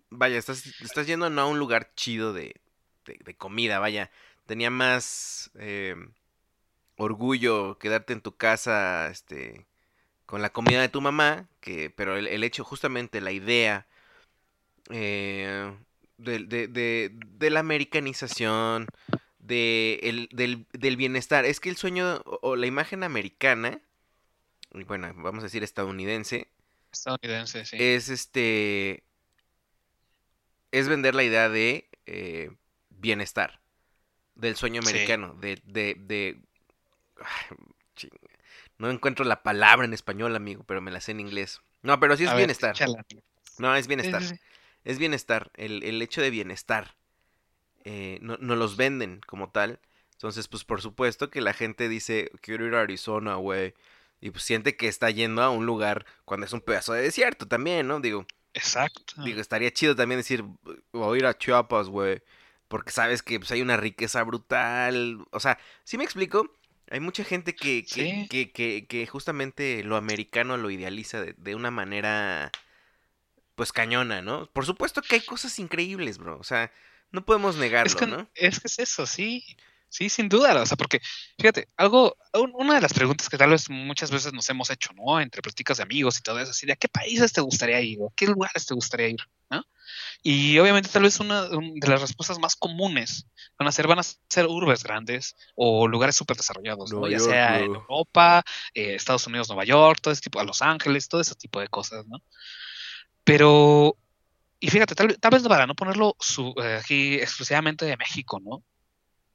vaya, 0.10 0.38
estás, 0.38 0.66
estás 0.82 1.08
yendo 1.08 1.30
no 1.30 1.42
a 1.42 1.46
un 1.46 1.60
lugar 1.60 1.92
chido 1.96 2.34
de, 2.34 2.56
de, 3.06 3.20
de 3.24 3.36
comida, 3.36 3.80
vaya. 3.80 4.10
Tenía 4.46 4.72
más 4.72 5.52
eh, 5.56 5.96
orgullo 6.98 7.78
quedarte 7.78 8.14
en 8.14 8.22
tu 8.22 8.36
casa, 8.36 9.10
este, 9.10 9.68
con 10.26 10.42
la 10.42 10.52
comida 10.52 10.82
de 10.82 10.90
tu 10.90 11.02
mamá, 11.02 11.48
que, 11.60 11.90
pero 11.90 12.18
el, 12.18 12.28
el 12.28 12.44
hecho, 12.44 12.64
justamente, 12.64 13.22
la 13.22 13.32
idea 13.32 13.88
eh, 14.92 15.74
del- 16.18 16.48
de, 16.50 16.68
de, 16.68 17.12
de 17.14 17.50
la 17.50 17.60
americanización, 17.62 18.88
de 19.40 20.00
el- 20.04 20.30
del, 20.32 20.66
del 20.74 20.98
bienestar. 20.98 21.46
Es 21.46 21.60
que 21.60 21.70
el 21.70 21.78
sueño 21.78 22.22
o, 22.26 22.40
o 22.42 22.56
la 22.56 22.68
imagen 22.68 23.04
americana, 23.04 23.80
y 24.74 24.84
bueno, 24.84 25.12
vamos 25.16 25.40
a 25.44 25.48
decir 25.48 25.64
estadounidense, 25.64 26.48
estadounidense, 26.92 27.66
sí. 27.66 27.78
es 27.80 28.10
este. 28.10 29.04
Es 30.72 30.88
vender 30.88 31.16
la 31.16 31.24
idea 31.24 31.50
de 31.50 31.90
eh, 32.06 32.52
bienestar. 32.90 33.60
Del 34.36 34.56
sueño 34.56 34.82
Sí. 34.82 34.90
americano. 34.90 35.34
De. 35.36 35.62
de, 35.66 35.96
de- 36.00 36.42
ay, 37.18 37.58
No 38.78 38.90
encuentro 38.90 39.26
la 39.26 39.44
palabra 39.44 39.86
en 39.86 39.94
español, 39.94 40.36
amigo, 40.36 40.64
pero 40.64 40.82
me 40.82 40.92
la 40.92 41.02
sé 41.02 41.12
en 41.12 41.20
inglés. 41.20 41.62
No, 41.84 42.00
pero 42.00 42.16
sí 42.18 42.24
es 42.24 42.30
A 42.30 42.34
ver, 42.34 42.42
bienestar. 42.44 42.72
échala. 42.72 43.06
No, 43.58 43.76
es 43.76 43.86
Sí, 43.86 43.88
bienestar. 43.90 44.24
sí, 44.24 44.30
sí. 44.36 44.42
Es 44.84 44.98
bienestar. 45.00 45.52
El, 45.56 45.84
el 45.84 46.02
hecho 46.02 46.22
de 46.22 46.30
bienestar. 46.30 46.96
Eh, 47.84 48.20
no, 48.22 48.38
no 48.40 48.56
los 48.56 48.78
venden 48.78 49.22
como 49.26 49.50
tal. 49.50 49.80
Entonces, 50.14 50.48
pues 50.48 50.64
por 50.64 50.82
supuesto 50.82 51.30
que 51.30 51.42
la 51.42 51.54
gente 51.54 51.90
dice, 51.90 52.32
quiero 52.42 52.66
ir 52.68 52.76
a 52.76 52.82
Arizona, 52.82 53.36
güey. 53.36 53.74
Y 54.20 54.30
pues 54.32 54.44
siente 54.44 54.78
que 54.78 54.88
está 54.88 55.10
yendo 55.10 55.42
a 55.42 55.50
un 55.50 55.66
lugar 55.66 56.06
cuando 56.26 56.46
es 56.46 56.54
un 56.54 56.62
pedazo 56.62 56.94
de 56.94 57.02
desierto 57.02 57.48
también, 57.48 57.88
¿no? 57.88 58.00
Digo, 58.00 58.26
Exacto. 58.54 59.14
Digo, 59.24 59.40
estaría 59.40 59.72
chido 59.72 59.96
también 59.96 60.20
decir, 60.20 60.44
voy 60.92 61.16
a 61.16 61.20
ir 61.20 61.26
a 61.26 61.38
Chiapas, 61.38 61.88
güey. 61.88 62.22
Porque 62.68 62.92
sabes 62.92 63.24
que 63.24 63.40
pues, 63.40 63.52
hay 63.52 63.62
una 63.62 63.78
riqueza 63.78 64.24
brutal. 64.24 65.26
O 65.32 65.40
sea, 65.40 65.58
¿sí 65.84 65.98
me 65.98 66.04
explico? 66.04 66.52
Hay 66.90 67.00
mucha 67.00 67.24
gente 67.24 67.56
que, 67.56 67.84
que, 67.86 67.88
Sí. 67.88 68.28
que, 68.30 68.52
que, 68.52 68.86
que 68.88 69.08
justamente 69.08 69.84
lo 69.86 69.96
americano 69.96 70.58
lo 70.58 70.70
idealiza 70.70 71.22
de, 71.22 71.34
de 71.38 71.56
una 71.56 71.72
manera, 71.72 72.52
pues 73.56 73.72
cañona, 73.72 74.22
¿no? 74.22 74.50
Por 74.52 74.66
supuesto 74.66 75.02
que 75.02 75.16
hay 75.16 75.22
cosas 75.22 75.58
increíbles, 75.60 76.18
bro. 76.18 76.38
O 76.40 76.44
sea, 76.44 76.72
no 77.12 77.24
podemos 77.26 77.56
negarlo, 77.56 77.88
Es 77.90 77.96
que, 77.96 78.08
¿no? 78.08 78.30
es 78.36 78.60
que 78.60 78.68
es 78.68 78.80
eso, 78.80 79.06
sí. 79.06 79.44
Sí, 79.90 80.08
sin 80.08 80.30
duda. 80.30 80.54
O 80.62 80.66
sea, 80.66 80.78
porque, 80.78 81.02
fíjate, 81.38 81.68
algo, 81.76 82.16
un- 82.34 82.54
una 82.56 82.76
de 82.76 82.80
las 82.82 82.94
preguntas 82.94 83.28
que 83.28 83.38
tal 83.38 83.50
vez 83.50 83.70
muchas 83.70 84.10
veces 84.10 84.32
nos 84.32 84.48
hemos 84.50 84.70
hecho, 84.70 84.92
¿no? 84.94 85.20
Entre 85.20 85.42
pláticas 85.42 85.78
de 85.78 85.84
amigos 85.84 86.18
y 86.18 86.22
todo 86.22 86.40
eso, 86.40 86.52
así 86.52 86.66
de 86.66 86.72
a 86.72 86.76
qué 86.78 86.88
países 86.88 87.34
te 87.34 87.42
gustaría 87.42 87.82
ir 87.82 87.98
o 88.00 88.08
a 88.08 88.14
qué 88.16 88.26
lugares 88.28 88.66
te 88.66 88.74
gustaría 88.74 89.10
ir, 89.10 89.20
¿no? 89.50 89.66
Y 90.24 90.58
obviamente 90.60 90.88
tal 90.88 91.04
vez 91.04 91.20
una 91.20 91.44
un- 91.50 91.78
de 91.78 91.88
las 91.90 92.00
respuestas 92.00 92.40
más 92.40 92.56
comunes 92.56 93.26
van 93.60 93.68
a 93.68 93.72
ser, 93.74 93.86
van 93.88 94.00
a 94.00 94.04
ser 94.04 94.46
urbes 94.48 94.82
grandes 94.84 95.36
o 95.56 95.86
lugares 95.90 96.16
súper 96.16 96.38
desarrollados, 96.38 96.90
Ya 97.10 97.20
sea 97.20 97.60
en. 97.60 97.66
Europa, 97.76 98.44
eh, 98.74 98.96
Estados 98.96 99.28
Unidos, 99.28 99.50
Nueva 99.50 99.66
York, 99.66 100.00
todo 100.02 100.14
ese 100.14 100.22
tipo, 100.22 100.40
a 100.40 100.46
Los 100.46 100.62
Ángeles, 100.62 101.10
todo 101.10 101.20
ese 101.20 101.36
tipo 101.36 101.60
de 101.60 101.68
cosas, 101.68 102.08
¿no? 102.08 102.20
Pero, 103.24 103.96
y 104.60 104.70
fíjate, 104.70 104.96
tal, 104.96 105.18
tal 105.20 105.32
vez 105.32 105.44
para 105.48 105.68
no 105.68 105.76
ponerlo 105.76 106.16
su- 106.20 106.54
eh, 106.58 106.80
aquí 106.82 107.16
exclusivamente 107.16 107.86
de 107.86 107.98
México, 107.98 108.40
¿no? 108.40 108.64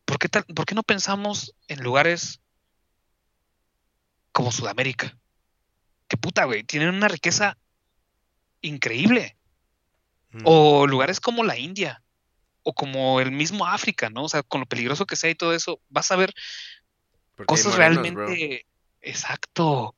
¿Por 0.04 0.18
qué, 0.18 0.28
tal- 0.28 0.44
¿Por 0.44 0.66
qué 0.66 0.74
no 0.74 0.82
pensamos 0.82 1.54
en 1.68 1.82
lugares 1.82 2.40
como 4.32 4.52
Sudamérica? 4.52 5.16
Que 6.08 6.16
puta, 6.16 6.44
güey, 6.44 6.62
tienen 6.64 6.94
una 6.94 7.08
riqueza 7.08 7.56
increíble. 8.60 9.36
Mm. 10.30 10.42
O 10.44 10.86
lugares 10.86 11.20
como 11.20 11.44
la 11.44 11.58
India, 11.58 12.02
o 12.62 12.72
como 12.72 13.20
el 13.20 13.30
mismo 13.30 13.66
África, 13.66 14.10
¿no? 14.10 14.24
O 14.24 14.28
sea, 14.28 14.42
con 14.42 14.60
lo 14.60 14.66
peligroso 14.66 15.06
que 15.06 15.16
sea 15.16 15.30
y 15.30 15.34
todo 15.34 15.52
eso, 15.54 15.80
vas 15.88 16.10
a 16.10 16.16
ver 16.16 16.34
Porque 17.34 17.46
cosas 17.46 17.72
morenos, 17.72 18.02
bro. 18.14 18.26
realmente... 18.26 18.66
Exacto, 19.00 19.94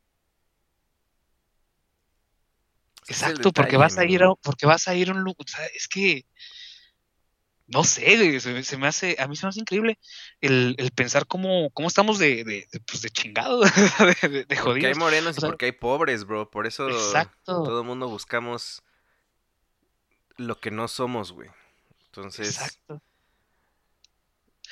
Ese 2.97 2.98
es 2.98 2.98
el 2.98 2.98
exacto, 3.09 3.53
porque 3.53 3.77
detalle, 3.77 3.77
vas 3.77 3.99
a 3.99 4.05
ir 4.05 4.23
a, 4.23 4.35
porque 4.37 4.67
vas 4.67 4.89
a 4.89 4.95
ir 4.95 5.11
a 5.11 5.13
un 5.15 5.21
lugar, 5.25 5.37
o 5.41 5.49
sea, 5.49 5.67
es 5.75 5.89
que 5.89 6.25
no 7.67 7.85
sé, 7.85 8.41
se, 8.41 8.53
me- 8.53 8.63
se 8.65 8.79
me 8.79 8.87
hace, 8.87 9.17
a 9.19 9.29
mí 9.29 9.37
se 9.37 9.45
me 9.47 9.51
hace 9.51 9.61
increíble 9.61 9.99
el, 10.41 10.75
el 10.79 10.91
pensar 10.93 11.27
cómo, 11.27 11.71
cómo 11.71 11.89
estamos 11.89 12.19
de, 12.19 12.45
de, 12.45 12.67
de, 12.73 12.81
pues 12.81 13.03
de 13.03 13.11
chingado, 13.11 13.61
de, 14.23 14.29
de, 14.29 14.45
de 14.45 14.57
Porque 14.63 14.87
hay 14.87 14.95
jodidos. 14.95 14.95
morenos 14.95 15.37
y 15.37 15.41
O 15.41 15.41
sea, 15.41 15.51
porque 15.51 15.67
hay 15.67 15.73
pobres, 15.73 16.25
bro. 16.25 16.51
Por 16.51 16.67
eso 16.67 16.85
Exacto, 16.87 17.63
todo 17.63 17.81
el 17.81 17.87
mundo 17.87 18.09
buscamos 18.09 18.83
lo 20.39 20.59
que 20.59 20.71
no 20.71 20.89
somos, 20.89 21.33
güey. 21.33 21.51
Entonces, 22.07 22.81
exacto. 22.87 23.01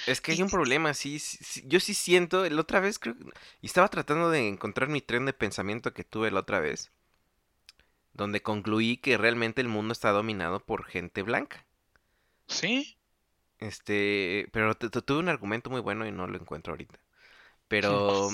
es 0.07 0.20
que 0.20 0.32
hay 0.32 0.43
un 0.43 0.51
problema, 0.51 0.95
sí, 0.95 1.18
sí, 1.18 1.39
sí, 1.43 1.62
yo 1.66 1.80
sí 1.80 1.93
siento, 1.95 2.49
la 2.49 2.61
otra 2.61 2.80
vez 2.80 2.99
creo, 2.99 3.16
y 3.61 3.66
estaba 3.66 3.89
tratando 3.89 4.30
de 4.30 4.47
encontrar 4.49 4.89
mi 4.89 5.01
tren 5.01 5.26
de 5.26 5.32
pensamiento 5.32 5.93
que 5.93 6.05
tuve 6.05 6.30
la 6.30 6.41
otra 6.41 6.61
vez, 6.61 6.93
donde 8.17 8.43
concluí 8.43 8.99
que 8.99 9.19
realmente 9.19 9.61
el 9.62 9.69
mundo 9.69 9.93
está 9.93 10.11
dominado 10.12 10.61
por 10.61 10.85
gente 10.87 11.23
blanca. 11.23 11.67
Sí, 12.49 12.97
Este, 13.59 14.49
pero 14.53 14.75
tu- 14.75 14.91
tu- 14.91 15.03
tuve 15.03 15.19
un 15.21 15.29
argumento 15.29 15.71
muy 15.71 15.81
bueno 15.81 16.07
y 16.07 16.12
no 16.12 16.27
lo 16.27 16.37
encuentro 16.39 16.73
ahorita. 16.73 16.99
Pero, 17.69 18.31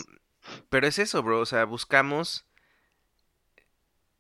pero 0.70 0.86
es 0.88 0.98
eso, 1.00 1.22
bro, 1.22 1.40
o 1.40 1.46
sea, 1.46 1.64
buscamos 1.66 2.46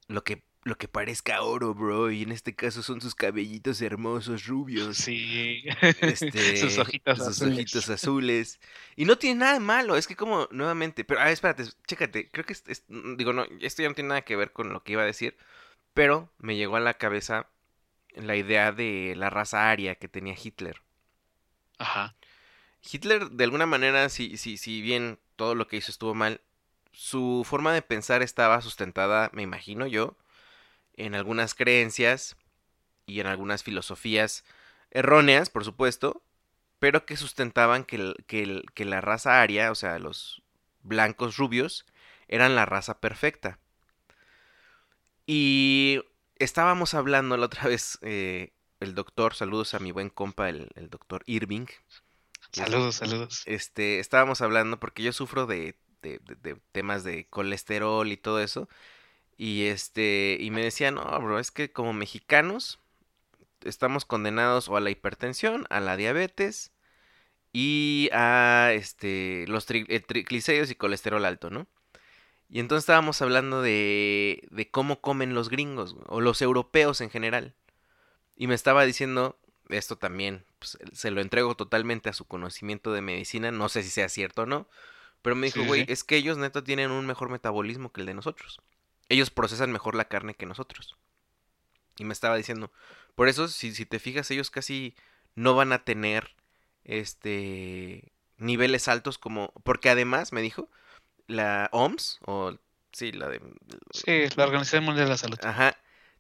lo 0.08 0.22
que, 0.24 0.44
lo 0.64 0.76
que 0.78 0.88
parezca 0.88 1.42
oro, 1.42 1.74
bro, 1.74 2.10
y 2.10 2.22
en 2.22 2.32
este 2.32 2.54
caso 2.54 2.82
son 2.82 3.00
sus 3.00 3.14
cabellitos 3.14 3.80
hermosos, 3.82 4.46
rubios. 4.46 5.12
sí. 5.16 5.64
Este, 5.96 6.32
Sus 6.54 6.78
ojitos 6.78 7.18
sus 7.18 7.28
azules. 7.28 7.66
ojitos 7.66 7.88
azules. 7.90 8.60
Y 8.96 9.04
no 9.06 9.18
tiene 9.18 9.40
nada 9.40 9.54
de 9.54 9.60
malo, 9.60 9.96
es 9.96 10.06
que 10.06 10.16
como, 10.16 10.48
nuevamente, 10.52 11.04
pero, 11.04 11.20
ah, 11.20 11.30
espérate, 11.30 11.64
chécate, 11.86 12.30
creo 12.30 12.44
que, 12.46 12.54
es- 12.54 12.64
es- 12.68 12.84
mm, 12.88 13.16
digo, 13.16 13.32
no, 13.32 13.44
esto 13.60 13.82
ya 13.82 13.88
no 13.88 13.94
tiene 13.94 14.08
nada 14.10 14.22
que 14.22 14.36
ver 14.36 14.52
con 14.52 14.72
lo 14.72 14.82
que 14.84 14.92
iba 14.92 15.02
a 15.02 15.06
decir, 15.06 15.36
pero 15.94 16.30
me 16.38 16.56
llegó 16.56 16.76
a 16.76 16.80
la 16.80 16.94
cabeza 16.96 17.48
la 18.14 18.36
idea 18.36 18.72
de 18.72 19.14
la 19.16 19.30
raza 19.30 19.70
aria 19.70 19.96
que 19.96 20.08
tenía 20.08 20.36
Hitler. 20.42 20.82
Ajá, 21.78 22.14
Hitler, 22.82 23.30
de 23.30 23.44
alguna 23.44 23.66
manera, 23.66 24.08
si, 24.08 24.36
si, 24.36 24.56
si 24.56 24.82
bien 24.82 25.18
todo 25.36 25.54
lo 25.54 25.66
que 25.68 25.76
hizo 25.76 25.90
estuvo 25.90 26.14
mal, 26.14 26.40
su 26.92 27.44
forma 27.46 27.72
de 27.74 27.82
pensar 27.82 28.22
estaba 28.22 28.60
sustentada, 28.60 29.30
me 29.32 29.42
imagino 29.42 29.86
yo, 29.86 30.16
en 30.96 31.14
algunas 31.14 31.54
creencias 31.54 32.36
y 33.06 33.20
en 33.20 33.26
algunas 33.26 33.62
filosofías 33.62 34.44
erróneas, 34.90 35.50
por 35.50 35.64
supuesto, 35.64 36.22
pero 36.80 37.06
que 37.06 37.16
sustentaban 37.16 37.84
que, 37.84 38.14
la 38.86 39.00
raza 39.00 39.42
aria, 39.42 39.70
o 39.72 39.74
sea, 39.76 39.98
los 39.98 40.42
blancos 40.82 41.36
rubios, 41.38 41.86
eran 42.28 42.56
la 42.56 42.66
raza 42.66 43.00
perfecta. 43.00 43.58
Y 45.26 46.00
estábamos 46.36 46.94
hablando 46.94 47.36
la 47.36 47.46
otra 47.46 47.64
vez, 47.68 47.98
eh, 48.02 48.52
el 48.80 48.94
doctor, 48.94 49.34
saludos 49.34 49.74
a 49.74 49.78
mi 49.78 49.92
buen 49.92 50.10
compa, 50.10 50.48
el, 50.48 50.70
el 50.74 50.90
doctor 50.90 51.22
Irving, 51.26 51.66
que 52.52 52.76
es- 52.78 52.90
Saludos, 52.90 52.96
saludos. 52.96 53.46
este, 53.46 53.98
estábamos 54.00 54.40
hablando, 54.42 54.80
porque 54.80 55.02
yo 55.02 55.12
sufro 55.12 55.46
de, 55.46 55.78
de- 56.02 56.20
de- 56.20 56.36
de 56.36 56.56
temas 56.72 57.04
de 57.04 57.28
colesterol 57.28 58.08
y 58.12 58.16
todo 58.16 58.40
eso, 58.40 58.68
y 59.36 59.64
este, 59.66 60.36
y 60.40 60.50
me 60.50 60.62
decía, 60.62 60.90
no, 60.90 61.02
bro, 61.20 61.38
es 61.38 61.50
que 61.50 61.72
como 61.72 61.92
mexicanos 61.92 62.78
estamos 63.64 64.04
condenados 64.04 64.68
o 64.68 64.76
a 64.76 64.80
la 64.80 64.90
hipertensión, 64.90 65.66
a 65.70 65.80
la 65.80 65.96
diabetes 65.96 66.72
y 67.52 68.08
a 68.12 68.70
este, 68.74 69.44
los 69.48 69.68
tri- 69.68 69.86
eh, 69.88 70.00
triglicéridos 70.00 70.70
y 70.70 70.74
colesterol 70.74 71.24
alto, 71.24 71.50
¿no? 71.50 71.66
Y 72.48 72.60
entonces 72.60 72.82
estábamos 72.82 73.22
hablando 73.22 73.62
de, 73.62 74.46
de 74.50 74.70
cómo 74.70 75.00
comen 75.00 75.34
los 75.34 75.48
gringos, 75.48 75.96
o 76.06 76.20
los 76.20 76.42
europeos 76.42 77.00
en 77.00 77.10
general. 77.10 77.54
Y 78.36 78.46
me 78.46 78.54
estaba 78.54 78.84
diciendo, 78.84 79.38
esto 79.68 79.96
también, 79.96 80.44
pues, 80.58 80.78
se 80.92 81.10
lo 81.10 81.20
entrego 81.22 81.54
totalmente 81.56 82.10
a 82.10 82.12
su 82.12 82.26
conocimiento 82.26 82.92
de 82.92 83.00
medicina, 83.00 83.50
no 83.52 83.68
sé 83.70 83.82
si 83.82 83.90
sea 83.90 84.08
cierto 84.08 84.42
o 84.42 84.46
no, 84.46 84.68
pero 85.22 85.36
me 85.36 85.46
dijo, 85.46 85.60
sí, 85.60 85.66
güey, 85.66 85.84
sí. 85.86 85.92
es 85.92 86.04
que 86.04 86.16
ellos 86.16 86.36
neta 86.36 86.62
tienen 86.64 86.90
un 86.90 87.06
mejor 87.06 87.30
metabolismo 87.30 87.92
que 87.92 88.02
el 88.02 88.06
de 88.06 88.14
nosotros. 88.14 88.60
Ellos 89.08 89.30
procesan 89.30 89.72
mejor 89.72 89.94
la 89.94 90.06
carne 90.06 90.34
que 90.34 90.46
nosotros. 90.46 90.96
Y 91.96 92.04
me 92.04 92.12
estaba 92.12 92.36
diciendo, 92.36 92.72
por 93.14 93.28
eso, 93.28 93.48
si, 93.48 93.74
si 93.74 93.86
te 93.86 93.98
fijas, 93.98 94.30
ellos 94.30 94.50
casi 94.50 94.94
no 95.34 95.54
van 95.54 95.72
a 95.72 95.84
tener 95.84 96.34
este 96.84 98.12
niveles 98.38 98.88
altos 98.88 99.18
como. 99.18 99.52
Porque 99.64 99.90
además, 99.90 100.32
me 100.32 100.42
dijo, 100.42 100.68
la 101.26 101.68
OMS, 101.72 102.18
o 102.26 102.56
sí, 102.92 103.12
la 103.12 103.28
de. 103.28 103.40
Sí, 103.90 104.24
la 104.36 104.44
Organización 104.44 104.84
Mundial 104.84 105.06
de 105.06 105.10
la 105.10 105.18
Salud. 105.18 105.38
Ajá, 105.42 105.76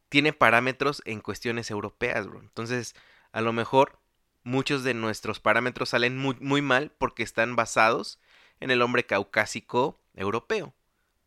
tiene 0.08 0.32
parámetros 0.32 1.02
en 1.04 1.20
cuestiones 1.20 1.70
europeas, 1.70 2.26
bro. 2.26 2.40
Entonces, 2.40 2.94
a 3.32 3.40
lo 3.40 3.52
mejor 3.52 3.98
muchos 4.44 4.84
de 4.84 4.94
nuestros 4.94 5.40
parámetros 5.40 5.90
salen 5.90 6.18
muy, 6.18 6.36
muy 6.40 6.62
mal 6.62 6.92
porque 6.98 7.22
están 7.22 7.56
basados 7.56 8.18
en 8.60 8.70
el 8.70 8.82
hombre 8.82 9.06
caucásico 9.06 10.00
europeo. 10.14 10.74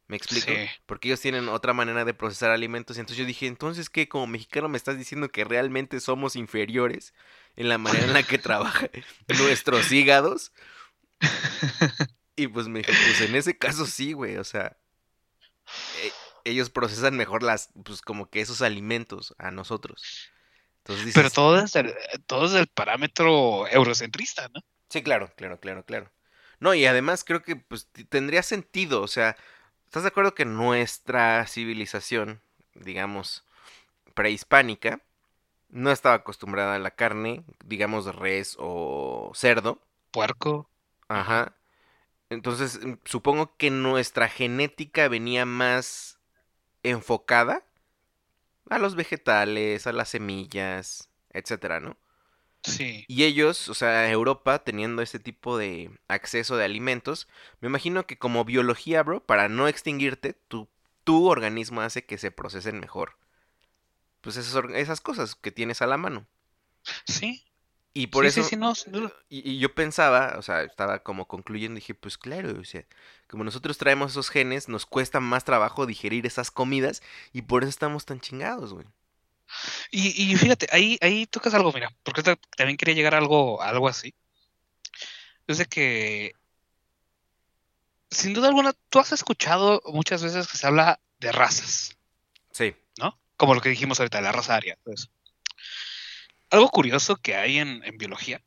¿Me 0.07 0.17
explico? 0.17 0.47
Sí. 0.51 0.69
Porque 0.85 1.07
ellos 1.07 1.19
tienen 1.21 1.49
otra 1.49 1.73
manera 1.73 2.05
de 2.05 2.13
procesar 2.13 2.51
alimentos. 2.51 2.97
Y 2.97 2.99
entonces 2.99 3.17
yo 3.17 3.25
dije, 3.25 3.47
entonces, 3.47 3.89
¿qué? 3.89 4.07
Como 4.07 4.27
mexicano 4.27 4.69
me 4.69 4.77
estás 4.77 4.97
diciendo 4.97 5.29
que 5.29 5.43
realmente 5.43 5.99
somos 5.99 6.35
inferiores 6.35 7.13
en 7.55 7.69
la 7.69 7.77
manera 7.77 8.05
en 8.05 8.13
la 8.13 8.23
que 8.23 8.37
trabajan 8.37 8.89
nuestros 9.39 9.91
hígados. 9.91 10.51
Y 12.37 12.47
pues 12.47 12.67
me 12.67 12.79
dijo, 12.79 12.91
pues 12.91 13.21
en 13.21 13.35
ese 13.35 13.57
caso 13.57 13.85
sí, 13.85 14.11
güey. 14.11 14.35
O 14.35 14.43
sea, 14.43 14.77
e- 16.03 16.11
ellos 16.43 16.69
procesan 16.69 17.17
mejor 17.17 17.43
las, 17.43 17.69
pues 17.83 18.01
como 18.01 18.29
que 18.29 18.41
esos 18.41 18.61
alimentos 18.61 19.33
a 19.37 19.51
nosotros. 19.51 20.03
Entonces 20.79 21.05
dices, 21.05 21.21
Pero 21.21 21.29
todo 21.31 21.59
es, 21.59 21.75
el, 21.75 21.93
todo 22.27 22.45
es 22.45 22.53
el 22.53 22.67
parámetro 22.67 23.67
eurocentrista, 23.67 24.49
¿no? 24.53 24.61
Sí, 24.89 25.01
claro, 25.01 25.31
claro, 25.35 25.59
claro, 25.59 25.83
claro. 25.85 26.11
No, 26.59 26.73
y 26.73 26.85
además 26.85 27.23
creo 27.23 27.41
que 27.41 27.55
pues 27.55 27.89
tendría 28.09 28.43
sentido, 28.43 29.01
o 29.01 29.07
sea, 29.07 29.35
¿estás 29.85 30.03
de 30.03 30.09
acuerdo 30.09 30.35
que 30.35 30.45
nuestra 30.45 31.45
civilización, 31.47 32.41
digamos, 32.73 33.43
prehispánica, 34.13 35.01
no 35.69 35.91
estaba 35.91 36.15
acostumbrada 36.15 36.75
a 36.75 36.79
la 36.79 36.91
carne, 36.91 37.43
digamos, 37.65 38.13
res 38.15 38.55
o 38.59 39.31
cerdo? 39.35 39.81
Puerco. 40.11 40.69
Ajá. 41.07 41.55
Entonces, 42.29 42.83
mm, 42.83 42.93
supongo 43.05 43.55
que 43.57 43.69
nuestra 43.71 44.27
genética 44.29 45.07
venía 45.07 45.45
más 45.45 46.19
enfocada 46.83 47.63
a 48.69 48.79
los 48.79 48.95
vegetales, 48.95 49.87
a 49.87 49.93
las 49.93 50.09
semillas, 50.09 51.09
etcétera, 51.31 51.79
¿no? 51.79 51.97
Sí. 52.65 53.05
Y 53.07 53.23
ellos, 53.23 53.69
o 53.69 53.73
sea, 53.73 54.09
Europa, 54.09 54.59
teniendo 54.59 55.01
ese 55.01 55.19
tipo 55.19 55.57
de 55.57 55.91
acceso 56.07 56.57
de 56.57 56.65
alimentos, 56.65 57.27
me 57.61 57.67
imagino 57.67 58.07
que 58.07 58.17
como 58.17 58.45
biología, 58.45 59.03
bro, 59.03 59.23
para 59.23 59.49
no 59.49 59.67
extinguirte, 59.67 60.33
tu, 60.33 60.67
tu 61.03 61.27
organismo 61.27 61.81
hace 61.81 62.05
que 62.05 62.17
se 62.17 62.31
procesen 62.31 62.79
mejor. 62.79 63.17
Pues 64.21 64.37
esas, 64.37 64.63
esas 64.73 65.01
cosas 65.01 65.35
que 65.35 65.51
tienes 65.51 65.81
a 65.81 65.87
la 65.87 65.97
mano. 65.97 66.25
Sí. 67.05 67.43
Y 67.97 68.07
por 68.07 68.25
sí, 68.25 68.27
eso, 68.27 68.43
sí, 68.43 68.49
sí, 68.49 68.55
no, 68.57 68.73
y 69.29 69.57
yo 69.57 69.73
pensaba, 69.73 70.35
o 70.37 70.41
sea, 70.41 70.63
estaba 70.63 70.99
como 70.99 71.29
concluyendo, 71.29 71.75
dije, 71.75 71.95
pues 71.95 72.17
claro, 72.17 72.59
o 72.59 72.63
sea, 72.65 72.85
como 73.29 73.45
nosotros 73.45 73.77
traemos 73.77 74.11
esos 74.11 74.29
genes, 74.29 74.67
nos 74.67 74.85
cuesta 74.85 75.21
más 75.21 75.45
trabajo 75.45 75.85
digerir 75.85 76.25
esas 76.25 76.51
comidas 76.51 77.01
y 77.31 77.43
por 77.43 77.63
eso 77.63 77.69
estamos 77.69 78.05
tan 78.05 78.19
chingados, 78.19 78.73
güey. 78.73 78.85
Y, 79.91 80.31
y 80.31 80.35
fíjate, 80.35 80.67
ahí, 80.71 80.97
ahí 81.01 81.25
tocas 81.27 81.53
algo, 81.53 81.71
mira, 81.71 81.89
porque 82.03 82.23
ta- 82.23 82.39
también 82.57 82.77
quería 82.77 82.95
llegar 82.95 83.15
a 83.15 83.19
algo, 83.19 83.61
a 83.61 83.69
algo 83.69 83.87
así. 83.87 84.13
Es 85.47 85.57
de 85.59 85.65
que, 85.65 86.33
sin 88.09 88.33
duda 88.33 88.47
alguna, 88.47 88.73
tú 88.89 88.99
has 88.99 89.11
escuchado 89.11 89.81
muchas 89.87 90.23
veces 90.23 90.47
que 90.47 90.57
se 90.57 90.67
habla 90.67 90.99
de 91.19 91.31
razas, 91.31 91.97
Sí. 92.51 92.73
¿no? 92.97 93.19
Como 93.37 93.53
lo 93.53 93.61
que 93.61 93.69
dijimos 93.69 93.99
ahorita, 93.99 94.21
la 94.21 94.31
raza 94.31 94.55
aria. 94.55 94.77
Algo 96.49 96.69
curioso 96.69 97.17
que 97.17 97.35
hay 97.35 97.57
en, 97.59 97.83
en 97.83 97.97
biología 97.97 98.41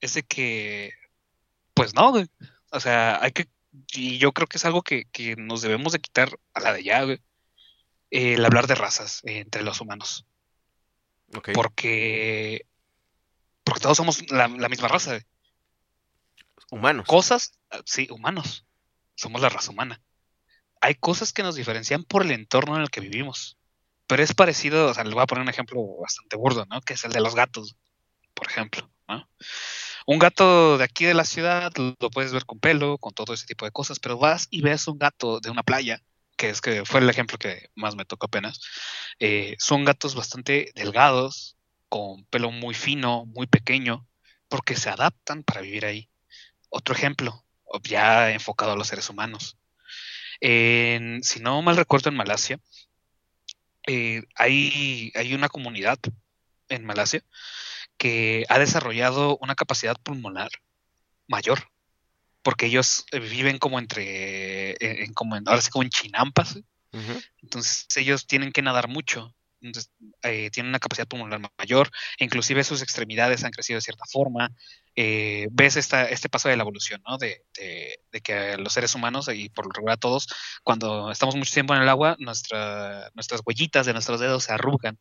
es 0.00 0.14
de 0.14 0.22
que, 0.24 0.92
pues 1.74 1.94
no, 1.94 2.10
güey. 2.10 2.26
O 2.70 2.80
sea, 2.80 3.22
hay 3.22 3.32
que, 3.32 3.46
y 3.92 4.18
yo 4.18 4.32
creo 4.32 4.46
que 4.48 4.56
es 4.56 4.64
algo 4.64 4.82
que, 4.82 5.04
que 5.12 5.36
nos 5.36 5.62
debemos 5.62 5.92
de 5.92 6.00
quitar 6.00 6.36
a 6.54 6.60
la 6.60 6.72
de 6.72 6.82
ya, 6.82 7.02
güey. 7.04 7.20
El 8.10 8.44
hablar 8.44 8.66
de 8.66 8.74
razas 8.74 9.22
eh, 9.24 9.38
entre 9.38 9.62
los 9.62 9.80
humanos. 9.80 10.26
Porque, 11.54 12.66
porque 13.64 13.80
todos 13.80 13.96
somos 13.96 14.30
la, 14.30 14.48
la 14.48 14.68
misma 14.68 14.88
raza. 14.88 15.12
güey. 15.12 15.22
Humanos. 16.70 17.06
Cosas, 17.06 17.58
sí, 17.84 18.08
humanos. 18.10 18.66
Somos 19.14 19.40
la 19.40 19.48
raza 19.48 19.70
humana. 19.70 20.00
Hay 20.80 20.94
cosas 20.94 21.32
que 21.32 21.42
nos 21.42 21.54
diferencian 21.56 22.04
por 22.04 22.22
el 22.22 22.30
entorno 22.30 22.76
en 22.76 22.82
el 22.82 22.90
que 22.90 23.00
vivimos. 23.00 23.58
Pero 24.06 24.22
es 24.22 24.34
parecido, 24.34 24.88
o 24.88 24.94
sea, 24.94 25.04
les 25.04 25.14
voy 25.14 25.22
a 25.22 25.26
poner 25.26 25.42
un 25.42 25.48
ejemplo 25.48 25.84
bastante 26.00 26.36
burdo, 26.36 26.66
¿no? 26.66 26.80
Que 26.80 26.94
es 26.94 27.04
el 27.04 27.12
de 27.12 27.20
los 27.20 27.34
gatos, 27.34 27.76
por 28.34 28.48
ejemplo, 28.48 28.90
¿no? 29.06 29.28
Un 30.06 30.18
gato 30.18 30.78
de 30.78 30.84
aquí 30.84 31.04
de 31.04 31.14
la 31.14 31.24
ciudad 31.24 31.72
lo 31.76 32.10
puedes 32.10 32.32
ver 32.32 32.44
con 32.44 32.58
pelo, 32.58 32.98
con 32.98 33.12
todo 33.12 33.34
ese 33.34 33.46
tipo 33.46 33.66
de 33.66 33.70
cosas, 33.70 34.00
pero 34.00 34.18
vas 34.18 34.48
y 34.50 34.62
ves 34.62 34.88
un 34.88 34.98
gato 34.98 35.38
de 35.38 35.50
una 35.50 35.62
playa, 35.62 36.02
que 36.40 36.48
es 36.48 36.62
que 36.62 36.86
fue 36.86 37.00
el 37.00 37.10
ejemplo 37.10 37.36
que 37.38 37.70
más 37.74 37.96
me 37.96 38.06
tocó 38.06 38.26
apenas. 38.26 38.60
eh, 39.18 39.56
son 39.58 39.84
gatos 39.84 40.14
bastante 40.14 40.72
delgados, 40.74 41.58
con 41.90 42.24
pelo 42.26 42.50
muy 42.50 42.74
fino, 42.74 43.26
muy 43.26 43.46
pequeño, 43.46 44.06
porque 44.48 44.74
se 44.76 44.88
adaptan 44.90 45.42
para 45.44 45.60
vivir 45.60 45.84
ahí. 45.84 46.08
Otro 46.70 46.94
ejemplo, 46.94 47.44
ya 47.84 48.30
enfocado 48.30 48.72
a 48.72 48.76
los 48.76 48.88
seres 48.88 49.10
humanos. 49.10 49.58
Si 50.40 51.40
no 51.40 51.62
mal 51.62 51.76
recuerdo, 51.76 52.08
en 52.08 52.16
Malasia, 52.16 52.58
eh, 53.86 54.22
hay, 54.36 55.12
hay 55.14 55.34
una 55.34 55.48
comunidad 55.50 55.98
en 56.70 56.86
Malasia 56.86 57.22
que 57.98 58.46
ha 58.48 58.58
desarrollado 58.58 59.36
una 59.42 59.54
capacidad 59.54 59.96
pulmonar 60.02 60.50
mayor, 61.28 61.68
porque 62.42 62.66
ellos 62.66 63.04
eh, 63.12 63.18
viven 63.20 63.58
como 63.58 63.78
entre, 63.78 64.70
en, 64.80 65.04
en 65.04 65.14
como 65.14 65.36
en- 65.36 65.48
ahora 65.48 65.60
sí 65.60 65.70
como 65.70 65.82
en 65.82 65.90
chinampas, 65.90 66.58
entonces 67.42 67.86
ellos 67.96 68.26
tienen 68.26 68.52
que 68.52 68.62
nadar 68.62 68.88
mucho. 68.88 69.34
Entonces, 69.62 69.92
eh, 70.22 70.50
tienen 70.50 70.70
una 70.70 70.78
capacidad 70.78 71.06
pulmonar 71.06 71.38
ma- 71.38 71.52
mayor, 71.58 71.90
inclusive 72.18 72.64
sus 72.64 72.80
extremidades 72.80 73.44
han 73.44 73.50
crecido 73.50 73.76
de 73.76 73.82
cierta 73.82 74.04
forma. 74.10 74.50
Eh, 74.96 75.48
ves 75.52 75.76
esta, 75.76 76.08
este 76.08 76.30
paso 76.30 76.48
de 76.48 76.56
la 76.56 76.62
evolución, 76.62 77.02
¿no? 77.06 77.18
De, 77.18 77.44
de- 77.58 78.00
de 78.10 78.20
que 78.22 78.56
los 78.56 78.72
seres 78.72 78.94
humanos, 78.94 79.28
y 79.32 79.50
por 79.50 79.66
lo 79.66 79.72
regular 79.72 79.98
todos, 79.98 80.28
cuando 80.64 81.10
estamos 81.10 81.36
mucho 81.36 81.52
tiempo 81.52 81.74
en 81.74 81.82
el 81.82 81.88
agua, 81.90 82.16
nuestra, 82.18 83.10
nuestras 83.14 83.42
huellitas 83.44 83.84
de 83.84 83.92
nuestros 83.92 84.18
dedos 84.18 84.44
se 84.44 84.52
arrugan 84.54 84.98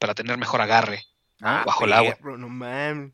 para 0.00 0.14
tener 0.14 0.36
mejor 0.38 0.60
agarre 0.60 1.04
Ah, 1.40 1.62
bajo 1.64 1.84
el 1.84 1.92
agua. 1.92 2.16
no 2.36 2.48
mames. 2.48 3.12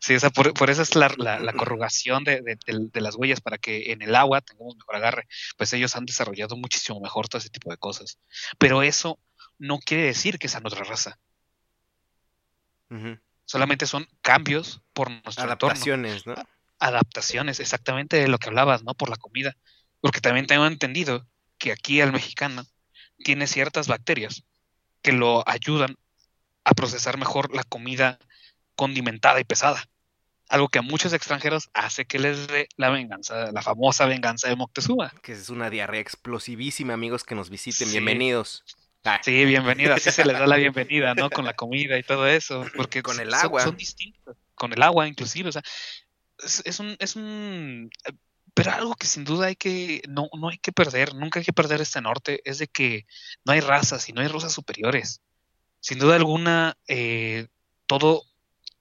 Sí, 0.00 0.14
o 0.14 0.20
sea, 0.20 0.30
por, 0.30 0.54
por 0.54 0.70
eso 0.70 0.82
es 0.82 0.94
la, 0.94 1.12
la- 1.18 1.40
la 1.40 1.52
corrugación 1.54 2.22
de, 2.24 2.40
de- 2.42 2.56
de- 2.66 2.88
de 2.92 3.00
las 3.00 3.16
huellas 3.16 3.40
para 3.40 3.58
que 3.58 3.90
en 3.92 4.00
el 4.02 4.14
agua 4.14 4.40
tengamos 4.40 4.76
mejor 4.76 4.96
agarre. 4.96 5.26
Pues 5.56 5.72
ellos 5.72 5.96
han 5.96 6.04
desarrollado 6.06 6.56
muchísimo 6.56 7.00
mejor 7.00 7.28
todo 7.28 7.38
ese 7.40 7.50
tipo 7.50 7.70
de 7.70 7.76
cosas. 7.78 8.18
Pero 8.58 8.82
eso 8.82 9.18
no 9.58 9.78
quiere 9.80 10.04
decir 10.04 10.38
que 10.38 10.48
sean 10.48 10.64
otra 10.66 10.84
raza. 10.84 11.18
Solamente 13.44 13.86
son 13.86 14.06
cambios 14.22 14.82
por 14.92 15.10
nuestro 15.10 15.44
entorno. 15.50 15.72
Adaptaciones, 15.74 16.26
¿no? 16.26 16.34
Adaptaciones, 16.78 17.60
exactamente 17.60 18.16
de 18.18 18.28
lo 18.28 18.38
que 18.38 18.48
hablabas, 18.48 18.84
¿no? 18.84 18.94
Por 18.94 19.10
la 19.10 19.16
comida. 19.16 19.56
Porque 20.00 20.20
también 20.20 20.46
tengo 20.46 20.66
entendido 20.66 21.26
que 21.58 21.72
aquí 21.72 22.00
el 22.00 22.12
mexicano 22.12 22.64
tiene 23.24 23.46
ciertas 23.48 23.88
bacterias 23.88 24.44
que 25.02 25.12
lo 25.12 25.42
ayudan 25.48 25.96
a 26.64 26.72
procesar 26.74 27.18
mejor 27.18 27.54
la 27.54 27.64
comida 27.64 28.18
condimentada 28.78 29.40
y 29.40 29.44
pesada. 29.44 29.84
Algo 30.48 30.68
que 30.68 30.78
a 30.78 30.82
muchos 30.82 31.12
extranjeros 31.12 31.68
hace 31.74 32.06
que 32.06 32.20
les 32.20 32.46
dé 32.46 32.68
la 32.76 32.90
venganza, 32.90 33.50
la 33.50 33.60
famosa 33.60 34.06
venganza 34.06 34.48
de 34.48 34.54
Moctezuma. 34.54 35.12
Que 35.20 35.32
es 35.32 35.50
una 35.50 35.68
diarrea 35.68 36.00
explosivísima, 36.00 36.94
amigos 36.94 37.24
que 37.24 37.34
nos 37.34 37.50
visiten. 37.50 37.88
Sí. 37.88 37.92
Bienvenidos. 37.92 38.64
Ah, 39.04 39.20
Sí, 39.24 39.44
bienvenida, 39.44 39.96
así 39.96 40.12
se 40.12 40.24
les 40.24 40.38
da 40.38 40.46
la 40.46 40.56
bienvenida, 40.64 41.14
¿no? 41.14 41.28
Con 41.28 41.44
la 41.44 41.54
comida 41.54 41.98
y 41.98 42.04
todo 42.04 42.28
eso, 42.28 42.64
porque 42.76 43.02
Con 43.02 43.18
el 43.18 43.34
agua. 43.34 43.64
Son, 43.64 43.76
distintos, 43.76 44.36
con 44.54 44.72
el 44.72 44.82
agua 44.82 45.08
inclusive, 45.08 45.48
o 45.48 45.52
sea, 45.52 45.62
es, 46.38 46.62
es 46.64 46.78
un, 46.78 46.96
es 47.00 47.16
un, 47.16 47.90
pero 48.54 48.72
algo 48.72 48.94
que 48.94 49.06
sin 49.06 49.24
duda 49.24 49.46
hay 49.46 49.56
que, 49.56 50.02
no, 50.08 50.28
no 50.38 50.50
hay 50.50 50.58
que 50.58 50.72
perder, 50.72 51.14
nunca 51.14 51.40
hay 51.40 51.44
que 51.44 51.52
perder 51.52 51.80
este 51.80 52.00
norte, 52.00 52.42
es 52.44 52.58
de 52.58 52.68
que 52.68 53.06
no 53.44 53.52
hay 53.52 53.60
razas 53.60 54.08
y 54.08 54.12
no 54.12 54.20
hay 54.20 54.28
razas 54.28 54.52
superiores. 54.52 55.20
Sin 55.80 55.98
duda 55.98 56.16
alguna, 56.16 56.76
eh, 56.86 57.48
todo, 57.86 58.22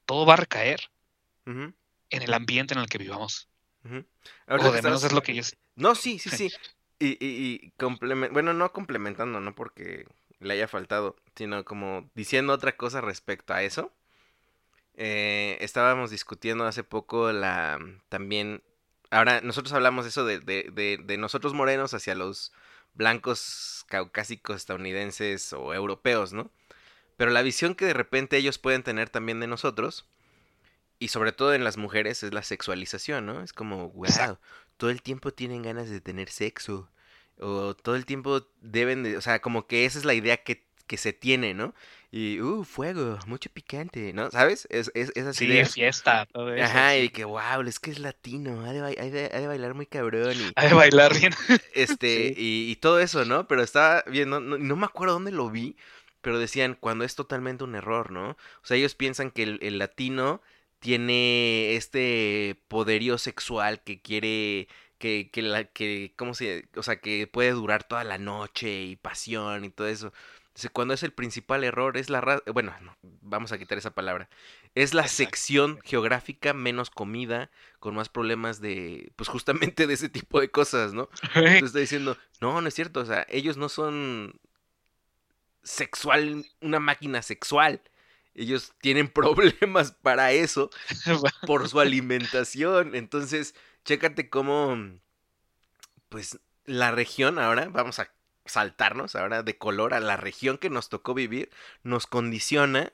todo 0.07 0.25
va 0.25 0.33
a 0.33 0.37
recaer 0.37 0.79
en 1.45 1.75
el 2.09 2.33
ambiente 2.33 2.73
en 2.73 2.79
el 2.79 2.89
que 2.89 2.97
vivamos. 2.97 3.47
O 4.47 4.71
de 4.71 4.81
menos 4.81 5.03
es 5.03 5.13
lo 5.13 5.21
que 5.21 5.35
yo 5.35 5.43
No, 5.75 5.93
sí, 5.93 6.17
sí, 6.17 6.31
sí. 6.31 6.51
Y, 6.99 7.09
y, 7.23 7.61
y 7.61 7.73
bueno, 8.31 8.55
no 8.55 8.73
complementando, 8.73 9.39
no 9.39 9.53
porque 9.53 10.07
le 10.39 10.55
haya 10.55 10.67
faltado, 10.67 11.15
sino 11.35 11.63
como 11.63 12.09
diciendo 12.15 12.53
otra 12.53 12.75
cosa 12.75 13.01
respecto 13.01 13.53
a 13.53 13.61
eso. 13.61 13.93
Eh, 14.95 15.59
estábamos 15.61 16.09
discutiendo 16.09 16.65
hace 16.65 16.83
poco 16.83 17.31
la 17.31 17.79
también. 18.09 18.63
Ahora, 19.11 19.41
nosotros 19.41 19.73
hablamos 19.73 20.07
eso 20.07 20.25
de, 20.25 20.39
de, 20.39 20.71
de, 20.73 20.99
de 21.03 21.17
nosotros 21.17 21.53
morenos 21.53 21.93
hacia 21.93 22.15
los 22.15 22.51
blancos 22.95 23.85
caucásicos 23.89 24.55
estadounidenses 24.55 25.53
o 25.53 25.75
europeos, 25.75 26.33
¿no? 26.33 26.49
Pero 27.17 27.31
la 27.31 27.41
visión 27.43 27.75
que 27.75 27.85
de 27.85 27.93
repente 27.93 28.37
ellos 28.37 28.57
pueden 28.59 28.83
tener 28.83 29.09
también 29.09 29.39
de 29.39 29.47
nosotros, 29.47 30.07
y 30.99 31.09
sobre 31.09 31.31
todo 31.31 31.53
en 31.53 31.63
las 31.63 31.77
mujeres, 31.77 32.23
es 32.23 32.33
la 32.33 32.43
sexualización, 32.43 33.25
¿no? 33.25 33.41
Es 33.43 33.53
como, 33.53 33.89
wow, 33.91 34.07
Exacto. 34.09 34.39
todo 34.77 34.89
el 34.89 35.01
tiempo 35.01 35.31
tienen 35.33 35.61
ganas 35.63 35.89
de 35.89 36.01
tener 36.01 36.29
sexo. 36.29 36.89
O 37.39 37.75
todo 37.75 37.95
el 37.95 38.05
tiempo 38.05 38.47
deben 38.61 39.03
de, 39.03 39.17
o 39.17 39.21
sea, 39.21 39.41
como 39.41 39.67
que 39.67 39.85
esa 39.85 39.99
es 39.99 40.05
la 40.05 40.15
idea 40.15 40.37
que, 40.43 40.65
que 40.87 40.97
se 40.97 41.13
tiene, 41.13 41.53
¿no? 41.53 41.75
Y, 42.11 42.41
uh, 42.41 42.63
fuego, 42.63 43.19
mucho 43.27 43.49
picante, 43.51 44.11
¿no? 44.13 44.31
¿Sabes? 44.31 44.67
Es, 44.71 44.91
es, 44.95 45.11
esas 45.15 45.39
Sí, 45.39 45.43
ideas. 45.43 45.73
fiesta, 45.73 46.25
todo 46.25 46.53
eso. 46.53 46.83
Ajá, 46.83 46.95
sí. 46.95 47.03
y 47.05 47.09
que, 47.11 47.25
wow, 47.25 47.61
es 47.67 47.79
que 47.79 47.91
es 47.91 47.99
latino, 47.99 48.65
ha 48.65 48.73
de, 48.73 48.81
bai- 48.81 48.97
ha 48.99 49.03
de- 49.05 49.31
ha 49.33 49.39
de 49.39 49.47
bailar 49.47 49.73
muy 49.75 49.85
cabrón. 49.87 50.41
Y, 50.41 50.55
Ha 50.55 50.65
de 50.65 50.73
bailar 50.73 51.13
bien. 51.17 51.33
este, 51.73 52.33
y, 52.37 52.71
y 52.71 52.75
todo 52.77 52.99
eso, 52.99 53.25
¿no? 53.25 53.47
Pero 53.47 53.63
estaba 53.63 54.03
viendo, 54.07 54.39
no, 54.39 54.57
no 54.57 54.75
me 54.75 54.85
acuerdo 54.85 55.13
dónde 55.15 55.31
lo 55.31 55.49
vi, 55.49 55.75
pero 56.21 56.39
decían 56.39 56.77
cuando 56.79 57.03
es 57.05 57.15
totalmente 57.15 57.63
un 57.63 57.75
error, 57.75 58.11
¿no? 58.11 58.31
O 58.31 58.65
sea, 58.65 58.77
ellos 58.77 58.95
piensan 58.95 59.31
que 59.31 59.43
el, 59.43 59.59
el 59.61 59.77
latino 59.79 60.41
tiene 60.79 61.75
este 61.75 62.61
poderío 62.67 63.17
sexual 63.17 63.81
que 63.83 64.01
quiere, 64.01 64.67
que, 64.99 65.29
que 65.31 65.41
la, 65.41 65.65
que, 65.65 66.13
¿cómo 66.15 66.33
se, 66.33 66.67
o 66.75 66.83
sea, 66.83 66.99
que 67.01 67.27
puede 67.27 67.51
durar 67.51 67.83
toda 67.83 68.03
la 68.03 68.17
noche 68.17 68.83
y 68.83 68.95
pasión 68.95 69.65
y 69.65 69.69
todo 69.69 69.87
eso. 69.87 70.13
Cuando 70.73 70.95
es 70.95 71.03
el 71.03 71.11
principal 71.13 71.63
error, 71.63 71.97
es 71.97 72.09
la 72.09 72.19
raza, 72.19 72.41
bueno, 72.51 72.73
no, 72.81 72.97
vamos 73.21 73.51
a 73.51 73.59
quitar 73.59 73.77
esa 73.77 73.91
palabra. 73.93 74.27
Es 74.73 74.93
la 74.95 75.03
Exacto. 75.03 75.17
sección 75.17 75.79
geográfica 75.83 76.53
menos 76.53 76.89
comida, 76.89 77.51
con 77.79 77.93
más 77.93 78.09
problemas 78.09 78.59
de, 78.59 79.11
pues 79.15 79.29
justamente 79.29 79.85
de 79.85 79.93
ese 79.93 80.09
tipo 80.09 80.39
de 80.39 80.49
cosas, 80.49 80.93
¿no? 80.93 81.09
Te 81.33 81.59
está 81.59 81.77
diciendo, 81.79 82.17
no, 82.41 82.59
no 82.59 82.67
es 82.67 82.73
cierto, 82.73 83.01
o 83.01 83.05
sea, 83.05 83.25
ellos 83.29 83.57
no 83.57 83.69
son 83.69 84.39
sexual, 85.67 86.45
una 86.61 86.79
máquina 86.79 87.21
sexual. 87.21 87.81
Ellos 88.33 88.73
tienen 88.81 89.07
problemas 89.13 89.91
para 89.91 90.31
eso 90.31 90.69
por 91.45 91.67
su 91.69 91.79
alimentación. 91.79 92.95
Entonces, 92.95 93.53
chécate 93.85 94.29
cómo, 94.29 94.77
pues, 96.09 96.39
la 96.65 96.91
región 96.91 97.39
ahora, 97.39 97.67
vamos 97.69 97.99
a 97.99 98.11
saltarnos 98.45 99.15
ahora 99.15 99.43
de 99.43 99.57
color 99.57 99.93
a 99.93 99.99
la 99.99 100.17
región 100.17 100.57
que 100.57 100.69
nos 100.69 100.89
tocó 100.89 101.13
vivir, 101.13 101.49
nos 101.83 102.07
condiciona, 102.07 102.93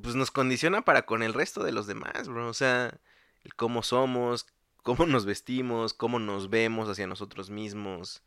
pues 0.00 0.14
nos 0.14 0.30
condiciona 0.30 0.82
para 0.82 1.04
con 1.04 1.22
el 1.22 1.34
resto 1.34 1.62
de 1.62 1.72
los 1.72 1.86
demás, 1.86 2.28
bro. 2.28 2.48
O 2.48 2.54
sea, 2.54 2.98
el 3.44 3.54
cómo 3.54 3.82
somos, 3.82 4.46
cómo 4.82 5.06
nos 5.06 5.26
vestimos, 5.26 5.92
cómo 5.94 6.18
nos 6.18 6.48
vemos 6.50 6.88
hacia 6.88 7.06
nosotros 7.06 7.50
mismos. 7.50 8.22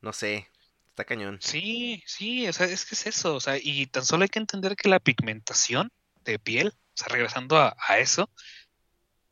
No 0.00 0.12
sé, 0.12 0.48
está 0.94 1.04
cañón. 1.04 1.38
Sí, 1.40 2.02
sí, 2.06 2.46
o 2.46 2.52
sea, 2.52 2.66
es 2.66 2.84
que 2.86 2.94
es 2.94 3.06
eso, 3.08 3.34
o 3.34 3.40
sea, 3.40 3.58
y 3.60 3.86
tan 3.86 4.04
solo 4.04 4.22
hay 4.22 4.28
que 4.28 4.38
entender 4.38 4.76
que 4.76 4.88
la 4.88 5.00
pigmentación 5.00 5.90
de 6.24 6.38
piel, 6.38 6.68
o 6.68 6.72
sea, 6.94 7.08
regresando 7.08 7.56
a, 7.58 7.76
a 7.88 7.98
eso, 7.98 8.30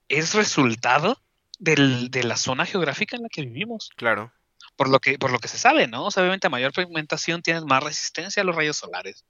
es 0.08 0.34
resultado 0.34 1.22
del- 1.60 2.10
de 2.10 2.24
la 2.24 2.36
zona 2.36 2.66
geográfica 2.66 3.14
en 3.16 3.22
la 3.22 3.28
que 3.28 3.42
vivimos, 3.42 3.90
Claro. 3.96 4.32
por 4.74 4.88
lo 4.88 4.98
que, 4.98 5.18
por 5.18 5.30
lo 5.30 5.38
que 5.38 5.46
se 5.46 5.56
sabe, 5.58 5.86
¿no? 5.86 6.06
O 6.06 6.10
sea, 6.10 6.22
obviamente 6.24 6.48
a 6.48 6.50
mayor 6.50 6.72
pigmentación 6.72 7.42
tienes 7.42 7.62
más 7.64 7.82
resistencia 7.82 8.42
a 8.42 8.44
los 8.44 8.56
rayos 8.56 8.76
solares, 8.76 9.24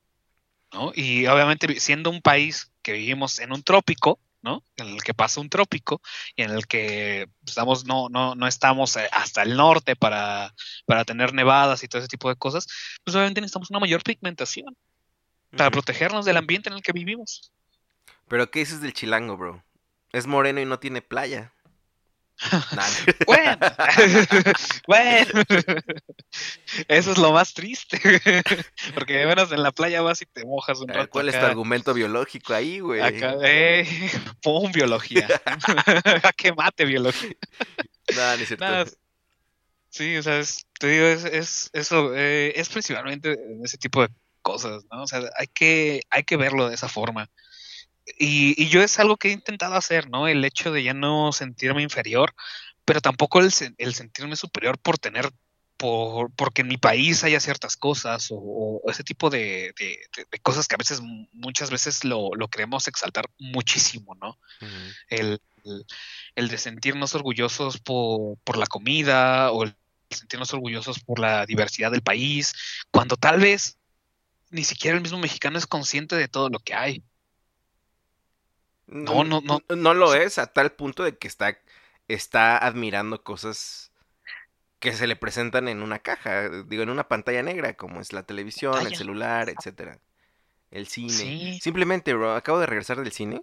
¿no? 0.72 0.90
Y 0.94 1.26
obviamente 1.26 1.66
vi- 1.66 1.80
siendo 1.80 2.09
un 2.09 2.22
país 2.22 2.72
que 2.82 2.92
vivimos 2.94 3.40
en 3.40 3.52
un 3.52 3.62
trópico, 3.62 4.18
¿no? 4.43 4.64
En 4.77 4.89
el 4.89 5.02
que 5.02 5.14
pasa 5.14 5.40
un 5.40 5.48
trópico 5.48 6.01
y 6.36 6.43
en 6.43 6.51
el 6.51 6.66
que 6.66 7.28
estamos, 7.47 7.86
no, 7.86 8.09
no, 8.09 8.35
no 8.35 8.47
estamos 8.47 8.97
eh, 8.97 9.09
hasta 9.12 9.43
el 9.43 9.56
norte 9.56 9.97
para, 9.97 10.55
para 10.85 11.05
tener 11.05 11.32
nevadas 11.32 11.82
y 11.82 11.89
todo 11.89 12.01
ese 12.01 12.09
tipo 12.09 12.28
de 12.28 12.36
cosas, 12.36 12.66
pues 13.05 13.14
obviamente 13.14 13.40
necesitamos 13.40 13.70
una 13.70 13.81
mayor 13.81 14.02
pigmentación 14.02 14.77
para 15.56 15.70
protegernos 15.70 16.24
del 16.24 16.36
ambiente 16.36 16.69
en 16.69 16.77
el 16.77 16.82
que 16.82 16.93
vivimos. 16.93 17.52
Pero 18.28 18.51
¿qué 18.51 18.60
dices 18.60 18.81
del 18.81 18.94
chilango, 18.94 19.36
bro? 19.36 19.62
Es 20.12 20.27
moreno 20.27 20.60
y 20.60 20.64
no 20.64 20.78
tiene 20.78 21.02
playa. 21.02 21.52
Bueno, 23.26 23.59
bueno, 24.86 25.42
eso 26.88 27.12
es 27.12 27.18
lo 27.18 27.32
más 27.32 27.54
triste, 27.54 28.00
porque 28.94 29.14
de 29.14 29.26
veras 29.26 29.52
en 29.52 29.62
la 29.62 29.72
playa 29.72 30.02
vas 30.02 30.22
y 30.22 30.26
te 30.26 30.44
mojas 30.44 30.80
un 30.80 30.88
rato 30.88 31.10
¿Cuál 31.10 31.28
es 31.28 31.38
tu 31.38 31.44
argumento 31.44 31.94
biológico 31.94 32.54
ahí, 32.54 32.80
güey? 32.80 33.00
Acá, 33.00 33.36
eh, 33.42 33.86
pum, 34.42 34.72
biología. 34.72 35.28
¿A 36.22 36.32
qué 36.32 36.52
mate 36.52 36.84
biología? 36.84 37.36
Cierto. 38.06 38.64
Nada, 38.64 38.84
sí, 39.90 40.16
o 40.16 40.22
sea, 40.22 40.38
es, 40.38 40.66
te 40.78 40.88
digo, 40.88 41.06
es, 41.06 41.24
es 41.24 41.70
eso, 41.72 42.12
eh, 42.14 42.52
es 42.56 42.68
principalmente 42.68 43.32
en 43.32 43.64
ese 43.64 43.78
tipo 43.78 44.02
de 44.02 44.09
cosas, 44.42 44.84
¿no? 44.90 45.02
O 45.02 45.06
sea, 45.06 45.22
hay 45.38 45.46
que, 45.46 46.02
hay 46.10 46.24
que 46.24 46.36
verlo 46.36 46.68
de 46.68 46.74
esa 46.74 46.88
forma. 46.88 47.30
Y, 48.18 48.60
y 48.60 48.68
yo 48.68 48.82
es 48.82 48.98
algo 48.98 49.16
que 49.16 49.28
he 49.28 49.32
intentado 49.32 49.74
hacer, 49.74 50.08
¿no? 50.10 50.26
El 50.28 50.44
hecho 50.44 50.72
de 50.72 50.82
ya 50.82 50.94
no 50.94 51.32
sentirme 51.32 51.82
inferior, 51.82 52.34
pero 52.84 53.00
tampoco 53.00 53.38
el, 53.40 53.46
sen- 53.50 53.74
el 53.78 53.94
sentirme 53.94 54.34
superior 54.36 54.78
por 54.78 54.98
tener, 54.98 55.30
por, 55.76 56.32
porque 56.34 56.62
en 56.62 56.68
mi 56.68 56.76
país 56.78 57.22
haya 57.24 57.38
ciertas 57.40 57.76
cosas 57.76 58.28
o, 58.30 58.80
o 58.84 58.90
ese 58.90 59.04
tipo 59.04 59.30
de, 59.30 59.72
de- 59.78 59.98
de- 60.16 60.26
de 60.30 60.38
cosas 60.40 60.66
que 60.66 60.74
a 60.74 60.78
veces, 60.78 61.00
muchas 61.32 61.70
veces 61.70 62.04
lo, 62.04 62.30
lo 62.34 62.48
queremos 62.48 62.88
exaltar 62.88 63.26
muchísimo, 63.38 64.14
¿no? 64.16 64.30
Ujú. 64.60 64.70
el, 65.08 65.40
el- 65.64 65.86
el 66.34 66.48
de 66.48 66.58
sentirnos 66.58 67.14
orgullosos 67.14 67.78
por, 67.78 68.36
por 68.44 68.56
la 68.58 68.66
comida 68.66 69.52
o 69.52 69.62
el 69.64 69.76
sentirnos 70.10 70.52
orgullosos 70.52 70.98
por 71.00 71.18
la 71.20 71.46
diversidad 71.46 71.90
del 71.90 72.02
país, 72.02 72.52
cuando 72.90 73.16
tal 73.16 73.40
vez 73.40 73.78
ni 74.50 74.64
siquiera 74.64 74.96
el 74.96 75.02
mismo 75.02 75.18
mexicano 75.18 75.56
es 75.56 75.66
consciente 75.66 76.16
de 76.16 76.28
todo 76.28 76.48
lo 76.50 76.58
que 76.58 76.74
hay. 76.74 77.02
No, 78.93 79.24
no, 79.24 79.40
no. 79.40 79.60
No 79.74 79.94
lo 79.94 80.14
es 80.14 80.39
a 80.39 80.47
tal 80.52 80.73
punto 80.73 81.02
de 81.02 81.16
que 81.16 81.28
está, 81.28 81.59
está 82.09 82.59
admirando 82.59 83.23
cosas 83.23 83.90
que 84.81 84.93
se 84.93 85.06
le 85.06 85.16
presentan 85.16 85.69
en 85.69 85.82
una 85.82 86.01
caja, 86.01 86.48
digo, 86.48 86.82
en 86.82 86.90
una 86.90 87.09
pantalla 87.09 87.43
negra, 87.43 87.74
como 87.74 88.01
es 88.01 88.12
la 88.12 88.24
televisión, 88.24 88.86
el 88.86 88.94
celular, 88.97 89.48
etcétera. 89.48 89.98
El 90.70 90.86
cine. 90.89 91.10
Sí. 91.10 91.60
Simplemente, 91.60 92.12
bro, 92.14 92.35
acabo 92.35 92.59
de 92.59 92.66
regresar 92.66 92.98
del 92.98 93.12
cine. 93.12 93.43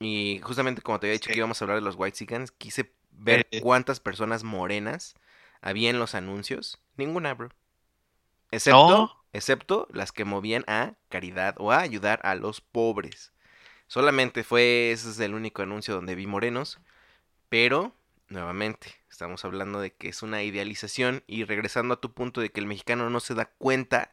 Y 0.00 0.40
justamente 0.42 0.82
como 0.82 0.98
te 0.98 1.06
había 1.06 1.12
dicho 1.12 1.28
Sí. 1.28 1.34
que 1.34 1.38
íbamos 1.38 1.60
a 1.60 1.64
hablar 1.64 1.76
de 1.78 1.84
los 1.84 1.94
White 1.96 2.16
Chickens, 2.16 2.50
quise 2.50 2.92
ver 3.12 3.46
Eh. 3.52 3.60
cuántas 3.60 4.00
personas 4.00 4.42
morenas 4.42 5.14
había 5.60 5.88
en 5.90 5.98
los 6.00 6.14
anuncios. 6.16 6.80
Ninguna, 6.96 7.32
bro. 7.34 7.50
Excepto, 8.50 8.88
No. 8.88 9.24
excepto 9.32 9.86
las 9.92 10.10
que 10.12 10.24
movían 10.24 10.64
a 10.66 10.94
caridad 11.10 11.54
o 11.58 11.70
a 11.70 11.78
ayudar 11.80 12.20
a 12.24 12.34
los 12.34 12.60
pobres. 12.60 13.32
Solamente 13.94 14.42
fue, 14.42 14.90
ese 14.90 15.08
es 15.08 15.20
el 15.20 15.34
único 15.34 15.62
anuncio 15.62 15.94
donde 15.94 16.16
vi 16.16 16.26
morenos. 16.26 16.80
Pero, 17.48 17.94
nuevamente, 18.26 18.88
estamos 19.08 19.44
hablando 19.44 19.80
de 19.80 19.92
que 19.92 20.08
es 20.08 20.24
una 20.24 20.42
idealización. 20.42 21.22
Y 21.28 21.44
regresando 21.44 21.94
a 21.94 22.00
tu 22.00 22.12
punto 22.12 22.40
de 22.40 22.50
que 22.50 22.58
el 22.58 22.66
mexicano 22.66 23.08
no 23.08 23.20
se 23.20 23.34
da 23.34 23.44
cuenta 23.44 24.12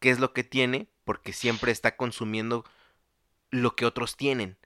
qué 0.00 0.08
es 0.08 0.20
lo 0.20 0.32
que 0.32 0.42
tiene, 0.42 0.88
porque 1.04 1.34
siempre 1.34 1.70
está 1.70 1.96
consumiendo 1.96 2.64
lo 3.50 3.76
que 3.76 3.84
otros 3.84 4.16
tienen. 4.16 4.56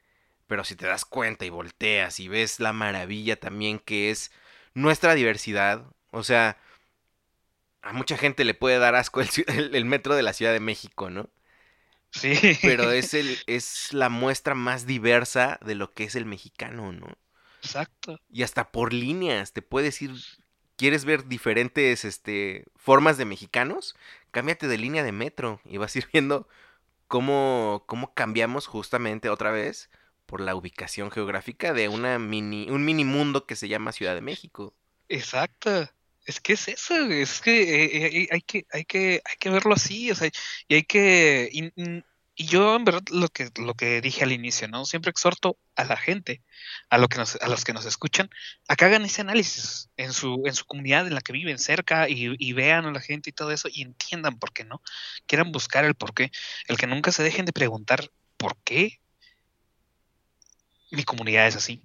Pero 0.47 0.63
si 0.63 0.77
te 0.77 0.87
das 0.87 1.05
cuenta 1.05 1.45
y 1.45 1.51
volteas 1.51 2.21
y 2.21 2.29
ves 2.29 2.61
la 2.61 2.73
maravilla 2.73 3.41
también 3.41 3.81
que 3.81 4.11
es 4.13 4.31
nuestra 4.73 5.17
diversidad, 5.17 5.85
o 6.13 6.23
sea, 6.23 6.59
a 7.83 7.93
mucha 7.93 8.17
gente 8.17 8.45
le 8.45 8.55
puede 8.55 8.79
dar 8.79 8.95
asco 8.95 9.21
el, 9.21 9.29
el 9.75 9.85
metro 9.85 10.15
de 10.15 10.23
la 10.23 10.33
Ciudad 10.33 10.53
de 10.53 10.61
México, 10.61 11.11
¿no? 11.11 11.29
Sí. 12.13 12.59
Pero 12.63 12.91
es, 12.93 13.15
el, 13.15 13.39
es 13.47 13.93
la 13.93 14.09
muestra 14.09 14.55
más 14.55 14.87
diversa 14.87 15.59
de 15.65 15.75
lo 15.75 15.93
que 15.93 16.05
es 16.05 16.15
el 16.15 16.27
mexicano, 16.27 16.93
¿no? 16.93 17.09
Exacto. 17.63 18.19
Y 18.29 18.43
hasta 18.43 18.71
por 18.71 18.93
líneas, 18.93 19.53
te 19.53 19.63
puedes 19.63 20.01
ir, 20.03 20.13
¿quieres 20.77 21.05
ver 21.05 21.27
diferentes 21.27 22.05
este, 22.05 22.67
formas 22.77 23.17
de 23.17 23.25
mexicanos? 23.25 23.97
Cámbiate 24.31 24.69
de 24.69 24.79
línea 24.79 25.03
de 25.05 25.13
metro 25.13 25.61
y 25.65 25.79
vas 25.79 25.95
a 25.95 25.99
ir 25.99 26.09
viendo 26.13 26.49
cómo, 27.09 27.85
cómo 27.87 28.15
cambiamos 28.15 28.67
justamente 28.67 29.29
otra 29.31 29.51
vez 29.51 29.91
por 30.27 30.41
la 30.41 30.55
ubicación 30.55 31.11
geográfica 31.11 31.73
de 31.73 31.89
una 31.89 32.19
mini, 32.19 32.69
un 32.71 32.85
mini 32.85 33.05
mundo 33.05 33.47
que 33.47 33.57
se 33.57 33.69
llama 33.69 33.93
Ciudad 33.93 34.15
de 34.15 34.23
México. 34.23 34.75
Exacto. 35.09 35.89
Es 36.25 36.41
que 36.41 36.53
es 36.53 36.69
eso, 36.69 36.95
es 37.11 37.41
que 37.41 37.63
eh, 37.85 38.07
eh, 38.23 38.29
hay 38.31 38.41
que, 38.43 38.65
hay 38.73 38.85
que, 38.85 39.21
hay 39.25 39.37
que 39.41 39.51
verlo 39.51 39.75
así, 39.75 40.11
o 40.11 40.15
sea, 40.15 40.31
y 40.69 40.75
hay 40.75 40.83
que, 40.85 41.49
y, 41.53 41.65
y- 41.77 42.05
yo 42.37 42.77
en 42.77 42.85
verdad 42.85 43.03
lo 43.11 43.29
que, 43.29 43.51
lo 43.57 43.75
que 43.75 44.01
dije 44.01 44.25
al 44.25 44.33
inicio, 44.33 44.67
¿no? 44.67 44.85
Siempre 44.87 45.11
exhorto 45.11 45.59
a 45.77 45.85
la 45.85 45.97
gente, 45.99 46.43
a 46.89 46.97
lo 46.99 47.07
que 47.09 47.19
nos, 47.19 47.37
a 47.37 47.47
los 47.49 47.63
que 47.65 47.73
nos 47.75 47.85
escuchan, 47.85 48.31
a 48.69 48.75
que 48.77 48.85
hagan 48.87 49.05
ese 49.05 49.21
análisis 49.21 49.91
en 49.97 50.13
su, 50.15 50.43
en 50.47 50.55
su 50.55 50.65
comunidad 50.65 51.07
en 51.07 51.15
la 51.15 51.21
que 51.21 51.33
viven 51.35 51.59
cerca 51.59 52.09
y, 52.09 52.35
y 52.39 52.53
vean 52.55 52.87
a 52.87 52.91
la 52.93 53.01
gente 53.01 53.29
y 53.31 53.33
todo 53.35 53.51
eso 53.53 53.69
y 53.71 53.83
entiendan 53.83 54.39
por 54.39 54.53
qué 54.53 54.65
no, 54.65 54.81
quieran 55.27 55.53
buscar 55.53 55.85
el 55.85 55.95
por 55.95 56.15
qué, 56.15 56.33
el 56.69 56.79
que 56.79 56.87
nunca 56.87 57.13
se 57.13 57.23
dejen 57.23 57.45
de 57.45 57.53
preguntar 57.53 58.11
por 58.39 58.57
qué 58.65 58.99
mi 60.91 61.05
comunidad 61.05 61.47
es 61.49 61.57
así. 61.57 61.83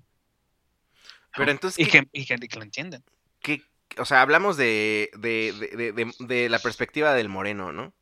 Pero 1.35 1.51
entonces, 1.51 1.79
y 1.79 1.89
¿qué- 1.89 2.01
que, 2.03 2.09
y 2.13 2.25
que, 2.25 2.35
y 2.41 2.47
que 2.47 2.55
lo 2.57 2.63
entiendan. 2.63 3.03
que, 3.41 3.61
o 3.97 4.05
sea, 4.05 4.21
hablamos 4.21 4.57
de, 4.57 5.09
de, 5.17 5.53
de, 5.59 5.77
de- 5.77 5.91
de- 5.93 6.13
de 6.19 6.49
la 6.49 6.59
perspectiva 6.59 7.13
del 7.13 7.29
moreno, 7.29 7.71
¿no? 7.71 7.93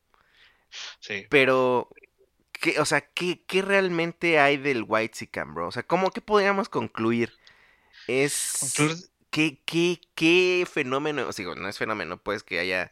Sí. 1.00 1.26
Pero, 1.30 1.90
¿qué, 2.52 2.80
o 2.80 2.86
sea, 2.86 3.02
¿qué, 3.02 3.44
qué 3.48 3.62
realmente 3.62 4.40
hay 4.40 4.58
del 4.58 4.84
White 4.88 5.30
bro? 5.48 5.68
O 5.68 5.72
sea, 5.72 5.84
¿cómo, 5.84 6.12
qué 6.12 6.22
podríamos 6.22 6.70
concluir? 6.70 7.34
Es... 8.08 8.58
Concluir- 8.62 9.10
¿Qué, 9.30 9.60
qué, 9.66 10.00
qué 10.16 10.66
fenómeno? 10.72 11.28
O 11.28 11.34
sea, 11.34 11.44
digo, 11.44 11.56
no 11.56 11.68
es 11.68 11.78
fenómeno, 11.78 12.18
pues, 12.18 12.42
que 12.44 12.60
haya... 12.60 12.92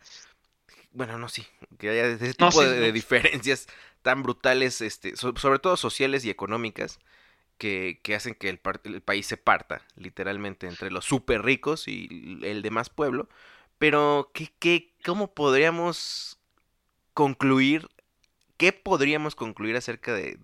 Bueno, 0.91 1.18
no, 1.18 1.30
sí, 1.30 1.48
que 1.80 1.90
haya 1.90 2.06
ese 2.07 2.34
tipo 2.34 2.45
No, 2.45 2.52
sí, 2.52 2.65
de, 2.65 2.88
no. 2.88 2.91
diferencias 2.91 3.68
tan 4.02 4.24
brutales, 4.24 4.82
este, 4.82 5.15
so- 5.15 5.34
sobre 5.38 5.60
todo 5.60 5.78
sociales 5.78 6.26
y 6.26 6.30
económicas, 6.30 6.99
que, 7.64 8.15
hacen 8.15 8.35
que 8.35 8.49
el, 8.49 8.60
país 8.60 9.26
se 9.26 9.38
parta, 9.38 9.81
literalmente, 9.95 10.68
entre 10.68 10.91
los 10.91 11.06
súper 11.06 11.44
ricos 11.44 11.88
y 11.88 12.40
el 12.44 12.61
demás 12.61 12.90
pueblo. 12.90 13.30
Pero, 13.77 14.31
¿qué, 14.34 14.94
¿cómo 15.06 15.34
podríamos 15.34 16.40
concluir? 17.14 17.88
¿Qué 18.57 18.73
podríamos 18.73 19.35
concluir 19.35 19.77
acerca 19.77 20.14
de 20.14 20.40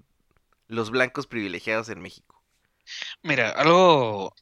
los 0.68 0.92
blancos 0.92 1.28
privilegiados 1.28 1.90
en 1.90 2.02
México? 2.02 2.42
Mira, 3.22 3.50
algo, 3.50 4.34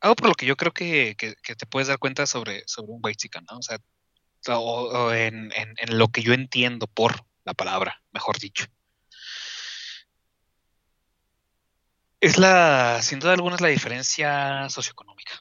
algo 0.00 0.14
por 0.16 0.28
lo 0.28 0.34
que 0.34 0.46
yo 0.46 0.56
creo 0.56 0.72
que, 0.72 1.16
que- 1.16 1.34
te 1.56 1.66
puedes 1.66 1.88
dar 1.88 1.98
cuenta 1.98 2.26
sobre, 2.26 2.62
sobre 2.66 2.92
un 2.92 3.00
white 3.02 3.16
chican, 3.16 3.44
¿no? 3.50 3.58
O 3.58 3.62
sea, 3.62 3.78
o, 4.58 5.12
en- 5.12 5.50
en 5.52 5.98
lo 5.98 6.08
que 6.08 6.22
yo 6.22 6.34
entiendo 6.34 6.86
por 6.86 7.26
la 7.44 7.54
palabra, 7.54 8.00
mejor 8.12 8.38
dicho. 8.38 8.66
Es 12.24 12.38
la, 12.38 13.00
sin 13.02 13.18
duda 13.20 13.34
alguna, 13.34 13.56
es 13.56 13.60
la 13.60 13.68
diferencia 13.68 14.66
socioeconómica, 14.70 15.32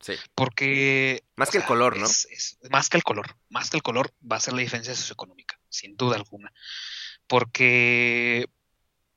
Sí. 0.00 0.14
porque... 0.34 1.22
Más 1.36 1.50
que 1.50 1.58
el 1.58 1.64
color, 1.64 1.96
¿no? 1.96 2.06
es- 2.06 2.26
es- 2.30 2.58
más 2.70 2.88
que 2.88 2.96
el 2.96 3.04
color, 3.04 3.36
más 3.50 3.70
que 3.70 3.76
el 3.76 3.84
color 3.84 4.12
va 4.20 4.36
a 4.36 4.40
ser 4.40 4.54
la 4.54 4.60
diferencia 4.62 4.96
socioeconómica, 4.96 5.60
sin 5.68 5.96
duda 5.96 6.16
alguna. 6.16 6.52
Porque 7.28 8.48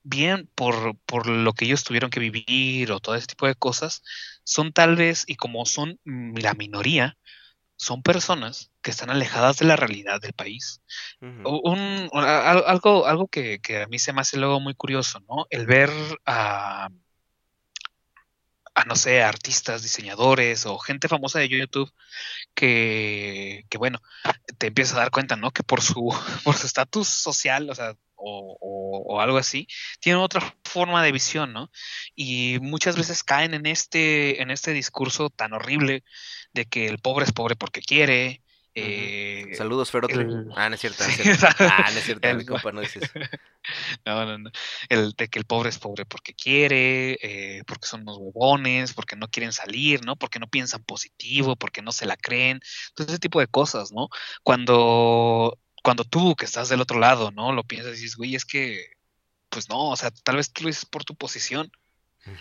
bien 0.04 0.48
por, 0.54 0.96
por 1.06 1.28
lo 1.28 1.54
que 1.54 1.66
ellos 1.66 1.84
tuvieron 1.84 2.12
que 2.12 2.20
vivir 2.20 2.92
o 2.92 3.00
todo 3.00 3.16
ese 3.16 3.28
tipo 3.28 3.48
de 3.48 3.56
cosas, 3.56 4.04
son 4.44 4.72
tal 4.72 4.96
vez, 4.96 5.24
y 5.26 5.38
como 5.38 5.66
son 5.66 6.00
la 6.06 6.54
minoría, 6.54 7.18
son 7.82 8.04
personas 8.04 8.70
que 8.84 8.92
están 8.92 9.10
alejadas 9.10 9.58
de 9.58 9.66
la 9.66 9.76
realidad 9.76 10.22
del 10.22 10.34
país. 10.34 10.82
Un, 11.20 12.10
algo, 12.14 13.08
algo 13.08 13.28
que, 13.28 13.60
que 13.60 13.82
a 13.82 13.88
mí 13.88 13.98
se 13.98 14.14
me 14.14 14.22
hace 14.22 14.38
luego 14.38 14.60
muy 14.60 14.76
curioso, 14.76 15.20
¿no? 15.22 15.48
El 15.50 15.66
ver 15.66 15.90
a, 16.28 16.90
a 18.76 18.86
no 18.86 18.96
sé, 18.96 19.24
artistas, 19.24 19.82
diseñadores 19.82 20.68
o 20.68 20.78
gente 20.78 21.08
famosa 21.08 21.40
de 21.40 21.50
YouTube 21.50 21.92
que, 22.54 23.66
que 23.68 23.80
bueno, 23.80 24.00
te 24.60 24.68
empiezas 24.68 24.98
a 24.98 25.00
dar 25.00 25.10
cuenta, 25.10 25.36
¿no? 25.36 25.50
Que 25.50 25.64
por 25.64 25.82
su 25.82 26.08
por 26.44 26.56
su 26.56 26.68
estatus 26.68 27.08
social, 27.08 27.68
o 27.68 27.74
sea, 27.74 27.96
o, 28.22 28.58
o- 28.60 29.16
o 29.16 29.20
algo 29.22 29.38
así, 29.38 29.68
tienen 30.00 30.22
otra 30.22 30.56
forma 30.64 31.04
de 31.04 31.12
visión, 31.12 31.54
¿no? 31.54 31.72
Y 32.16 32.60
muchas 32.62 32.96
veces 32.98 33.24
caen 33.24 33.54
en 33.54 33.66
este, 33.66 34.42
en 34.42 34.52
este 34.52 34.74
discurso 34.74 35.30
tan 35.30 35.54
horrible 35.54 36.04
de 36.54 36.66
que 36.66 36.88
el 36.88 37.00
pobre 37.00 37.26
es 37.26 37.32
pobre 37.32 37.56
porque 37.56 37.82
quiere. 37.82 38.42
eh, 38.74 39.52
Saludos, 39.54 39.92
Ferotle. 39.92 40.22
el- 40.22 40.48
Ah, 40.56 40.70
no 40.70 40.76
es 40.76 40.82
cierto, 40.82 41.04
no 41.04 41.10
es 41.10 41.16
cierto. 41.18 41.46
Ah, 41.60 41.90
no 41.92 42.00
es 42.00 42.06
cierto, 42.06 42.28
El- 42.28 42.38
mi 42.38 42.46
compa 42.46 42.72
no 42.72 42.82
dice 42.82 43.00
eso. 43.00 43.12
No, 44.06 44.26
no, 44.26 44.38
no. 44.40 44.52
El 44.90 45.12
de 45.14 45.28
que 45.28 45.40
el 45.40 45.46
pobre 45.46 45.70
es 45.70 45.78
pobre 45.78 46.06
porque 46.06 46.34
quiere, 46.34 47.14
eh, 47.22 47.64
porque 47.68 47.88
son 47.88 48.02
unos 48.02 48.18
huevones, 48.20 48.94
porque 48.94 49.16
no 49.16 49.28
quieren 49.28 49.54
salir, 49.54 50.04
¿no? 50.06 50.16
Porque 50.16 50.40
no 50.40 50.48
piensan 50.48 50.84
positivo, 50.84 51.56
porque 51.56 51.82
no 51.82 51.92
se 51.92 52.06
la 52.06 52.18
creen. 52.18 52.60
Todo 52.96 53.08
ese 53.08 53.20
tipo 53.20 53.40
de 53.40 53.48
cosas, 53.48 53.92
¿no? 53.92 54.10
Cuando, 54.44 55.58
cuando 55.82 56.04
tú 56.04 56.36
que 56.36 56.46
estás 56.46 56.70
del 56.70 56.82
otro 56.82 57.00
lado, 57.00 57.32
¿no? 57.32 57.52
Lo 57.54 57.64
piensas 57.64 57.98
y 57.98 58.02
dices, 58.02 58.18
güey, 58.18 58.36
es 58.36 58.46
que, 58.46 58.86
pues 59.50 59.70
no, 59.70 59.90
o 59.90 59.96
sea, 59.96 60.12
tal 60.12 60.38
vez 60.38 60.52
tú 60.52 60.64
lo 60.64 60.68
dices 60.68 60.86
por 60.86 61.04
tu 61.04 61.16
posición. 61.16 61.72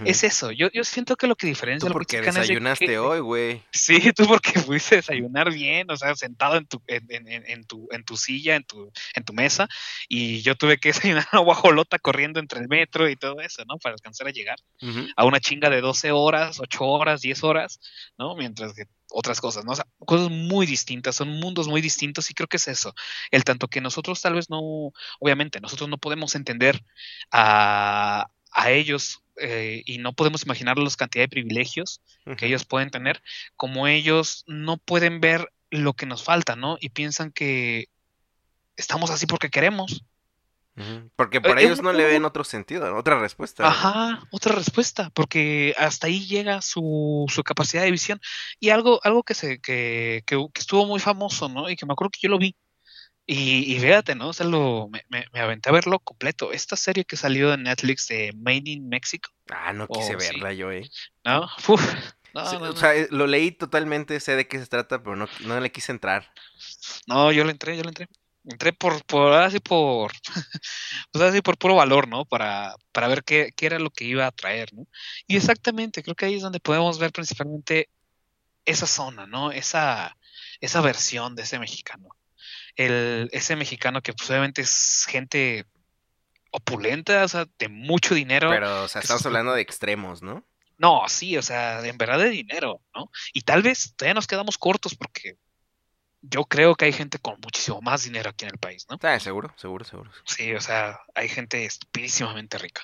Es 0.05 0.25
eso. 0.25 0.51
Yo, 0.51 0.69
yo 0.73 0.85
siento 0.85 1.17
que 1.17 1.27
lo 1.27 1.37
que 1.37 1.47
diferencia 1.47 1.81
Tú 1.81 1.87
a 1.87 1.89
los 1.89 1.95
porque 1.95 2.19
es 2.19 2.25
desayunaste 2.35 2.87
que- 2.87 2.99
hoy, 2.99 3.21
güey. 3.21 3.63
Sí, 3.73 4.13
tú 4.13 4.27
porque 4.27 4.53
fuiste 4.61 4.97
a 4.97 4.99
desayunar 4.99 5.51
bien, 5.53 5.91
o 5.91 5.97
sea, 5.97 6.15
sentado 6.17 6.57
en 6.57 6.67
tu, 6.67 6.83
en, 6.87 7.07
en- 7.09 7.27
en- 7.29 7.45
en 7.49 7.65
tu, 7.65 7.89
en 7.91 8.05
tu 8.05 8.17
silla, 8.19 8.57
en 8.57 8.65
tu, 8.65 8.93
en 9.15 9.25
tu 9.25 9.33
mesa, 9.33 9.69
y 10.09 10.43
yo 10.43 10.55
tuve 10.55 10.77
que 10.79 10.93
desayunar 11.25 11.27
una 11.33 11.41
guajolota 11.41 11.99
corriendo 11.99 12.41
entre 12.41 12.61
el 12.61 12.69
metro 12.69 13.09
y 13.09 13.17
todo 13.17 13.41
eso, 13.41 13.65
¿no? 13.67 13.79
Para 13.79 13.95
alcanzar 13.95 14.27
a 14.27 14.33
llegar 14.33 14.59
a 15.17 15.25
una 15.25 15.41
chinga 15.41 15.71
de 15.71 15.81
12 15.81 16.13
horas, 16.13 16.61
8 16.61 16.85
horas, 16.85 17.23
10 17.23 17.43
horas, 17.43 17.81
¿no? 18.19 18.37
Mientras 18.37 18.75
que 18.75 18.85
otras 19.13 19.41
cosas, 19.41 19.65
¿no? 19.65 19.73
O 19.73 19.77
sea, 19.77 19.87
cosas 20.07 20.31
muy 20.31 20.67
distintas, 20.67 21.17
son 21.17 21.31
mundos 21.41 21.67
muy 21.69 21.81
distintos 21.81 22.31
y 22.31 22.35
creo 22.35 22.47
que 22.49 22.59
es 22.59 22.69
eso. 22.69 22.95
El 23.33 23.43
tanto 23.45 23.67
que 23.67 23.81
nosotros 23.81 24.21
tal 24.21 24.35
vez 24.35 24.51
no, 24.51 24.61
obviamente, 25.19 25.61
nosotros 25.61 25.89
no 25.89 25.99
podemos 25.99 26.35
entender 26.37 26.81
a, 27.33 28.29
a 28.53 28.71
ellos 28.71 29.23
eh, 29.41 29.83
y 29.85 29.99
no 29.99 30.13
podemos 30.13 30.45
imaginar 30.45 30.79
la 30.79 30.91
cantidad 30.91 31.25
de 31.25 31.29
privilegios 31.29 32.01
que 32.37 32.47
ellos 32.47 32.65
pueden 32.65 32.91
tener, 32.91 33.23
como 33.57 33.87
ellos 33.87 34.45
no 34.47 34.79
pueden 34.79 35.21
ver 35.21 35.49
lo 35.71 35.95
que 35.95 36.07
nos 36.07 36.23
falta, 36.23 36.57
¿no? 36.57 36.77
Y 36.81 36.91
piensan 36.91 37.33
que 37.33 37.87
estamos 38.77 39.11
así 39.11 39.27
porque 39.27 39.51
queremos. 39.51 40.03
Porque 41.17 41.41
por 41.41 41.59
Eh, 41.59 41.65
ellos 41.67 41.81
un- 41.81 41.87
no 41.87 41.93
le 41.93 42.05
ven 42.05 42.25
otro 42.25 42.43
sentido, 42.45 42.97
otra 42.97 43.19
respuesta. 43.21 43.67
Ajá, 43.67 44.23
otra 44.31 44.55
respuesta, 44.55 45.11
porque 45.11 45.75
hasta 45.77 46.07
ahí 46.07 46.27
llega 46.27 46.63
su, 46.63 47.27
su 47.29 47.43
capacidad 47.43 47.83
de 47.83 47.91
visión. 47.91 48.21
Y 48.59 48.71
algo, 48.71 49.01
algo 49.03 49.23
que 49.23 49.35
se, 49.35 49.61
que, 49.61 50.23
que, 50.27 50.37
que 50.55 50.61
estuvo 50.61 50.87
muy 50.87 51.01
famoso, 51.01 51.49
¿no? 51.49 51.69
Y 51.69 51.77
que 51.77 51.85
me 51.87 51.93
acuerdo 51.93 52.11
que 52.11 52.21
yo 52.23 52.31
lo 52.31 52.39
vi. 52.39 52.55
Y, 53.33 53.77
y 53.77 53.79
fíjate, 53.79 54.17
¿no? 54.17 54.31
O 54.31 54.33
sea, 54.33 54.45
lo, 54.45 54.89
me, 54.89 55.05
me, 55.09 55.25
me 55.33 55.39
aventé 55.39 55.69
a 55.69 55.73
verlo 55.73 56.01
completo. 56.01 56.51
Esta 56.51 56.75
serie 56.75 57.05
que 57.05 57.17
salió 57.17 57.49
de 57.51 57.59
Netflix 57.59 58.09
de 58.09 58.33
Made 58.37 58.63
in 58.65 58.89
Mexico, 58.89 59.31
Ah, 59.51 59.73
no 59.73 59.87
quise 59.87 60.17
Oh, 60.17 60.21
sí. 60.21 60.27
verla 60.27 60.53
yo, 60.53 60.73
eh. 60.73 60.91
¿no? 61.25 61.45
Uf, 61.69 61.95
no, 62.35 62.51
Sí, 62.51 62.57
no, 62.59 62.71
o 62.71 62.77
sea, 62.77 62.97
eh, 62.97 63.07
lo 63.13 63.29
leí 63.29 63.53
totalmente, 63.53 64.19
sé 64.19 64.35
de 64.35 64.49
qué 64.49 64.59
se 64.59 64.67
trata, 64.67 65.01
pero 65.01 65.15
no, 65.15 65.29
no 65.45 65.61
le 65.61 65.71
quise 65.71 65.93
entrar. 65.93 66.29
No, 67.07 67.31
yo 67.31 67.45
le 67.45 67.53
entré, 67.53 67.77
yo 67.77 67.85
le 67.85 67.91
entré. 67.91 68.09
Entré 68.45 68.73
por, 68.73 69.05
por 69.05 69.33
así 69.35 69.61
por, 69.61 70.11
pues 71.13 71.23
así 71.23 71.41
por 71.41 71.57
puro 71.57 71.77
valor, 71.77 72.09
¿no? 72.09 72.25
Para, 72.25 72.75
para 72.91 73.07
ver 73.07 73.23
qué, 73.23 73.53
qué 73.55 73.67
era 73.67 73.79
lo 73.79 73.91
que 73.91 74.07
iba 74.07 74.27
a 74.27 74.33
traer, 74.33 74.75
¿no? 74.75 74.89
Y 75.29 75.37
exactamente, 75.37 76.03
creo 76.03 76.17
que 76.17 76.25
ahí 76.27 76.35
es 76.35 76.43
donde 76.43 76.59
podemos 76.59 76.99
ver 76.99 77.13
principalmente 77.13 77.91
esa 78.65 78.89
zona, 78.89 79.27
¿no? 79.29 79.53
Esa, 79.53 80.17
esa 80.61 80.81
versión 80.81 81.37
de 81.37 81.43
ese 81.45 81.61
mexicano. 81.61 82.09
El, 82.77 83.29
ese 83.33 83.57
mexicano 83.57 84.03
que 84.03 84.13
pues, 84.13 84.29
obviamente 84.31 84.63
es 84.63 85.07
gente 85.09 85.67
opulenta, 86.51 87.25
o 87.25 87.29
sea, 87.29 87.47
de 87.59 87.69
mucho 87.69 88.15
dinero. 88.15 88.51
Pero, 88.51 88.85
o 88.85 88.89
sea, 88.89 89.01
estamos 89.01 89.25
hablando 89.27 89.53
de 89.53 89.63
extremos, 89.63 90.23
¿no? 90.23 90.45
No, 90.79 91.03
sí, 91.09 91.37
o 91.37 91.43
sea, 91.43 91.85
en 91.87 91.99
verdad 91.99 92.19
de 92.19 92.31
dinero, 92.31 92.81
¿no? 92.95 93.11
Y 93.33 93.43
tal 93.43 93.63
vez 93.63 93.95
todavía 93.97 94.15
nos 94.15 94.27
quedamos 94.27 94.57
cortos 94.57 94.95
porque 94.95 95.37
yo 96.23 96.45
creo 96.45 96.75
que 96.75 96.87
hay 96.87 96.93
gente 96.93 97.19
con 97.19 97.39
muchísimo 97.41 97.81
más 97.83 98.05
dinero 98.05 98.31
aquí 98.31 98.45
en 98.45 98.53
el 98.53 98.59
país, 98.59 98.87
¿no? 98.89 98.99
Ah, 99.03 99.21
seguro, 99.21 99.53
seguro, 99.57 99.85
seguro. 99.85 100.11
Sí, 100.25 100.55
o 100.55 100.61
sea, 100.61 100.99
hay 101.15 101.29
gente 101.29 101.65
estupidísimamente 101.65 102.59
rica 102.59 102.83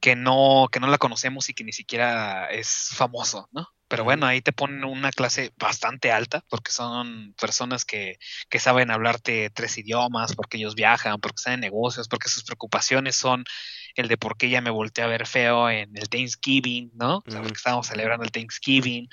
que 0.00 0.16
no, 0.16 0.68
que 0.72 0.80
no 0.80 0.86
la 0.86 0.98
conocemos 0.98 1.48
y 1.48 1.54
que 1.54 1.64
ni 1.64 1.72
siquiera 1.72 2.50
es 2.50 2.90
famoso, 2.94 3.48
¿no? 3.52 3.68
Pero 3.90 4.04
bueno, 4.04 4.24
ahí 4.24 4.40
te 4.40 4.52
ponen 4.52 4.84
una 4.84 5.10
clase 5.10 5.52
bastante 5.58 6.12
alta 6.12 6.44
porque 6.48 6.70
son 6.70 7.34
personas 7.34 7.84
que, 7.84 8.18
que 8.48 8.60
saben 8.60 8.88
hablarte 8.92 9.50
tres 9.50 9.76
idiomas, 9.78 10.36
porque 10.36 10.58
ellos 10.58 10.76
viajan, 10.76 11.20
porque 11.20 11.34
están 11.38 11.54
en 11.54 11.60
negocios, 11.60 12.06
porque 12.06 12.28
sus 12.28 12.44
preocupaciones 12.44 13.16
son 13.16 13.44
el 13.96 14.06
de 14.06 14.16
por 14.16 14.36
qué 14.36 14.48
ya 14.48 14.60
me 14.60 14.70
volteé 14.70 15.02
a 15.02 15.08
ver 15.08 15.26
feo 15.26 15.68
en 15.68 15.96
el 15.96 16.08
Thanksgiving, 16.08 16.92
¿no? 16.94 17.16
O 17.26 17.30
sea, 17.30 17.42
porque 17.42 17.56
estábamos 17.56 17.88
celebrando 17.88 18.24
el 18.24 18.30
Thanksgiving. 18.30 19.08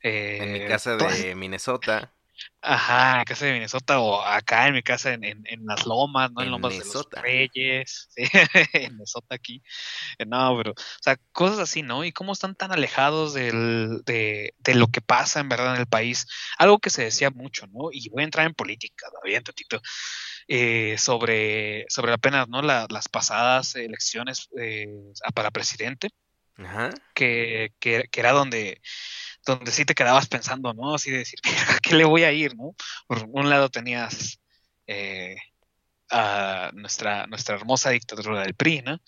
En 0.00 0.52
mi 0.52 0.58
eh, 0.60 0.66
casa 0.68 0.96
todas- 0.96 1.18
de 1.18 1.34
Minnesota. 1.34 2.14
Ajá, 2.62 3.20
en 3.20 3.24
casa 3.24 3.46
de 3.46 3.52
Minnesota 3.54 4.00
o 4.00 4.20
acá 4.22 4.66
en 4.68 4.74
mi 4.74 4.82
casa 4.82 5.14
en, 5.14 5.24
en, 5.24 5.42
en 5.46 5.64
las 5.64 5.86
lomas, 5.86 6.30
¿no? 6.32 6.40
En, 6.42 6.46
En 6.46 6.52
lomas 6.52 6.78
de 6.78 6.84
los 6.84 7.08
Reyes, 7.22 8.08
sí, 8.14 8.24
en 8.74 8.92
Minnesota 8.92 9.34
aquí. 9.34 9.62
No, 10.26 10.56
pero, 10.58 10.72
o 10.72 10.74
sea, 11.02 11.16
cosas 11.32 11.58
así, 11.60 11.82
¿no? 11.82 12.04
Y 12.04 12.12
cómo 12.12 12.32
están 12.32 12.54
tan 12.54 12.72
alejados 12.72 13.34
del, 13.34 14.02
de, 14.04 14.54
de 14.58 14.74
lo 14.74 14.88
que 14.88 15.00
pasa 15.00 15.40
en 15.40 15.48
verdad 15.48 15.74
en 15.74 15.80
el 15.80 15.86
país. 15.86 16.26
Algo 16.58 16.78
que 16.78 16.90
se 16.90 17.04
decía 17.04 17.30
mucho, 17.30 17.66
¿no? 17.68 17.90
Y 17.92 18.08
voy 18.10 18.22
a 18.22 18.24
entrar 18.26 18.46
en 18.46 18.54
política, 18.54 19.08
todavía 19.10 19.40
tantito, 19.42 19.80
eh, 20.48 20.96
sobre, 20.98 21.86
sobre 21.88 22.12
apenas, 22.12 22.48
¿no? 22.48 22.62
La- 22.62 22.86
las 22.90 23.08
pasadas 23.08 23.74
elecciones 23.76 24.48
eh, 24.60 24.86
para 25.34 25.50
presidente 25.50 26.10
Ajá. 26.58 26.90
que, 27.14 27.72
que, 27.80 28.04
que 28.10 28.20
era 28.20 28.32
donde, 28.32 28.80
donde 29.46 29.70
sí 29.72 29.84
te 29.84 29.94
quedabas 29.94 30.26
pensando, 30.28 30.72
¿no? 30.74 30.94
Así 30.94 31.10
de 31.10 31.18
decir, 31.18 31.38
¿a 31.68 31.78
qué 31.80 31.94
le 31.94 32.04
voy 32.04 32.24
a 32.24 32.32
ir, 32.32 32.56
no? 32.56 32.74
Por 33.06 33.24
un 33.28 33.48
lado 33.50 33.68
tenías 33.68 34.40
eh, 34.86 35.36
a 36.10 36.70
nuestra, 36.74 37.26
nuestra 37.26 37.54
hermosa 37.54 37.90
dictadura 37.90 38.42
del 38.42 38.54
PRI, 38.54 38.82
¿no? 38.82 39.00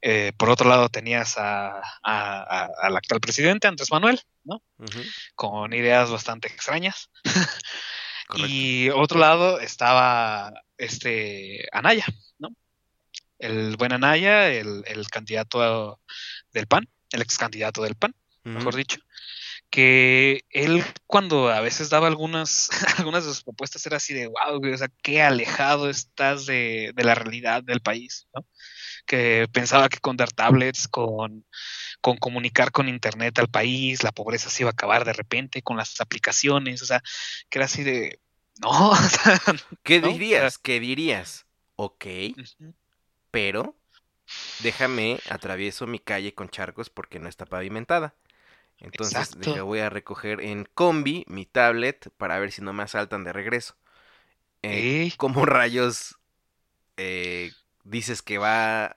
Eh, 0.00 0.32
por 0.36 0.48
otro 0.48 0.68
lado 0.68 0.88
tenías 0.88 1.36
a, 1.38 1.76
a- 1.78 1.82
a- 2.02 2.68
al 2.82 2.96
actual 2.96 3.20
presidente, 3.20 3.66
Andrés 3.68 3.90
Manuel, 3.90 4.20
¿no? 4.44 4.62
Con 5.34 5.72
ideas 5.74 6.10
bastante 6.10 6.48
extrañas. 6.48 7.10
Y 8.36 8.90
otro 8.90 9.18
lado 9.18 9.58
estaba 9.58 10.52
este 10.76 11.66
Anaya, 11.72 12.04
¿no? 12.38 12.50
El 13.38 13.76
buen 13.78 13.92
Anaya, 13.92 14.50
el, 14.50 14.82
el 14.86 15.08
candidato 15.08 15.98
del 16.52 16.66
PAN, 16.66 16.88
el 17.12 17.22
ex 17.22 17.38
candidato 17.38 17.82
del 17.82 17.94
PAN 17.94 18.14
mejor 18.44 18.74
dicho, 18.76 18.98
que 19.78 20.44
él 20.50 20.84
cuando 21.06 21.50
a 21.50 21.60
veces 21.60 21.88
daba 21.88 22.08
algunas, 22.08 22.68
algunas 22.98 23.24
de 23.24 23.30
sus 23.30 23.44
propuestas 23.44 23.86
era 23.86 23.98
así 23.98 24.12
de, 24.12 24.26
wow, 24.26 24.60
o 24.74 24.76
sea, 24.76 24.88
qué 25.04 25.22
alejado 25.22 25.88
estás 25.88 26.46
de, 26.46 26.90
de 26.96 27.04
la 27.04 27.14
realidad 27.14 27.62
del 27.62 27.80
país, 27.80 28.26
¿no? 28.34 28.44
Que 29.06 29.46
pensaba 29.52 29.88
que 29.88 29.98
con 29.98 30.16
dar 30.16 30.32
tablets, 30.32 30.88
con, 30.88 31.46
con 32.00 32.16
comunicar 32.16 32.72
con 32.72 32.88
internet 32.88 33.38
al 33.38 33.46
país, 33.46 34.02
la 34.02 34.10
pobreza 34.10 34.50
se 34.50 34.64
iba 34.64 34.70
a 34.70 34.72
acabar 34.72 35.04
de 35.04 35.12
repente 35.12 35.62
con 35.62 35.76
las 35.76 36.00
aplicaciones, 36.00 36.82
o 36.82 36.86
sea, 36.86 37.00
que 37.48 37.58
era 37.60 37.66
así 37.66 37.84
de, 37.84 38.18
no, 38.60 38.90
o 38.90 38.96
sea, 38.96 39.40
¿Qué 39.84 40.00
¿no? 40.00 40.08
dirías? 40.08 40.58
¿Qué 40.58 40.80
dirías? 40.80 41.46
Ok, 41.76 42.04
pero 43.30 43.76
déjame 44.58 45.20
atravieso 45.30 45.86
mi 45.86 46.00
calle 46.00 46.34
con 46.34 46.48
charcos 46.48 46.90
porque 46.90 47.20
no 47.20 47.28
está 47.28 47.46
pavimentada. 47.46 48.16
Entonces 48.80 49.18
Exacto. 49.18 49.50
deja, 49.50 49.62
voy 49.62 49.80
a 49.80 49.90
recoger 49.90 50.40
en 50.40 50.64
combi 50.74 51.24
mi 51.28 51.46
tablet 51.46 52.10
para 52.16 52.38
ver 52.38 52.52
si 52.52 52.62
no 52.62 52.72
me 52.72 52.84
asaltan 52.84 53.24
de 53.24 53.32
regreso. 53.32 53.76
Eh, 54.62 55.12
¿Cómo 55.16 55.46
rayos 55.46 56.18
eh, 56.96 57.52
dices 57.84 58.22
que 58.22 58.38
va 58.38 58.96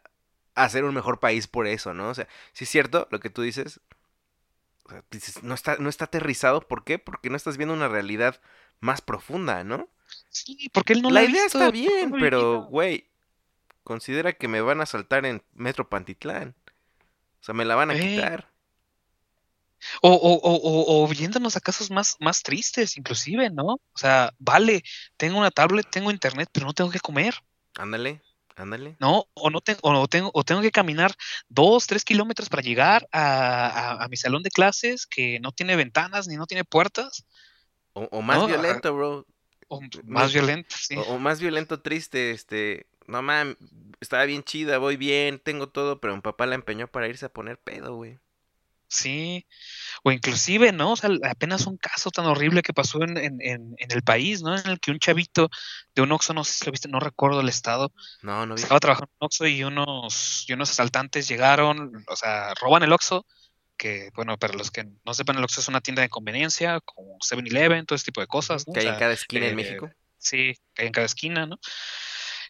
a 0.56 0.70
ser 0.70 0.84
un 0.84 0.94
mejor 0.94 1.20
país 1.20 1.48
por 1.48 1.68
eso, 1.68 1.94
no? 1.94 2.10
O 2.10 2.14
sea, 2.14 2.28
sí 2.53 2.66
es 2.66 2.70
cierto 2.70 3.08
lo 3.12 3.20
que 3.20 3.30
tú 3.30 3.41
dices. 3.41 3.82
O 4.86 4.90
sea, 4.90 5.03
dices, 5.12 5.44
no 5.44 5.53
está, 5.53 5.78
no 5.78 5.90
está 5.90 6.06
aterrizado. 6.06 6.62
¿Por 6.68 6.84
qué? 6.84 6.99
Porque 6.99 7.30
no 7.30 7.38
estás 7.38 7.58
viendo 7.58 7.74
una 7.74 7.88
realidad 7.88 8.41
más 8.80 9.02
profunda, 9.02 9.64
¿no? 9.64 9.90
sí, 10.30 10.70
porque 10.74 10.94
él 10.94 11.02
no 11.02 11.10
La 11.10 11.22
ha 11.22 11.24
idea 11.24 11.44
visto 11.44 11.60
está 11.60 11.72
bien, 11.72 12.12
la 12.12 12.18
pero, 12.20 12.64
güey, 12.64 13.10
considera 13.84 14.34
que 14.34 14.48
me 14.48 14.62
van 14.62 14.82
a 14.82 14.86
saltar 14.86 15.26
en 15.26 15.44
Metro 15.53 15.90
Pantitlán. 15.90 16.56
O 17.41 17.44
sea, 17.44 17.56
me 17.56 17.66
la 17.66 17.76
van 17.76 17.91
a 17.91 17.95
quitar. 17.95 18.49
O, 20.02 20.10
o, 20.12 20.34
o, 20.36 20.56
o, 20.56 21.06
o 21.10 21.14
yéndonos 21.14 21.56
a 21.58 21.62
casos 21.62 21.90
más, 21.91 22.16
más 22.20 22.44
tristes, 22.44 22.98
inclusive, 22.98 23.49
¿no? 23.49 23.66
O 23.66 23.98
sea, 23.98 24.32
vale, 24.40 24.84
tengo 25.18 25.38
una 25.38 25.52
tablet, 25.52 25.88
tengo 25.90 26.12
internet, 26.12 26.49
pero 26.52 26.66
no 26.68 26.74
tengo 26.74 26.90
que 26.91 26.99
comer, 26.99 27.36
Ándale, 27.76 28.22
ándale. 28.56 28.95
¿no? 28.99 29.26
O 29.34 29.49
no 29.49 29.62
tengo, 29.62 29.80
o 29.84 29.94
no 29.94 30.08
tengo, 30.08 30.30
o 30.34 30.44
tengo 30.44 30.62
que 30.62 30.72
caminar 30.72 31.14
dos, 31.49 31.88
tres 31.88 32.03
kilómetros 32.03 32.49
para 32.49 32.62
llegar 32.62 33.08
a, 33.12 33.68
a- 33.68 34.03
a 34.03 34.08
mi 34.08 34.18
salón 34.18 34.44
de 34.44 34.52
clases 34.52 35.08
que 35.08 35.40
no 35.40 35.52
tiene 35.52 35.76
ventanas 35.76 36.28
ni 36.28 36.36
no 36.36 36.45
tiene 36.45 36.64
puertas, 36.66 37.26
O, 37.94 38.03
o 38.12 38.22
más 38.22 38.40
No, 38.40 38.48
violento, 38.48 38.94
bro. 38.95 39.26
o 39.68 39.82
más 40.06 40.34
violento, 40.34 40.76
sí. 40.80 40.95
O, 40.95 41.02
o 41.02 41.20
más 41.20 41.40
violento, 41.40 41.82
triste, 41.82 42.32
este. 42.32 42.88
No 43.08 43.22
mames, 43.22 43.58
estaba 43.99 44.26
bien 44.26 44.44
chida, 44.44 44.78
voy 44.78 44.95
bien, 44.95 45.40
tengo 45.40 45.68
todo, 45.68 45.99
pero 45.99 46.16
mi 46.16 46.22
papá 46.22 46.45
la 46.45 46.56
empeñó 46.56 46.88
para 46.88 47.08
irse 47.08 47.26
a 47.26 47.30
poner 47.34 47.58
pedo, 47.58 47.95
güey. 47.95 48.20
Sí, 48.94 49.48
o 50.04 50.12
inclusive, 50.12 50.74
¿no? 50.74 50.92
O 50.92 50.96
sea, 50.98 51.10
apenas 51.30 51.66
un 51.66 51.78
caso 51.78 52.12
tan 52.12 52.26
horrible 52.26 52.62
que 52.62 52.74
pasó 52.74 53.02
en, 53.04 53.18
en, 53.18 53.38
en, 53.42 53.74
en 53.78 53.92
el 53.92 54.04
país, 54.04 54.42
¿no? 54.42 54.54
En 54.58 54.68
el 54.68 54.82
que 54.82 54.92
un 54.92 55.00
chavito 55.00 55.50
de 55.96 56.02
un 56.02 56.12
Oxxo, 56.12 56.34
no 56.34 56.44
sé 56.44 56.52
si 56.54 56.66
lo 56.66 56.74
viste, 56.74 56.90
no 56.90 57.00
recuerdo 57.00 57.40
el 57.40 57.48
estado, 57.48 57.94
No, 58.22 58.46
no 58.46 58.58
vi. 58.58 58.64
estaba 58.64 58.82
trabajando 58.82 59.10
en 59.14 59.18
un 59.22 59.26
Oxxo 59.28 59.48
y 59.48 59.64
unos, 59.64 60.44
y 60.46 60.52
unos 60.54 60.70
asaltantes 60.72 61.30
llegaron, 61.30 62.04
o 62.06 62.16
sea, 62.18 62.54
roban 62.56 62.84
el 62.84 62.92
Oxxo, 62.92 63.26
que, 63.78 64.10
bueno, 64.14 64.38
para 64.38 64.56
los 64.56 64.72
que 64.72 64.84
no 65.06 65.14
sepan, 65.14 65.38
el 65.38 65.44
Oxxo 65.46 65.62
es 65.62 65.70
una 65.70 65.80
tienda 65.80 66.02
de 66.02 66.10
conveniencia, 66.10 66.82
como 66.82 67.18
7-Eleven, 67.20 67.86
todo 67.86 67.96
ese 67.96 68.06
tipo 68.06 68.20
de 68.20 68.28
cosas, 68.28 68.68
¿no? 68.68 68.74
Que 68.74 68.82
hay 68.82 68.88
en 68.88 68.92
sea, 68.94 69.00
cada 69.00 69.14
esquina 69.14 69.46
en 69.46 69.54
eh, 69.54 69.56
México. 69.56 69.90
Sí, 70.18 70.54
que 70.74 70.82
hay 70.82 70.88
en 70.88 70.94
cada 70.94 71.06
esquina, 71.06 71.46
¿no? 71.46 71.58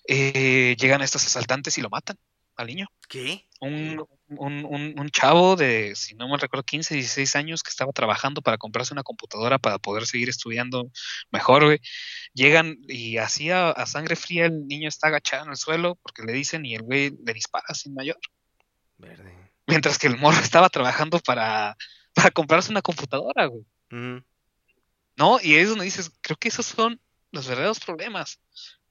Eh, 0.08 0.76
llegan 0.80 1.04
estos 1.04 1.24
asaltantes 1.28 1.78
y 1.78 1.82
lo 1.82 1.90
matan 1.90 2.18
al 2.56 2.66
niño 2.66 2.88
¿Qué? 3.08 3.48
Un, 3.62 4.08
un, 4.28 4.66
un, 4.66 5.00
un 5.00 5.10
chavo 5.12 5.56
de, 5.56 5.96
si 5.96 6.16
no 6.16 6.28
me 6.28 6.38
recuerdo, 6.38 6.64
15, 6.64 6.96
16 6.96 7.36
años 7.36 7.62
que 7.62 7.70
estaba 7.70 7.92
trabajando 7.92 8.42
para 8.42 8.58
comprarse 8.58 8.94
una 8.94 9.04
computadora 9.04 9.60
para 9.60 9.78
poder 9.78 10.08
seguir 10.08 10.30
estudiando 10.30 10.92
mejor, 11.32 11.66
güey. 11.66 11.80
Llegan 12.34 12.78
y 12.88 13.18
así 13.18 13.52
a, 13.52 13.70
a 13.70 13.86
sangre 13.86 14.16
fría 14.16 14.48
el 14.48 14.68
niño 14.68 14.90
está 14.90 15.08
agachado 15.08 15.46
en 15.46 15.52
el 15.52 15.58
suelo 15.58 15.96
porque 16.02 16.24
le 16.24 16.34
dicen 16.34 16.66
y 16.66 16.74
el 16.74 16.82
güey 16.82 17.12
le 17.24 17.34
dispara 17.34 17.74
sin 17.76 17.94
mayor. 17.94 18.18
Verde. 18.98 19.32
Mientras 19.68 20.00
que 20.00 20.08
el 20.08 20.18
morro 20.18 20.40
estaba 20.40 20.70
trabajando 20.70 21.20
para, 21.20 21.78
para 22.16 22.32
comprarse 22.32 22.72
una 22.72 22.82
computadora, 22.82 23.46
güey. 23.46 23.64
¿No? 25.18 25.40
Y 25.44 25.56
es 25.56 25.70
donde 25.70 25.86
dices, 25.86 26.12
creo 26.22 26.38
que 26.38 26.48
esos 26.48 26.66
son 26.66 27.00
los 27.32 27.48
verdaderos 27.48 27.80
problemas, 27.80 28.40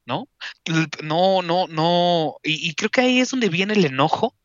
¿no? 0.06 0.28
No, 1.02 1.42
no, 1.42 1.66
no. 1.66 2.36
Y, 2.44 2.68
y 2.68 2.74
creo 2.74 2.90
que 2.90 3.00
ahí 3.00 3.18
es 3.18 3.30
donde 3.30 3.48
viene 3.48 3.74
el 3.74 3.84
enojo 3.84 4.36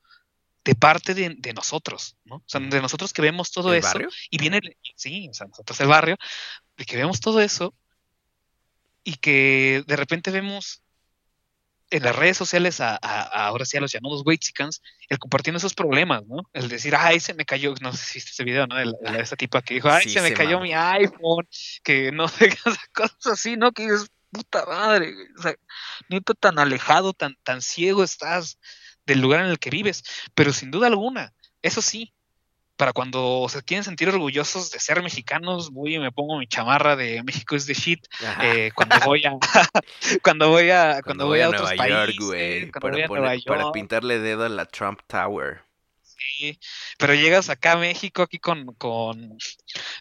de 0.65 0.75
parte 0.75 1.13
de, 1.13 1.35
de 1.37 1.53
nosotros, 1.53 2.17
¿no? 2.25 2.37
O 2.37 2.43
sea, 2.45 2.59
de 2.59 2.81
nosotros 2.81 3.13
que 3.13 3.21
vemos 3.21 3.51
todo 3.51 3.71
¿El 3.71 3.79
eso. 3.79 3.87
barrio? 3.87 4.09
Y 4.29 4.37
viene, 4.39 4.57
el- 4.57 4.75
sí, 4.95 5.29
o 5.29 5.33
sea, 5.33 5.47
nosotros 5.47 5.79
el 5.79 5.87
barrio, 5.87 6.17
de 6.75 6.85
que 6.85 6.97
vemos 6.97 7.19
todo 7.21 7.39
eso 7.39 7.73
y 9.03 9.15
que 9.15 9.83
de 9.85 9.95
repente 9.95 10.31
vemos 10.31 10.81
en 11.91 12.01
las 12.01 12.15
redes 12.15 12.35
sociales 12.35 12.81
a, 12.81 12.95
a- 12.95 12.97
a- 13.01 13.45
ahora 13.45 13.63
sí 13.63 13.77
a 13.77 13.79
los 13.79 13.91
llamados 13.91 14.23
Weitzicans, 14.25 14.81
el 15.07 15.19
compartiendo 15.19 15.59
esos 15.59 15.75
problemas, 15.75 16.25
¿no? 16.25 16.37
El 16.51 16.67
decir, 16.67 16.95
ay, 16.97 17.19
se 17.19 17.35
me 17.35 17.45
cayó, 17.45 17.75
no 17.79 17.93
sé 17.93 18.03
si 18.03 18.13
viste 18.17 18.31
ese 18.31 18.43
video, 18.43 18.65
¿no? 18.65 18.75
De, 18.75 18.85
la- 18.85 19.11
de 19.11 19.21
esa 19.21 19.35
tipa 19.35 19.61
que 19.61 19.75
dijo, 19.75 19.89
ay, 19.89 20.03
Sí, 20.05 20.09
se 20.09 20.21
me 20.21 20.29
se 20.29 20.33
cayó 20.33 20.59
mi 20.59 20.73
iPhone, 20.73 21.47
que 21.83 22.11
no 22.11 22.27
sé, 22.27 22.57
cosas 22.93 23.27
así, 23.27 23.55
¿no? 23.55 23.71
Que 23.71 23.83
dices, 23.83 24.07
puta 24.31 24.65
madre, 24.65 25.13
güey, 25.13 25.27
o 25.37 25.41
sea, 25.43 25.55
neta 26.09 26.33
tan 26.33 26.57
alejado, 26.57 27.13
tan, 27.13 27.35
tan 27.43 27.61
ciego 27.61 28.03
estás 28.03 28.57
del 29.05 29.21
lugar 29.21 29.41
en 29.41 29.47
el 29.47 29.59
que 29.59 29.69
vives, 29.69 30.03
pero 30.33 30.53
sin 30.53 30.71
duda 30.71 30.87
alguna, 30.87 31.33
eso 31.61 31.81
sí, 31.81 32.13
para 32.75 32.93
cuando 32.93 33.47
se 33.49 33.63
quieren 33.63 33.83
sentir 33.83 34.09
orgullosos 34.09 34.71
de 34.71 34.79
ser 34.79 35.01
mexicanos, 35.01 35.71
voy 35.71 35.95
y 35.95 35.99
me 35.99 36.11
pongo 36.11 36.37
mi 36.37 36.47
chamarra 36.47 36.95
de 36.95 37.23
México 37.23 37.55
es 37.55 37.65
de 37.65 37.73
shit 37.73 38.05
eh, 38.41 38.71
cuando 38.75 38.97
voy 39.05 39.23
a 39.25 39.31
cuando 40.23 40.49
voy 40.49 40.69
a 40.71 41.01
cuando, 41.03 41.27
voy 41.27 41.41
a, 41.41 41.49
otros 41.49 41.61
Nueva 41.61 41.87
York, 41.87 42.05
países, 42.05 42.25
güey. 42.25 42.71
Para, 42.71 42.91
voy 42.91 43.01
a 43.01 43.07
poner- 43.07 43.21
Nueva 43.23 43.41
para 43.45 43.71
pintarle 43.71 44.19
dedo 44.19 44.45
a 44.45 44.49
la 44.49 44.65
Trump 44.65 44.99
Tower. 45.07 45.64
Sí. 46.37 46.59
pero 46.97 47.13
llegas 47.13 47.49
acá 47.49 47.73
a 47.73 47.77
México 47.77 48.21
aquí 48.21 48.39
con 48.39 48.65
con 48.75 49.37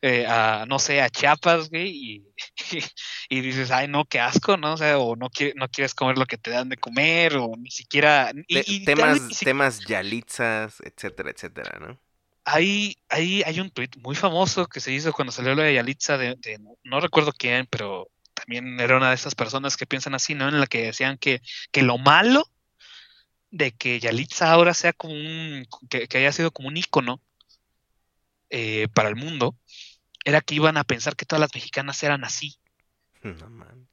eh, 0.02 0.26
a, 0.26 0.64
no 0.68 0.78
sé 0.78 1.00
a 1.00 1.10
Chiapas, 1.10 1.70
güey, 1.70 1.88
y, 1.88 2.24
y, 3.28 3.40
dices, 3.40 3.70
ay 3.70 3.88
no, 3.88 4.04
qué 4.04 4.20
asco, 4.20 4.56
no, 4.56 4.74
o 4.74 4.76
sea, 4.76 4.98
o 4.98 5.16
no 5.16 5.30
quieres 5.30 5.54
no 5.56 5.68
quieres 5.68 5.94
comer 5.94 6.18
lo 6.18 6.26
que 6.26 6.38
te 6.38 6.50
dan 6.50 6.68
de 6.68 6.76
comer 6.76 7.36
o 7.36 7.52
ni 7.56 7.70
siquiera 7.70 8.32
y- 8.48 8.84
Te- 8.84 8.94
temas, 8.94 9.20
ni 9.20 9.34
siquiera- 9.34 9.50
temas 9.50 9.80
yalitzas, 9.86 10.80
etcétera, 10.80 11.30
etcétera, 11.30 11.78
¿no? 11.80 12.00
Hay, 12.46 12.98
hay, 13.08 13.42
hay 13.42 13.60
un 13.60 13.70
tweet 13.70 13.90
muy 14.02 14.14
famoso 14.14 14.66
que 14.66 14.80
se 14.80 14.92
hizo 14.92 15.14
cuando 15.14 15.32
salió 15.32 15.54
lo 15.54 15.62
de 15.62 15.72
Yalitza, 15.72 16.18
de, 16.18 16.36
no 16.82 17.00
recuerdo 17.00 17.32
quién, 17.32 17.66
pero 17.70 18.10
también 18.34 18.78
era 18.80 18.98
una 18.98 19.08
de 19.08 19.14
esas 19.14 19.34
personas 19.34 19.78
que 19.78 19.86
piensan 19.86 20.14
así, 20.14 20.34
¿no? 20.34 20.48
En 20.48 20.60
la 20.60 20.66
que 20.66 20.82
decían 20.82 21.16
que, 21.16 21.40
que 21.72 21.82
lo 21.82 21.96
malo 21.96 22.44
de 23.56 23.70
que 23.70 24.00
Yalitza 24.00 24.50
ahora 24.50 24.74
sea 24.74 24.92
como 24.92 25.14
un, 25.14 25.64
que, 25.88 26.08
que 26.08 26.18
haya 26.18 26.32
sido 26.32 26.50
como 26.50 26.66
un 26.68 26.76
ícono 26.76 27.22
eh, 28.50 28.88
para 28.92 29.08
el 29.08 29.14
mundo, 29.16 29.56
era 30.24 30.40
que 30.40 30.56
iban 30.56 30.76
a 30.76 30.82
pensar 30.82 31.14
que 31.14 31.24
todas 31.24 31.40
las 31.40 31.54
mexicanas 31.54 32.02
eran 32.02 32.24
así, 32.24 32.56
No 33.22 33.48
man. 33.50 33.88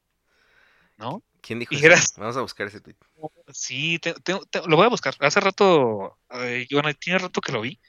¿no? 0.97 1.23
¿Quién 1.41 1.59
dijo 1.59 1.75
eso? 1.75 1.85
eras- 1.85 2.13
Vamos 2.17 2.37
a 2.37 2.41
buscar 2.41 2.67
ese 2.67 2.81
tweet. 2.81 2.95
Sí, 3.53 3.99
te- 3.99 4.13
te- 4.15 4.39
te- 4.49 4.67
lo 4.67 4.75
voy 4.77 4.85
a 4.85 4.89
buscar. 4.89 5.15
Hace 5.19 5.39
rato, 5.39 6.17
eh, 6.31 6.67
bueno, 6.71 6.91
tiene 6.95 7.19
rato 7.19 7.39
que 7.41 7.51
lo 7.51 7.61
vi, 7.61 7.79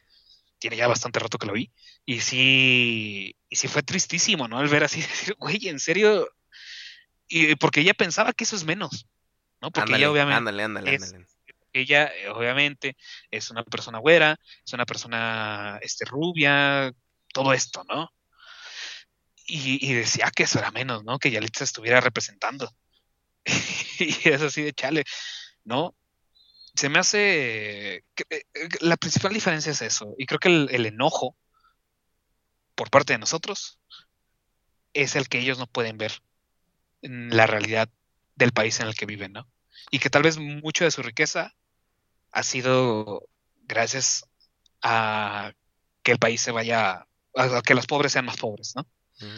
tiene 0.58 0.76
ya 0.76 0.88
bastante 0.88 1.20
rato 1.20 1.38
que 1.38 1.46
lo 1.46 1.54
vi. 1.54 1.70
Y 2.04 2.20
sí, 2.20 3.34
y 3.48 3.56
sí 3.56 3.68
fue 3.68 3.82
tristísimo, 3.82 4.46
¿no? 4.46 4.58
Al 4.58 4.68
ver 4.68 4.84
así, 4.84 5.00
decir, 5.32 5.36
güey, 5.38 5.68
en 5.68 5.80
serio. 5.80 6.28
Y 7.28 7.54
porque 7.56 7.80
ella 7.80 7.94
pensaba 7.94 8.32
que 8.34 8.44
eso 8.44 8.56
es 8.56 8.64
menos, 8.64 9.06
¿no? 9.62 9.70
Porque 9.70 9.92
ándale, 9.92 10.04
ella 10.04 10.10
obviamente 10.12 10.36
ándale, 10.38 10.62
ándale, 10.64 10.94
es- 10.94 11.02
ándale. 11.02 11.26
Ella 11.72 12.06
eh, 12.06 12.28
obviamente 12.28 12.96
es 13.30 13.50
una 13.50 13.64
persona 13.64 13.98
güera, 13.98 14.38
es 14.64 14.72
una 14.72 14.86
persona 14.86 15.78
este, 15.82 16.04
rubia, 16.04 16.92
todo 17.32 17.52
esto, 17.52 17.84
¿no? 17.88 18.10
Y, 19.46 19.90
y 19.90 19.94
decía 19.94 20.30
que 20.34 20.44
eso 20.44 20.58
era 20.58 20.70
menos, 20.70 21.04
¿no? 21.04 21.18
Que 21.18 21.30
Yalitza 21.30 21.64
estuviera 21.64 22.00
representando. 22.00 22.70
y 23.98 24.28
es 24.28 24.42
así 24.42 24.62
de 24.62 24.72
chale, 24.72 25.04
¿no? 25.64 25.94
Se 26.74 26.88
me 26.88 26.98
hace... 26.98 27.96
eh, 27.96 28.04
eh, 28.30 28.44
la 28.80 28.96
principal 28.96 29.32
diferencia 29.32 29.72
es 29.72 29.82
eso. 29.82 30.14
Y 30.18 30.26
creo 30.26 30.38
que 30.38 30.48
el, 30.48 30.68
el 30.70 30.86
enojo 30.86 31.36
por 32.74 32.90
parte 32.90 33.12
de 33.12 33.18
nosotros 33.18 33.78
es 34.94 35.16
el 35.16 35.28
que 35.28 35.38
ellos 35.38 35.58
no 35.58 35.66
pueden 35.66 35.98
ver 35.98 36.12
en 37.02 37.34
la 37.36 37.46
realidad 37.46 37.88
del 38.36 38.52
país 38.52 38.80
en 38.80 38.86
el 38.88 38.94
que 38.94 39.06
viven, 39.06 39.32
¿no? 39.32 39.48
Y 39.90 39.98
que 39.98 40.10
tal 40.10 40.22
vez 40.22 40.38
mucho 40.38 40.84
de 40.84 40.90
su 40.90 41.02
riqueza 41.02 41.54
ha 42.32 42.42
sido 42.42 43.28
gracias 43.62 44.26
a 44.82 45.52
que 46.02 46.12
el 46.12 46.18
país 46.18 46.40
se 46.40 46.50
vaya, 46.50 47.06
a 47.36 47.62
que 47.62 47.74
los 47.74 47.86
pobres 47.86 48.12
sean 48.12 48.24
más 48.24 48.36
pobres, 48.36 48.72
¿no? 48.74 48.86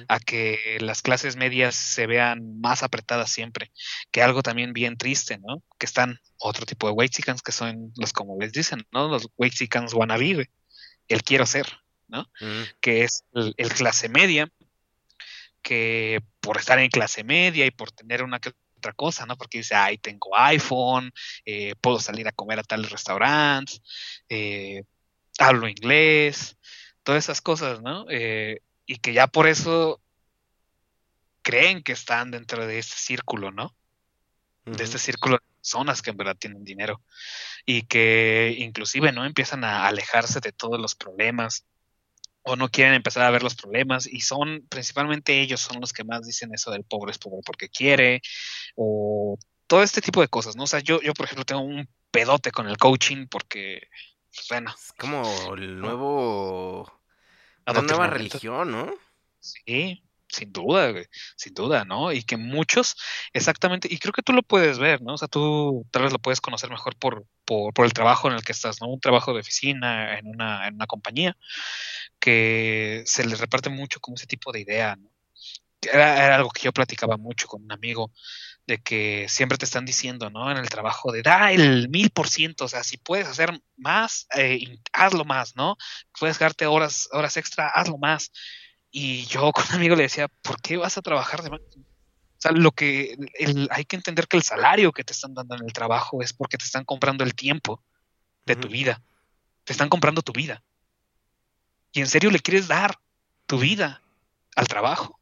A 0.08 0.18
que 0.18 0.78
las 0.80 1.02
clases 1.02 1.36
medias 1.36 1.74
se 1.74 2.06
vean 2.06 2.58
más 2.58 2.82
apretadas 2.82 3.30
siempre, 3.30 3.70
que 4.10 4.22
algo 4.22 4.42
también 4.42 4.72
bien 4.72 4.96
triste, 4.96 5.36
¿no? 5.38 5.62
Que 5.78 5.84
están 5.84 6.18
otro 6.38 6.64
tipo 6.64 6.86
de 6.86 6.94
whitexicans 6.94 7.42
que 7.42 7.52
son 7.52 7.92
los 7.96 8.14
como 8.14 8.38
les 8.40 8.52
dicen, 8.52 8.86
¿no? 8.92 9.08
Los 9.08 9.28
whitexicans 9.36 9.92
wannabe, 9.92 10.34
güey. 10.34 10.46
el 11.08 11.22
quiero 11.22 11.44
ser, 11.44 11.66
Ujú. 12.08 12.48
que 12.80 13.02
es 13.04 13.24
el, 13.34 13.52
el 13.58 13.68
clase 13.74 14.08
media, 14.08 14.48
que 15.60 16.22
por 16.40 16.56
estar 16.56 16.78
en 16.78 16.88
clase 16.90 17.22
media 17.24 17.66
y 17.66 17.70
por 17.70 17.90
tener 17.90 18.22
una 18.22 18.38
que 18.38 18.52
otra 18.84 18.92
cosa, 18.92 19.26
¿no? 19.26 19.36
Porque 19.36 19.58
dice, 19.58 19.74
ay, 19.74 19.98
tengo 19.98 20.36
iPhone, 20.36 21.12
eh, 21.44 21.74
puedo 21.80 21.98
salir 21.98 22.28
a 22.28 22.32
comer 22.32 22.58
a 22.58 22.62
tales 22.62 22.90
restaurantes, 22.90 23.80
eh, 24.28 24.82
hablo 25.38 25.68
inglés, 25.68 26.56
todas 27.02 27.24
esas 27.24 27.40
cosas, 27.40 27.82
¿no? 27.82 28.06
Eh, 28.10 28.60
y 28.86 28.98
que 28.98 29.12
ya 29.12 29.26
por 29.26 29.48
eso 29.48 30.00
creen 31.42 31.82
que 31.82 31.92
están 31.92 32.30
dentro 32.30 32.66
de 32.66 32.78
este 32.78 32.96
círculo, 32.96 33.50
¿no? 33.50 33.74
de 34.64 34.84
este 34.84 34.98
círculo 34.98 35.36
de 35.36 35.56
personas 35.60 36.02
que 36.02 36.10
en 36.10 36.16
verdad 36.16 36.36
tienen 36.38 36.64
dinero 36.64 37.02
y 37.66 37.82
que 37.82 38.54
inclusive 38.58 39.12
no 39.12 39.24
empiezan 39.24 39.64
a 39.64 39.86
alejarse 39.86 40.40
de 40.40 40.52
todos 40.52 40.80
los 40.80 40.94
problemas 40.94 41.66
o 42.44 42.56
no 42.56 42.68
quieren 42.68 42.94
empezar 42.94 43.24
a 43.24 43.30
ver 43.30 43.42
los 43.42 43.54
problemas 43.54 44.06
y 44.06 44.20
son 44.20 44.66
principalmente 44.68 45.40
ellos 45.40 45.60
son 45.60 45.80
los 45.80 45.92
que 45.92 46.04
más 46.04 46.26
dicen 46.26 46.52
eso 46.54 46.70
del 46.70 46.84
pobre 46.84 47.10
es 47.10 47.18
pobre 47.18 47.40
porque 47.44 47.68
quiere 47.68 48.20
o 48.76 49.38
todo 49.66 49.82
este 49.82 50.00
tipo 50.00 50.20
de 50.20 50.28
cosas, 50.28 50.56
¿no? 50.56 50.64
O 50.64 50.66
sea, 50.66 50.80
yo, 50.80 51.00
yo 51.00 51.14
por 51.14 51.24
ejemplo 51.24 51.44
tengo 51.44 51.62
un 51.62 51.88
pedote 52.10 52.52
con 52.52 52.68
el 52.68 52.76
coaching 52.76 53.26
porque, 53.28 53.88
pues, 54.32 54.46
bueno, 54.48 54.74
Es 54.76 54.92
como 54.92 55.54
el 55.54 55.78
nuevo... 55.80 57.00
Adoctrinamiento. 57.66 57.96
nueva 57.96 58.06
religión, 58.10 58.70
¿no? 58.70 58.94
Sí, 59.40 60.04
sin 60.34 60.52
duda, 60.52 60.92
sin 61.36 61.54
duda, 61.54 61.84
¿no? 61.84 62.12
Y 62.12 62.22
que 62.24 62.36
muchos, 62.36 62.96
exactamente, 63.32 63.88
y 63.90 63.98
creo 63.98 64.12
que 64.12 64.22
tú 64.22 64.32
lo 64.32 64.42
puedes 64.42 64.78
ver, 64.78 65.02
¿no? 65.02 65.14
O 65.14 65.18
sea, 65.18 65.28
tú 65.28 65.86
tal 65.90 66.02
vez 66.02 66.12
lo 66.12 66.18
puedes 66.18 66.40
conocer 66.40 66.70
mejor 66.70 66.96
por, 66.96 67.26
por, 67.44 67.72
por 67.72 67.86
el 67.86 67.92
trabajo 67.92 68.28
en 68.28 68.34
el 68.34 68.44
que 68.44 68.52
estás, 68.52 68.80
¿no? 68.80 68.88
Un 68.88 69.00
trabajo 69.00 69.32
de 69.32 69.40
oficina 69.40 70.18
en 70.18 70.26
una, 70.26 70.68
en 70.68 70.74
una 70.74 70.86
compañía, 70.86 71.36
que 72.18 73.02
se 73.06 73.26
les 73.26 73.40
reparte 73.40 73.70
mucho 73.70 74.00
como 74.00 74.16
ese 74.16 74.26
tipo 74.26 74.52
de 74.52 74.60
idea, 74.60 74.96
¿no? 74.96 75.10
Era, 75.82 76.36
algo 76.36 76.50
que 76.50 76.62
yo 76.62 76.72
platicaba 76.72 77.16
mucho 77.16 77.46
con 77.46 77.62
un 77.62 77.72
amigo, 77.72 78.10
de 78.66 78.78
que 78.82 79.26
siempre 79.28 79.58
te 79.58 79.66
están 79.66 79.84
diciendo, 79.84 80.30
¿no? 80.30 80.50
En 80.50 80.56
el 80.56 80.68
trabajo 80.70 81.12
de 81.12 81.22
da 81.22 81.52
el 81.52 81.88
mil 81.90 82.10
por 82.10 82.28
ciento, 82.28 82.64
o 82.64 82.68
sea, 82.68 82.82
si 82.82 82.96
puedes 82.96 83.26
hacer 83.28 83.50
más, 83.76 84.26
eh, 84.34 84.78
hazlo 84.92 85.24
más, 85.24 85.54
¿no? 85.56 85.76
Puedes 86.18 86.38
darte 86.38 86.66
horas, 86.66 87.08
horas 87.12 87.36
extra, 87.36 87.68
hazlo 87.68 87.98
más. 87.98 88.32
Y 88.96 89.24
yo 89.26 89.50
con 89.50 89.64
un 89.70 89.74
amigo 89.74 89.96
le 89.96 90.04
decía, 90.04 90.28
¿por 90.28 90.62
qué 90.62 90.76
vas 90.76 90.96
a 90.96 91.02
trabajar 91.02 91.42
de 91.42 91.50
más? 91.50 91.60
O 91.60 92.38
sea, 92.38 92.52
lo 92.52 92.70
que 92.70 93.16
el- 93.40 93.66
hay 93.72 93.84
que 93.86 93.96
entender 93.96 94.28
que 94.28 94.36
el 94.36 94.44
salario 94.44 94.92
que 94.92 95.02
te 95.02 95.12
están 95.12 95.34
dando 95.34 95.56
en 95.56 95.64
el 95.64 95.72
trabajo 95.72 96.22
es 96.22 96.32
porque 96.32 96.58
te 96.58 96.64
están 96.64 96.84
comprando 96.84 97.24
el 97.24 97.34
tiempo 97.34 97.82
de 98.46 98.54
tu 98.54 98.68
vida. 98.68 99.02
Te 99.64 99.72
están 99.72 99.88
comprando 99.88 100.22
tu 100.22 100.32
vida. 100.32 100.62
Y 101.90 102.02
en 102.02 102.06
serio 102.06 102.30
le 102.30 102.38
quieres 102.38 102.68
dar 102.68 102.94
tu 103.46 103.58
vida 103.58 104.00
al 104.54 104.68
trabajo. 104.68 105.18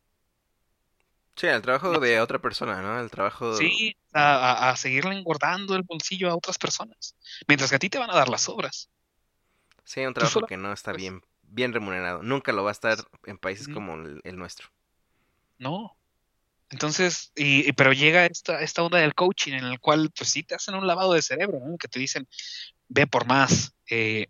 Sí, 1.36 1.46
el 1.46 1.62
trabajo 1.62 1.98
de 1.98 2.20
otra 2.20 2.40
persona, 2.40 2.82
¿no? 2.82 3.00
El 3.00 3.10
trabajo... 3.10 3.56
Sí, 3.56 3.96
a, 4.12 4.68
a- 4.68 4.76
seguirle 4.76 5.16
engordando 5.16 5.76
el 5.76 5.82
bolsillo 5.82 6.30
a 6.30 6.36
otras 6.36 6.58
personas. 6.58 7.16
Mientras 7.48 7.70
que 7.70 7.76
a 7.76 7.78
ti 7.78 7.88
te 7.88 7.98
van 7.98 8.10
a 8.10 8.14
dar 8.16 8.28
las 8.28 8.50
obras. 8.50 8.90
Sí, 9.82 10.04
un 10.04 10.12
trabajo 10.12 10.42
que 10.42 10.58
no 10.58 10.74
está 10.74 10.90
pues- 10.90 11.00
bien, 11.00 11.22
bien 11.52 11.72
remunerado. 11.72 12.22
Nunca 12.22 12.52
lo 12.52 12.64
va 12.64 12.70
a 12.70 12.72
estar 12.72 12.98
en 13.24 13.38
países 13.38 13.68
como 13.68 13.94
el, 13.94 14.20
el 14.24 14.36
nuestro. 14.36 14.68
No. 15.58 15.96
Entonces, 16.70 17.32
y, 17.36 17.68
y- 17.68 17.72
pero 17.72 17.92
llega 17.92 18.26
esta, 18.26 18.60
esta 18.62 18.82
onda 18.82 18.98
del 18.98 19.14
coaching 19.14 19.52
en 19.52 19.64
el 19.64 19.78
cual, 19.80 20.10
pues 20.16 20.30
sí, 20.30 20.42
te 20.42 20.54
hacen 20.54 20.74
un 20.74 20.86
lavado 20.86 21.12
de 21.12 21.22
cerebro, 21.22 21.60
¿no? 21.64 21.76
Que 21.78 21.88
te 21.88 21.98
dicen, 21.98 22.26
ve 22.88 23.06
por 23.06 23.26
más, 23.26 23.74
eh, 23.90 24.28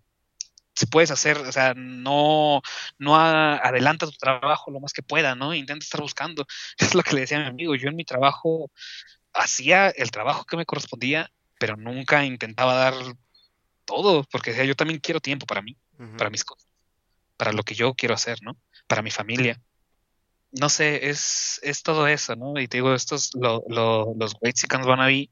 si 0.74 0.86
puedes 0.86 1.10
hacer, 1.10 1.38
o 1.38 1.52
sea, 1.52 1.74
no, 1.76 2.62
no 2.98 3.16
a- 3.16 3.56
adelanta 3.58 4.06
tu 4.06 4.12
trabajo 4.12 4.70
lo 4.70 4.80
más 4.80 4.92
que 4.92 5.02
pueda, 5.02 5.34
¿no? 5.34 5.54
Intenta 5.54 5.84
estar 5.84 6.00
buscando. 6.00 6.46
Es 6.78 6.94
lo 6.94 7.02
que 7.02 7.14
le 7.14 7.20
decía 7.22 7.38
a 7.38 7.42
mi 7.42 7.46
amigo, 7.48 7.74
yo 7.76 7.88
en 7.88 7.96
mi 7.96 8.04
trabajo 8.04 8.70
hacía 9.32 9.90
el 9.90 10.10
trabajo 10.10 10.44
que 10.44 10.56
me 10.56 10.66
correspondía, 10.66 11.30
pero 11.58 11.76
nunca 11.76 12.24
intentaba 12.24 12.74
dar 12.74 12.94
todo, 13.84 14.24
porque 14.30 14.50
decía, 14.50 14.64
yo 14.64 14.74
también 14.76 15.00
quiero 15.00 15.20
tiempo 15.20 15.46
para 15.46 15.62
mí 15.62 15.76
para 16.18 16.30
mis 16.30 16.44
cosas, 16.44 16.66
para 17.36 17.52
lo 17.52 17.62
que 17.62 17.74
yo 17.74 17.94
quiero 17.94 18.14
hacer, 18.14 18.38
¿no? 18.42 18.56
Para 18.86 19.02
mi 19.02 19.10
familia. 19.10 19.60
No 20.52 20.68
sé, 20.68 21.08
es, 21.08 21.58
es 21.62 21.82
todo 21.82 22.06
eso, 22.06 22.36
¿no? 22.36 22.58
Y 22.60 22.68
te 22.68 22.76
digo, 22.78 22.94
estos, 22.94 23.30
lo, 23.34 23.62
lo- 23.68 24.14
los 24.18 24.34
Whitexicans 24.40 24.86
wannabe 24.86 25.30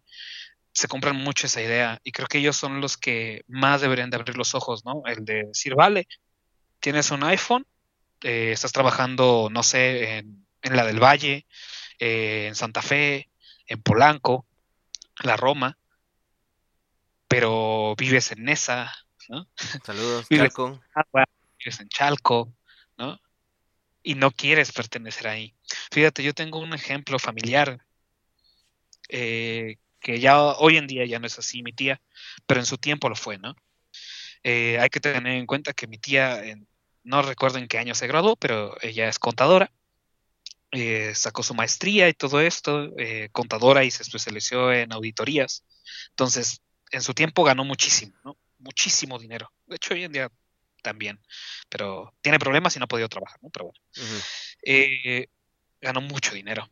se 0.73 0.89
compran 0.89 1.17
mucho 1.17 1.47
esa 1.47 1.61
idea 1.61 2.01
y 2.05 2.13
creo 2.13 2.27
que 2.29 2.39
ellos 2.39 2.57
son 2.57 2.81
los 2.81 2.97
que 2.97 3.43
más 3.49 3.81
deberían 3.81 4.09
de 4.11 4.17
abrir 4.17 4.37
los 4.37 4.55
ojos, 4.55 4.85
¿no? 4.85 5.03
El 5.07 5.25
de 5.25 5.45
decir, 5.47 5.75
vale, 5.75 6.07
tienes 6.81 7.11
un 7.11 7.23
iPhone, 7.25 7.67
eh, 8.23 8.53
estás 8.53 8.73
trabajando, 8.73 9.49
no 9.51 9.63
sé, 9.63 10.19
en, 10.19 10.47
en 10.63 10.77
la 10.77 10.85
del 10.87 11.01
Valle, 11.03 11.47
eh, 11.99 12.47
en 12.49 12.55
Santa 12.55 12.81
Fe, 12.83 13.29
en 13.67 13.83
Polanco, 13.83 14.47
la 15.23 15.37
Roma, 15.37 15.77
pero 17.29 17.95
vives 17.97 18.33
en 18.33 18.45
Nesa, 18.45 18.93
¿no? 19.29 19.47
Saludos, 19.85 20.27
Vives- 20.31 20.55
Chalco. 20.55 20.81
agua, 20.95 21.25
vives 21.61 21.81
en 21.81 21.89
Chalco, 21.89 22.53
¿no? 22.97 23.20
Y 24.03 24.15
no 24.15 24.31
quieres 24.31 24.73
pertenecer 24.73 25.28
ahí. 25.28 25.55
Fíjate, 25.93 26.23
yo 26.23 26.35
tengo 26.35 26.59
un 26.59 26.73
ejemplo 26.73 27.19
familiar 27.19 27.85
eh, 29.09 29.77
que 30.01 30.19
ya 30.19 30.41
hoy 30.41 30.78
en 30.78 30.87
día 30.87 31.05
ya 31.05 31.19
no 31.19 31.27
es 31.27 31.39
así, 31.39 31.62
mi 31.62 31.73
tía, 31.73 32.01
pero 32.47 32.61
en 32.61 32.66
su 32.66 32.78
tiempo 32.78 33.09
lo 33.09 33.16
fue, 33.16 33.39
¿no? 33.39 33.55
Eh, 34.43 34.78
hay 34.81 34.89
que 34.89 35.01
tener 35.01 35.27
en 35.27 35.47
cuenta 35.47 35.74
que 35.74 35.87
mi 35.87 35.99
tía, 35.99 36.43
no 37.03 37.20
recuerdo 37.20 37.59
en 37.59 37.69
qué 37.69 37.78
año 37.78 37.95
se 37.95 38.07
graduó, 38.07 38.37
pero 38.37 38.77
ella 38.81 39.09
es 39.09 39.19
contadora, 39.19 39.70
eh, 40.70 41.12
sacó 41.15 41.43
su 41.43 41.53
maestría 41.55 42.09
y 42.09 42.15
todo 42.15 42.41
esto, 42.41 42.91
contadora 43.32 43.85
y 43.85 43.91
se 43.91 44.03
especializó 44.03 44.73
en 44.73 44.93
auditorías. 44.93 45.65
Entonces, 46.11 46.62
en 46.91 47.03
su 47.03 47.12
tiempo 47.12 47.45
ganó 47.45 47.65
muchísimo, 47.65 48.16
¿no? 48.24 48.39
Muchísimo 48.59 49.19
dinero. 49.19 49.53
De 49.66 49.77
hecho, 49.77 49.93
hoy 49.93 50.05
en 50.05 50.12
día 50.12 50.31
también, 50.82 51.20
pero 51.69 52.15
tiene 52.20 52.39
problemas 52.39 52.74
y 52.77 52.78
no 52.78 52.85
ha 52.85 52.89
podido 52.89 53.09
trabajar, 53.09 53.39
¿no? 53.43 53.51
Pero 53.51 53.66
bueno, 53.66 53.81
eh, 54.62 55.27
ganó 55.81 56.01
mucho 56.01 56.35
dinero. 56.35 56.70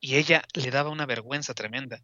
Y 0.00 0.16
ella 0.16 0.42
le 0.54 0.70
daba 0.70 0.90
una 0.90 1.06
vergüenza 1.06 1.54
tremenda 1.54 2.00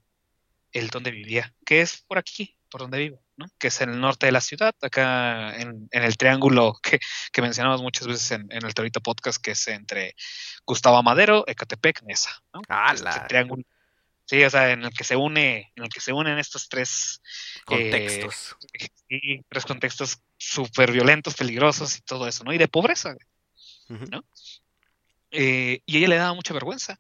el 0.73 0.89
donde 0.89 1.11
vivía, 1.11 1.55
que 1.65 1.83
es 1.83 2.03
por 2.09 2.19
aquí, 2.19 2.57
por 2.71 2.81
donde 2.81 2.99
vivo, 2.99 3.23
¿no? 3.37 3.47
Que 3.59 3.69
es 3.69 3.81
en 3.83 3.91
el 3.91 4.01
norte 4.01 4.27
de 4.27 4.33
la 4.33 4.41
ciudad, 4.41 4.75
acá 4.81 5.55
en, 5.57 5.89
en 5.91 6.03
el 6.03 6.17
triángulo 6.17 6.79
que, 6.83 6.99
que 7.31 7.43
mencionamos 7.43 7.83
muchas 7.83 8.07
veces 8.07 8.31
en, 8.33 8.47
en 8.51 8.65
el 8.65 8.73
Torito 8.73 9.01
Podcast, 9.01 9.41
que 9.43 9.51
es 9.51 9.69
entre 9.69 10.15
Gustavo 10.67 10.97
Amadero, 10.97 11.45
Ecatepec, 11.47 12.03
Nesa, 12.05 12.43
¿no? 12.55 12.63
Ah, 12.69 12.93
Este 12.95 13.11
triángulo. 13.29 13.63
Sí, 14.33 14.43
o 14.43 14.49
sea, 14.49 14.71
en 14.71 14.83
el 14.83 14.95
que 14.95 15.05
se 15.05 15.15
une, 15.15 15.71
en 15.77 15.85
el 15.85 15.91
que 15.91 16.01
se 16.01 16.11
unen 16.11 16.39
estos 16.39 16.67
tres 16.71 17.21
Contextos. 17.67 18.57
sí, 19.07 19.45
tres 19.47 19.67
contextos 19.67 20.23
súper 20.39 20.91
violentos, 20.91 21.35
peligrosos 21.35 21.99
y 21.99 22.01
todo 22.01 22.27
eso, 22.27 22.43
¿no? 22.43 22.55
Y 22.55 22.57
de 22.57 22.67
pobreza. 22.67 23.15
¿no? 23.91 24.25
Eh, 25.33 25.83
y 25.85 25.99
ella 25.99 26.09
le 26.09 26.17
daba 26.17 26.33
mucha 26.33 26.55
vergüenza. 26.55 26.99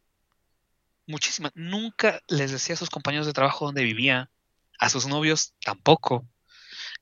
Muchísima. 1.06 1.50
Nunca 1.54 2.20
les 2.28 2.52
decía 2.52 2.74
a 2.74 2.78
sus 2.78 2.90
compañeros 2.90 3.26
de 3.26 3.32
trabajo 3.32 3.64
dónde 3.64 3.82
vivía, 3.82 4.30
a 4.78 4.90
sus 4.90 5.06
novios 5.06 5.54
tampoco. 5.64 6.28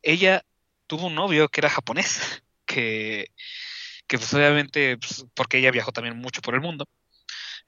Ella 0.01 0.45
tuvo 0.87 1.09
un 1.09 1.17
novio 1.17 1.49
que 1.49 1.61
era 1.61 1.71
japonés, 1.71 2.21
que, 2.67 3.33
que 4.07 4.17
pues 4.17 4.33
obviamente, 4.33 4.97
pues, 4.97 5.27
porque 5.35 5.59
ella 5.59 5.73
viajó 5.73 5.91
también 5.91 6.17
mucho 6.17 6.41
por 6.41 6.55
el 6.55 6.61
mundo, 6.61 6.87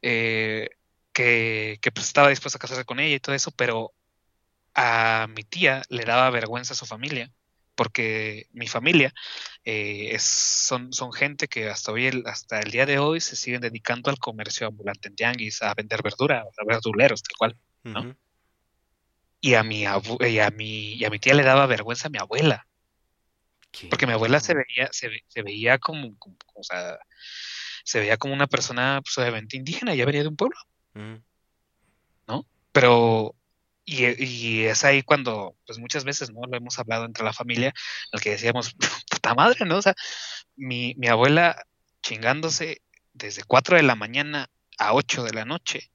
eh, 0.01 0.71
que, 1.13 1.79
que 1.83 1.93
pues 1.93 2.07
estaba 2.07 2.29
dispuesta 2.29 2.59
a 2.59 2.61
casarse 2.61 2.85
con 2.85 3.01
ella 3.01 3.17
y 3.17 3.21
todo 3.21 3.35
eso, 3.35 3.51
pero 3.51 3.93
a 4.75 5.27
mi 5.35 5.45
tía 5.45 5.83
le 5.89 6.05
daba 6.05 6.31
vergüenza 6.31 6.73
a 6.73 6.77
su 6.77 6.87
familia, 6.87 7.31
porque 7.75 8.47
mi 8.53 8.67
familia 8.69 9.13
eh, 9.65 10.11
es, 10.13 10.23
son, 10.23 10.93
son 10.93 11.13
gente 11.13 11.49
que 11.49 11.69
hasta 11.69 11.93
hoy, 11.93 12.07
el, 12.07 12.23
hasta 12.27 12.61
el 12.61 12.71
día 12.71 12.87
de 12.87 12.99
hoy 12.99 13.21
se 13.21 13.37
siguen 13.37 13.61
dedicando 13.61 14.11
al 14.11 14.19
comercio 14.19 14.67
ambulante 14.67 15.09
en 15.09 15.17
tianguis, 15.17 15.63
a 15.63 15.75
vender 15.75 16.03
verdura, 16.03 16.43
a 16.59 16.65
verduleros, 16.65 17.23
tal 17.23 17.37
cual. 17.37 17.57
¿no? 17.85 18.01
Ujú. 18.01 18.15
Y 19.41 19.55
a 19.55 19.63
mi 19.65 19.85
abu- 19.87 20.25
y 20.25 20.39
a 20.39 20.51
mi, 20.51 20.95
y 20.95 21.05
a 21.05 21.11
mi 21.11 21.19
tía 21.19 21.35
le 21.35 21.43
daba 21.43 21.67
vergüenza 21.67 22.07
a 22.07 22.11
mi 22.11 22.19
abuela, 22.19 22.67
¿Qué? 23.73 23.89
porque 23.89 24.07
mi 24.07 24.13
abuela 24.13 24.39
se 24.39 24.55
veía, 24.55 24.89
se, 24.93 25.09
ve- 25.09 25.25
se 25.27 25.43
veía 25.43 25.79
como, 25.79 26.17
como- 26.19 26.37
o 26.55 26.63
sea, 26.63 26.99
se 27.85 27.99
veía 28.01 28.17
como 28.17 28.35
una 28.35 28.47
persona 28.47 29.01
pues, 29.03 29.19
obviamente 29.19 29.57
indígena, 29.57 29.95
ya 29.95 30.05
venía 30.05 30.23
de 30.23 30.29
un 30.29 30.37
pueblo. 30.37 30.57
Ujú. 30.95 31.23
pero 32.73 33.35
y, 33.85 34.05
y 34.25 34.65
es 34.65 34.85
ahí 34.85 35.03
cuando 35.03 35.57
pues 35.67 35.79
muchas 35.79 36.05
veces 36.05 36.31
no 36.31 36.41
lo 36.47 36.57
hemos 36.57 36.79
hablado 36.79 37.05
entre 37.05 37.25
la 37.25 37.33
familia 37.33 37.69
en 37.69 37.75
el 38.13 38.21
que 38.21 38.31
decíamos 38.31 38.75
puta 39.11 39.35
madre 39.35 39.65
no 39.65 39.79
o 39.79 39.83
sea 39.83 39.95
mi, 40.57 40.95
mi 40.97 41.09
abuela 41.09 41.65
chingándose 42.03 42.83
desde 43.13 43.43
4 43.45 43.77
de 43.77 43.83
la 43.83 43.95
mañana 43.97 44.49
a 44.79 44.95
8 44.95 45.25
de 45.25 45.33
la 45.33 45.45
noche 45.45 45.91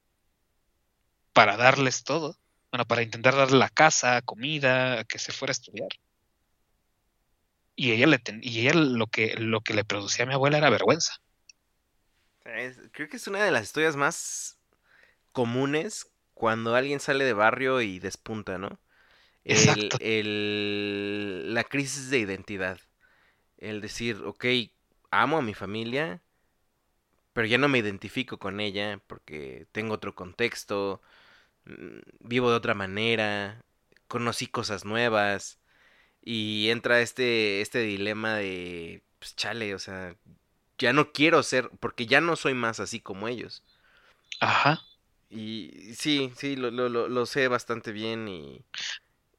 para 1.32 1.56
darles 1.56 2.04
todo 2.04 2.36
bueno 2.70 2.86
para 2.86 3.02
intentar 3.02 3.34
darle 3.34 3.58
la 3.58 3.70
casa 3.70 4.20
comida 4.22 5.04
que 5.04 5.18
se 5.18 5.32
fuera 5.32 5.50
a 5.50 5.52
estudiar. 5.52 5.88
Y 7.74 7.92
ella 7.92 8.06
le 8.06 8.18
ten- 8.18 8.40
y 8.42 8.60
ella 8.60 8.74
lo 8.74 9.06
que 9.06 9.34
lo 9.36 9.60
que 9.60 9.72
le 9.72 9.84
producía 9.84 10.24
a 10.24 10.28
mi 10.28 10.34
abuela 10.34 10.58
era 10.58 10.68
vergüenza. 10.68 11.14
Creo 12.92 13.08
que 13.08 13.16
es 13.16 13.26
una 13.26 13.42
de 13.44 13.50
las 13.50 13.62
historias 13.64 13.94
más 13.96 14.57
comunes 15.38 16.10
cuando 16.34 16.74
alguien 16.74 17.00
sale 17.00 17.24
de 17.24 17.32
barrio 17.34 17.80
y 17.82 17.98
despunta, 18.00 18.58
¿no? 18.58 18.78
El, 19.44 19.94
Exacto. 19.94 19.98
el- 20.00 21.54
la 21.54 21.64
crisis 21.64 22.10
de 22.10 22.18
identidad. 22.20 22.80
El 23.58 23.80
decir, 23.82 24.22
ok, 24.24 24.46
amo 25.12 25.38
a 25.38 25.42
mi 25.42 25.54
familia, 25.54 26.22
pero 27.32 27.46
ya 27.46 27.58
no 27.58 27.68
me 27.68 27.78
identifico 27.78 28.38
con 28.38 28.60
ella 28.60 29.00
porque 29.06 29.66
tengo 29.72 29.94
otro 29.94 30.14
contexto, 30.14 31.00
mm, 31.66 32.00
vivo 32.20 32.50
de 32.50 32.56
otra 32.56 32.74
manera, 32.74 33.64
conocí 34.08 34.46
cosas 34.48 34.84
nuevas 34.86 35.60
y 36.22 36.70
entra 36.70 37.00
este, 37.02 37.62
este 37.62 37.80
dilema 37.80 38.36
de, 38.36 39.02
pues 39.20 39.36
chale, 39.36 39.74
o 39.74 39.78
sea, 39.80 40.16
ya 40.78 40.92
no 40.94 41.12
quiero 41.12 41.42
ser, 41.44 41.70
porque 41.80 42.06
ya 42.06 42.20
no 42.20 42.36
soy 42.36 42.54
más 42.54 42.80
así 42.80 43.00
como 43.00 43.28
ellos. 43.28 43.64
ajá 44.40 44.87
Y 45.30 45.94
sí, 45.94 46.32
sí, 46.36 46.56
lo, 46.56 46.70
lo, 46.70 46.88
lo, 46.88 47.08
lo 47.08 47.26
sé 47.26 47.48
bastante 47.48 47.92
bien 47.92 48.28
y... 48.28 48.64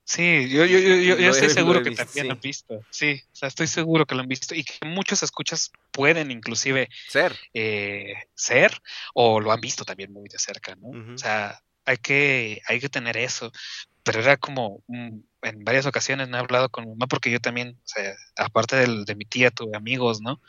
Sí, 0.03 0.49
yo, 0.49 0.65
yo, 0.65 0.79
yo, 0.79 0.95
yo, 0.95 1.29
estoy 1.29 1.49
seguro 1.49 1.83
que 1.83 1.89
visto, 1.91 2.03
también 2.03 2.27
lo 2.29 2.33
han 2.33 2.39
visto. 2.39 2.83
Sí, 2.89 3.21
o 3.31 3.35
sea, 3.35 3.47
estoy 3.47 3.67
seguro 3.67 4.07
que 4.07 4.15
lo 4.15 4.21
han 4.21 4.27
visto 4.27 4.55
y 4.55 4.63
que 4.63 4.73
muchos 4.87 5.21
escuchas 5.21 5.71
pueden 5.91 6.31
inclusive 6.31 6.89
Ser. 7.07 7.35
eh, 7.53 8.15
ser 8.33 8.71
o 9.13 9.39
lo 9.39 9.51
han 9.51 9.61
visto 9.61 9.85
también 9.85 10.11
muy 10.11 10.27
de 10.27 10.39
cerca, 10.39 10.75
¿no? 10.75 11.13
O 11.13 11.17
sea, 11.19 11.61
hay 11.85 11.97
que, 11.97 12.59
hay 12.65 12.79
que 12.79 12.89
tener 12.89 13.17
eso. 13.17 13.51
Pero 14.01 14.21
era 14.21 14.37
como, 14.37 14.83
mm, 14.87 15.19
en 15.43 15.63
varias 15.63 15.85
ocasiones 15.85 16.27
no 16.27 16.37
he 16.37 16.39
hablado 16.39 16.69
con 16.69 16.85
mi 16.85 16.89
mamá 16.91 17.05
porque 17.05 17.29
yo 17.29 17.39
también, 17.39 17.77
o 17.77 17.87
sea, 17.87 18.15
aparte 18.37 18.77
del- 18.77 19.05
de 19.05 19.13
mi 19.15 19.25
tía, 19.25 19.51
tuve 19.51 19.77
amigos, 19.77 20.21
¿no? 20.21 20.41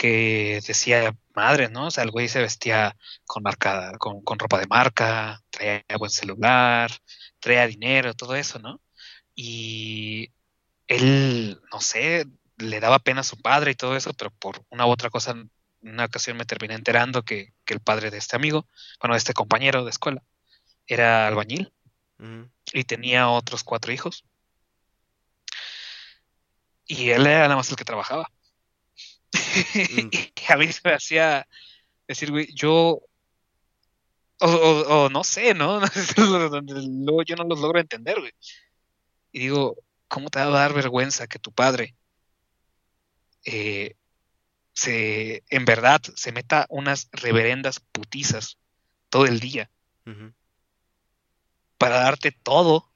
Que 0.00 0.60
decía, 0.66 1.14
madre, 1.34 1.68
¿no? 1.68 1.88
O 1.88 1.90
sea, 1.90 2.04
el 2.04 2.10
güey 2.10 2.28
se 2.28 2.40
vestía 2.40 2.96
con 3.26 3.42
marca, 3.42 3.92
con, 3.98 4.22
con 4.22 4.38
ropa 4.38 4.58
de 4.58 4.66
marca, 4.66 5.42
traía 5.50 5.84
buen 5.98 6.10
celular, 6.10 6.90
traía 7.38 7.66
dinero, 7.66 8.14
todo 8.14 8.34
eso, 8.34 8.58
¿no? 8.58 8.80
Y 9.34 10.32
él, 10.88 11.60
no 11.72 11.80
sé, 11.80 12.26
le 12.56 12.80
daba 12.80 12.98
pena 13.00 13.20
a 13.20 13.24
su 13.24 13.40
padre 13.40 13.72
y 13.72 13.74
todo 13.74 13.96
eso, 13.96 14.12
pero 14.14 14.30
por 14.30 14.64
una 14.70 14.86
u 14.86 14.90
otra 14.90 15.10
cosa, 15.10 15.32
en 15.32 15.50
una 15.82 16.06
ocasión 16.06 16.36
me 16.36 16.46
terminé 16.46 16.74
enterando 16.74 17.22
que, 17.24 17.52
que 17.64 17.74
el 17.74 17.80
padre 17.80 18.10
de 18.10 18.18
este 18.18 18.36
amigo, 18.36 18.66
bueno, 19.00 19.14
de 19.14 19.18
este 19.18 19.34
compañero 19.34 19.84
de 19.84 19.90
escuela, 19.90 20.22
era 20.86 21.26
albañil 21.28 21.72
y 22.72 22.84
tenía 22.84 23.28
otros 23.28 23.64
cuatro 23.64 23.92
hijos. 23.92 24.24
Y 26.86 27.10
él 27.10 27.26
era 27.26 27.42
nada 27.42 27.56
más 27.56 27.70
el 27.70 27.76
que 27.76 27.84
trabajaba. 27.84 28.30
y 29.74 30.52
a 30.52 30.56
mí 30.56 30.72
se 30.72 30.80
me 30.84 30.94
hacía 30.94 31.46
decir, 32.08 32.30
güey, 32.30 32.52
yo. 32.54 33.00
O, 34.42 34.46
o- 34.48 35.04
o 35.04 35.08
no 35.10 35.22
sé, 35.22 35.52
¿no? 35.54 35.80
Luego 36.16 37.22
yo 37.22 37.36
no 37.36 37.44
los 37.44 37.60
logro 37.60 37.78
entender, 37.78 38.18
güey. 38.20 38.32
Y 39.32 39.40
digo, 39.40 39.76
¿cómo 40.08 40.30
te 40.30 40.38
va 40.38 40.46
a 40.46 40.48
dar 40.50 40.72
vergüenza 40.72 41.26
que 41.26 41.38
tu 41.38 41.52
padre 41.52 41.94
eh, 43.44 43.94
se, 44.72 45.42
en 45.50 45.64
verdad, 45.64 46.00
se 46.16 46.32
meta 46.32 46.66
unas 46.68 47.08
reverendas 47.12 47.80
putizas 47.80 48.58
todo 49.08 49.26
el 49.26 49.40
día 49.40 49.70
para 51.78 51.96
darte 52.00 52.32
todo 52.32 52.90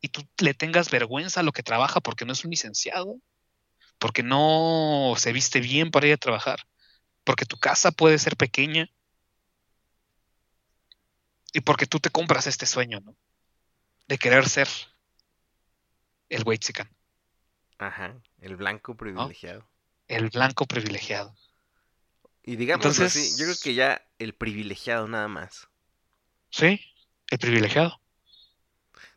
y 0.00 0.08
tú 0.08 0.22
le 0.38 0.54
tengas 0.54 0.90
vergüenza 0.90 1.40
a 1.40 1.42
lo 1.42 1.52
que 1.52 1.62
trabaja 1.62 2.00
porque 2.00 2.24
no 2.24 2.32
es 2.32 2.44
un 2.44 2.50
licenciado, 2.50 3.16
porque 3.98 4.22
no 4.22 5.14
se 5.16 5.32
viste 5.32 5.60
bien 5.60 5.90
para 5.90 6.06
ir 6.06 6.14
a 6.14 6.18
trabajar, 6.18 6.60
porque 7.24 7.44
tu 7.46 7.58
casa 7.58 7.90
puede 7.92 8.18
ser 8.18 8.36
pequeña 8.36 8.88
y 11.52 11.60
porque 11.60 11.86
tú 11.86 11.98
te 11.98 12.10
compras 12.10 12.46
este 12.46 12.66
sueño, 12.66 13.00
¿no? 13.00 13.16
De 14.06 14.18
querer 14.18 14.48
ser 14.48 14.68
el 16.28 16.42
Weitsican, 16.44 16.88
Ajá, 17.78 18.20
el 18.40 18.56
blanco 18.56 18.96
privilegiado. 18.96 19.68
el 20.08 20.28
blanco 20.30 20.66
privilegiado. 20.66 21.34
Y 22.42 22.56
digamos 22.56 22.86
Entonces- 22.86 23.16
así, 23.16 23.38
yo 23.38 23.44
creo 23.44 23.56
que 23.62 23.74
ya 23.74 24.02
el 24.18 24.34
privilegiado 24.34 25.06
nada 25.08 25.28
más. 25.28 25.68
Sí, 26.50 26.80
el 27.30 27.38
privilegiado. 27.38 28.00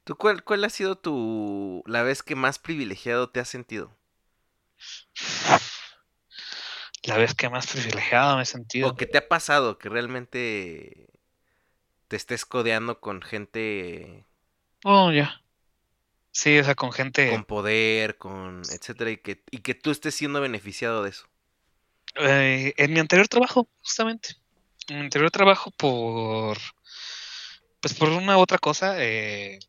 ¿Tú 0.03 0.15
cuál, 0.15 0.43
cuál 0.43 0.63
ha 0.65 0.69
sido 0.69 0.97
tu 0.97 1.83
la 1.85 2.03
vez 2.03 2.23
que 2.23 2.35
más 2.35 2.59
privilegiado 2.59 3.29
te 3.29 3.39
has 3.39 3.47
sentido? 3.47 3.95
La 7.03 7.17
vez 7.17 7.33
que 7.33 7.49
más 7.49 7.67
privilegiado 7.67 8.37
me 8.37 8.43
he 8.43 8.45
sentido. 8.45 8.89
¿O 8.89 8.95
que 8.95 9.07
te 9.07 9.17
ha 9.17 9.27
pasado 9.27 9.77
que 9.77 9.89
realmente 9.89 11.07
te 12.07 12.15
estés 12.15 12.45
codeando 12.45 12.99
con 12.99 13.21
gente 13.21 14.25
Oh, 14.83 15.11
ya. 15.11 15.41
Sí, 16.31 16.57
o 16.59 16.63
sea, 16.63 16.75
con 16.75 16.91
gente. 16.91 17.29
con 17.29 17.43
poder, 17.43 18.17
con 18.17 18.61
etcétera, 18.71 19.11
y 19.11 19.17
que, 19.17 19.43
y 19.51 19.59
que 19.59 19.75
tú 19.75 19.91
estés 19.91 20.15
siendo 20.15 20.41
beneficiado 20.41 21.03
de 21.03 21.09
eso? 21.09 21.27
Eh, 22.15 22.73
en 22.77 22.93
mi 22.93 22.99
anterior 22.99 23.27
trabajo, 23.27 23.67
justamente. 23.81 24.35
En 24.87 24.97
mi 24.97 25.01
anterior 25.03 25.29
trabajo 25.29 25.71
por. 25.71 26.57
Pues 27.81 27.93
por 27.95 28.09
una 28.09 28.37
u 28.37 28.41
otra 28.41 28.57
cosa. 28.57 28.95
eh, 28.97 29.59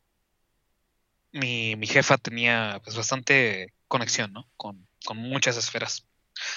mi, 1.32 1.76
mi 1.76 1.86
jefa 1.86 2.18
tenía 2.18 2.80
pues 2.84 2.96
bastante 2.96 3.72
conexión, 3.88 4.32
¿no? 4.32 4.48
Con, 4.56 4.86
con 5.02 5.18
muchas 5.18 5.56
esferas. 5.56 6.06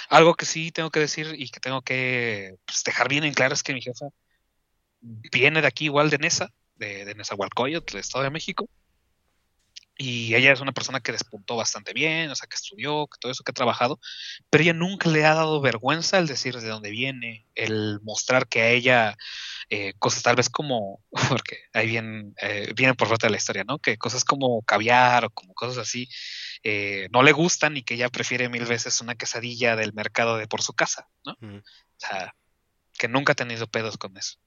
Algo 0.09 0.35
que 0.35 0.45
sí 0.45 0.71
tengo 0.71 0.91
que 0.91 0.99
decir 0.99 1.35
y 1.37 1.49
que 1.49 1.59
tengo 1.59 1.81
que 1.81 2.55
pues, 2.65 2.83
dejar 2.83 3.09
bien 3.09 3.23
en 3.23 3.33
claro 3.33 3.53
es 3.53 3.63
que 3.63 3.73
mi 3.73 3.81
jefa 3.81 4.07
viene 5.01 5.61
de 5.61 5.67
aquí 5.67 5.85
igual 5.85 6.09
de 6.09 6.17
Nesa, 6.17 6.51
de, 6.75 7.05
de 7.05 7.15
Nezahualcóyotl, 7.15 7.93
del 7.93 8.01
Estado 8.01 8.23
de 8.23 8.31
México. 8.31 8.69
Y 9.97 10.35
ella 10.35 10.51
es 10.51 10.59
una 10.59 10.73
persona 10.73 10.99
que 10.99 11.13
despuntó 11.13 11.55
bastante 11.55 11.93
bien, 11.93 12.29
o 12.29 12.35
sea, 12.35 12.47
que 12.47 12.55
estudió, 12.55 13.07
que 13.07 13.17
todo 13.17 13.31
eso 13.31 13.43
que 13.45 13.51
ha 13.51 13.53
trabajado, 13.53 13.97
pero 14.49 14.61
ella 14.61 14.73
nunca 14.73 15.09
le 15.09 15.25
ha 15.25 15.33
dado 15.33 15.61
vergüenza 15.61 16.17
el 16.17 16.27
decir 16.27 16.59
de 16.59 16.67
dónde 16.67 16.89
viene, 16.89 17.47
el 17.55 18.01
mostrar 18.01 18.47
que 18.49 18.61
a 18.61 18.69
ella 18.71 19.15
eh, 19.69 19.93
cosas 19.97 20.21
tal 20.21 20.35
vez 20.35 20.49
como, 20.49 21.01
porque 21.29 21.59
ahí 21.73 21.87
viene, 21.87 22.33
eh, 22.41 22.73
viene 22.75 22.93
por 22.93 23.07
parte 23.07 23.27
de 23.27 23.31
la 23.31 23.37
historia, 23.37 23.63
¿no? 23.63 23.79
Que 23.79 23.97
cosas 23.97 24.25
como 24.25 24.61
caviar 24.63 25.25
o 25.25 25.29
como 25.29 25.53
cosas 25.53 25.77
así 25.77 26.09
eh, 26.67 27.09
no 27.11 27.21
le 27.21 27.31
gustan 27.31 27.77
y 27.77 27.83
que 27.83 27.93
ella 27.93 28.09
prefiere 28.09 28.49
mil 28.49 28.65
veces 28.65 28.99
una 28.99 29.13
quesadilla 29.13 29.75
del 29.75 29.93
mercado 29.93 30.35
de 30.37 30.47
por 30.47 30.63
su 30.63 30.73
casa, 30.73 31.07
¿no? 31.23 31.33
O 31.59 31.97
sea, 31.97 32.35
que 32.97 33.07
nunca 33.07 33.33
ha 33.33 33.35
tenido 33.35 33.67
pedos 33.67 33.97
con 33.97 34.17
eso. 34.17 34.39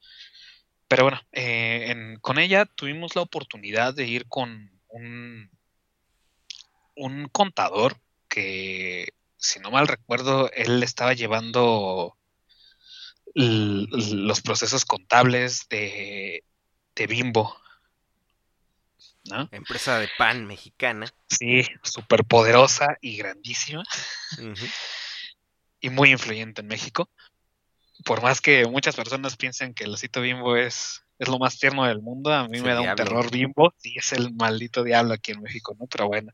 Pero 0.88 1.04
bueno, 1.04 1.20
eh, 1.30 1.86
en- 1.90 2.18
con 2.18 2.38
ella 2.40 2.66
tuvimos 2.66 3.14
la 3.14 3.22
oportunidad 3.22 3.94
de 3.94 4.06
ir 4.06 4.26
con 4.26 4.68
un, 4.88 5.48
un 6.96 7.28
contador 7.28 8.00
que, 8.28 9.12
si 9.36 9.60
no 9.60 9.70
mal 9.70 9.86
recuerdo, 9.86 10.50
él 10.52 10.82
estaba 10.82 11.12
llevando 11.12 12.16
los 13.34 14.40
procesos 14.40 14.84
contables 14.84 15.68
de, 15.68 16.42
de 16.96 17.06
Bimbo. 17.06 17.56
¿No? 19.28 19.48
Empresa 19.52 19.98
de 19.98 20.08
pan 20.18 20.46
mexicana. 20.46 21.06
Sí, 21.28 21.62
súper 21.82 22.24
poderosa 22.24 22.96
y 23.00 23.16
grandísima 23.16 23.84
y 25.80 25.90
muy 25.90 26.10
influyente 26.10 26.60
en 26.60 26.68
México. 26.68 27.10
Por 28.04 28.22
más 28.22 28.40
que 28.40 28.66
muchas 28.66 28.96
personas 28.96 29.36
piensen 29.36 29.74
que 29.74 29.84
el 29.84 29.92
osito 29.94 30.20
bimbo 30.20 30.56
es, 30.56 31.02
es 31.18 31.28
lo 31.28 31.38
más 31.38 31.58
tierno 31.58 31.86
del 31.86 32.00
mundo, 32.00 32.32
a 32.32 32.48
mí 32.48 32.60
me 32.60 32.70
da 32.70 32.80
un 32.80 32.82
diablo. 32.86 33.04
terror 33.04 33.30
bimbo, 33.30 33.74
sí, 33.78 33.94
es 33.96 34.12
el 34.12 34.34
maldito 34.34 34.84
diablo 34.84 35.14
aquí 35.14 35.32
en 35.32 35.42
México, 35.42 35.76
¿no? 35.78 35.86
Pero 35.86 36.06
bueno. 36.06 36.32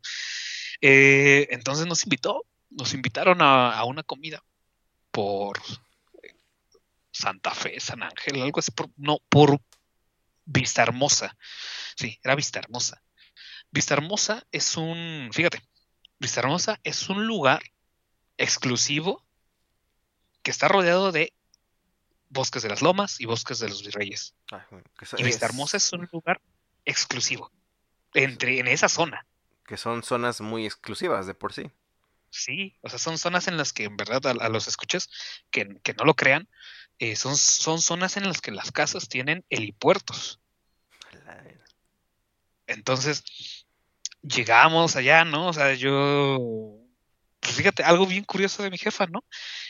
Eh, 0.81 1.49
entonces 1.51 1.87
nos 1.87 2.05
invitó, 2.05 2.45
nos 2.71 2.93
invitaron 2.93 3.41
a, 3.41 3.73
a 3.73 3.85
una 3.85 4.03
comida 4.03 4.43
por 5.11 5.61
Santa 7.11 7.55
Fe, 7.55 7.79
San 7.81 8.03
Ángel, 8.03 8.43
algo 8.43 8.59
así, 8.59 8.73
por, 8.73 8.91
no, 8.97 9.19
por 9.29 9.61
Vista 10.45 10.83
Hermosa. 10.83 11.37
Sí, 11.97 12.19
era 12.23 12.35
Vista 12.35 12.59
Hermosa. 12.59 13.03
Vista 13.71 13.95
Hermosa 13.95 14.47
es 14.53 14.77
un, 14.77 15.31
fíjate, 15.33 15.61
Vista 16.19 16.41
Hermosa 16.41 16.79
es 16.85 17.09
un 17.09 17.27
lugar 17.27 17.62
exclusivo 18.37 19.25
que 20.43 20.51
está 20.51 20.69
rodeado 20.69 21.12
de 21.12 21.33
bosques 22.29 22.62
de 22.62 22.69
las 22.69 22.83
lomas 22.83 23.21
y 23.21 23.27
bosques 23.27 23.59
de 23.59 23.69
los 23.69 23.83
virreyes. 23.85 24.35
Ah, 24.53 24.66
bueno, 24.71 24.85
Y 25.19 25.23
Vista 25.23 25.47
es- 25.47 25.51
Hermosa 25.51 25.77
es 25.77 25.93
un 25.93 26.09
lugar 26.12 26.41
exclusivo 26.85 27.51
entre 28.12 28.59
en 28.59 28.69
esa 28.69 28.89
zona. 28.89 29.27
Que 29.66 29.77
son 29.77 30.03
zonas 30.03 30.41
muy 30.41 30.66
exclusivas 30.66 31.27
de 31.27 31.35
por 31.35 31.53
sí. 31.53 31.71
Sí, 32.31 32.77
o 32.83 32.89
sea, 32.89 32.99
son 32.99 33.16
zonas 33.19 33.47
en 33.49 33.57
las 33.57 33.73
que 33.73 33.85
en 33.85 33.97
verdad 33.97 34.27
a, 34.27 34.31
a 34.45 34.49
los 34.49 34.66
escuchas 34.66 35.09
que, 35.51 35.81
que 35.83 35.95
no 35.95 36.05
lo 36.05 36.15
crean, 36.15 36.49
eh, 36.99 37.15
son, 37.16 37.37
son 37.37 37.81
zonas 37.81 38.16
en 38.16 38.25
las 38.29 38.41
que 38.41 38.51
las 38.51 38.73
casas 38.73 39.09
tienen 39.09 39.45
helipuertos. 39.51 40.41
La- 41.25 41.45
Entonces, 42.66 43.24
llegamos 44.23 44.97
allá, 44.97 45.24
¿no? 45.24 45.49
O 45.49 45.53
sea, 45.53 45.74
yo, 45.74 46.78
pues 47.41 47.55
fíjate, 47.55 47.82
algo 47.82 48.07
bien 48.07 48.24
curioso 48.24 48.62
de 48.62 48.70
mi 48.70 48.78
jefa, 48.78 49.07
¿no? 49.07 49.24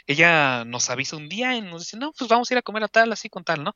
Ella 0.06 0.64
nos 0.64 0.90
avisa 0.90 1.16
un 1.16 1.28
día 1.28 1.56
y 1.56 1.60
nos 1.60 1.82
dice, 1.82 1.96
no, 1.96 2.12
pues 2.12 2.28
vamos 2.28 2.50
a 2.50 2.54
ir 2.54 2.58
a 2.58 2.62
comer 2.62 2.84
a 2.84 2.88
tal, 2.88 3.12
así 3.12 3.28
con 3.28 3.44
tal, 3.44 3.64
¿no? 3.64 3.74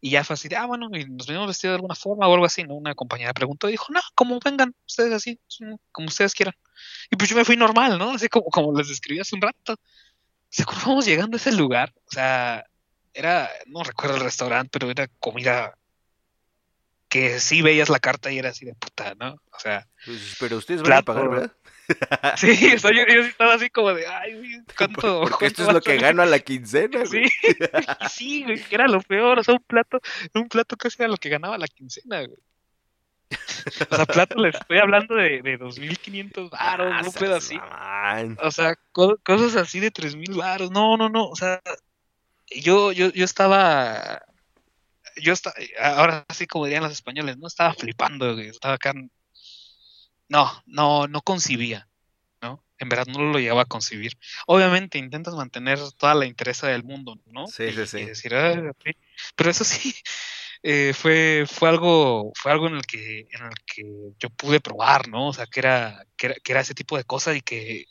Y 0.00 0.10
ya 0.10 0.24
fue 0.24 0.34
así 0.34 0.48
de, 0.48 0.56
ah, 0.56 0.66
bueno, 0.66 0.88
y 0.92 1.04
nos 1.04 1.26
venimos 1.26 1.48
vestidos 1.48 1.72
de 1.72 1.76
alguna 1.76 1.94
forma 1.94 2.26
o 2.26 2.34
algo 2.34 2.44
así, 2.44 2.64
¿no? 2.64 2.74
Una 2.74 2.94
compañera 2.94 3.32
preguntó 3.32 3.68
y 3.68 3.72
dijo, 3.72 3.92
no, 3.92 4.00
como 4.14 4.38
vengan 4.44 4.74
ustedes 4.86 5.12
así, 5.12 5.38
como 5.92 6.08
ustedes 6.08 6.34
quieran. 6.34 6.54
Y 7.10 7.16
pues 7.16 7.30
yo 7.30 7.36
me 7.36 7.44
fui 7.44 7.56
normal, 7.56 7.98
¿no? 7.98 8.10
Así 8.12 8.28
como, 8.28 8.46
como 8.46 8.76
les 8.76 8.88
describí 8.88 9.20
hace 9.20 9.36
un 9.36 9.42
rato. 9.42 9.74
O 9.74 9.78
sea, 10.50 10.66
vamos 10.86 11.06
llegando 11.06 11.36
a 11.36 11.38
ese 11.38 11.52
lugar, 11.52 11.92
o 12.06 12.10
sea, 12.10 12.64
era, 13.14 13.50
no 13.66 13.82
recuerdo 13.84 14.16
el 14.16 14.22
restaurante, 14.22 14.70
pero 14.72 14.90
era 14.90 15.06
comida 15.18 15.74
que 17.12 17.40
sí 17.40 17.60
veías 17.60 17.90
la 17.90 17.98
carta 18.00 18.32
y 18.32 18.38
era 18.38 18.48
así 18.48 18.64
de 18.64 18.74
puta, 18.74 19.14
¿no? 19.20 19.34
O 19.34 19.58
sea, 19.58 19.86
Pues, 20.06 20.34
pero 20.40 20.56
ustedes 20.56 20.80
van 20.82 20.92
a 20.94 21.02
pagar. 21.02 21.28
¿verdad? 21.28 21.52
sí, 22.38 22.70
yo, 22.70 22.78
sí 22.78 23.28
estaba 23.28 23.52
así 23.54 23.68
como 23.68 23.92
de, 23.92 24.06
ay, 24.06 24.62
¿cuánto? 24.78 25.20
Porque 25.20 25.44
esto 25.46 25.64
es 25.64 25.72
lo 25.74 25.80
que 25.82 25.90
salir?" 25.90 26.00
gano 26.02 26.22
a 26.22 26.26
la 26.26 26.38
quincena, 26.48 27.04
Sí, 27.04 27.18
güey. 27.18 27.26
y 28.00 28.08
sí, 28.08 28.42
güey, 28.44 28.62
que 28.64 28.74
era 28.74 28.88
lo 28.88 29.02
peor, 29.02 29.38
o 29.40 29.44
sea, 29.44 29.52
un 29.52 29.62
plato, 29.62 30.00
un 30.32 30.48
plato 30.48 30.74
casi 30.78 30.96
era 31.02 31.08
lo 31.08 31.18
que 31.18 31.28
ganaba 31.28 31.58
la 31.58 31.66
quincena, 31.68 32.22
güey. 32.22 32.38
O 33.90 33.96
sea, 33.96 34.06
plato 34.06 34.38
les 34.38 34.54
estoy 34.54 34.78
hablando 34.78 35.14
de, 35.14 35.42
de 35.42 35.58
2.500 35.58 36.50
varos, 36.50 36.92
Ah, 36.94 37.02
un 37.04 37.12
pedo 37.12 37.36
así. 37.36 37.58
O 38.38 38.50
sea, 38.50 38.74
co- 38.92 39.18
cosas 39.22 39.56
así 39.56 39.80
de 39.80 39.90
3.000 39.90 40.32
varos. 40.34 40.70
No, 40.70 40.96
no, 40.96 41.10
no, 41.10 41.26
o 41.28 41.36
sea, 41.36 41.60
yo, 42.50 42.90
yo, 42.92 43.10
yo 43.10 43.24
estaba, 43.24 44.22
yo 45.16 45.32
estaba, 45.32 45.54
ahora 45.80 46.24
así 46.28 46.46
como 46.46 46.64
dirían 46.66 46.82
los 46.82 46.92
españoles, 46.92 47.38
no 47.38 47.46
estaba 47.46 47.74
flipando, 47.74 48.38
estaba 48.38 48.74
acá. 48.74 48.94
No, 50.28 50.62
no, 50.66 51.06
no 51.08 51.20
concibía, 51.22 51.88
¿no? 52.40 52.64
En 52.78 52.88
verdad 52.88 53.06
no 53.06 53.20
lo 53.20 53.38
llegaba 53.38 53.62
a 53.62 53.66
concebir. 53.66 54.12
Obviamente 54.46 54.98
intentas 54.98 55.34
mantener 55.34 55.78
toda 55.98 56.14
la 56.14 56.26
interés 56.26 56.60
del 56.62 56.84
mundo, 56.84 57.18
¿no? 57.26 57.46
Sí, 57.46 57.72
sí, 57.72 57.86
sí. 57.86 57.98
y 57.98 58.04
decir, 58.06 58.34
"Ah, 58.34 58.72
sí". 58.84 58.92
pero 59.36 59.50
eso 59.50 59.64
sí, 59.64 59.94
eh, 60.62 60.92
fue, 60.94 61.44
fue 61.50 61.68
algo, 61.68 62.32
fue 62.34 62.52
algo 62.52 62.68
en 62.68 62.76
el 62.76 62.86
que, 62.86 63.20
en 63.30 63.44
el 63.44 63.54
que 63.66 63.84
yo 64.18 64.30
pude 64.30 64.60
probar, 64.60 65.08
¿no? 65.08 65.28
O 65.28 65.32
sea, 65.32 65.46
que 65.46 65.60
era, 65.60 66.04
que 66.16 66.26
era, 66.26 66.34
que 66.42 66.52
era 66.52 66.60
ese 66.60 66.74
tipo 66.74 66.96
de 66.96 67.04
cosas 67.04 67.36
y 67.36 67.42
que, 67.42 67.86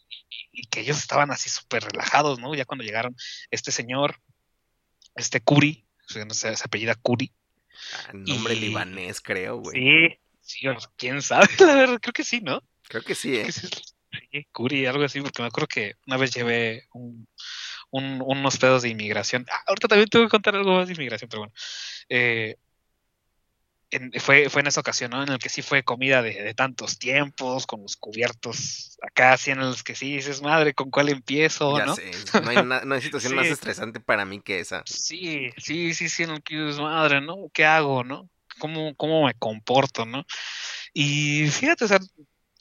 y 0.52 0.64
que 0.68 0.81
ellos 0.81 0.98
estaban 0.98 1.31
así 1.31 1.49
súper 1.49 1.84
relajados, 1.84 2.39
¿no? 2.39 2.56
Ya 2.56 2.65
cuando 2.65 2.84
llegaron 2.84 3.15
este 3.52 3.72
señor, 3.72 4.19
este 5.15 5.41
Curi, 5.41 5.85
sé, 6.33 6.55
se 6.55 6.63
apellida 6.65 6.95
Curi. 6.95 7.31
Ah, 8.07 8.11
Nombre 8.13 8.53
Y- 8.53 8.59
libanés, 8.59 9.21
creo, 9.21 9.57
güey. 9.57 9.79
Sí, 9.81 10.17
sí, 10.41 10.67
quién 10.97 11.21
sabe, 11.21 11.47
la 11.59 11.75
verdad, 11.75 11.99
creo 12.01 12.13
que 12.13 12.23
sí, 12.23 12.41
¿no? 12.41 12.61
Creo 12.88 13.03
que 13.03 13.15
sí, 13.15 13.35
¿eh? 13.38 13.45
que 13.45 13.51
sí, 13.51 13.67
sí, 14.31 14.47
Curi, 14.51 14.85
algo 14.85 15.03
así, 15.03 15.21
porque 15.21 15.41
me 15.41 15.47
acuerdo 15.47 15.67
que 15.67 15.95
una 16.07 16.17
vez 16.17 16.33
llevé 16.33 16.88
un, 16.93 17.27
un- 17.91 18.21
unos 18.25 18.57
pedos 18.57 18.81
de 18.81 18.89
inmigración. 18.89 19.45
Ah, 19.51 19.63
ahorita 19.67 19.88
también 19.88 20.09
tengo 20.09 20.25
que 20.25 20.29
contar 20.31 20.55
algo 20.55 20.73
más 20.75 20.88
de 20.88 20.93
inmigración, 20.93 21.29
pero 21.29 21.41
bueno. 21.41 21.53
Eh, 22.09 22.57
en- 23.91 24.11
fue, 24.19 24.49
fue 24.49 24.61
en 24.61 24.68
esa 24.68 24.80
ocasión, 24.81 25.11
¿no? 25.11 25.22
En 25.23 25.30
el 25.30 25.38
que 25.39 25.49
sí 25.49 25.61
fue 25.61 25.84
comida 25.84 26.22
de, 26.22 26.41
de 26.41 26.53
tantos 26.53 26.97
tiempos, 26.97 27.68
con 27.68 27.81
los 27.81 27.95
cubiertos 27.97 28.97
acá, 29.01 29.34
así 29.34 29.51
en 29.51 29.59
los 29.59 29.84
que 29.84 29.95
sí 29.95 30.15
dices, 30.15 30.41
madre, 30.41 30.73
¿con 30.73 30.89
cuál 30.89 31.09
empiezo, 31.09 31.77
Ya 31.77 31.85
no? 31.85 31.95
sé, 31.95 32.11
no 32.43 32.49
hay, 32.49 32.63
no 32.85 32.95
hay 32.95 33.01
situación 33.01 33.35
más 33.35 33.47
estresante 33.47 33.99
para 33.99 34.26
mí 34.26 34.41
que 34.41 34.59
esa. 34.59 34.84
Sí, 34.85 35.49
sí, 35.57 35.93
sí, 35.93 36.09
sí, 36.09 36.23
en 36.23 36.31
el 36.31 36.43
que 36.43 36.55
dices, 36.57 36.80
madre, 36.80 37.22
¿no? 37.22 37.35
¿Qué 37.53 37.65
hago, 37.65 38.03
no? 38.03 38.30
¿Cómo, 38.59 38.95
cómo 38.95 39.26
me 39.26 39.34
comporto, 39.35 40.05
no? 40.05 40.26
Y 40.93 41.47
fíjate, 41.49 41.85
o 41.85 41.88
sea, 41.88 41.99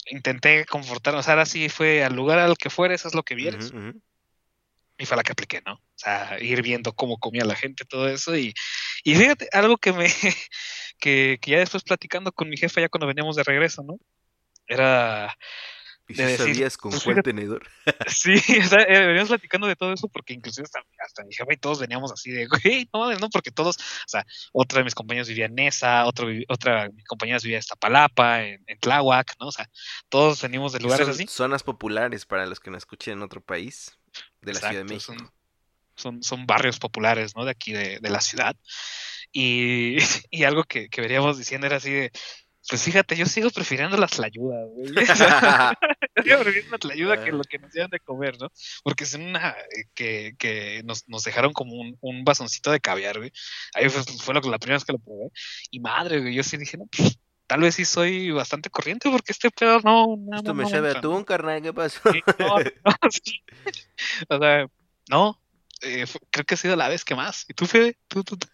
intenté 0.07 0.65
confortarme, 0.65 1.19
o 1.19 1.23
sea, 1.23 1.33
ahora 1.33 1.45
sí 1.45 1.69
fue 1.69 2.03
al 2.03 2.15
lugar 2.15 2.39
al 2.39 2.57
que 2.57 2.69
fueres, 2.69 3.05
haz 3.05 3.13
lo 3.13 3.23
que 3.23 3.35
vieres. 3.35 3.71
Y 4.97 5.05
fue 5.05 5.17
la 5.17 5.23
que 5.23 5.31
apliqué, 5.31 5.61
¿no? 5.65 5.73
O 5.73 5.81
sea, 5.95 6.37
ir 6.39 6.61
viendo 6.61 6.93
cómo 6.93 7.17
comía 7.17 7.43
la 7.43 7.55
gente, 7.55 7.85
todo 7.85 8.07
eso. 8.07 8.35
Y, 8.37 8.53
y 9.03 9.15
fíjate, 9.15 9.47
algo 9.51 9.77
que 9.77 9.93
me, 9.93 10.05
que, 11.01 11.37
que 11.41 11.51
ya 11.51 11.59
después 11.59 11.83
platicando 11.83 12.31
con 12.31 12.47
mi 12.47 12.55
jefa, 12.55 12.79
ya 12.79 12.87
cuando 12.87 13.07
veníamos 13.07 13.35
de 13.35 13.43
regreso, 13.43 13.83
¿no? 13.83 13.97
Era, 14.67 15.35
¿Y 16.07 16.13
de 16.13 16.23
si 16.25 16.31
decir, 16.31 16.55
sabías 16.55 16.77
con 16.77 16.91
pues 16.91 17.23
tenedor? 17.23 17.67
sí, 18.07 18.33
o 18.35 18.67
sea, 18.67 18.81
eh, 18.83 19.05
veníamos 19.07 19.29
platicando 19.29 19.67
de 19.67 19.75
todo 19.75 19.93
eso, 19.93 20.07
porque 20.07 20.33
inclusive 20.33 20.65
hasta, 20.65 20.79
hasta 21.03 21.23
mi 21.23 21.33
jefa 21.33 21.53
y 21.53 21.57
todos 21.57 21.79
veníamos 21.79 22.11
así 22.11 22.31
de, 22.31 22.47
güey, 22.47 22.89
no 22.93 23.11
¿no? 23.15 23.29
Porque 23.29 23.51
todos, 23.51 23.77
o 23.77 24.07
sea, 24.07 24.25
otra 24.53 24.79
de 24.79 24.83
mis 24.85 24.95
compañeros 24.95 25.27
vivía 25.27 25.45
en 25.45 25.55
Nesa, 25.55 26.05
otro, 26.05 26.27
vi- 26.27 26.45
otra 26.47 26.83
de 26.83 26.93
mis 26.93 27.05
compañeras 27.05 27.43
vivía 27.43 27.57
en 27.57 27.61
Iztapalapa, 27.61 28.43
en, 28.43 28.63
en 28.67 28.79
Tláhuac, 28.79 29.35
¿no? 29.39 29.47
O 29.47 29.51
sea, 29.51 29.69
todos 30.09 30.41
venimos 30.41 30.73
de 30.73 30.79
lugares 30.79 31.07
son 31.07 31.15
así. 31.15 31.25
zonas 31.27 31.63
populares 31.63 32.25
para 32.25 32.45
los 32.45 32.59
que 32.59 32.71
no 32.71 32.77
escuchen 32.77 33.13
en 33.13 33.23
otro 33.23 33.41
país 33.41 33.97
de 34.41 34.53
la 34.53 34.59
Ciudad 34.59 34.75
de 34.75 34.83
México. 34.83 35.13
Son, 35.13 35.31
son, 35.95 36.23
son 36.23 36.45
barrios 36.45 36.79
populares, 36.79 37.35
¿no? 37.35 37.45
De 37.45 37.51
aquí 37.51 37.73
de, 37.73 37.99
de 37.99 38.09
la 38.09 38.21
ciudad. 38.21 38.55
Y, 39.31 39.97
y 40.31 40.43
algo 40.43 40.63
que, 40.63 40.89
que 40.89 41.01
veníamos 41.01 41.37
diciendo 41.37 41.67
era 41.67 41.77
así 41.77 41.91
de, 41.91 42.11
pues 42.69 42.83
fíjate, 42.83 43.15
yo 43.15 43.25
sigo 43.25 43.49
prefiriendo 43.49 43.97
las 43.97 44.11
tlayudas, 44.11 44.67
güey. 44.69 44.93
Yo 44.93 45.01
sigo 46.23 46.39
prefiriendo 46.43 46.71
la 46.71 46.77
tlayuda 46.77 47.23
que 47.23 47.31
lo 47.31 47.43
que 47.43 47.59
nos 47.59 47.71
dieron 47.71 47.89
de 47.89 47.99
comer, 47.99 48.37
¿no? 48.39 48.49
Porque 48.83 49.03
es 49.05 49.13
una 49.15 49.51
eh, 49.51 49.85
que, 49.93 50.35
que 50.37 50.81
nos, 50.85 51.07
nos 51.07 51.23
dejaron 51.23 51.53
como 51.53 51.73
un, 51.73 51.97
un 52.01 52.23
de 52.23 52.79
caviar, 52.79 53.17
güey. 53.17 53.31
Ahí 53.73 53.89
fue, 53.89 54.03
fue 54.03 54.33
lo- 54.33 54.41
la 54.41 54.59
primera 54.59 54.75
vez 54.77 54.85
que 54.85 54.93
lo 54.93 54.99
probé. 54.99 55.29
Y 55.71 55.79
madre, 55.79 56.19
güey, 56.21 56.33
yo 56.35 56.43
sí 56.43 56.57
dije, 56.57 56.77
no, 56.77 56.85
pues, 56.95 57.17
tal 57.47 57.61
vez 57.61 57.75
sí 57.75 57.83
soy 57.83 58.31
bastante 58.31 58.69
corriente 58.69 59.09
porque 59.09 59.31
este 59.31 59.49
pedo 59.49 59.79
no... 59.83 60.15
no 60.17 60.37
Esto 60.37 60.49
no- 60.51 60.55
me 60.55 60.63
no 60.63 60.69
sabe 60.69 60.89
a 60.89 60.99
atún, 60.99 61.23
carnal, 61.23 61.61
¿qué 61.61 61.73
pasó? 61.73 61.99
Sí, 62.11 62.21
no, 62.37 62.59
no, 62.59 62.63
sí. 63.11 63.41
O 64.29 64.37
sea, 64.39 64.67
no. 65.09 65.41
eh, 65.81 66.05
creo 66.29 66.45
que 66.45 66.53
ha 66.53 66.57
sido 66.57 66.75
la 66.75 66.89
vez 66.89 67.03
que 67.03 67.15
más. 67.15 67.45
¿Y 67.49 67.53
tú, 67.53 67.65
Fede? 67.65 67.97
¿Tú, 68.07 68.23
tú, 68.23 68.37
tú? 68.37 68.47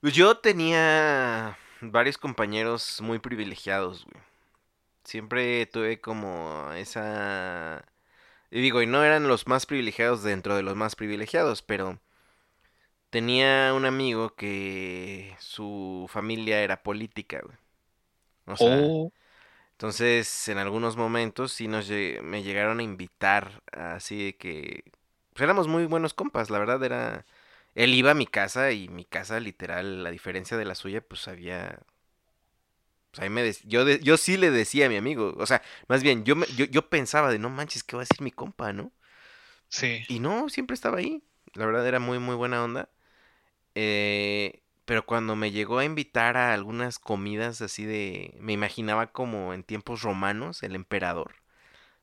Pues 0.00 0.14
Yo 0.14 0.38
tenía 0.38 1.58
varios 1.80 2.18
compañeros 2.18 3.00
muy 3.02 3.18
privilegiados, 3.18 4.04
güey. 4.04 4.22
Siempre 5.04 5.66
tuve 5.66 6.00
como 6.00 6.72
esa... 6.74 7.84
Y 8.50 8.60
digo, 8.62 8.82
y 8.82 8.86
no 8.86 9.04
eran 9.04 9.28
los 9.28 9.46
más 9.48 9.66
privilegiados 9.66 10.22
dentro 10.22 10.56
de 10.56 10.62
los 10.62 10.76
más 10.76 10.96
privilegiados, 10.96 11.62
pero 11.62 12.00
tenía 13.10 13.72
un 13.74 13.84
amigo 13.84 14.34
que 14.34 15.36
su 15.38 16.06
familia 16.08 16.62
era 16.62 16.82
política, 16.82 17.40
güey. 17.44 17.56
O 18.46 18.56
sea, 18.56 18.80
Oh, 18.82 19.12
entonces 19.72 20.48
en 20.48 20.58
algunos 20.58 20.96
momentos 20.96 21.52
sí 21.52 21.68
nos 21.68 21.88
me 21.90 22.42
llegaron 22.42 22.80
a 22.80 22.82
invitar, 22.82 23.62
así 23.72 24.26
de 24.26 24.36
que... 24.36 24.84
Pues 25.32 25.42
éramos 25.44 25.68
muy 25.68 25.86
buenos 25.86 26.14
compas, 26.14 26.50
la 26.50 26.58
verdad 26.58 26.82
era... 26.84 27.24
Él 27.74 27.94
iba 27.94 28.12
a 28.12 28.14
mi 28.14 28.26
casa 28.26 28.72
y 28.72 28.88
mi 28.88 29.04
casa 29.04 29.40
literal, 29.40 30.06
a 30.06 30.10
diferencia 30.10 30.56
de 30.56 30.64
la 30.64 30.74
suya, 30.74 31.00
pues 31.02 31.28
había... 31.28 31.80
Pues 33.10 33.22
ahí 33.22 33.30
me 33.30 33.52
yo, 33.64 33.84
de- 33.84 33.98
yo 34.00 34.16
sí 34.16 34.36
le 34.36 34.50
decía 34.50 34.86
a 34.86 34.88
mi 34.88 34.96
amigo, 34.96 35.34
o 35.36 35.46
sea, 35.46 35.62
más 35.88 36.02
bien, 36.02 36.24
yo, 36.24 36.36
me- 36.36 36.46
yo, 36.56 36.66
yo 36.66 36.88
pensaba 36.88 37.30
de, 37.30 37.38
no 37.40 37.50
manches, 37.50 37.82
¿qué 37.82 37.96
va 37.96 38.02
a 38.02 38.04
decir 38.06 38.22
mi 38.22 38.30
compa, 38.30 38.72
no? 38.72 38.92
sí. 39.68 40.02
Y 40.06 40.20
no, 40.20 40.48
siempre 40.48 40.74
estaba 40.74 40.98
ahí. 40.98 41.22
La 41.54 41.66
verdad 41.66 41.86
era 41.86 42.00
muy, 42.00 42.18
muy 42.18 42.34
buena 42.36 42.64
onda. 42.64 42.88
Eh, 43.74 44.62
pero 44.86 45.06
cuando 45.06 45.36
me 45.36 45.52
llegó 45.52 45.78
a 45.78 45.84
invitar 45.86 46.36
a 46.36 46.54
algunas 46.54 46.98
comidas 46.98 47.62
así 47.62 47.84
de, 47.86 48.36
me 48.40 48.52
imaginaba 48.54 49.08
como 49.12 49.54
en 49.54 49.64
tiempos 49.64 50.02
romanos, 50.02 50.62
el 50.64 50.76
emperador, 50.76 51.36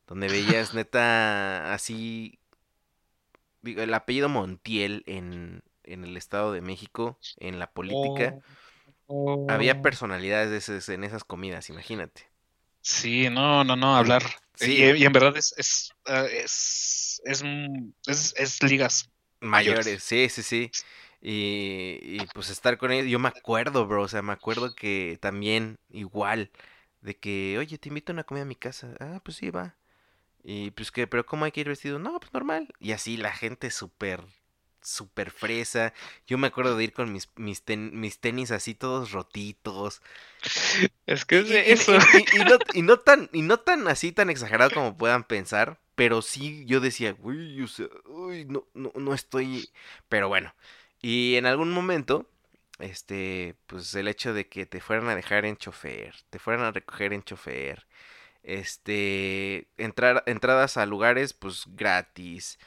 donde 0.08 0.30
veías 0.30 0.74
neta 0.76 1.74
así, 1.74 2.40
digo, 3.62 3.82
el 3.82 3.94
apellido 3.94 4.30
Montiel 4.30 5.04
en, 5.08 5.64
en 5.84 6.04
el 6.06 6.18
Estado 6.18 6.52
de 6.54 6.62
México, 6.62 7.20
en 7.38 7.60
la 7.60 7.72
política, 7.74 8.38
había 9.48 9.82
Oh. 9.82 9.82
personalidades 9.82 10.52
de 10.52 10.58
esas- 10.58 10.90
en 10.90 11.04
esas 11.04 11.24
comidas, 11.26 11.70
imagínate. 11.70 12.30
Sí, 12.82 13.30
no, 13.30 13.64
no, 13.64 13.76
no, 13.76 13.96
hablar. 13.96 14.24
Sí. 14.56 14.74
Y, 14.74 14.84
y 14.96 15.06
en 15.06 15.14
verdad 15.14 15.36
es, 15.38 15.54
es, 15.58 15.92
eh, 16.06 16.42
es, 16.44 17.22
es, 17.26 17.42
un- 17.42 17.96
es- 18.08 18.34
es 18.38 18.64
ligas. 18.64 19.10
Mayores, 19.42 19.86
Mayores. 19.86 20.04
sí, 20.04 20.30
sí, 20.30 20.44
sí. 20.44 20.72
Y, 21.22 22.00
y 22.02 22.28
pues 22.34 22.50
estar 22.50 22.78
con 22.78 22.92
ellos, 22.92 23.08
yo 23.12 23.20
me 23.20 23.28
acuerdo, 23.30 23.88
bro, 23.88 24.04
o 24.04 24.08
sea, 24.08 24.22
me 24.22 24.34
acuerdo 24.34 24.76
que 24.76 25.18
también 25.22 25.80
igual, 25.90 26.52
de 27.02 27.18
que, 27.20 27.58
oye, 27.60 27.78
te 27.78 27.90
invito 27.90 28.12
a 28.12 28.16
una 28.16 28.24
comida 28.26 28.44
a 28.44 28.46
mi 28.48 28.56
casa. 28.56 28.96
Ah, 29.00 29.22
pues 29.24 29.38
sí, 29.38 29.50
va. 29.52 29.77
Y 30.50 30.72
pues 30.72 30.92
que, 30.92 31.08
pero 31.08 31.26
¿cómo 31.26 31.46
hay 31.46 31.52
que 31.52 31.62
ir 31.62 31.68
vestido? 31.70 32.00
No, 32.00 32.20
pues 32.22 32.34
normal. 32.34 32.70
Y 32.80 32.94
así 32.94 33.18
la 33.18 33.34
gente 33.34 33.70
súper, 33.70 34.24
súper 34.82 35.32
fresa. 35.32 35.94
Yo 36.26 36.38
me 36.38 36.48
acuerdo 36.48 36.78
de 36.78 36.86
ir 36.86 36.94
con 36.94 37.12
mis, 37.12 37.30
mis, 37.36 37.64
ten- 37.64 38.00
mis 38.00 38.20
tenis 38.20 38.52
así 38.52 38.74
todos 38.74 39.12
rotitos. 39.12 40.02
Es 41.06 41.26
que 41.26 41.42
y- 41.42 41.72
eso. 41.72 41.98
y- 42.14 42.18
y- 42.18 42.42
y 42.42 42.46
no, 42.46 42.58
y 42.74 42.82
no 42.82 43.00
tan, 43.00 43.30
y 43.34 43.42
no 43.42 43.58
tan 43.60 43.88
así, 43.88 44.12
tan 44.12 44.30
exagerado 44.30 44.72
como 44.72 44.98
puedan 44.98 45.24
pensar, 45.24 45.80
pero 45.96 46.22
sí 46.22 46.66
yo 46.66 46.80
decía, 46.80 47.16
uy, 47.22 47.62
o 47.62 47.68
sea, 47.68 47.88
uy, 48.06 48.46
no, 48.46 48.68
no, 48.74 48.92
no 48.96 49.14
estoy, 49.14 49.70
pero 50.10 50.28
bueno, 50.28 50.54
y 51.02 51.36
en 51.36 51.46
algún 51.46 51.72
momento, 51.72 52.30
este, 52.80 53.56
pues 53.68 53.94
el 53.96 54.08
hecho 54.08 54.34
de 54.34 54.48
que 54.48 54.66
te 54.66 54.82
fueran 54.82 55.10
a 55.10 55.16
dejar 55.16 55.46
en 55.46 55.58
chofer, 55.58 56.16
te 56.30 56.40
fueran 56.40 56.66
a 56.66 56.72
recoger 56.72 57.14
en 57.14 57.24
chofer, 57.24 57.88
este, 58.48 59.68
entrar, 59.78 60.24
entradas 60.26 60.78
a 60.78 60.86
lugares, 60.86 61.34
pues 61.34 61.66
gratis, 61.76 62.58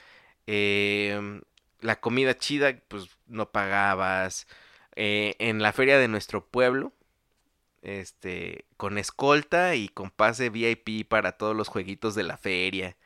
em, 0.47 1.41
la 1.81 1.99
comida 2.01 2.37
chida, 2.37 2.79
pues 2.89 3.09
no 3.27 3.51
pagabas, 3.51 4.47
eh, 4.95 5.37
en 5.39 5.63
la 5.63 5.73
feria 5.73 5.99
de 5.99 6.07
nuestro 6.07 6.45
pueblo, 6.47 6.93
este, 7.81 8.67
con 8.77 8.99
escolta 8.99 9.75
y 9.75 9.89
con 9.89 10.11
pase 10.11 10.51
VIP 10.51 11.09
para 11.09 11.33
todos 11.33 11.57
los 11.57 11.69
jueguitos 11.69 12.15
de 12.15 12.25
la 12.25 12.37
feria. 12.37 12.97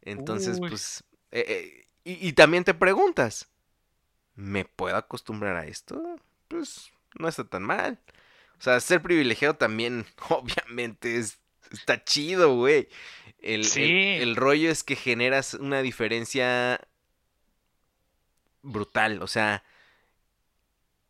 Entonces, 0.00 0.58
Uy. 0.58 0.70
pues, 0.70 1.04
eh, 1.32 1.44
eh, 1.46 1.86
y, 2.04 2.28
y 2.28 2.32
también 2.32 2.64
te 2.64 2.72
preguntas, 2.72 3.48
¿me 4.36 4.64
puedo 4.64 4.96
acostumbrar 4.96 5.56
a 5.56 5.66
esto? 5.66 6.16
Pues, 6.48 6.90
no 7.18 7.28
está 7.28 7.44
tan 7.44 7.62
mal. 7.62 7.98
O 8.58 8.62
sea, 8.62 8.80
ser 8.80 9.02
privilegiado 9.02 9.54
también, 9.54 10.06
obviamente, 10.30 11.18
es, 11.18 11.41
está 11.72 12.04
chido, 12.04 12.54
güey. 12.56 12.88
El, 13.40 13.64
Sí. 13.64 13.82
el 14.20 14.36
rollo 14.36 14.70
es 14.70 14.84
que 14.84 14.96
generas 14.96 15.54
una 15.54 15.82
diferencia 15.82 16.80
brutal, 18.62 19.22
o 19.22 19.26
sea, 19.26 19.64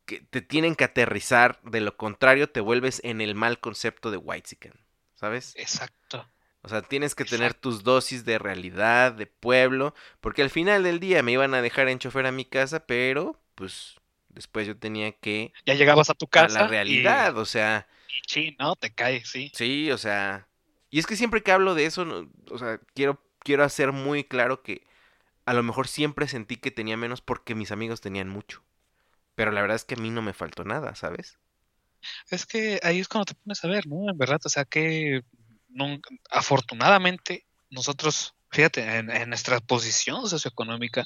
que 0.06 0.20
te 0.20 0.40
tienen 0.42 0.74
que 0.74 0.84
aterrizar, 0.84 1.60
de 1.62 1.80
lo 1.80 1.96
contrario 1.96 2.50
te 2.50 2.60
vuelves 2.60 3.00
en 3.04 3.20
el 3.20 3.34
mal 3.34 3.60
concepto 3.60 4.10
de 4.10 4.16
Whitezican, 4.16 4.74
¿sabes? 5.14 5.54
Exacto. 5.56 6.28
O 6.62 6.68
sea, 6.68 6.82
tienes 6.82 7.14
que 7.14 7.24
tener 7.24 7.54
tus 7.54 7.82
dosis 7.82 8.24
de 8.24 8.38
realidad, 8.38 9.12
de 9.12 9.26
pueblo, 9.26 9.94
porque 10.20 10.42
al 10.42 10.50
final 10.50 10.84
del 10.84 11.00
día 11.00 11.22
me 11.22 11.32
iban 11.32 11.54
a 11.54 11.62
dejar 11.62 11.88
en 11.88 11.98
chofer 11.98 12.26
a 12.26 12.32
mi 12.32 12.44
casa, 12.44 12.86
pero 12.86 13.40
pues 13.54 13.96
después 14.28 14.66
yo 14.66 14.76
tenía 14.78 15.12
que 15.12 15.52
Ya 15.66 15.74
llegabas 15.74 16.08
a 16.10 16.14
tu 16.14 16.26
a 16.26 16.30
casa. 16.30 16.62
la 16.62 16.68
realidad, 16.68 17.36
o 17.36 17.44
sea, 17.44 17.88
sí, 18.26 18.56
¿no? 18.58 18.76
Te 18.76 18.94
cae, 18.94 19.24
sí. 19.24 19.50
sí, 19.54 19.90
o 19.90 19.98
sea, 19.98 20.48
y 20.92 21.00
es 21.00 21.06
que 21.06 21.16
siempre 21.16 21.42
que 21.42 21.50
hablo 21.50 21.74
de 21.74 21.86
eso, 21.86 22.04
no- 22.04 22.30
o 22.50 22.58
sea, 22.58 22.78
quiero 22.94 23.20
quiero 23.40 23.64
hacer 23.64 23.90
muy 23.90 24.22
claro 24.22 24.62
que 24.62 24.86
a 25.46 25.52
lo 25.54 25.64
mejor 25.64 25.88
siempre 25.88 26.28
sentí 26.28 26.56
que 26.58 26.70
tenía 26.70 26.96
menos 26.96 27.20
porque 27.20 27.56
mis 27.56 27.72
amigos 27.72 28.00
tenían 28.00 28.28
mucho. 28.28 28.62
Pero 29.34 29.50
la 29.50 29.62
verdad 29.62 29.74
es 29.74 29.84
que 29.84 29.94
a 29.94 29.98
mí 29.98 30.10
no 30.10 30.22
me 30.22 30.32
faltó 30.32 30.62
nada, 30.62 30.94
¿sabes? 30.94 31.40
Es 32.30 32.46
que 32.46 32.78
ahí 32.84 33.00
es 33.00 33.08
cuando 33.08 33.24
te 33.24 33.34
pones 33.34 33.64
a 33.64 33.68
ver, 33.68 33.88
¿no? 33.88 34.08
En 34.10 34.16
verdad, 34.18 34.40
o 34.44 34.48
sea 34.48 34.64
que 34.64 35.22
nunca- 35.68 36.10
afortunadamente 36.30 37.46
nosotros, 37.70 38.34
fíjate, 38.50 38.82
en, 38.98 39.10
en 39.10 39.28
nuestra 39.30 39.58
posición 39.58 40.28
socioeconómica, 40.28 41.04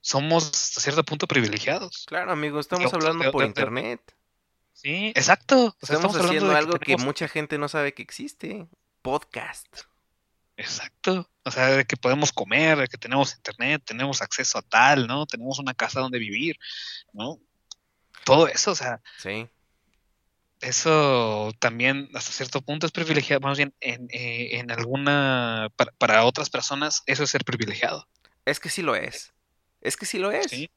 somos 0.00 0.50
hasta 0.50 0.80
cierto 0.80 1.04
punto 1.04 1.26
privilegiados. 1.26 2.04
Claro, 2.06 2.32
amigo, 2.32 2.58
estamos 2.58 2.90
Yo- 2.90 2.96
hablando 2.96 3.30
por 3.30 3.44
internet. 3.44 4.00
Sí, 4.76 5.12
exacto. 5.16 5.74
O 5.80 5.86
sea, 5.86 5.96
Estamos 5.96 6.14
hablando 6.16 6.28
haciendo 6.28 6.48
de 6.50 6.56
algo 6.58 6.72
que 6.78 6.84
tenemos- 6.92 7.04
mucha 7.06 7.28
gente 7.28 7.56
no 7.58 7.66
sabe 7.68 7.94
que 7.94 8.02
existe. 8.02 8.66
Podcast. 9.00 9.66
Exacto. 10.58 11.30
O 11.44 11.50
sea, 11.50 11.68
de 11.68 11.84
que 11.86 11.96
podemos 11.96 12.30
comer, 12.30 12.78
de 12.78 12.86
que 12.88 12.98
tenemos 12.98 13.34
internet, 13.34 13.82
tenemos 13.86 14.20
acceso 14.20 14.58
a 14.58 14.62
tal, 14.62 15.06
¿no? 15.06 15.26
Tenemos 15.26 15.58
una 15.58 15.72
casa 15.74 16.00
donde 16.00 16.18
vivir, 16.18 16.56
¿no? 17.12 17.38
Todo 18.24 18.48
eso, 18.48 18.72
o 18.72 18.74
sea, 18.74 19.00
Sí. 19.18 19.48
eso 20.60 21.52
también 21.58 22.08
hasta 22.14 22.32
cierto 22.32 22.60
punto 22.62 22.86
es 22.86 22.92
privilegiado, 22.92 23.40
más 23.40 23.56
bien 23.56 23.74
en, 23.80 24.08
eh, 24.10 24.58
en 24.58 24.70
alguna, 24.70 25.68
para, 25.76 25.92
para 25.92 26.24
otras 26.24 26.50
personas, 26.50 27.02
eso 27.06 27.24
es 27.24 27.30
ser 27.30 27.44
privilegiado. 27.44 28.08
Es 28.44 28.60
que 28.60 28.68
sí 28.70 28.82
lo 28.82 28.94
es. 28.96 29.32
Es 29.80 29.96
que 29.96 30.06
sí 30.06 30.18
lo 30.18 30.32
es. 30.32 30.50
Sí. 30.50 30.70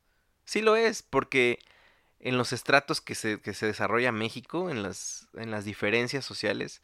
Sí 0.46 0.62
lo 0.62 0.76
es, 0.76 1.04
porque 1.04 1.60
en 2.20 2.38
los 2.38 2.54
estratos 2.54 3.02
que 3.02 3.16
se, 3.16 3.42
que 3.42 3.54
se 3.54 3.66
desarrolla 3.66 4.12
México, 4.12 4.70
en 4.70 4.84
las, 4.84 5.28
en 5.36 5.52
las 5.52 5.66
diferencias 5.66 6.26
sociales, 6.26 6.82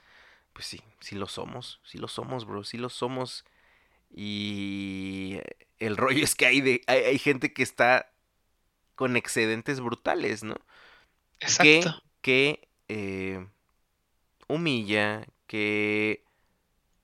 pues 0.54 0.66
sí, 0.66 0.82
sí 1.02 1.16
lo 1.16 1.28
somos. 1.28 1.82
Sí 1.84 1.98
lo 1.98 2.08
somos, 2.08 2.46
bro. 2.46 2.64
Sí 2.64 2.78
lo 2.78 2.90
somos. 2.90 3.46
Y 4.10 5.40
el 5.80 5.98
rollo 5.98 6.24
es 6.24 6.36
que 6.36 6.46
hay, 6.46 6.62
de, 6.62 6.82
hay, 6.88 7.04
hay 7.04 7.20
gente 7.20 7.54
que 7.54 7.64
está 7.64 8.12
con 8.96 9.18
excedentes 9.18 9.82
brutales, 9.82 10.44
¿no? 10.44 10.56
que, 11.40 11.80
Exacto. 11.80 12.04
que 12.22 12.68
eh, 12.88 13.46
humilla, 14.48 15.28
que 15.48 16.24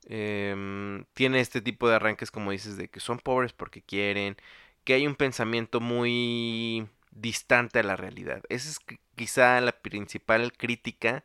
em, 0.06 1.06
tiene 1.14 1.40
este 1.42 1.62
tipo 1.62 1.90
de 1.90 1.96
arranques, 1.96 2.32
como 2.32 2.52
dices, 2.52 2.78
de 2.78 2.90
que 2.90 3.00
son 3.00 3.20
pobres 3.20 3.54
porque 3.54 3.82
quieren, 3.82 4.38
que 4.84 4.94
hay 4.94 5.08
un 5.08 5.16
pensamiento 5.16 5.80
muy 5.80 6.88
distante 7.12 7.80
a 7.80 7.84
la 7.84 7.96
realidad. 7.96 8.44
Esa 8.50 8.70
es 8.70 8.80
qui- 8.86 9.00
quizá 9.16 9.60
la 9.62 9.74
principal 9.74 10.54
crítica 10.54 11.24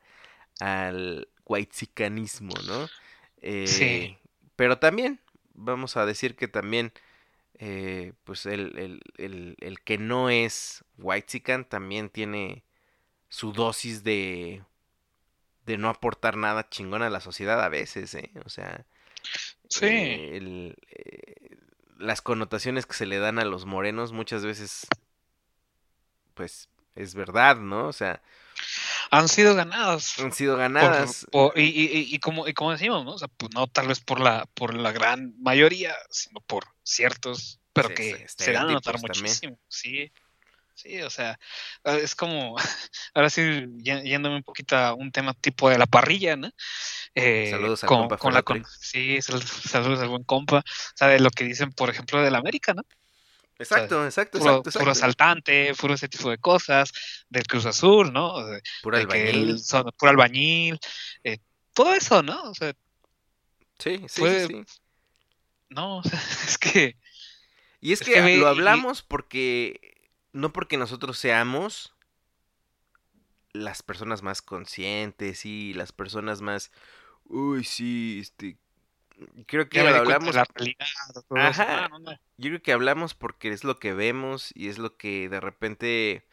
al 0.60 1.28
whitezicanismo, 1.46 2.54
¿no? 2.66 2.88
Eh, 3.42 3.66
Sí. 3.66 4.18
Pero 4.56 4.78
también, 4.78 5.20
vamos 5.54 5.96
a 5.96 6.06
decir 6.06 6.36
que 6.36 6.48
también, 6.48 6.92
eh, 7.58 8.12
pues 8.24 8.46
el, 8.46 8.78
el, 8.78 9.02
el, 9.18 9.56
el 9.60 9.80
que 9.80 9.98
no 9.98 10.30
es 10.30 10.84
whitezican 10.98 11.64
también 11.66 12.10
tiene 12.10 12.64
su 13.28 13.52
dosis 13.52 14.04
de 14.04 14.62
de 15.66 15.78
no 15.78 15.88
aportar 15.88 16.36
nada 16.36 16.68
chingón 16.68 17.02
a 17.02 17.10
la 17.10 17.20
sociedad 17.20 17.62
a 17.62 17.68
veces, 17.68 18.14
¿eh? 18.14 18.30
O 18.44 18.48
sea, 18.48 18.86
Sí. 19.68 19.86
eh, 19.86 20.36
el, 20.36 20.76
eh, 20.90 21.56
las 21.98 22.22
connotaciones 22.22 22.86
que 22.86 22.94
se 22.94 23.06
le 23.06 23.18
dan 23.18 23.38
a 23.38 23.44
los 23.44 23.66
morenos 23.66 24.12
muchas 24.12 24.44
veces, 24.44 24.86
pues, 26.36 26.68
es 26.94 27.14
verdad, 27.14 27.56
¿no? 27.56 27.88
O 27.88 27.92
sea, 27.92 28.22
Han 29.10 29.28
sido 29.28 29.54
ganados. 29.54 30.18
han 30.18 30.32
sido 30.32 30.56
ganadas. 30.56 31.26
por- 31.32 31.58
y, 31.58 31.62
y- 31.64 31.84
y- 31.98 32.14
y 32.14 32.18
como, 32.20 32.46
y 32.46 32.52
como 32.54 32.72
decimos, 32.72 33.04
¿no? 33.04 33.12
O 33.14 33.18
sea, 33.18 33.28
pues 33.28 33.52
no 33.54 33.66
tal 33.66 33.88
vez 33.88 34.00
por 34.00 34.20
la, 34.20 34.46
por 34.54 34.74
la 34.74 34.92
gran 34.92 35.34
mayoría, 35.40 35.94
sino 36.10 36.40
por 36.40 36.64
ciertos, 36.82 37.58
pero 37.72 37.88
Sí, 37.88 37.94
que 37.94 38.26
se 38.28 38.52
dan 38.52 38.68
a 38.68 38.72
notar 38.72 38.94
también. 39.00 39.22
muchísimo. 39.24 39.58
Sí, 39.68 40.12
sí, 40.74 41.00
o 41.02 41.10
sea, 41.10 41.38
ah, 41.84 41.96
es 41.96 42.14
como, 42.14 42.56
ahora 43.14 43.30
sí, 43.30 43.40
yé- 43.42 44.02
yéndome 44.04 44.36
un 44.36 44.42
poquito 44.42 44.76
a 44.76 44.94
un 44.94 45.10
tema 45.12 45.34
tipo 45.34 45.68
de 45.70 45.78
la 45.78 45.86
parrilla, 45.86 46.36
¿no? 46.36 46.50
Eh, 47.14 47.48
Saludos 47.50 47.82
al 47.84 47.88
con, 47.88 47.98
compa 48.00 48.16
con 48.18 48.34
la 48.34 48.42
con-. 48.42 48.64
Sí, 48.80 49.20
sal- 49.22 49.42
saludos 49.42 50.00
al 50.00 50.08
buen 50.08 50.24
compa. 50.24 50.58
O 50.58 50.62
sea, 50.96 51.08
de 51.08 51.20
lo 51.20 51.30
que 51.30 51.44
dicen, 51.44 51.72
por 51.72 51.88
ejemplo, 51.90 52.20
de 52.22 52.30
la 52.30 52.38
América, 52.38 52.74
¿no? 52.74 52.82
Exacto, 53.58 54.04
exacto, 54.04 54.38
Puro, 54.38 54.58
exacto, 54.58 54.78
puro 54.80 54.90
asaltante, 54.92 55.74
puro 55.74 55.94
ese 55.94 56.08
tipo 56.08 56.30
de 56.30 56.38
cosas, 56.38 56.92
del 57.30 57.46
Cruz 57.46 57.64
Azul, 57.66 58.12
¿no? 58.12 58.44
De- 58.44 58.60
Puro 58.82 58.96
de 58.98 59.06
que 59.06 59.30
albañil. 59.30 59.58
son 59.58 59.90
puro 59.98 60.10
albañil, 60.10 60.78
eh, 61.24 61.38
todo 61.72 61.94
eso, 61.94 62.22
¿no? 62.22 62.50
O 62.50 62.54
sea, 62.54 62.72
Sí, 63.78 64.04
sí, 64.08 64.22
sí, 64.26 64.46
sí. 64.46 64.64
no, 65.70 65.98
o 65.98 66.02
sea, 66.02 66.18
es 66.48 66.58
que 66.58 66.96
Y 67.80 67.92
es 67.92 68.00
es 68.00 68.08
que, 68.08 68.18
lo 68.38 68.46
y- 68.46 68.48
hablamos 68.48 69.02
porque 69.02 69.80
no 70.32 70.52
porque 70.52 70.76
nosotros 70.76 71.18
seamos 71.18 71.94
las 73.52 73.82
personas 73.82 74.22
más 74.22 74.42
conscientes 74.42 75.46
y 75.46 75.72
las 75.74 75.92
personas 75.92 76.40
más 76.42 76.70
uy, 77.24 77.64
sí, 77.64 78.18
este 78.22 78.58
creo 79.46 79.68
que 79.68 79.82
lo 79.82 79.88
hablamos 79.88 80.34
la 80.34 80.46
realidad, 80.54 80.86
todo 81.28 81.38
eso. 81.38 81.62
Ajá. 81.62 81.88
No, 81.88 81.98
no, 81.98 82.10
no. 82.10 82.18
Yo 82.36 82.50
creo 82.50 82.62
que 82.62 82.72
hablamos 82.72 83.14
porque 83.14 83.48
es 83.48 83.64
lo 83.64 83.78
que 83.78 83.94
vemos 83.94 84.50
y 84.54 84.68
es 84.68 84.78
lo 84.78 84.96
que 84.96 85.28
de 85.28 85.40
repente 85.40 86.26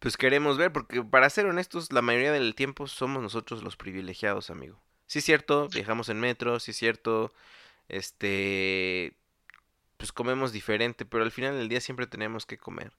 pues 0.00 0.16
queremos 0.16 0.56
ver, 0.56 0.72
porque 0.72 1.04
para 1.04 1.28
ser 1.28 1.46
honestos, 1.46 1.92
la 1.92 2.00
mayoría 2.00 2.32
del 2.32 2.54
tiempo 2.54 2.86
somos 2.88 3.22
nosotros 3.22 3.62
los 3.62 3.76
privilegiados, 3.76 4.48
amigo. 4.50 4.82
Sí 5.06 5.18
es 5.18 5.24
cierto, 5.26 5.68
viajamos 5.68 6.08
en 6.08 6.18
metro, 6.18 6.58
sí 6.58 6.70
es 6.70 6.78
cierto, 6.78 7.34
este, 7.88 9.14
pues 9.98 10.10
comemos 10.10 10.52
diferente, 10.52 11.04
pero 11.04 11.22
al 11.22 11.30
final 11.30 11.58
del 11.58 11.68
día 11.68 11.82
siempre 11.82 12.06
tenemos 12.06 12.46
que 12.46 12.56
comer. 12.56 12.92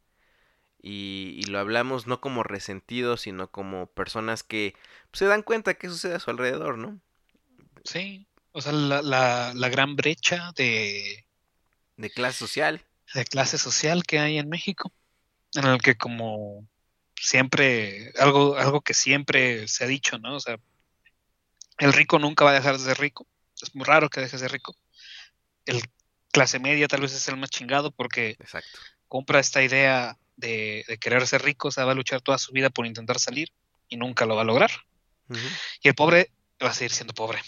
Y, 0.80 1.36
y 1.38 1.44
lo 1.46 1.58
hablamos 1.58 2.06
no 2.06 2.22
como 2.22 2.44
resentidos, 2.44 3.22
sino 3.22 3.50
como 3.50 3.88
personas 3.88 4.44
que 4.44 4.76
pues, 5.10 5.20
se 5.20 5.26
dan 5.26 5.42
cuenta 5.42 5.74
que 5.74 5.90
sucede 5.90 6.16
a 6.16 6.20
su 6.20 6.30
alrededor, 6.30 6.78
¿no? 6.78 7.00
Sí, 7.84 8.28
o 8.52 8.62
sea, 8.62 8.72
la, 8.72 9.02
la, 9.02 9.54
la 9.56 9.70
gran 9.70 9.96
brecha 9.96 10.52
de, 10.56 11.26
De 11.98 12.10
clase 12.10 12.40
social. 12.40 12.86
de 13.14 13.26
clase 13.26 13.58
social 13.58 14.04
que 14.04 14.20
hay 14.20 14.38
en 14.38 14.50
México, 14.50 14.92
en 15.56 15.66
el 15.66 15.82
que 15.82 15.96
como 15.96 16.68
siempre, 17.16 18.12
algo, 18.20 18.58
algo 18.58 18.82
que 18.82 18.94
siempre 18.94 19.68
se 19.68 19.84
ha 19.84 19.88
dicho, 19.88 20.18
¿no? 20.20 20.36
O 20.36 20.40
sea, 20.40 20.58
el 21.78 21.94
rico 21.94 22.20
nunca 22.20 22.46
va 22.46 22.52
a 22.52 22.56
dejar 22.56 22.78
de 22.78 22.84
ser 22.86 23.00
rico, 23.00 23.28
es 23.62 23.74
muy 23.76 23.86
raro 23.86 24.10
que 24.10 24.22
deje 24.22 24.38
de 24.38 24.40
ser 24.40 24.52
rico. 24.52 24.76
El 25.66 25.82
clase 26.32 26.60
media 26.60 26.88
tal 26.88 27.02
vez 27.02 27.14
es 27.14 27.28
el 27.28 27.38
más 27.38 27.50
chingado 27.50 27.92
porque 27.92 28.32
Exacto. 28.40 28.80
compra 29.08 29.40
esta 29.40 29.62
idea 29.64 30.18
de, 30.36 30.84
de 30.88 30.98
querer 30.98 31.28
ser 31.28 31.44
rico, 31.44 31.68
o 31.68 31.72
sea, 31.72 31.86
va 31.86 31.92
a 31.92 31.96
luchar 31.96 32.22
toda 32.22 32.38
su 32.38 32.52
vida 32.52 32.70
por 32.70 32.86
intentar 32.88 33.20
salir 33.20 33.52
y 33.90 33.98
nunca 33.98 34.26
lo 34.26 34.36
va 34.36 34.42
a 34.42 34.46
lograr. 34.46 34.72
Y 35.82 35.88
el 35.88 35.96
pobre 35.96 36.32
va 36.64 36.70
a 36.70 36.74
seguir 36.74 36.92
siendo 36.92 37.14
pobre. 37.14 37.40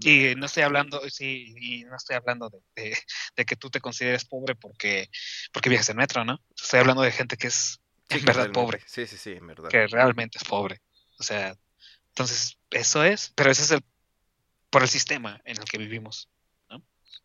Y 0.00 0.34
no 0.36 0.46
estoy 0.46 0.62
hablando, 0.62 1.00
sí, 1.10 1.54
y 1.60 1.84
no 1.84 1.96
estoy 1.96 2.16
hablando 2.16 2.48
de, 2.50 2.60
de- 2.82 2.98
de 3.36 3.44
que 3.44 3.56
tú 3.56 3.70
te 3.70 3.80
consideres 3.80 4.24
pobre 4.24 4.54
porque, 4.56 5.08
porque 5.52 5.68
viajas 5.68 5.90
en 5.90 5.96
metro, 5.98 6.24
¿no? 6.24 6.38
Estoy 6.56 6.80
hablando 6.80 7.02
de 7.02 7.12
gente 7.12 7.36
que 7.36 7.48
es 7.48 7.78
Sí, 8.08 8.18
en 8.18 8.24
verdad 8.24 8.50
pobre, 8.52 8.80
Sí, 8.86 9.06
sí, 9.06 9.16
sí, 9.16 9.30
en 9.32 9.46
verdad. 9.46 9.68
que 9.70 9.86
realmente 9.86 10.38
es 10.38 10.44
pobre. 10.44 10.80
O 11.18 11.22
sea, 11.22 11.54
entonces, 12.08 12.58
eso 12.70 13.04
es, 13.04 13.32
pero 13.34 13.50
ese 13.50 13.62
es 13.62 13.70
el 13.70 13.84
por 14.70 14.82
el 14.82 14.88
sistema 14.88 15.40
en 15.44 15.58
el 15.58 15.64
que 15.64 15.78
vivimos, 15.78 16.28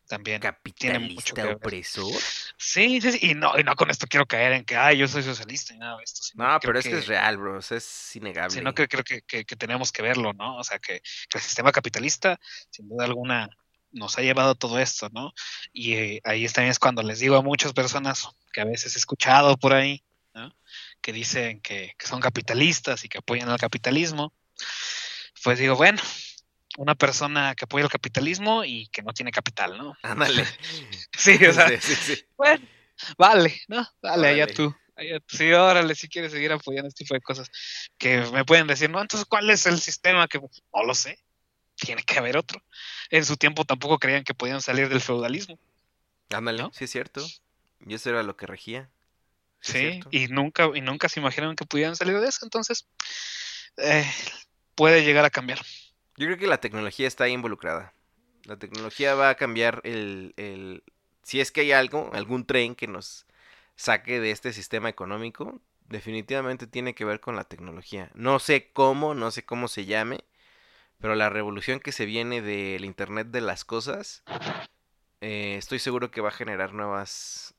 También. 0.08 0.40
tiene 0.74 0.98
mucho 0.98 1.34
Capitalista 1.34 1.34
que 1.34 1.42
ver. 1.46 1.56
opresor. 1.56 2.20
Sí, 2.56 3.00
sí, 3.00 3.12
sí, 3.12 3.18
y 3.30 3.34
no, 3.34 3.58
y 3.58 3.62
no 3.62 3.76
con 3.76 3.90
esto 3.90 4.06
quiero 4.08 4.26
caer 4.26 4.52
en 4.52 4.64
que, 4.64 4.74
ay, 4.76 4.96
yo 4.98 5.06
soy 5.06 5.22
socialista 5.22 5.74
y 5.74 5.78
nada 5.78 5.98
de 5.98 6.04
esto. 6.04 6.20
No, 6.34 6.58
pero 6.60 6.78
es 6.78 6.86
que 6.86 6.96
es 6.98 7.06
real, 7.06 7.36
bro. 7.36 7.58
o 7.58 7.62
sea, 7.62 7.76
es 7.76 8.16
innegable. 8.16 8.54
sino 8.54 8.74
que 8.74 8.88
creo 8.88 9.04
que, 9.04 9.20
que- 9.22 9.44
que 9.44 9.56
tenemos 9.56 9.92
que 9.92 10.00
verlo, 10.02 10.32
¿no? 10.32 10.56
O 10.56 10.64
sea, 10.64 10.78
que, 10.78 11.00
que 11.28 11.38
el 11.38 11.40
sistema 11.42 11.70
capitalista, 11.72 12.40
sin 12.70 12.88
duda 12.88 13.04
alguna, 13.04 13.50
nos 13.92 14.16
ha 14.18 14.22
llevado 14.22 14.54
todo 14.54 14.78
esto, 14.78 15.08
¿no? 15.12 15.32
Y 15.72 15.94
eh, 15.94 16.20
ahí 16.24 16.46
también 16.48 16.70
es 16.70 16.78
cuando 16.78 17.02
les 17.02 17.20
digo 17.20 17.36
a 17.36 17.42
muchas 17.42 17.72
personas 17.74 18.28
que 18.52 18.62
a 18.62 18.64
veces 18.64 18.94
he 18.96 18.98
escuchado 18.98 19.56
por 19.58 19.74
ahí, 19.74 20.02
¿no? 20.34 20.54
Que 21.02 21.12
dicen 21.12 21.60
que, 21.60 21.94
que 21.98 22.06
son 22.06 22.20
capitalistas 22.20 23.04
y 23.04 23.08
que 23.10 23.18
apoyan 23.18 23.48
al 23.50 23.58
capitalismo, 23.58 24.32
pues 25.44 25.58
digo, 25.58 25.76
bueno, 25.76 26.00
una 26.78 26.94
persona 26.94 27.54
que 27.56 27.64
apoya 27.64 27.84
el 27.84 27.90
capitalismo 27.90 28.64
y 28.64 28.86
que 28.88 29.02
no 29.02 29.12
tiene 29.12 29.32
capital, 29.32 29.76
¿no? 29.76 29.96
Ándale. 30.02 30.44
Sí, 31.18 31.32
o 31.44 31.52
sea, 31.52 31.68
Sí, 31.68 31.76
sí, 31.80 31.94
sí. 31.96 32.24
bueno, 32.36 32.64
vale, 33.16 33.60
¿no? 33.66 33.84
Dale, 34.00 34.28
allá 34.28 34.46
tú. 34.46 34.72
allá 34.94 35.18
tú. 35.18 35.36
Sí, 35.36 35.52
órale, 35.52 35.96
si 35.96 36.08
quieres 36.08 36.30
seguir 36.30 36.52
apoyando 36.52 36.86
este 36.88 37.02
tipo 37.04 37.14
de 37.14 37.20
cosas. 37.20 37.50
Que 37.98 38.20
me 38.32 38.44
pueden 38.44 38.68
decir, 38.68 38.88
no, 38.88 39.00
entonces, 39.00 39.26
¿cuál 39.28 39.50
es 39.50 39.66
el 39.66 39.80
sistema? 39.80 40.28
que 40.28 40.38
No 40.38 40.84
lo 40.84 40.94
sé. 40.94 41.18
Tiene 41.74 42.04
que 42.04 42.16
haber 42.18 42.36
otro. 42.36 42.62
En 43.10 43.24
su 43.24 43.36
tiempo 43.36 43.64
tampoco 43.64 43.98
creían 43.98 44.22
que 44.22 44.34
podían 44.34 44.62
salir 44.62 44.88
del 44.88 45.00
feudalismo. 45.00 45.58
Ándale, 46.30 46.62
¿No? 46.62 46.70
sí 46.72 46.84
es 46.84 46.90
cierto. 46.90 47.26
Y 47.84 47.94
eso 47.94 48.10
era 48.10 48.22
lo 48.22 48.36
que 48.36 48.46
regía. 48.46 48.88
Sí, 49.60 50.00
y 50.12 50.28
nunca, 50.28 50.68
y 50.72 50.80
nunca 50.80 51.08
se 51.08 51.18
imaginaron 51.18 51.56
que 51.56 51.64
pudieran 51.64 51.96
salir 51.96 52.20
de 52.20 52.28
eso. 52.28 52.44
Entonces, 52.44 52.86
eh, 53.78 54.08
puede 54.76 55.02
llegar 55.04 55.24
a 55.24 55.30
cambiar. 55.30 55.58
Yo 56.18 56.26
creo 56.26 56.36
que 56.36 56.48
la 56.48 56.60
tecnología 56.60 57.06
está 57.06 57.24
ahí 57.24 57.32
involucrada. 57.32 57.94
La 58.44 58.56
tecnología 58.56 59.14
va 59.14 59.30
a 59.30 59.36
cambiar 59.36 59.80
el, 59.84 60.34
el... 60.36 60.82
Si 61.22 61.40
es 61.40 61.52
que 61.52 61.60
hay 61.60 61.70
algo, 61.70 62.10
algún 62.12 62.44
tren 62.44 62.74
que 62.74 62.88
nos 62.88 63.24
saque 63.76 64.18
de 64.18 64.32
este 64.32 64.52
sistema 64.52 64.88
económico, 64.88 65.60
definitivamente 65.88 66.66
tiene 66.66 66.96
que 66.96 67.04
ver 67.04 67.20
con 67.20 67.36
la 67.36 67.44
tecnología. 67.44 68.10
No 68.14 68.40
sé 68.40 68.72
cómo, 68.72 69.14
no 69.14 69.30
sé 69.30 69.44
cómo 69.44 69.68
se 69.68 69.84
llame, 69.84 70.24
pero 70.98 71.14
la 71.14 71.30
revolución 71.30 71.78
que 71.78 71.92
se 71.92 72.04
viene 72.04 72.42
del 72.42 72.84
Internet 72.84 73.28
de 73.28 73.40
las 73.40 73.64
cosas, 73.64 74.24
eh, 75.20 75.56
estoy 75.56 75.78
seguro 75.78 76.10
que 76.10 76.20
va 76.20 76.30
a 76.30 76.32
generar 76.32 76.74
nuevas... 76.74 77.54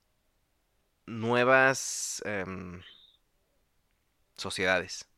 nuevas... 1.06 2.22
em, 2.26 2.82
sociedades. 4.38 5.09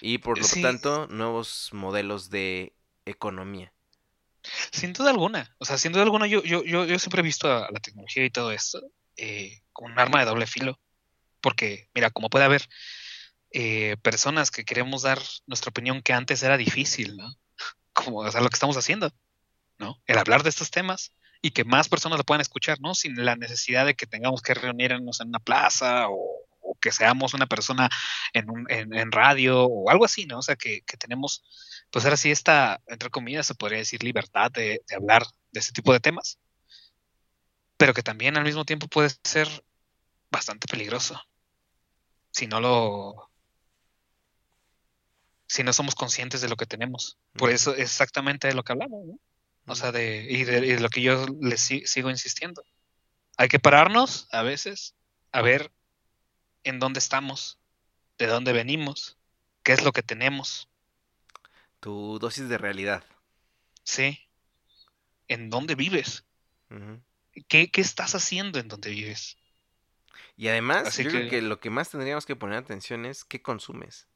Y 0.00 0.18
por 0.18 0.38
lo 0.38 0.44
Sí. 0.44 0.62
tanto, 0.62 1.06
nuevos 1.08 1.70
modelos 1.72 2.30
de 2.30 2.74
economía. 3.04 3.72
Sin 4.70 4.92
duda 4.92 5.10
alguna. 5.10 5.54
O 5.58 5.64
sea, 5.64 5.78
sin 5.78 5.92
duda 5.92 6.02
alguna, 6.04 6.26
yo, 6.26 6.42
yo, 6.42 6.64
yo, 6.64 6.84
yo 6.84 6.98
siempre 6.98 7.20
he 7.20 7.24
visto 7.24 7.50
a 7.52 7.70
la 7.70 7.80
tecnología 7.80 8.24
y 8.24 8.30
todo 8.30 8.52
esto 8.52 8.80
eh, 9.16 9.60
como 9.72 9.92
un 9.92 9.98
arma 9.98 10.20
de 10.20 10.26
doble 10.26 10.46
filo. 10.46 10.78
Porque, 11.40 11.88
mira, 11.94 12.10
como 12.10 12.30
puede 12.30 12.44
haber 12.44 12.68
eh, 13.52 13.96
personas 14.02 14.50
que 14.50 14.64
queremos 14.64 15.02
dar 15.02 15.20
nuestra 15.46 15.70
opinión 15.70 16.02
que 16.02 16.12
antes 16.12 16.42
era 16.42 16.56
difícil, 16.56 17.16
¿no? 17.16 17.28
Como, 17.92 18.18
o 18.18 18.30
sea, 18.30 18.40
lo 18.40 18.48
que 18.48 18.54
estamos 18.54 18.76
haciendo, 18.76 19.12
¿no? 19.78 20.00
El 20.06 20.18
hablar 20.18 20.42
de 20.42 20.50
estos 20.50 20.70
temas 20.70 21.12
y 21.40 21.50
que 21.52 21.64
más 21.64 21.88
personas 21.88 22.18
lo 22.18 22.24
puedan 22.24 22.40
escuchar, 22.40 22.78
¿no? 22.80 22.94
Sin 22.94 23.24
la 23.24 23.36
necesidad 23.36 23.86
de 23.86 23.94
que 23.94 24.06
tengamos 24.06 24.42
que 24.42 24.54
reunirnos 24.54 25.20
en 25.20 25.28
una 25.28 25.38
plaza 25.38 26.08
o, 26.08 26.47
o 26.70 26.74
que 26.80 26.92
seamos 26.92 27.34
una 27.34 27.46
persona 27.46 27.88
en, 28.32 28.50
un, 28.50 28.66
en, 28.70 28.94
en 28.94 29.12
radio 29.12 29.64
o 29.64 29.90
algo 29.90 30.04
así, 30.04 30.26
¿no? 30.26 30.38
O 30.38 30.42
sea, 30.42 30.56
que, 30.56 30.82
que 30.82 30.96
tenemos, 30.96 31.42
pues 31.90 32.04
ahora 32.04 32.16
sí, 32.16 32.30
esta, 32.30 32.80
entre 32.88 33.10
comillas, 33.10 33.46
se 33.46 33.54
podría 33.54 33.78
decir 33.78 34.02
libertad 34.02 34.50
de, 34.50 34.82
de 34.88 34.94
hablar 34.96 35.24
de 35.52 35.60
ese 35.60 35.72
tipo 35.72 35.92
de 35.92 36.00
temas, 36.00 36.38
pero 37.76 37.94
que 37.94 38.02
también 38.02 38.36
al 38.36 38.44
mismo 38.44 38.64
tiempo 38.64 38.88
puede 38.88 39.10
ser 39.24 39.48
bastante 40.30 40.66
peligroso 40.68 41.20
si 42.30 42.46
no 42.46 42.60
lo 42.60 43.30
si 45.46 45.62
no 45.62 45.72
somos 45.72 45.94
conscientes 45.94 46.40
de 46.40 46.48
lo 46.48 46.56
que 46.56 46.66
tenemos. 46.66 47.18
Por 47.32 47.50
eso 47.50 47.72
es 47.74 47.80
exactamente 47.90 48.48
de 48.48 48.54
lo 48.54 48.64
que 48.64 48.72
hablamos, 48.72 49.06
¿no? 49.06 49.18
O 49.66 49.74
sea, 49.74 49.92
de, 49.92 50.26
y, 50.28 50.44
de, 50.44 50.58
y 50.58 50.72
de 50.72 50.80
lo 50.80 50.88
que 50.88 51.02
yo 51.02 51.26
les 51.40 51.60
si- 51.60 51.86
sigo 51.86 52.10
insistiendo. 52.10 52.62
Hay 53.36 53.48
que 53.48 53.58
pararnos 53.58 54.28
a 54.30 54.42
veces 54.42 54.94
a 55.32 55.42
ver 55.42 55.72
en 56.64 56.78
dónde 56.78 56.98
estamos, 56.98 57.58
de 58.18 58.26
dónde 58.26 58.52
venimos, 58.52 59.16
qué 59.62 59.72
es 59.72 59.84
lo 59.84 59.92
que 59.92 60.02
tenemos, 60.02 60.68
Tu 61.80 62.18
dosis 62.18 62.48
de 62.48 62.58
realidad. 62.58 63.04
¿sí? 63.84 64.18
En 65.28 65.48
dónde 65.50 65.74
vives, 65.76 66.24
qué, 67.48 67.70
qué 67.70 67.80
estás 67.80 68.14
haciendo 68.14 68.58
en 68.58 68.68
donde 68.68 68.90
vives. 68.90 69.36
Y 70.36 70.48
además, 70.48 70.88
Así 70.88 71.04
yo 71.04 71.10
creo 71.10 71.22
que- 71.24 71.28
que 71.30 71.42
lo 71.42 71.60
que 71.60 71.70
más 71.70 71.90
tendríamos 71.90 72.26
que 72.26 72.36
poner 72.36 72.58
atención 72.58 73.06
es 73.06 73.24
qué 73.24 73.40
consumes. 73.42 74.08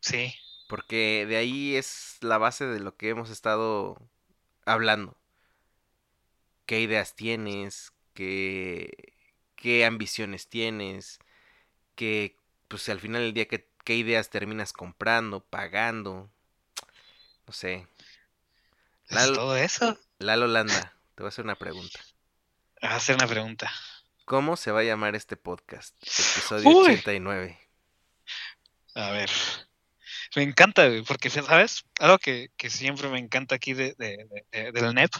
Sí, 0.00 0.34
Porque 0.68 1.26
de 1.26 1.36
ahí 1.36 1.74
es 1.74 2.16
la 2.20 2.38
base 2.38 2.64
de 2.64 2.78
lo 2.80 2.96
que 2.96 3.08
hemos 3.08 3.30
estado 3.30 4.00
hablando. 4.64 5.16
¿Qué 6.66 6.80
ideas 6.80 7.16
tienes? 7.16 7.92
¿Qué, 8.14 9.14
qué 9.56 9.84
ambiciones 9.84 10.48
tienes? 10.48 11.18
¿Qué, 12.00 12.34
pues 12.68 12.88
al 12.88 12.98
final 12.98 13.20
del 13.20 13.34
día, 13.34 13.46
qué, 13.46 13.68
qué 13.84 13.94
ideas 13.94 14.30
terminas 14.30 14.72
comprando, 14.72 15.40
pagando? 15.40 16.30
No 17.46 17.52
sé. 17.52 17.86
es 19.10 19.14
Lalo, 19.14 19.34
todo 19.34 19.56
eso. 19.58 19.98
Lalo 20.18 20.46
Landa, 20.46 20.94
te 21.14 21.22
voy 21.22 21.26
a 21.26 21.28
hacer 21.28 21.44
una 21.44 21.56
pregunta. 21.56 22.00
A 22.80 22.96
hacer 22.96 23.16
una 23.16 23.26
pregunta. 23.26 23.70
¿Cómo 24.24 24.56
se 24.56 24.70
va 24.70 24.80
a 24.80 24.84
llamar 24.84 25.14
este 25.14 25.36
podcast? 25.36 25.94
Episodio 26.00 26.70
Uy. 26.70 26.92
89. 26.92 27.60
A 28.94 29.10
ver. 29.10 29.28
Me 30.36 30.42
encanta, 30.42 30.88
porque, 31.06 31.28
¿sabes? 31.28 31.84
Algo 31.98 32.16
que, 32.18 32.50
que 32.56 32.70
siempre 32.70 33.10
me 33.10 33.18
encanta 33.18 33.56
aquí 33.56 33.74
de, 33.74 33.94
de- 33.98 34.26
de- 34.50 34.62
de- 34.62 34.72
del 34.72 34.94
NEP 34.94 35.10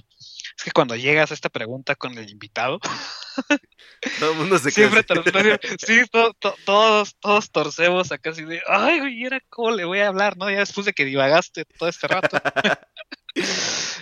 es 0.61 0.65
que 0.65 0.73
cuando 0.73 0.95
llegas 0.95 1.31
a 1.31 1.35
esta 1.35 1.49
pregunta 1.49 1.95
con 1.95 2.19
el 2.19 2.29
invitado, 2.29 2.81
Todo 4.19 4.33
el 4.33 4.37
mundo 4.37 4.59
se 4.59 4.71
queda 4.73 4.91
siempre 4.91 5.59
sí, 5.79 6.03
to- 6.13 6.35
to- 6.35 6.55
todos, 6.67 7.17
todos 7.19 7.51
torcemos 7.51 8.13
acá 8.13 8.29
así 8.29 8.45
de, 8.45 8.61
ay, 8.67 8.99
güey, 9.01 9.21
¿y 9.21 9.25
ahora 9.25 9.41
cómo 9.49 9.71
le 9.71 9.87
voy 9.87 10.01
a 10.01 10.09
hablar? 10.09 10.37
¿No? 10.37 10.51
Ya 10.51 10.59
después 10.59 10.85
de 10.85 10.93
que 10.93 11.07
divagaste 11.07 11.65
todo 11.65 11.89
este 11.89 12.09
rato. 12.09 12.37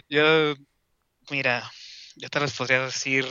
yo, 0.09 0.57
mira, 1.31 1.71
yo 2.17 2.29
te 2.29 2.41
les 2.41 2.53
podría 2.53 2.87
decir. 2.87 3.25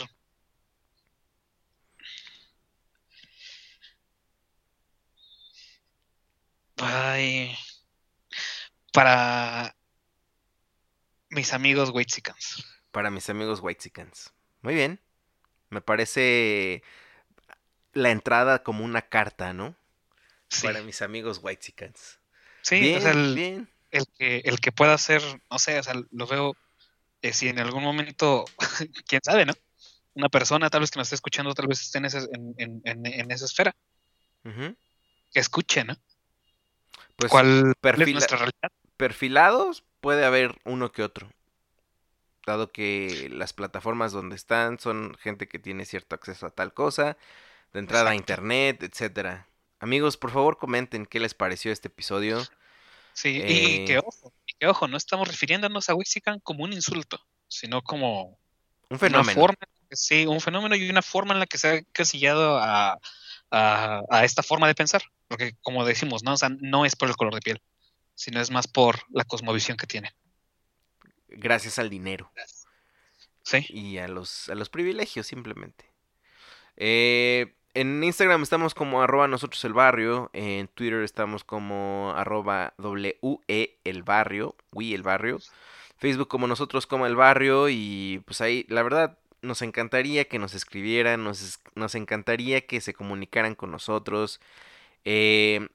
Ay, 6.77 7.57
para 8.93 9.75
mis 11.29 11.51
amigos 11.51 11.89
Whitesicans. 11.89 12.76
Para 12.97 13.11
mis 13.11 13.29
amigos 13.29 13.59
Whitesicans. 13.61 14.33
Muy 14.63 14.73
bien. 14.73 14.99
Me 15.69 15.81
parece. 15.81 16.81
la 17.93 18.09
entrada 18.09 18.63
como 18.63 18.83
una 18.83 19.03
carta, 19.03 19.53
¿no? 19.53 19.75
Sí, 20.49 20.65
Para 20.65 20.81
mis 20.81 21.03
amigos 21.03 21.39
Whitesicans. 21.43 22.17
sí, 22.63 22.79
bien, 22.79 22.97
o 22.97 23.01
sea, 23.01 23.11
el, 23.11 23.35
bien. 23.35 23.69
el 23.91 24.05
que, 24.17 24.37
el 24.45 24.59
que 24.59 24.71
pueda 24.71 24.95
hacer, 24.95 25.21
no 25.51 25.59
sé, 25.59 25.77
o 25.77 25.83
sea, 25.83 25.93
lo 26.09 26.25
veo, 26.25 26.55
eh, 27.21 27.33
si 27.33 27.49
en 27.49 27.59
algún 27.59 27.83
momento, 27.83 28.45
quién 29.07 29.21
sabe, 29.23 29.45
¿no? 29.45 29.53
Una 30.15 30.29
persona 30.29 30.71
tal 30.71 30.81
vez 30.81 30.89
que 30.89 30.97
nos 30.97 31.05
esté 31.05 31.15
escuchando, 31.17 31.53
tal 31.53 31.67
vez 31.67 31.79
esté 31.81 31.99
en, 31.99 32.05
ese- 32.05 32.27
en, 32.33 32.55
en- 32.57 32.81
en- 32.83 33.05
en 33.05 33.29
esa 33.31 33.45
esfera, 33.45 33.75
que 34.43 35.39
escuche, 35.39 35.83
¿no? 35.83 35.95
Pues 37.15 37.31
¿Cuál, 37.31 37.73
cuál 37.79 37.93
es 37.93 37.99
perfila- 37.99 38.11
nuestra 38.13 38.37
realidad? 38.37 38.71
perfilados 38.97 39.83
puede 40.01 40.25
haber 40.25 40.55
uno 40.65 40.91
que 40.91 41.03
otro. 41.03 41.31
Dado 42.47 42.71
que 42.71 43.27
las 43.31 43.51
plataformas 43.51 44.13
donde 44.13 44.37
están 44.37 44.79
son 44.79 45.17
gente 45.19 45.49
que 45.49 45.59
tiene 45.59 45.83
cierto 45.83 46.15
acceso 46.15 46.45
a 46.45 46.51
tal 46.51 46.73
cosa, 46.73 47.17
de 47.73 47.79
entrada 47.79 48.11
a 48.11 48.15
internet, 48.15 48.83
etcétera. 48.83 49.49
Amigos, 49.81 50.15
por 50.15 50.31
favor 50.31 50.57
comenten 50.57 51.05
qué 51.05 51.19
les 51.19 51.33
pareció 51.33 51.73
este 51.73 51.89
episodio. 51.89 52.49
Sí, 53.13 53.41
Eh, 53.43 53.81
y 53.81 53.85
que 53.85 53.97
ojo, 53.99 54.33
y 54.45 54.53
que 54.53 54.67
ojo, 54.67 54.87
no 54.87 54.95
estamos 54.95 55.27
refiriéndonos 55.27 55.89
a 55.89 55.95
Wixican 55.95 56.39
como 56.39 56.63
un 56.63 56.71
insulto, 56.71 57.19
sino 57.49 57.81
como 57.83 58.39
Un 58.89 58.97
una 58.99 58.99
fenómeno. 58.99 59.41
forma, 59.41 59.57
sí, 59.91 60.25
un 60.25 60.39
fenómeno 60.39 60.75
y 60.75 60.89
una 60.89 61.01
forma 61.01 61.33
en 61.33 61.39
la 61.41 61.47
que 61.47 61.57
se 61.57 61.69
ha 61.69 61.81
casillado 61.91 62.57
a, 62.59 62.97
a, 63.51 64.01
a 64.09 64.23
esta 64.23 64.41
forma 64.43 64.67
de 64.67 64.75
pensar. 64.75 65.01
Porque 65.27 65.53
como 65.61 65.83
decimos, 65.85 66.23
¿no? 66.23 66.33
O 66.33 66.37
sea, 66.37 66.49
no 66.49 66.85
es 66.85 66.95
por 66.95 67.09
el 67.09 67.17
color 67.17 67.33
de 67.35 67.41
piel, 67.41 67.61
sino 68.15 68.39
es 68.39 68.51
más 68.51 68.67
por 68.67 68.99
la 69.11 69.25
cosmovisión 69.25 69.75
que 69.77 69.87
tiene. 69.87 70.13
Gracias 71.29 71.79
al 71.79 71.89
dinero 71.89 72.31
Sí, 73.43 73.65
y 73.69 73.97
a 73.97 74.07
los, 74.07 74.49
a 74.49 74.55
los 74.55 74.69
privilegios 74.69 75.27
simplemente. 75.27 75.85
Eh, 76.77 77.55
en 77.73 78.03
Instagram 78.03 78.43
estamos 78.43 78.73
como 78.75 79.01
arroba 79.03 79.27
nosotros 79.27 79.63
el 79.65 79.73
barrio. 79.73 80.29
En 80.33 80.67
Twitter 80.69 81.03
estamos 81.03 81.43
como 81.43 82.13
arroba 82.15 82.73
WE 82.77 83.79
el 83.83 84.03
barrio. 84.03 84.55
We 84.73 84.93
el 84.93 85.03
barrio. 85.03 85.39
Facebook 85.97 86.27
como 86.29 86.47
nosotros 86.47 86.87
como 86.87 87.07
el 87.07 87.15
barrio. 87.15 87.69
Y 87.69 88.21
pues 88.25 88.41
ahí, 88.41 88.65
la 88.69 88.83
verdad, 88.83 89.17
nos 89.41 89.61
encantaría 89.61 90.25
que 90.25 90.39
nos 90.39 90.53
escribieran. 90.55 91.23
Nos, 91.23 91.59
nos 91.75 91.95
encantaría 91.95 92.67
que 92.67 92.81
se 92.81 92.93
comunicaran 92.93 93.55
con 93.55 93.71
nosotros. 93.71 94.41
eh, 95.05 95.67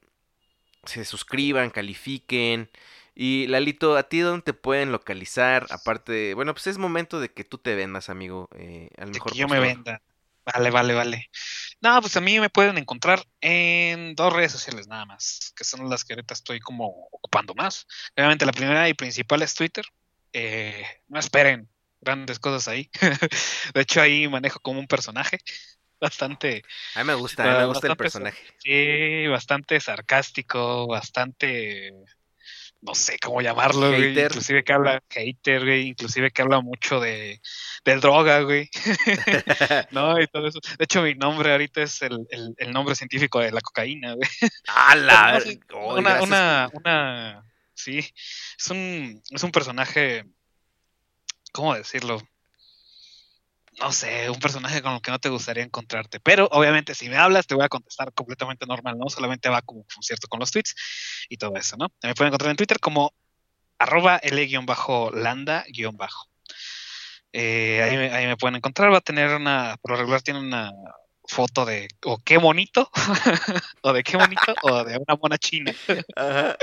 se 0.85 1.05
suscriban, 1.05 1.71
califiquen. 1.71 2.71
Y 3.15 3.47
Lalito, 3.49 3.97
¿a 3.97 4.05
ti 4.09 4.21
dónde 4.21 4.43
te 4.43 4.55
pueden 4.55 4.93
localizar? 4.93 5.67
Aparte, 5.71 6.13
de- 6.13 6.35
bueno, 6.35 6.55
pues 6.55 6.67
es 6.69 6.79
momento 6.79 7.21
de 7.21 7.33
que 7.33 7.45
tú 7.45 7.59
te 7.59 7.75
vendas, 7.75 8.09
amigo. 8.09 8.49
eh, 8.57 8.89
al 8.99 9.11
de 9.11 9.21
mejor 9.21 9.35
que 9.37 9.39
yo 9.39 9.49
me 9.49 9.61
venda. 9.61 10.03
Vale, 10.45 10.71
vale, 10.71 10.95
vale. 10.95 11.31
No, 11.81 12.01
pues 12.01 12.17
a 12.17 12.21
mí 12.21 12.41
me 12.41 12.51
pueden 12.51 12.77
encontrar 12.79 13.23
en 13.41 14.15
dos 14.17 14.33
redes 14.33 14.51
sociales 14.53 14.89
nada 14.89 15.05
más, 15.07 15.53
que 15.57 15.65
son 15.65 15.89
las 15.89 16.05
que 16.05 16.15
ahorita 16.15 16.35
estoy 16.35 16.59
como 16.61 16.87
ocupando 17.13 17.55
más. 17.55 17.87
Obviamente 18.17 18.47
la 18.47 18.53
primera 18.53 18.89
y 18.89 18.95
principal 18.95 19.43
es 19.43 19.55
Twitter. 19.55 19.85
Eh, 20.33 20.85
no 21.09 21.21
esperen 21.21 21.69
grandes 22.01 22.39
cosas 22.41 22.67
ahí. 22.69 22.91
De 23.75 23.81
hecho 23.83 24.01
ahí 24.01 24.27
manejo 24.29 24.59
como 24.61 24.81
un 24.81 24.87
personaje 24.89 25.39
bastante, 26.01 26.63
A 26.95 27.01
mí 27.01 27.05
me 27.07 27.15
gusta, 27.15 27.45
a 27.45 27.49
mí 27.53 27.55
me 27.59 27.67
gusta 27.67 27.87
el 27.87 27.95
personaje. 27.97 28.39
sí, 28.59 29.27
bastante 29.29 29.81
sarcástico, 29.81 30.87
bastante, 30.89 31.93
no 32.83 32.97
sé 32.97 33.17
cómo 33.21 33.41
llamarlo, 33.41 33.91
güey, 33.91 34.19
inclusive 34.19 34.65
que 34.65 34.73
habla 34.73 35.03
hater, 35.09 35.65
güey, 35.65 35.87
inclusive 35.87 36.33
que 36.33 36.43
habla 36.43 36.61
mucho 36.61 36.99
de, 37.01 37.41
de 37.85 37.97
droga, 37.97 38.41
güey. 38.41 38.69
No, 39.93 40.21
y 40.21 40.27
todo 40.27 40.49
eso. 40.49 40.59
De 40.79 40.85
hecho, 40.85 41.03
mi 41.03 41.15
nombre 41.15 41.53
ahorita 41.53 41.83
es 41.83 42.03
el, 42.03 42.27
el, 42.31 42.55
el 42.59 42.73
nombre 42.73 42.97
científico 42.97 43.39
de 43.39 43.53
la 43.53 43.61
cocaína, 43.61 44.15
güey. 44.15 44.29
¡Hala! 44.67 45.33
No, 45.33 45.41
sí, 45.41 45.61
Oh, 45.73 45.95
una, 45.97 46.23
una, 46.23 46.71
una, 46.73 47.45
sí, 47.73 47.99
es 47.99 48.71
un, 48.71 49.23
es 49.31 49.43
un 49.43 49.53
personaje, 49.53 50.25
¿cómo 51.53 51.75
decirlo? 51.75 52.21
No 53.81 53.91
sé, 53.91 54.29
un 54.29 54.39
personaje 54.39 54.83
con 54.83 54.93
el 54.93 55.01
que 55.01 55.11
no 55.11 55.19
te 55.19 55.31
gustaría 55.31 55.65
encontrarte. 55.65 56.21
Pero 56.21 56.49
obviamente, 56.53 56.95
si 56.95 57.09
me 57.09 57.17
hablas, 57.17 57.47
te 57.47 57.55
voy 57.55 57.65
a 57.65 57.69
contestar 57.69 58.13
completamente 58.13 58.67
normal, 58.67 58.99
¿no? 58.99 59.09
Solamente 59.09 59.49
va 59.49 59.63
como 59.63 59.85
con 59.85 60.03
cierto 60.03 60.29
con 60.29 60.41
los 60.41 60.51
tweets 60.51 60.75
y 61.29 61.39
todo 61.39 61.57
eso, 61.57 61.77
¿no? 61.77 61.89
Me 62.03 62.15
pueden 62.15 62.29
encontrar 62.29 62.51
en 62.51 62.57
Twitter 62.57 62.79
como 62.81 63.15
arroba 63.79 64.19
L-landa-bajo. 64.19 66.29
Eh, 67.33 67.83
ahí, 67.83 67.97
me, 67.97 68.13
ahí 68.13 68.27
me 68.27 68.37
pueden 68.37 68.57
encontrar. 68.57 68.93
Va 68.93 68.99
a 68.99 69.01
tener 69.01 69.31
una, 69.31 69.77
por 69.81 69.93
lo 69.93 69.97
regular 69.97 70.23
tiene 70.23 70.41
una 70.41 70.71
foto 71.25 71.65
de 71.65 71.89
o 72.05 72.19
qué 72.19 72.37
bonito, 72.37 72.91
o 73.83 73.93
de 73.93 74.03
qué 74.03 74.17
bonito, 74.17 74.55
o 74.63 74.85
de 74.85 74.99
una 74.99 75.17
mona 75.21 75.39
china. 75.39 75.73
Ajá. 76.17 76.57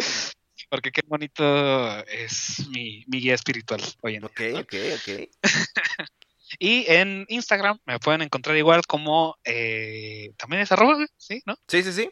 Porque 0.70 0.92
qué 0.92 1.02
bonito 1.08 2.06
es 2.06 2.68
mi, 2.70 3.04
mi 3.08 3.22
guía 3.22 3.34
espiritual 3.34 3.82
hoy 4.02 4.18
en 4.18 4.30
día. 4.38 4.60
Ok, 4.60 4.62
ok, 4.62 4.76
ok. 4.96 5.10
Y 6.58 6.86
en 6.92 7.26
Instagram 7.30 7.80
me 7.86 8.00
pueden 8.00 8.22
encontrar 8.22 8.58
igual 8.58 8.82
como 8.88 9.38
eh, 9.44 10.32
también 10.38 10.62
es 10.64 10.72
arroba, 10.72 11.06
¿sí? 11.18 11.42
¿No? 11.46 11.56
Sí, 11.68 11.84
sí, 11.84 11.94
sí. 11.94 12.10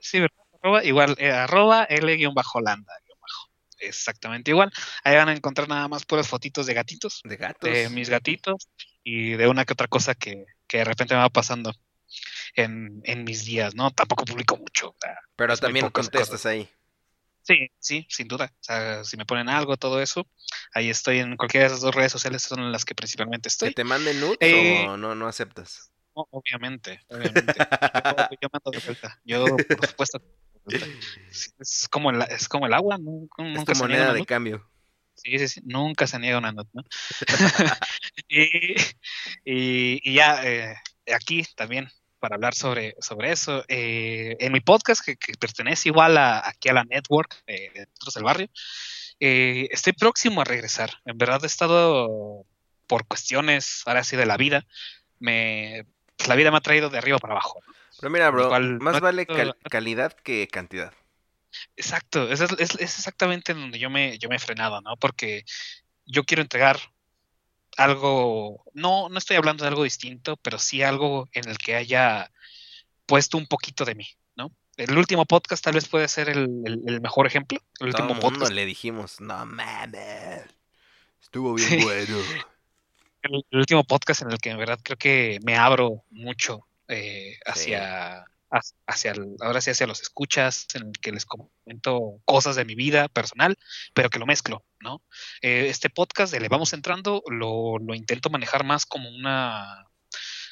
Sí. 0.00 0.26
Arroba, 0.62 0.84
igual, 0.84 1.16
eh, 1.18 1.30
arroba 1.30 1.84
L-landa. 1.84 2.92
Exactamente 3.78 4.50
igual. 4.50 4.72
Ahí 5.02 5.16
van 5.16 5.28
a 5.28 5.32
encontrar 5.32 5.68
nada 5.68 5.88
más 5.88 6.04
puras 6.04 6.26
fotitos 6.28 6.66
de 6.66 6.74
gatitos, 6.74 7.20
De 7.24 7.36
gatos. 7.36 7.70
de 7.70 7.90
mis 7.90 8.08
gatitos 8.08 8.68
y 9.02 9.32
de 9.32 9.48
una 9.48 9.64
que 9.64 9.74
otra 9.74 9.88
cosa 9.88 10.14
que, 10.14 10.46
que 10.66 10.78
de 10.78 10.84
repente 10.84 11.14
me 11.14 11.20
va 11.20 11.28
pasando 11.28 11.74
en, 12.54 13.02
en 13.04 13.24
mis 13.24 13.44
días, 13.44 13.74
¿no? 13.74 13.90
Tampoco 13.90 14.24
publico 14.24 14.56
mucho. 14.56 14.94
Pero 15.36 15.52
es 15.52 15.60
también 15.60 15.90
contestas 15.90 16.28
cosas. 16.30 16.46
ahí. 16.46 16.68
Sí, 17.46 17.68
sí, 17.78 18.06
sin 18.08 18.26
duda. 18.26 18.46
O 18.46 18.62
sea, 18.64 19.04
si 19.04 19.16
me 19.18 19.26
ponen 19.26 19.50
algo, 19.50 19.76
todo 19.76 20.00
eso, 20.00 20.26
ahí 20.72 20.88
estoy 20.88 21.18
en 21.18 21.36
cualquiera 21.36 21.64
de 21.64 21.68
esas 21.68 21.82
dos 21.82 21.94
redes 21.94 22.10
sociales, 22.10 22.42
son 22.42 22.72
las 22.72 22.84
que 22.86 22.94
principalmente 22.94 23.48
¿Que 23.48 23.52
estoy. 23.52 23.74
te 23.74 23.84
manden 23.84 24.18
nudes 24.18 24.38
Eh, 24.40 24.86
o 24.88 24.96
no, 24.96 25.14
no 25.14 25.28
aceptas? 25.28 25.92
No, 26.16 26.26
obviamente, 26.30 27.00
obviamente. 27.08 27.54
Yo, 27.58 28.28
yo 28.40 28.48
mando 28.50 28.70
de 28.70 28.78
vuelta. 28.84 29.20
Yo, 29.24 29.44
por 29.56 29.86
supuesto. 29.86 30.22
Es 31.58 31.88
como 31.90 32.10
el, 32.10 32.22
es 32.22 32.48
como 32.48 32.66
el 32.66 32.72
agua, 32.72 32.96
¿no? 32.98 33.28
Es 33.36 33.54
nunca 33.54 33.72
niega 33.72 33.78
moneda 33.88 34.12
de 34.14 34.18
nut. 34.20 34.28
cambio. 34.28 34.70
Sí, 35.14 35.38
sí, 35.38 35.48
sí, 35.48 35.60
nunca 35.64 36.06
se 36.06 36.18
niega 36.18 36.38
una 36.38 36.52
nut, 36.52 36.68
¿no? 36.72 36.82
y, 38.28 38.48
y, 39.44 40.10
y 40.10 40.14
ya, 40.14 40.40
eh, 40.46 40.74
aquí 41.14 41.44
también, 41.56 41.90
para 42.24 42.36
hablar 42.36 42.54
sobre, 42.54 42.96
sobre 43.00 43.32
eso, 43.32 43.66
eh, 43.68 44.34
en 44.40 44.50
mi 44.50 44.60
podcast, 44.60 45.04
que, 45.04 45.16
que 45.16 45.34
pertenece 45.34 45.90
igual 45.90 46.16
a, 46.16 46.48
aquí 46.48 46.70
a 46.70 46.72
la 46.72 46.84
network 46.84 47.42
eh, 47.46 47.70
de 47.74 47.86
del 48.14 48.24
Barrio, 48.24 48.48
eh, 49.20 49.68
estoy 49.70 49.92
próximo 49.92 50.40
a 50.40 50.44
regresar. 50.44 50.88
En 51.04 51.18
verdad 51.18 51.40
he 51.42 51.46
estado 51.46 52.46
por 52.86 53.06
cuestiones, 53.06 53.82
ahora 53.84 54.04
sí, 54.04 54.16
de 54.16 54.24
la 54.24 54.38
vida, 54.38 54.64
me, 55.18 55.84
pues, 56.16 56.26
la 56.26 56.34
vida 56.34 56.50
me 56.50 56.56
ha 56.56 56.60
traído 56.62 56.88
de 56.88 56.96
arriba 56.96 57.18
para 57.18 57.34
abajo. 57.34 57.60
¿no? 57.66 57.74
Pero 58.00 58.08
mira, 58.10 58.30
bro, 58.30 58.48
cual 58.48 58.78
más 58.80 58.94
no- 58.94 59.00
vale 59.02 59.26
cal- 59.26 59.54
calidad 59.68 60.14
que 60.14 60.48
cantidad. 60.48 60.94
Exacto, 61.76 62.32
es, 62.32 62.40
es- 62.40 62.58
es 62.80 62.98
exactamente 62.98 63.52
donde 63.52 63.78
yo 63.78 63.90
me, 63.90 64.16
yo 64.18 64.30
me 64.30 64.36
he 64.36 64.38
frenado, 64.38 64.80
¿no? 64.80 64.96
Porque 64.96 65.44
yo 66.06 66.24
quiero 66.24 66.40
entregar 66.40 66.78
algo, 67.76 68.62
no, 68.72 69.08
no 69.08 69.18
estoy 69.18 69.36
hablando 69.36 69.64
de 69.64 69.68
algo 69.68 69.84
distinto, 69.84 70.36
pero 70.38 70.58
sí 70.58 70.82
algo 70.82 71.28
en 71.32 71.48
el 71.48 71.58
que 71.58 71.74
haya 71.76 72.30
puesto 73.06 73.36
un 73.36 73.46
poquito 73.46 73.84
de 73.84 73.94
mí, 73.94 74.06
¿no? 74.36 74.50
El 74.76 74.96
último 74.98 75.24
podcast 75.26 75.62
tal 75.64 75.74
vez 75.74 75.88
puede 75.88 76.08
ser 76.08 76.28
el, 76.28 76.48
el- 76.64 76.82
el 76.86 77.00
mejor 77.00 77.26
ejemplo. 77.26 77.58
El 77.80 77.92
Todo 77.92 78.02
último 78.04 78.08
el 78.08 78.14
mundo 78.14 78.38
podcast. 78.40 78.52
le 78.52 78.66
dijimos, 78.66 79.20
no 79.20 79.44
mames. 79.46 80.42
Estuvo 81.22 81.54
bien 81.54 81.68
Sí. 81.68 81.82
bueno. 81.82 82.18
el, 83.22 83.44
el 83.50 83.58
último 83.58 83.84
podcast 83.84 84.22
en 84.22 84.30
el 84.32 84.38
que 84.38 84.50
en 84.50 84.58
verdad 84.58 84.78
creo 84.82 84.96
que 84.98 85.38
me 85.44 85.56
abro 85.56 86.04
mucho 86.10 86.66
eh, 86.88 87.38
hacia, 87.46 88.18
hacia, 88.20 88.24
hacia 88.86 89.12
el- 89.12 89.36
ahora 89.40 89.60
sí 89.60 89.70
hacia 89.70 89.86
los 89.86 90.00
escuchas, 90.02 90.66
en 90.74 90.88
el 90.88 90.92
que 91.00 91.12
les 91.12 91.26
comento 91.26 92.20
cosas 92.24 92.56
de 92.56 92.64
mi 92.64 92.74
vida 92.74 93.08
personal, 93.08 93.56
pero 93.94 94.10
que 94.10 94.18
lo 94.18 94.26
mezclo, 94.26 94.64
¿no? 94.80 95.02
Eh, 95.42 95.66
este 95.68 95.90
podcast 95.90 96.32
de 96.32 96.40
Le 96.40 96.48
Vamos 96.48 96.72
Entrando 96.72 97.22
lo, 97.28 97.78
lo 97.78 97.94
intento 97.94 98.30
manejar 98.30 98.64
más 98.64 98.86
como 98.86 99.08
una 99.10 99.86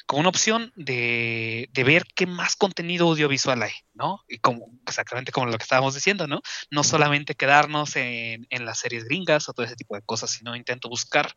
como 0.05 0.19
una 0.19 0.29
opción 0.29 0.71
de, 0.75 1.69
de 1.71 1.83
ver 1.85 2.03
qué 2.13 2.25
más 2.25 2.55
contenido 2.57 3.07
audiovisual 3.07 3.63
hay, 3.63 3.71
¿no? 3.93 4.21
Y 4.27 4.39
como 4.39 4.69
exactamente 4.85 5.31
como 5.31 5.47
lo 5.47 5.57
que 5.57 5.63
estábamos 5.63 5.93
diciendo, 5.93 6.27
¿no? 6.27 6.41
No 6.71 6.83
solamente 6.83 7.35
quedarnos 7.35 7.95
en, 7.95 8.45
en 8.49 8.65
las 8.65 8.79
series 8.79 9.05
gringas 9.05 9.47
o 9.47 9.53
todo 9.53 9.65
ese 9.65 9.77
tipo 9.77 9.95
de 9.95 10.01
cosas, 10.01 10.29
sino 10.31 10.55
intento 10.55 10.89
buscar 10.89 11.33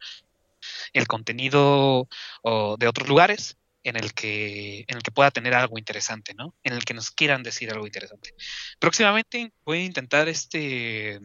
el 0.93 1.07
contenido 1.07 2.09
o, 2.43 2.77
de 2.77 2.89
otros 2.89 3.09
lugares 3.09 3.57
en 3.89 3.97
el 3.97 4.13
que 4.15 4.85
en 4.89 4.97
el 4.97 5.03
que 5.03 5.11
pueda 5.13 5.31
tener 5.31 5.55
algo 5.55 5.79
interesante, 5.79 6.35
¿no? 6.35 6.55
En 6.63 6.73
el 6.75 6.85
que 6.85 6.95
nos 6.95 7.11
quieran 7.11 7.43
decir 7.43 7.71
algo 7.71 7.87
interesante. 7.87 8.35
Próximamente 8.79 9.53
voy 9.65 9.79
a 9.79 9.85
intentar 9.85 10.29
este 10.29 11.21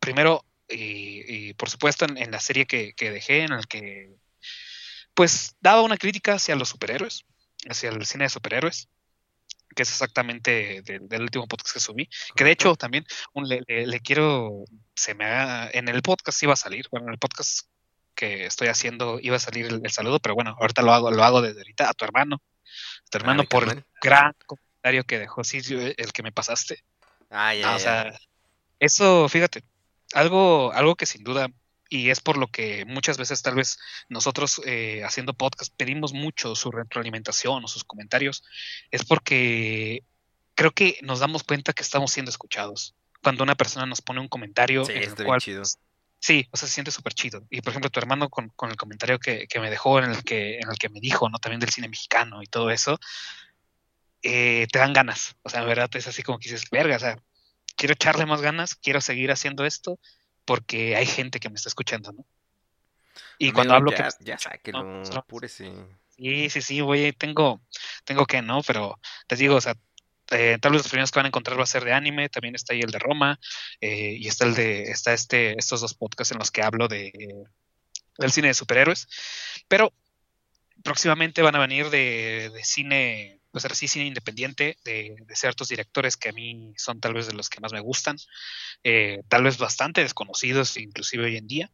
primero 0.00 0.44
y, 0.68 1.48
y 1.48 1.54
por 1.54 1.68
supuesto 1.70 2.04
en, 2.04 2.16
en 2.18 2.30
la 2.30 2.40
serie 2.40 2.66
que, 2.66 2.94
que 2.94 3.10
dejé 3.10 3.42
en 3.42 3.52
el 3.52 3.66
que 3.66 4.10
pues 5.14 5.54
daba 5.60 5.82
una 5.82 5.96
crítica 5.96 6.34
hacia 6.34 6.56
los 6.56 6.68
superhéroes. 6.70 7.24
hacia 7.68 7.90
el 7.90 8.04
cine 8.06 8.24
de 8.24 8.30
superhéroes, 8.30 8.88
que 9.76 9.82
es 9.84 9.90
exactamente 9.90 10.82
de- 10.82 10.98
del 11.02 11.22
último 11.22 11.46
podcast 11.46 11.74
que 11.74 11.80
subí. 11.80 12.08
Que 12.34 12.44
de 12.44 12.50
hecho 12.52 12.74
también 12.76 13.04
un- 13.34 13.48
le, 13.48 13.60
le- 13.68 13.86
le 13.86 14.00
quiero, 14.00 14.64
se 14.96 15.14
me 15.14 15.24
haga, 15.26 15.70
en 15.72 15.88
el 15.88 16.02
podcast 16.02 16.42
iba 16.42 16.54
a 16.54 16.56
salir, 16.56 16.86
bueno, 16.90 17.06
en 17.06 17.12
el 17.12 17.18
podcast 17.18 17.68
que 18.14 18.46
estoy 18.46 18.68
haciendo 18.68 19.18
iba 19.20 19.36
a 19.36 19.40
salir 19.40 19.66
el, 19.66 19.80
el 19.84 19.90
saludo, 19.90 20.20
pero 20.20 20.34
bueno, 20.34 20.56
ahorita 20.60 20.82
lo 20.82 20.92
hago, 20.92 21.10
lo 21.10 21.24
hago 21.24 21.42
desde 21.42 21.60
ahorita 21.60 21.88
a 21.88 21.94
tu 21.94 22.04
hermano, 22.04 22.36
a 22.36 23.10
tu 23.10 23.18
hermano 23.18 23.44
por 23.44 23.68
el 23.68 23.84
gran 24.00 24.34
comentario 24.46 25.04
que 25.04 25.18
dejó, 25.18 25.44
sí, 25.44 25.62
sí, 25.62 25.74
el 25.74 26.12
que 26.12 26.22
me 26.22 26.32
pasaste. 26.32 26.82
Ah, 27.30 27.54
ya, 27.54 27.74
o 27.74 27.78
sea, 27.78 28.12
eso, 28.78 29.28
fíjate, 29.28 29.64
algo, 30.12 30.72
algo 30.72 30.96
que 30.96 31.06
sin 31.06 31.24
duda, 31.24 31.48
y 31.88 32.10
es 32.10 32.20
por 32.20 32.38
lo 32.38 32.46
que 32.46 32.84
muchas 32.86 33.18
veces 33.18 33.42
tal 33.42 33.54
vez 33.54 33.78
nosotros 34.08 34.60
eh, 34.64 35.02
haciendo 35.04 35.34
podcast 35.34 35.74
pedimos 35.76 36.12
mucho 36.12 36.54
su 36.54 36.70
retroalimentación 36.70 37.64
o 37.64 37.68
sus 37.68 37.84
comentarios, 37.84 38.44
es 38.90 39.04
porque 39.04 40.02
creo 40.54 40.70
que 40.70 40.98
nos 41.02 41.20
damos 41.20 41.42
cuenta 41.42 41.72
que 41.72 41.82
estamos 41.82 42.12
siendo 42.12 42.30
escuchados. 42.30 42.94
Cuando 43.22 43.44
una 43.44 43.54
persona 43.54 43.86
nos 43.86 44.00
pone 44.00 44.20
un 44.20 44.28
comentario 44.28 44.84
Sí, 44.84 44.92
en 44.92 45.02
el 45.02 45.24
cual 45.24 45.40
chido. 45.40 45.62
Sí, 46.22 46.46
o 46.52 46.56
sea, 46.56 46.68
se 46.68 46.74
siente 46.74 46.92
súper 46.92 47.14
chido. 47.14 47.44
Y 47.50 47.62
por 47.62 47.72
ejemplo, 47.72 47.90
tu 47.90 47.98
hermano 47.98 48.30
con, 48.30 48.48
con 48.50 48.70
el 48.70 48.76
comentario 48.76 49.18
que, 49.18 49.48
que 49.48 49.58
me 49.58 49.70
dejó, 49.70 49.98
en 49.98 50.12
el 50.12 50.22
que, 50.22 50.60
en 50.60 50.70
el 50.70 50.78
que 50.78 50.88
me 50.88 51.00
dijo, 51.00 51.28
¿no? 51.28 51.40
También 51.40 51.58
del 51.58 51.70
cine 51.70 51.88
mexicano 51.88 52.44
y 52.44 52.46
todo 52.46 52.70
eso, 52.70 53.00
eh, 54.22 54.68
te 54.70 54.78
dan 54.78 54.92
ganas. 54.92 55.34
O 55.42 55.48
sea, 55.48 55.62
en 55.62 55.66
verdad 55.66 55.90
es 55.94 56.06
así 56.06 56.22
como 56.22 56.38
que 56.38 56.48
dices, 56.48 56.70
verga, 56.70 56.94
o 56.94 57.00
sea, 57.00 57.18
quiero 57.74 57.94
echarle 57.94 58.24
más 58.24 58.40
ganas, 58.40 58.76
quiero 58.76 59.00
seguir 59.00 59.32
haciendo 59.32 59.64
esto 59.64 59.98
porque 60.44 60.94
hay 60.94 61.06
gente 61.06 61.40
que 61.40 61.50
me 61.50 61.56
está 61.56 61.68
escuchando, 61.68 62.12
¿no? 62.12 62.24
Y 63.38 63.46
Amigo, 63.46 63.56
cuando 63.56 63.74
hablo 63.74 63.90
ya, 63.90 64.08
que 64.08 64.24
ya 64.24 64.38
sáquelo, 64.38 64.84
¿no? 64.84 65.04
Sí, 66.16 66.50
sí, 66.50 66.62
sí, 66.62 66.80
voy, 66.82 67.12
tengo, 67.14 67.60
tengo 68.04 68.26
que, 68.26 68.42
¿no? 68.42 68.62
Pero 68.62 69.00
te 69.26 69.34
digo, 69.34 69.56
o 69.56 69.60
sea, 69.60 69.74
eh, 70.32 70.58
tal 70.60 70.72
vez 70.72 70.80
los 70.82 70.88
primeros 70.88 71.10
que 71.10 71.18
van 71.18 71.26
a 71.26 71.28
encontrar 71.28 71.58
va 71.58 71.64
a 71.64 71.66
ser 71.66 71.84
de 71.84 71.92
anime, 71.92 72.28
también 72.28 72.54
está 72.54 72.72
ahí 72.74 72.80
el 72.80 72.90
de 72.90 72.98
Roma, 72.98 73.38
eh, 73.80 74.16
y 74.18 74.26
está 74.28 74.44
el 74.46 74.54
de, 74.54 74.84
está 74.84 75.12
este, 75.12 75.58
estos 75.58 75.80
dos 75.80 75.94
podcasts 75.94 76.32
en 76.32 76.38
los 76.38 76.50
que 76.50 76.62
hablo 76.62 76.88
de 76.88 77.12
del 78.18 78.30
cine 78.32 78.48
de 78.48 78.54
superhéroes, 78.54 79.08
pero 79.68 79.92
próximamente 80.84 81.42
van 81.42 81.56
a 81.56 81.60
venir 81.60 81.90
de, 81.90 82.50
de 82.52 82.64
cine, 82.64 83.40
pues 83.50 83.64
ahora 83.64 83.74
sí, 83.74 83.88
cine 83.88 84.06
independiente, 84.06 84.76
de, 84.84 85.16
de 85.26 85.36
ciertos 85.36 85.68
directores 85.68 86.16
que 86.16 86.28
a 86.30 86.32
mí 86.32 86.72
son 86.76 87.00
tal 87.00 87.14
vez 87.14 87.26
de 87.26 87.34
los 87.34 87.48
que 87.48 87.60
más 87.60 87.72
me 87.72 87.80
gustan, 87.80 88.16
eh, 88.84 89.22
tal 89.28 89.44
vez 89.44 89.58
bastante 89.58 90.02
desconocidos, 90.02 90.76
inclusive 90.76 91.24
hoy 91.24 91.36
en 91.36 91.46
día. 91.46 91.70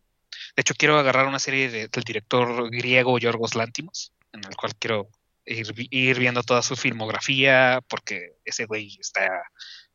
De 0.56 0.60
hecho, 0.60 0.74
quiero 0.76 0.98
agarrar 0.98 1.26
una 1.26 1.38
serie 1.38 1.70
de- 1.70 1.88
del 1.88 2.04
director 2.04 2.70
griego 2.70 3.18
Yorgos 3.18 3.54
Lántimos, 3.54 4.12
en 4.32 4.44
el 4.44 4.56
cual 4.56 4.74
quiero 4.76 5.08
ir, 5.48 5.72
ir 5.90 6.18
viendo 6.18 6.42
toda 6.42 6.62
su 6.62 6.76
filmografía, 6.76 7.80
porque 7.88 8.36
ese 8.44 8.66
güey 8.66 8.96
está, 9.00 9.42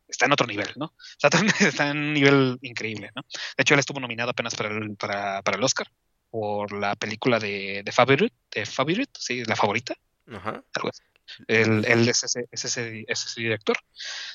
está 0.07 0.25
en 0.25 0.31
otro 0.33 0.47
nivel, 0.47 0.69
¿no? 0.75 0.93
Está, 1.11 1.29
tan- 1.45 1.47
está 1.59 1.89
en 1.91 1.97
un 1.97 2.13
nivel 2.13 2.57
increíble, 2.61 3.09
¿no? 3.15 3.21
De 3.57 3.61
hecho, 3.61 3.73
él 3.73 3.79
estuvo 3.79 3.99
nominado 3.99 4.31
apenas 4.31 4.55
para 4.55 4.69
el, 4.69 4.95
para, 4.97 5.41
para 5.41 5.57
el 5.57 5.63
Oscar 5.63 5.87
por 6.29 6.71
la 6.73 6.95
película 6.95 7.37
de, 7.39 7.83
de 7.85 7.91
Favorite, 7.91 8.35
de 8.51 8.65
Favorite, 8.65 9.11
sí, 9.19 9.43
la 9.45 9.55
favorita, 9.55 9.93
Ajá. 10.31 10.63
algo 10.73 10.89
así. 10.89 11.03
Él, 11.47 11.85
él 11.87 12.09
es, 12.09 12.23
ese, 12.23 12.45
es 12.51 12.65
ese- 12.65 13.05
es 13.07 13.25
ese 13.25 13.41
director. 13.41 13.77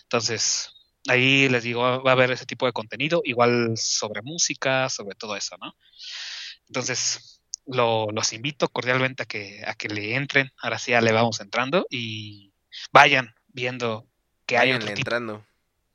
Entonces, 0.05 0.70
ahí 1.09 1.49
les 1.49 1.62
digo, 1.65 1.82
va 2.03 2.11
a 2.11 2.12
haber 2.15 2.31
ese 2.31 2.47
tipo 2.47 2.66
de 2.66 2.73
contenido, 2.73 3.20
igual 3.24 3.73
sobre 3.77 4.23
música, 4.23 4.89
sobre 4.89 5.16
todo 5.16 5.36
eso, 5.36 5.57
¿no? 5.61 5.74
Entonces, 6.69 7.38
lo- 7.69 8.09
los 8.12 8.32
invito 8.32 8.69
cordialmente 8.69 9.23
a 9.23 9.27
que, 9.27 9.62
a 9.66 9.74
que 9.74 9.89
le 9.89 10.15
entren, 10.15 10.51
ahora 10.61 10.78
sí 10.78 10.93
ya 10.93 11.01
le 11.01 11.12
vamos 11.12 11.40
entrando 11.40 11.86
y 11.90 12.53
vayan 12.93 13.35
viendo 13.49 14.07
que 14.47 14.57
hay 14.57 14.70
Váyanle 14.70 14.85
otro 14.85 14.95
tipo 14.95 15.09
entrando. 15.09 15.45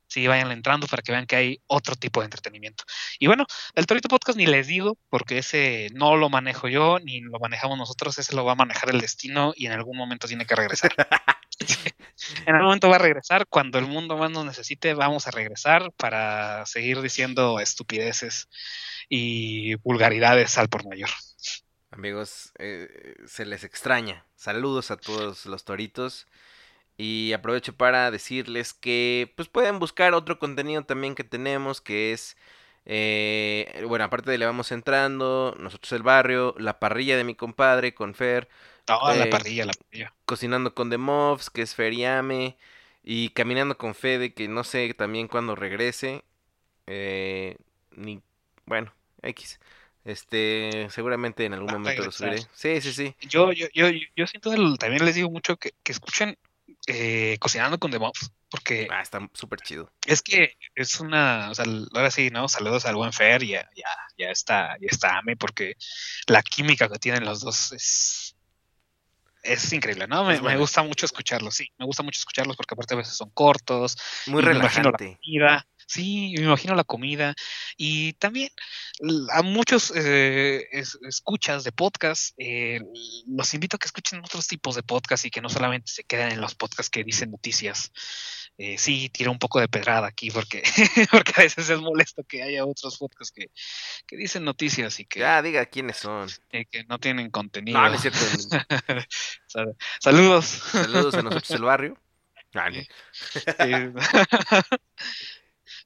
Sí, 0.06 0.26
vayan 0.28 0.52
entrando 0.52 0.86
para 0.86 1.02
que 1.02 1.10
vean 1.10 1.26
que 1.26 1.34
hay 1.34 1.60
otro 1.66 1.96
tipo 1.96 2.20
de 2.20 2.26
entretenimiento. 2.26 2.84
Y 3.18 3.26
bueno, 3.26 3.46
el 3.74 3.86
Torito 3.86 4.08
Podcast 4.08 4.38
ni 4.38 4.46
les 4.46 4.68
digo, 4.68 4.96
porque 5.08 5.38
ese 5.38 5.88
no 5.92 6.16
lo 6.16 6.28
manejo 6.28 6.68
yo, 6.68 7.00
ni 7.00 7.20
lo 7.20 7.40
manejamos 7.40 7.76
nosotros, 7.78 8.16
ese 8.18 8.36
lo 8.36 8.44
va 8.44 8.52
a 8.52 8.56
manejar 8.56 8.90
el 8.90 9.00
destino 9.00 9.52
y 9.56 9.66
en 9.66 9.72
algún 9.72 9.96
momento 9.96 10.28
tiene 10.28 10.46
que 10.46 10.54
regresar. 10.54 10.94
en 12.46 12.54
algún 12.54 12.66
momento 12.66 12.88
va 12.88 12.96
a 12.96 13.00
regresar, 13.00 13.46
cuando 13.48 13.78
el 13.78 13.86
mundo 13.86 14.16
más 14.16 14.30
nos 14.30 14.44
necesite, 14.44 14.94
vamos 14.94 15.26
a 15.26 15.30
regresar 15.30 15.90
para 15.96 16.64
seguir 16.66 17.00
diciendo 17.00 17.58
estupideces 17.58 18.48
y 19.08 19.74
vulgaridades 19.76 20.58
al 20.58 20.68
por 20.68 20.86
mayor. 20.86 21.10
Amigos, 21.96 22.52
eh, 22.58 23.14
se 23.26 23.46
les 23.46 23.62
extraña. 23.62 24.24
Saludos 24.34 24.90
a 24.90 24.96
todos 24.96 25.46
los 25.46 25.64
toritos. 25.64 26.26
Y 26.98 27.32
aprovecho 27.34 27.76
para 27.76 28.10
decirles 28.10 28.74
que 28.74 29.32
pues 29.36 29.48
pueden 29.48 29.78
buscar 29.80 30.14
otro 30.14 30.38
contenido 30.38 30.84
también 30.84 31.14
que 31.16 31.24
tenemos, 31.24 31.80
que 31.80 32.12
es, 32.12 32.36
eh, 32.86 33.84
bueno, 33.88 34.04
aparte 34.06 34.30
de 34.30 34.38
Le 34.38 34.46
Vamos 34.46 34.72
Entrando, 34.72 35.56
Nosotros 35.58 35.92
el 35.92 36.02
Barrio, 36.04 36.54
La 36.58 36.80
Parrilla 36.80 37.16
de 37.16 37.24
mi 37.24 37.34
compadre 37.36 37.94
con 37.94 38.14
Fer, 38.14 38.48
No, 38.88 39.14
la 39.14 39.26
Eh, 39.26 39.30
parrilla, 39.30 39.66
la 39.66 39.74
parrilla. 39.74 40.14
Cocinando 40.26 40.74
con 40.74 40.90
The 40.90 40.98
Mobs, 40.98 41.50
que 41.50 41.62
es 41.62 41.74
Feriame, 41.74 42.56
y 43.02 43.30
Caminando 43.30 43.78
con 43.78 43.94
Fede, 43.94 44.34
que 44.34 44.48
no 44.48 44.64
sé 44.64 44.94
también 44.94 45.28
cuándo 45.28 45.54
regrese. 45.56 46.24
eh, 46.86 47.56
ni, 47.92 48.22
bueno, 48.66 48.92
X. 49.22 49.60
Este, 50.04 50.88
seguramente 50.90 51.44
en 51.46 51.54
algún 51.54 51.70
momento 51.72 52.04
lo 52.04 52.12
subiré. 52.12 52.38
Sí, 52.54 52.80
sí, 52.80 52.92
sí. 52.92 53.14
Yo, 53.22 53.52
yo, 53.52 53.66
yo, 53.72 53.88
yo 54.14 54.26
siento, 54.26 54.52
el- 54.52 54.76
también 54.78 55.04
les 55.04 55.14
digo 55.14 55.30
mucho 55.30 55.56
que, 55.56 55.72
que 55.82 55.92
escuchen 55.92 56.36
eh, 56.86 57.36
Cocinando 57.40 57.78
con 57.78 57.90
The 57.90 57.98
Mobs, 57.98 58.30
porque 58.50 58.86
Ah, 58.90 59.00
está 59.02 59.26
súper 59.32 59.60
chido. 59.60 59.90
Es 60.06 60.22
que 60.22 60.56
es 60.74 61.00
una, 61.00 61.50
o 61.50 61.54
sea, 61.54 61.64
ahora 61.94 62.10
sí, 62.10 62.30
¿no? 62.30 62.48
Saludos 62.48 62.84
al 62.86 62.96
buen 62.96 63.12
Fer 63.12 63.42
ya, 63.44 63.68
ya, 63.74 63.86
ya 64.18 64.30
está, 64.30 64.76
ya 64.80 64.88
está 64.90 65.18
Ame, 65.18 65.36
porque 65.36 65.74
la 66.26 66.42
química 66.42 66.88
que 66.88 66.98
tienen 66.98 67.24
los 67.24 67.40
dos 67.40 67.72
es, 67.72 68.23
es 69.44 69.72
increíble, 69.72 70.06
¿no? 70.06 70.24
Me, 70.24 70.40
me 70.40 70.56
gusta 70.56 70.82
mucho 70.82 71.06
escucharlos, 71.06 71.54
sí, 71.54 71.68
me 71.78 71.86
gusta 71.86 72.02
mucho 72.02 72.18
escucharlos 72.18 72.56
porque 72.56 72.74
aparte 72.74 72.94
a 72.94 72.98
veces 72.98 73.14
son 73.16 73.30
cortos, 73.30 73.96
Muy 74.26 74.42
me 74.42 74.48
relajante. 74.48 75.18
sí, 75.86 76.34
me 76.38 76.44
imagino 76.44 76.74
la 76.74 76.84
comida 76.84 77.34
y 77.76 78.14
también 78.14 78.48
a 79.32 79.42
muchos 79.42 79.92
eh, 79.94 80.66
es- 80.72 80.98
escuchas 81.06 81.62
de 81.64 81.72
podcast, 81.72 82.34
eh, 82.38 82.80
los 83.28 83.52
invito 83.54 83.76
a 83.76 83.78
que 83.78 83.86
escuchen 83.86 84.20
otros 84.24 84.46
tipos 84.46 84.74
de 84.76 84.82
podcast 84.82 85.24
y 85.26 85.30
que 85.30 85.40
no 85.42 85.48
solamente 85.50 85.92
se 85.92 86.04
queden 86.04 86.32
en 86.32 86.40
los 86.40 86.54
podcasts 86.54 86.90
que 86.90 87.04
dicen 87.04 87.30
noticias. 87.30 87.92
Eh, 88.56 88.78
sí, 88.78 89.08
tira 89.08 89.30
un 89.32 89.38
poco 89.40 89.58
de 89.58 89.66
pedrada 89.68 90.06
aquí 90.06 90.30
porque, 90.30 90.62
porque 91.10 91.32
a 91.36 91.42
veces 91.42 91.68
es 91.68 91.80
molesto 91.80 92.22
que 92.22 92.42
haya 92.42 92.64
otros 92.64 92.96
podcasts 92.98 93.32
que, 93.34 93.46
que 94.06 94.16
dicen 94.16 94.44
noticias 94.44 95.00
y 95.00 95.06
que, 95.06 95.20
Ya, 95.20 95.42
diga 95.42 95.66
quiénes 95.66 95.96
son. 95.96 96.28
eh, 96.50 96.64
que 96.66 96.84
no 96.84 96.98
tienen 97.00 97.30
contenido. 97.32 97.80
No, 97.80 97.88
no 97.88 97.94
es 97.96 98.00
cierto. 98.02 98.18
Sal- 99.48 99.76
Saludos. 100.00 100.44
Saludos 100.46 101.14
a 101.14 101.22
nosotros 101.22 101.50
el 101.50 101.62
barrio. 101.62 101.98
Ah, 102.56 102.70
no. 102.70 102.80
Sí. 102.80 102.86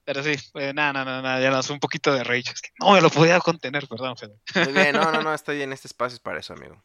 Pero 0.05 0.23
sí, 0.23 0.35
eh, 0.55 0.73
nada, 0.73 0.93
nada, 0.93 1.21
nada, 1.21 1.41
ya 1.41 1.49
nos 1.51 1.69
un 1.71 1.79
poquito 1.79 2.13
de 2.13 2.23
rage. 2.23 2.51
Es 2.53 2.61
que 2.61 2.69
no 2.79 2.93
me 2.93 3.01
lo 3.01 3.09
podía 3.09 3.39
contener, 3.39 3.87
perdón, 3.87 4.17
Fede. 4.17 4.35
Muy 4.63 4.73
bien, 4.73 4.93
no, 4.95 5.11
no, 5.11 5.21
no, 5.21 5.33
está 5.33 5.51
bien. 5.51 5.71
Este 5.73 5.87
espacio 5.87 6.15
es 6.15 6.19
para 6.19 6.39
eso, 6.39 6.53
amigo. 6.53 6.83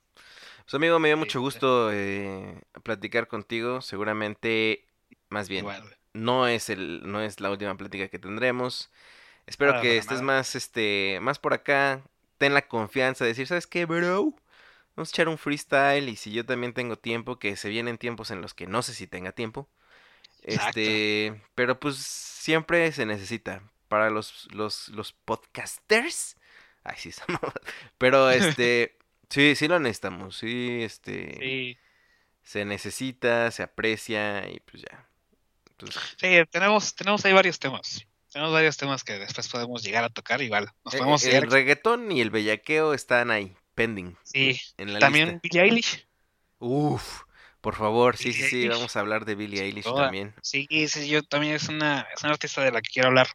Pues, 0.65 0.75
amigo, 0.75 0.99
me 0.99 1.09
dio 1.09 1.17
mucho 1.19 1.41
gusto 1.41 1.91
eh, 1.93 2.59
platicar 2.83 3.29
contigo. 3.29 3.81
Seguramente, 3.83 4.87
más 5.35 5.49
bien, 5.49 5.65
Igual. 5.65 5.97
no 6.15 6.47
es 6.47 6.71
el, 6.71 7.03
no 7.11 7.21
es 7.21 7.41
la 7.41 7.51
última 7.51 7.77
plática 7.77 8.09
que 8.09 8.19
tendremos. 8.19 8.91
Espero 9.47 9.73
que 9.81 9.89
para 9.89 10.01
estés 10.01 10.23
más, 10.23 10.55
este, 10.55 11.19
más 11.21 11.39
por 11.39 11.53
acá. 11.53 12.03
Ten 12.39 12.55
la 12.55 12.67
confianza 12.67 13.25
de 13.25 13.29
decir, 13.29 13.47
¿sabes 13.47 13.67
qué, 13.67 13.85
bro? 13.85 14.35
Vamos 14.97 15.09
a 15.09 15.13
echar 15.13 15.29
un 15.29 15.39
freestyle 15.39 16.09
y 16.09 16.17
si 16.17 16.33
yo 16.33 16.47
también 16.47 16.73
tengo 16.73 16.97
tiempo, 16.97 17.39
que 17.39 17.57
se 17.57 17.69
vienen 17.69 17.99
tiempos 17.99 18.31
en 18.31 18.41
los 18.41 18.55
que 18.55 18.67
no 18.67 18.83
sé 18.83 18.95
si 18.95 19.07
tenga 19.07 19.33
tiempo. 19.33 19.69
Exacto. 20.43 20.81
Este, 20.81 21.43
pero 21.55 21.81
pues 21.81 21.97
siempre 21.97 22.91
se 22.93 23.07
necesita 23.07 23.63
para 23.89 24.11
los, 24.11 24.49
los, 24.53 24.89
los 24.89 25.13
podcasters. 25.13 26.37
Ay, 26.85 26.97
sí, 26.99 27.11
mamada. 27.29 27.61
Pero 27.99 28.31
este, 28.31 28.97
sí, 29.29 29.57
sí 29.57 29.69
lo 29.69 29.81
necesitamos. 29.81 30.37
Sí, 30.39 30.83
este, 30.83 31.37
Sí, 31.39 31.79
se 32.45 32.65
necesita, 32.65 33.51
se 33.51 33.63
aprecia 33.63 34.49
y 34.49 34.61
pues 34.61 34.83
ya. 34.83 35.09
Sí, 36.21 36.29
tenemos, 36.51 36.95
tenemos 36.95 37.25
ahí 37.25 37.33
varios 37.33 37.59
temas. 37.59 38.07
Tenemos 38.33 38.53
varios 38.53 38.77
temas 38.77 39.05
que 39.05 39.19
después 39.19 39.49
podemos 39.49 39.83
llegar 39.83 40.05
a 40.05 40.09
tocar 40.09 40.43
igual. 40.43 40.69
Nos 40.85 40.95
eh, 40.95 40.99
podemos 40.99 41.25
eh, 41.25 41.37
el 41.37 41.51
reggaetón 41.51 42.11
y 42.11 42.21
el 42.21 42.31
bellaqueo 42.31 42.95
están 42.95 43.31
ahí, 43.31 43.57
pending, 43.75 44.17
Sí, 44.25 44.61
en 44.77 44.93
la 44.93 44.99
también. 44.99 45.41
Billie 45.43 45.63
Eilish. 45.63 46.07
Uf, 46.59 47.23
por 47.61 47.75
favor, 47.77 48.17
sí, 48.17 48.33
sí, 48.33 48.39
Billie 48.39 48.49
sí, 48.49 48.57
Eilish. 48.57 48.73
vamos 48.77 48.97
a 48.97 49.01
hablar 49.01 49.25
de 49.25 49.35
Billie 49.37 49.63
Eilish 49.63 49.85
Toda. 49.85 50.05
también. 50.05 50.35
Sí, 50.43 50.67
sí, 50.89 51.09
yo 51.09 51.23
también 51.23 51.55
es 51.55 51.69
una, 51.69 52.07
es 52.15 52.23
una 52.25 52.33
artista 52.33 52.63
de 52.63 52.73
la 52.73 52.81
que 52.83 52.91
quiero 52.93 53.09
hablar 53.09 53.29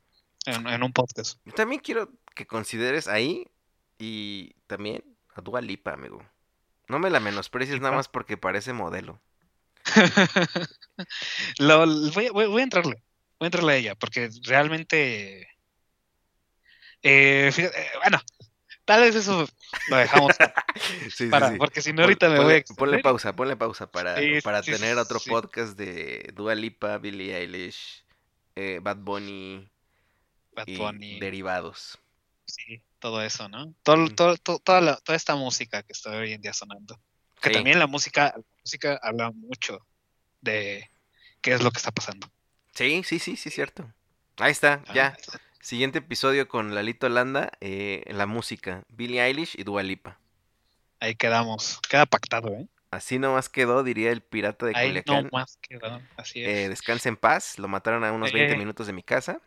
en, 0.46 0.68
en 0.68 0.84
un 0.84 0.92
podcast. 0.92 1.40
Yo 1.46 1.54
también 1.54 1.82
quiero 1.82 2.10
que 2.36 2.46
consideres 2.46 3.08
ahí 3.08 3.48
y 3.98 4.54
también 4.68 5.04
a 5.34 5.42
Dua 5.42 5.62
Lipa, 5.62 5.94
amigo. 5.94 6.26
No 6.88 7.00
me 7.00 7.10
la 7.10 7.20
menosprecies 7.20 7.80
nada 7.80 7.96
más 7.96 8.08
porque 8.10 8.36
parece 8.36 8.74
modelo. 8.74 9.22
Lo- 11.60 11.86
voy, 12.14 12.30
voy- 12.30 12.48
voy 12.48 12.62
a 12.62 12.64
entrarle. 12.64 12.96
Voy 13.40 13.46
a 13.46 13.48
entrarle 13.48 13.74
a 13.74 13.76
ella, 13.78 13.96
porque 13.96 14.30
realmente. 14.44 15.48
eh, 17.02 17.50
fíjate, 17.54 17.80
eh, 17.82 17.88
bueno, 18.04 18.20
tal 18.86 19.02
vez 19.02 19.16
eso 19.16 19.48
lo 19.90 19.96
dejamos 19.98 20.36
Sí, 21.16 21.28
para, 21.28 21.52
sí. 21.52 21.58
porque 21.58 21.82
si 21.82 21.92
no, 21.92 21.98
Pon- 21.98 22.04
ahorita 22.06 22.30
me 22.30 22.36
voy 22.36 22.40
a 22.40 22.44
ponle, 22.46 22.58
extender. 22.58 22.80
ponle 22.80 23.00
pausa, 23.00 23.36
ponle 23.36 23.56
pausa 23.56 23.92
para, 23.92 24.18
Sí, 24.18 24.42
para 24.44 24.62
sí, 24.64 24.72
tener 24.72 24.96
sí, 24.96 25.00
otro 25.00 25.20
sí. 25.20 25.30
podcast 25.30 25.78
de 25.78 26.32
Dua 26.34 26.56
Lipa, 26.56 26.98
Billie 26.98 27.36
Eilish, 27.38 28.04
eh, 28.56 28.80
Bad 28.82 28.98
Bunny 28.98 29.70
Bad 30.54 30.68
y 30.68 30.78
Bunny, 30.78 31.20
derivados. 31.20 31.98
sí, 32.46 32.82
todo 33.00 33.22
eso, 33.22 33.48
¿no? 33.48 33.74
Todo, 33.84 33.98
Mm. 33.98 34.16
todo, 34.16 34.38
todo- 34.38 34.60
toda, 34.60 34.82
la- 34.82 34.98
toda 34.98 35.16
esta 35.16 35.36
música 35.36 35.84
que 35.84 35.94
está 35.94 36.12
hoy 36.12 36.34
en 36.34 36.42
día 36.42 36.54
sonando. 36.54 37.00
Que 37.42 37.50
Sí. 37.50 37.56
también 37.56 37.80
la 37.80 37.88
música, 37.88 38.34
la 38.36 38.44
música 38.64 39.00
habla 39.02 39.32
mucho 39.32 39.86
de 40.42 40.90
qué 41.42 41.54
es 41.54 41.62
lo 41.64 41.72
que 41.72 41.78
está 41.78 41.92
pasando. 41.92 42.30
Sí, 42.74 43.02
sí, 43.06 43.20
sí, 43.20 43.36
sí, 43.36 43.50
es 43.50 43.56
cierto. 43.56 43.92
Ahí 44.38 44.52
está, 44.52 44.82
Ah, 44.88 44.94
ya. 44.94 45.18
Siguiente 45.62 46.00
episodio 46.00 46.48
con 46.48 46.74
Lalito 46.74 47.10
Landa, 47.10 47.52
eh, 47.60 48.04
la 48.08 48.26
música, 48.26 48.84
Billie 48.88 49.22
Eilish 49.22 49.56
y 49.60 49.64
Dua 49.64 49.84
Lipa. 49.84 50.18
Ahí 51.02 51.16
quedamos. 51.16 51.80
Queda 51.90 52.06
pactado, 52.06 52.50
¿eh? 52.54 52.68
Así 52.92 53.20
nomás 53.20 53.50
quedó, 53.50 53.84
diría 53.84 54.12
el 54.12 54.22
pirata 54.22 54.66
de 54.66 54.74
Ahí 54.76 54.88
Culiacán. 54.88 55.24
no 55.26 55.30
más 55.34 55.58
quedó. 55.62 56.02
Así 56.18 56.44
es. 56.44 56.48
Eh, 56.50 56.70
descansa 56.70 57.10
en 57.10 57.18
paz, 57.18 57.60
lo 57.60 57.68
mataron 57.68 58.04
a 58.04 58.12
unos 58.14 58.32
20 58.32 58.54
Eh. 58.54 58.58
minutos 58.58 58.88
de 58.88 58.94
mi 58.94 59.04
casa. 59.04 59.40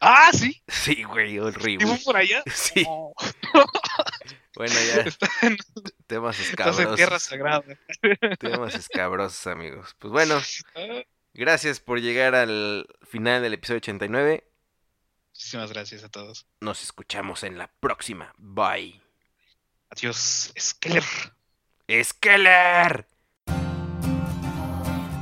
¡Ah, 0.00 0.30
sí! 0.32 0.60
Sí, 0.68 1.02
güey, 1.04 1.34
¿Y 1.34 1.38
horrible. 1.38 1.86
fue 1.86 1.98
por 2.04 2.16
allá? 2.16 2.42
Sí. 2.54 2.82
No, 2.82 3.12
Bueno, 4.56 4.74
ya, 4.74 5.04
temas 6.06 6.38
estás 6.40 6.78
en 6.78 6.94
tierra 6.94 7.16
escabrosos. 7.16 7.22
sagrada. 7.22 7.64
Temas 8.38 8.74
escabrosos, 8.74 9.46
amigos. 9.46 9.94
Pues 9.98 10.12
bueno, 10.12 10.40
Ah, 10.74 11.02
gracias 11.34 11.80
por 11.80 12.00
llegar 12.00 12.34
al 12.34 12.86
final 13.02 13.42
del 13.42 13.54
episodio 13.54 13.78
89. 13.78 14.44
Muchísimas 15.32 15.72
gracias 15.72 16.04
a 16.04 16.08
todos. 16.08 16.46
Nos 16.60 16.82
escuchamos 16.82 17.44
en 17.44 17.56
la 17.58 17.68
próxima. 17.80 18.34
Bye. 18.36 19.00
Adiós, 19.90 20.52
Skeller. 20.58 21.04
¡Skeller! 22.02 23.06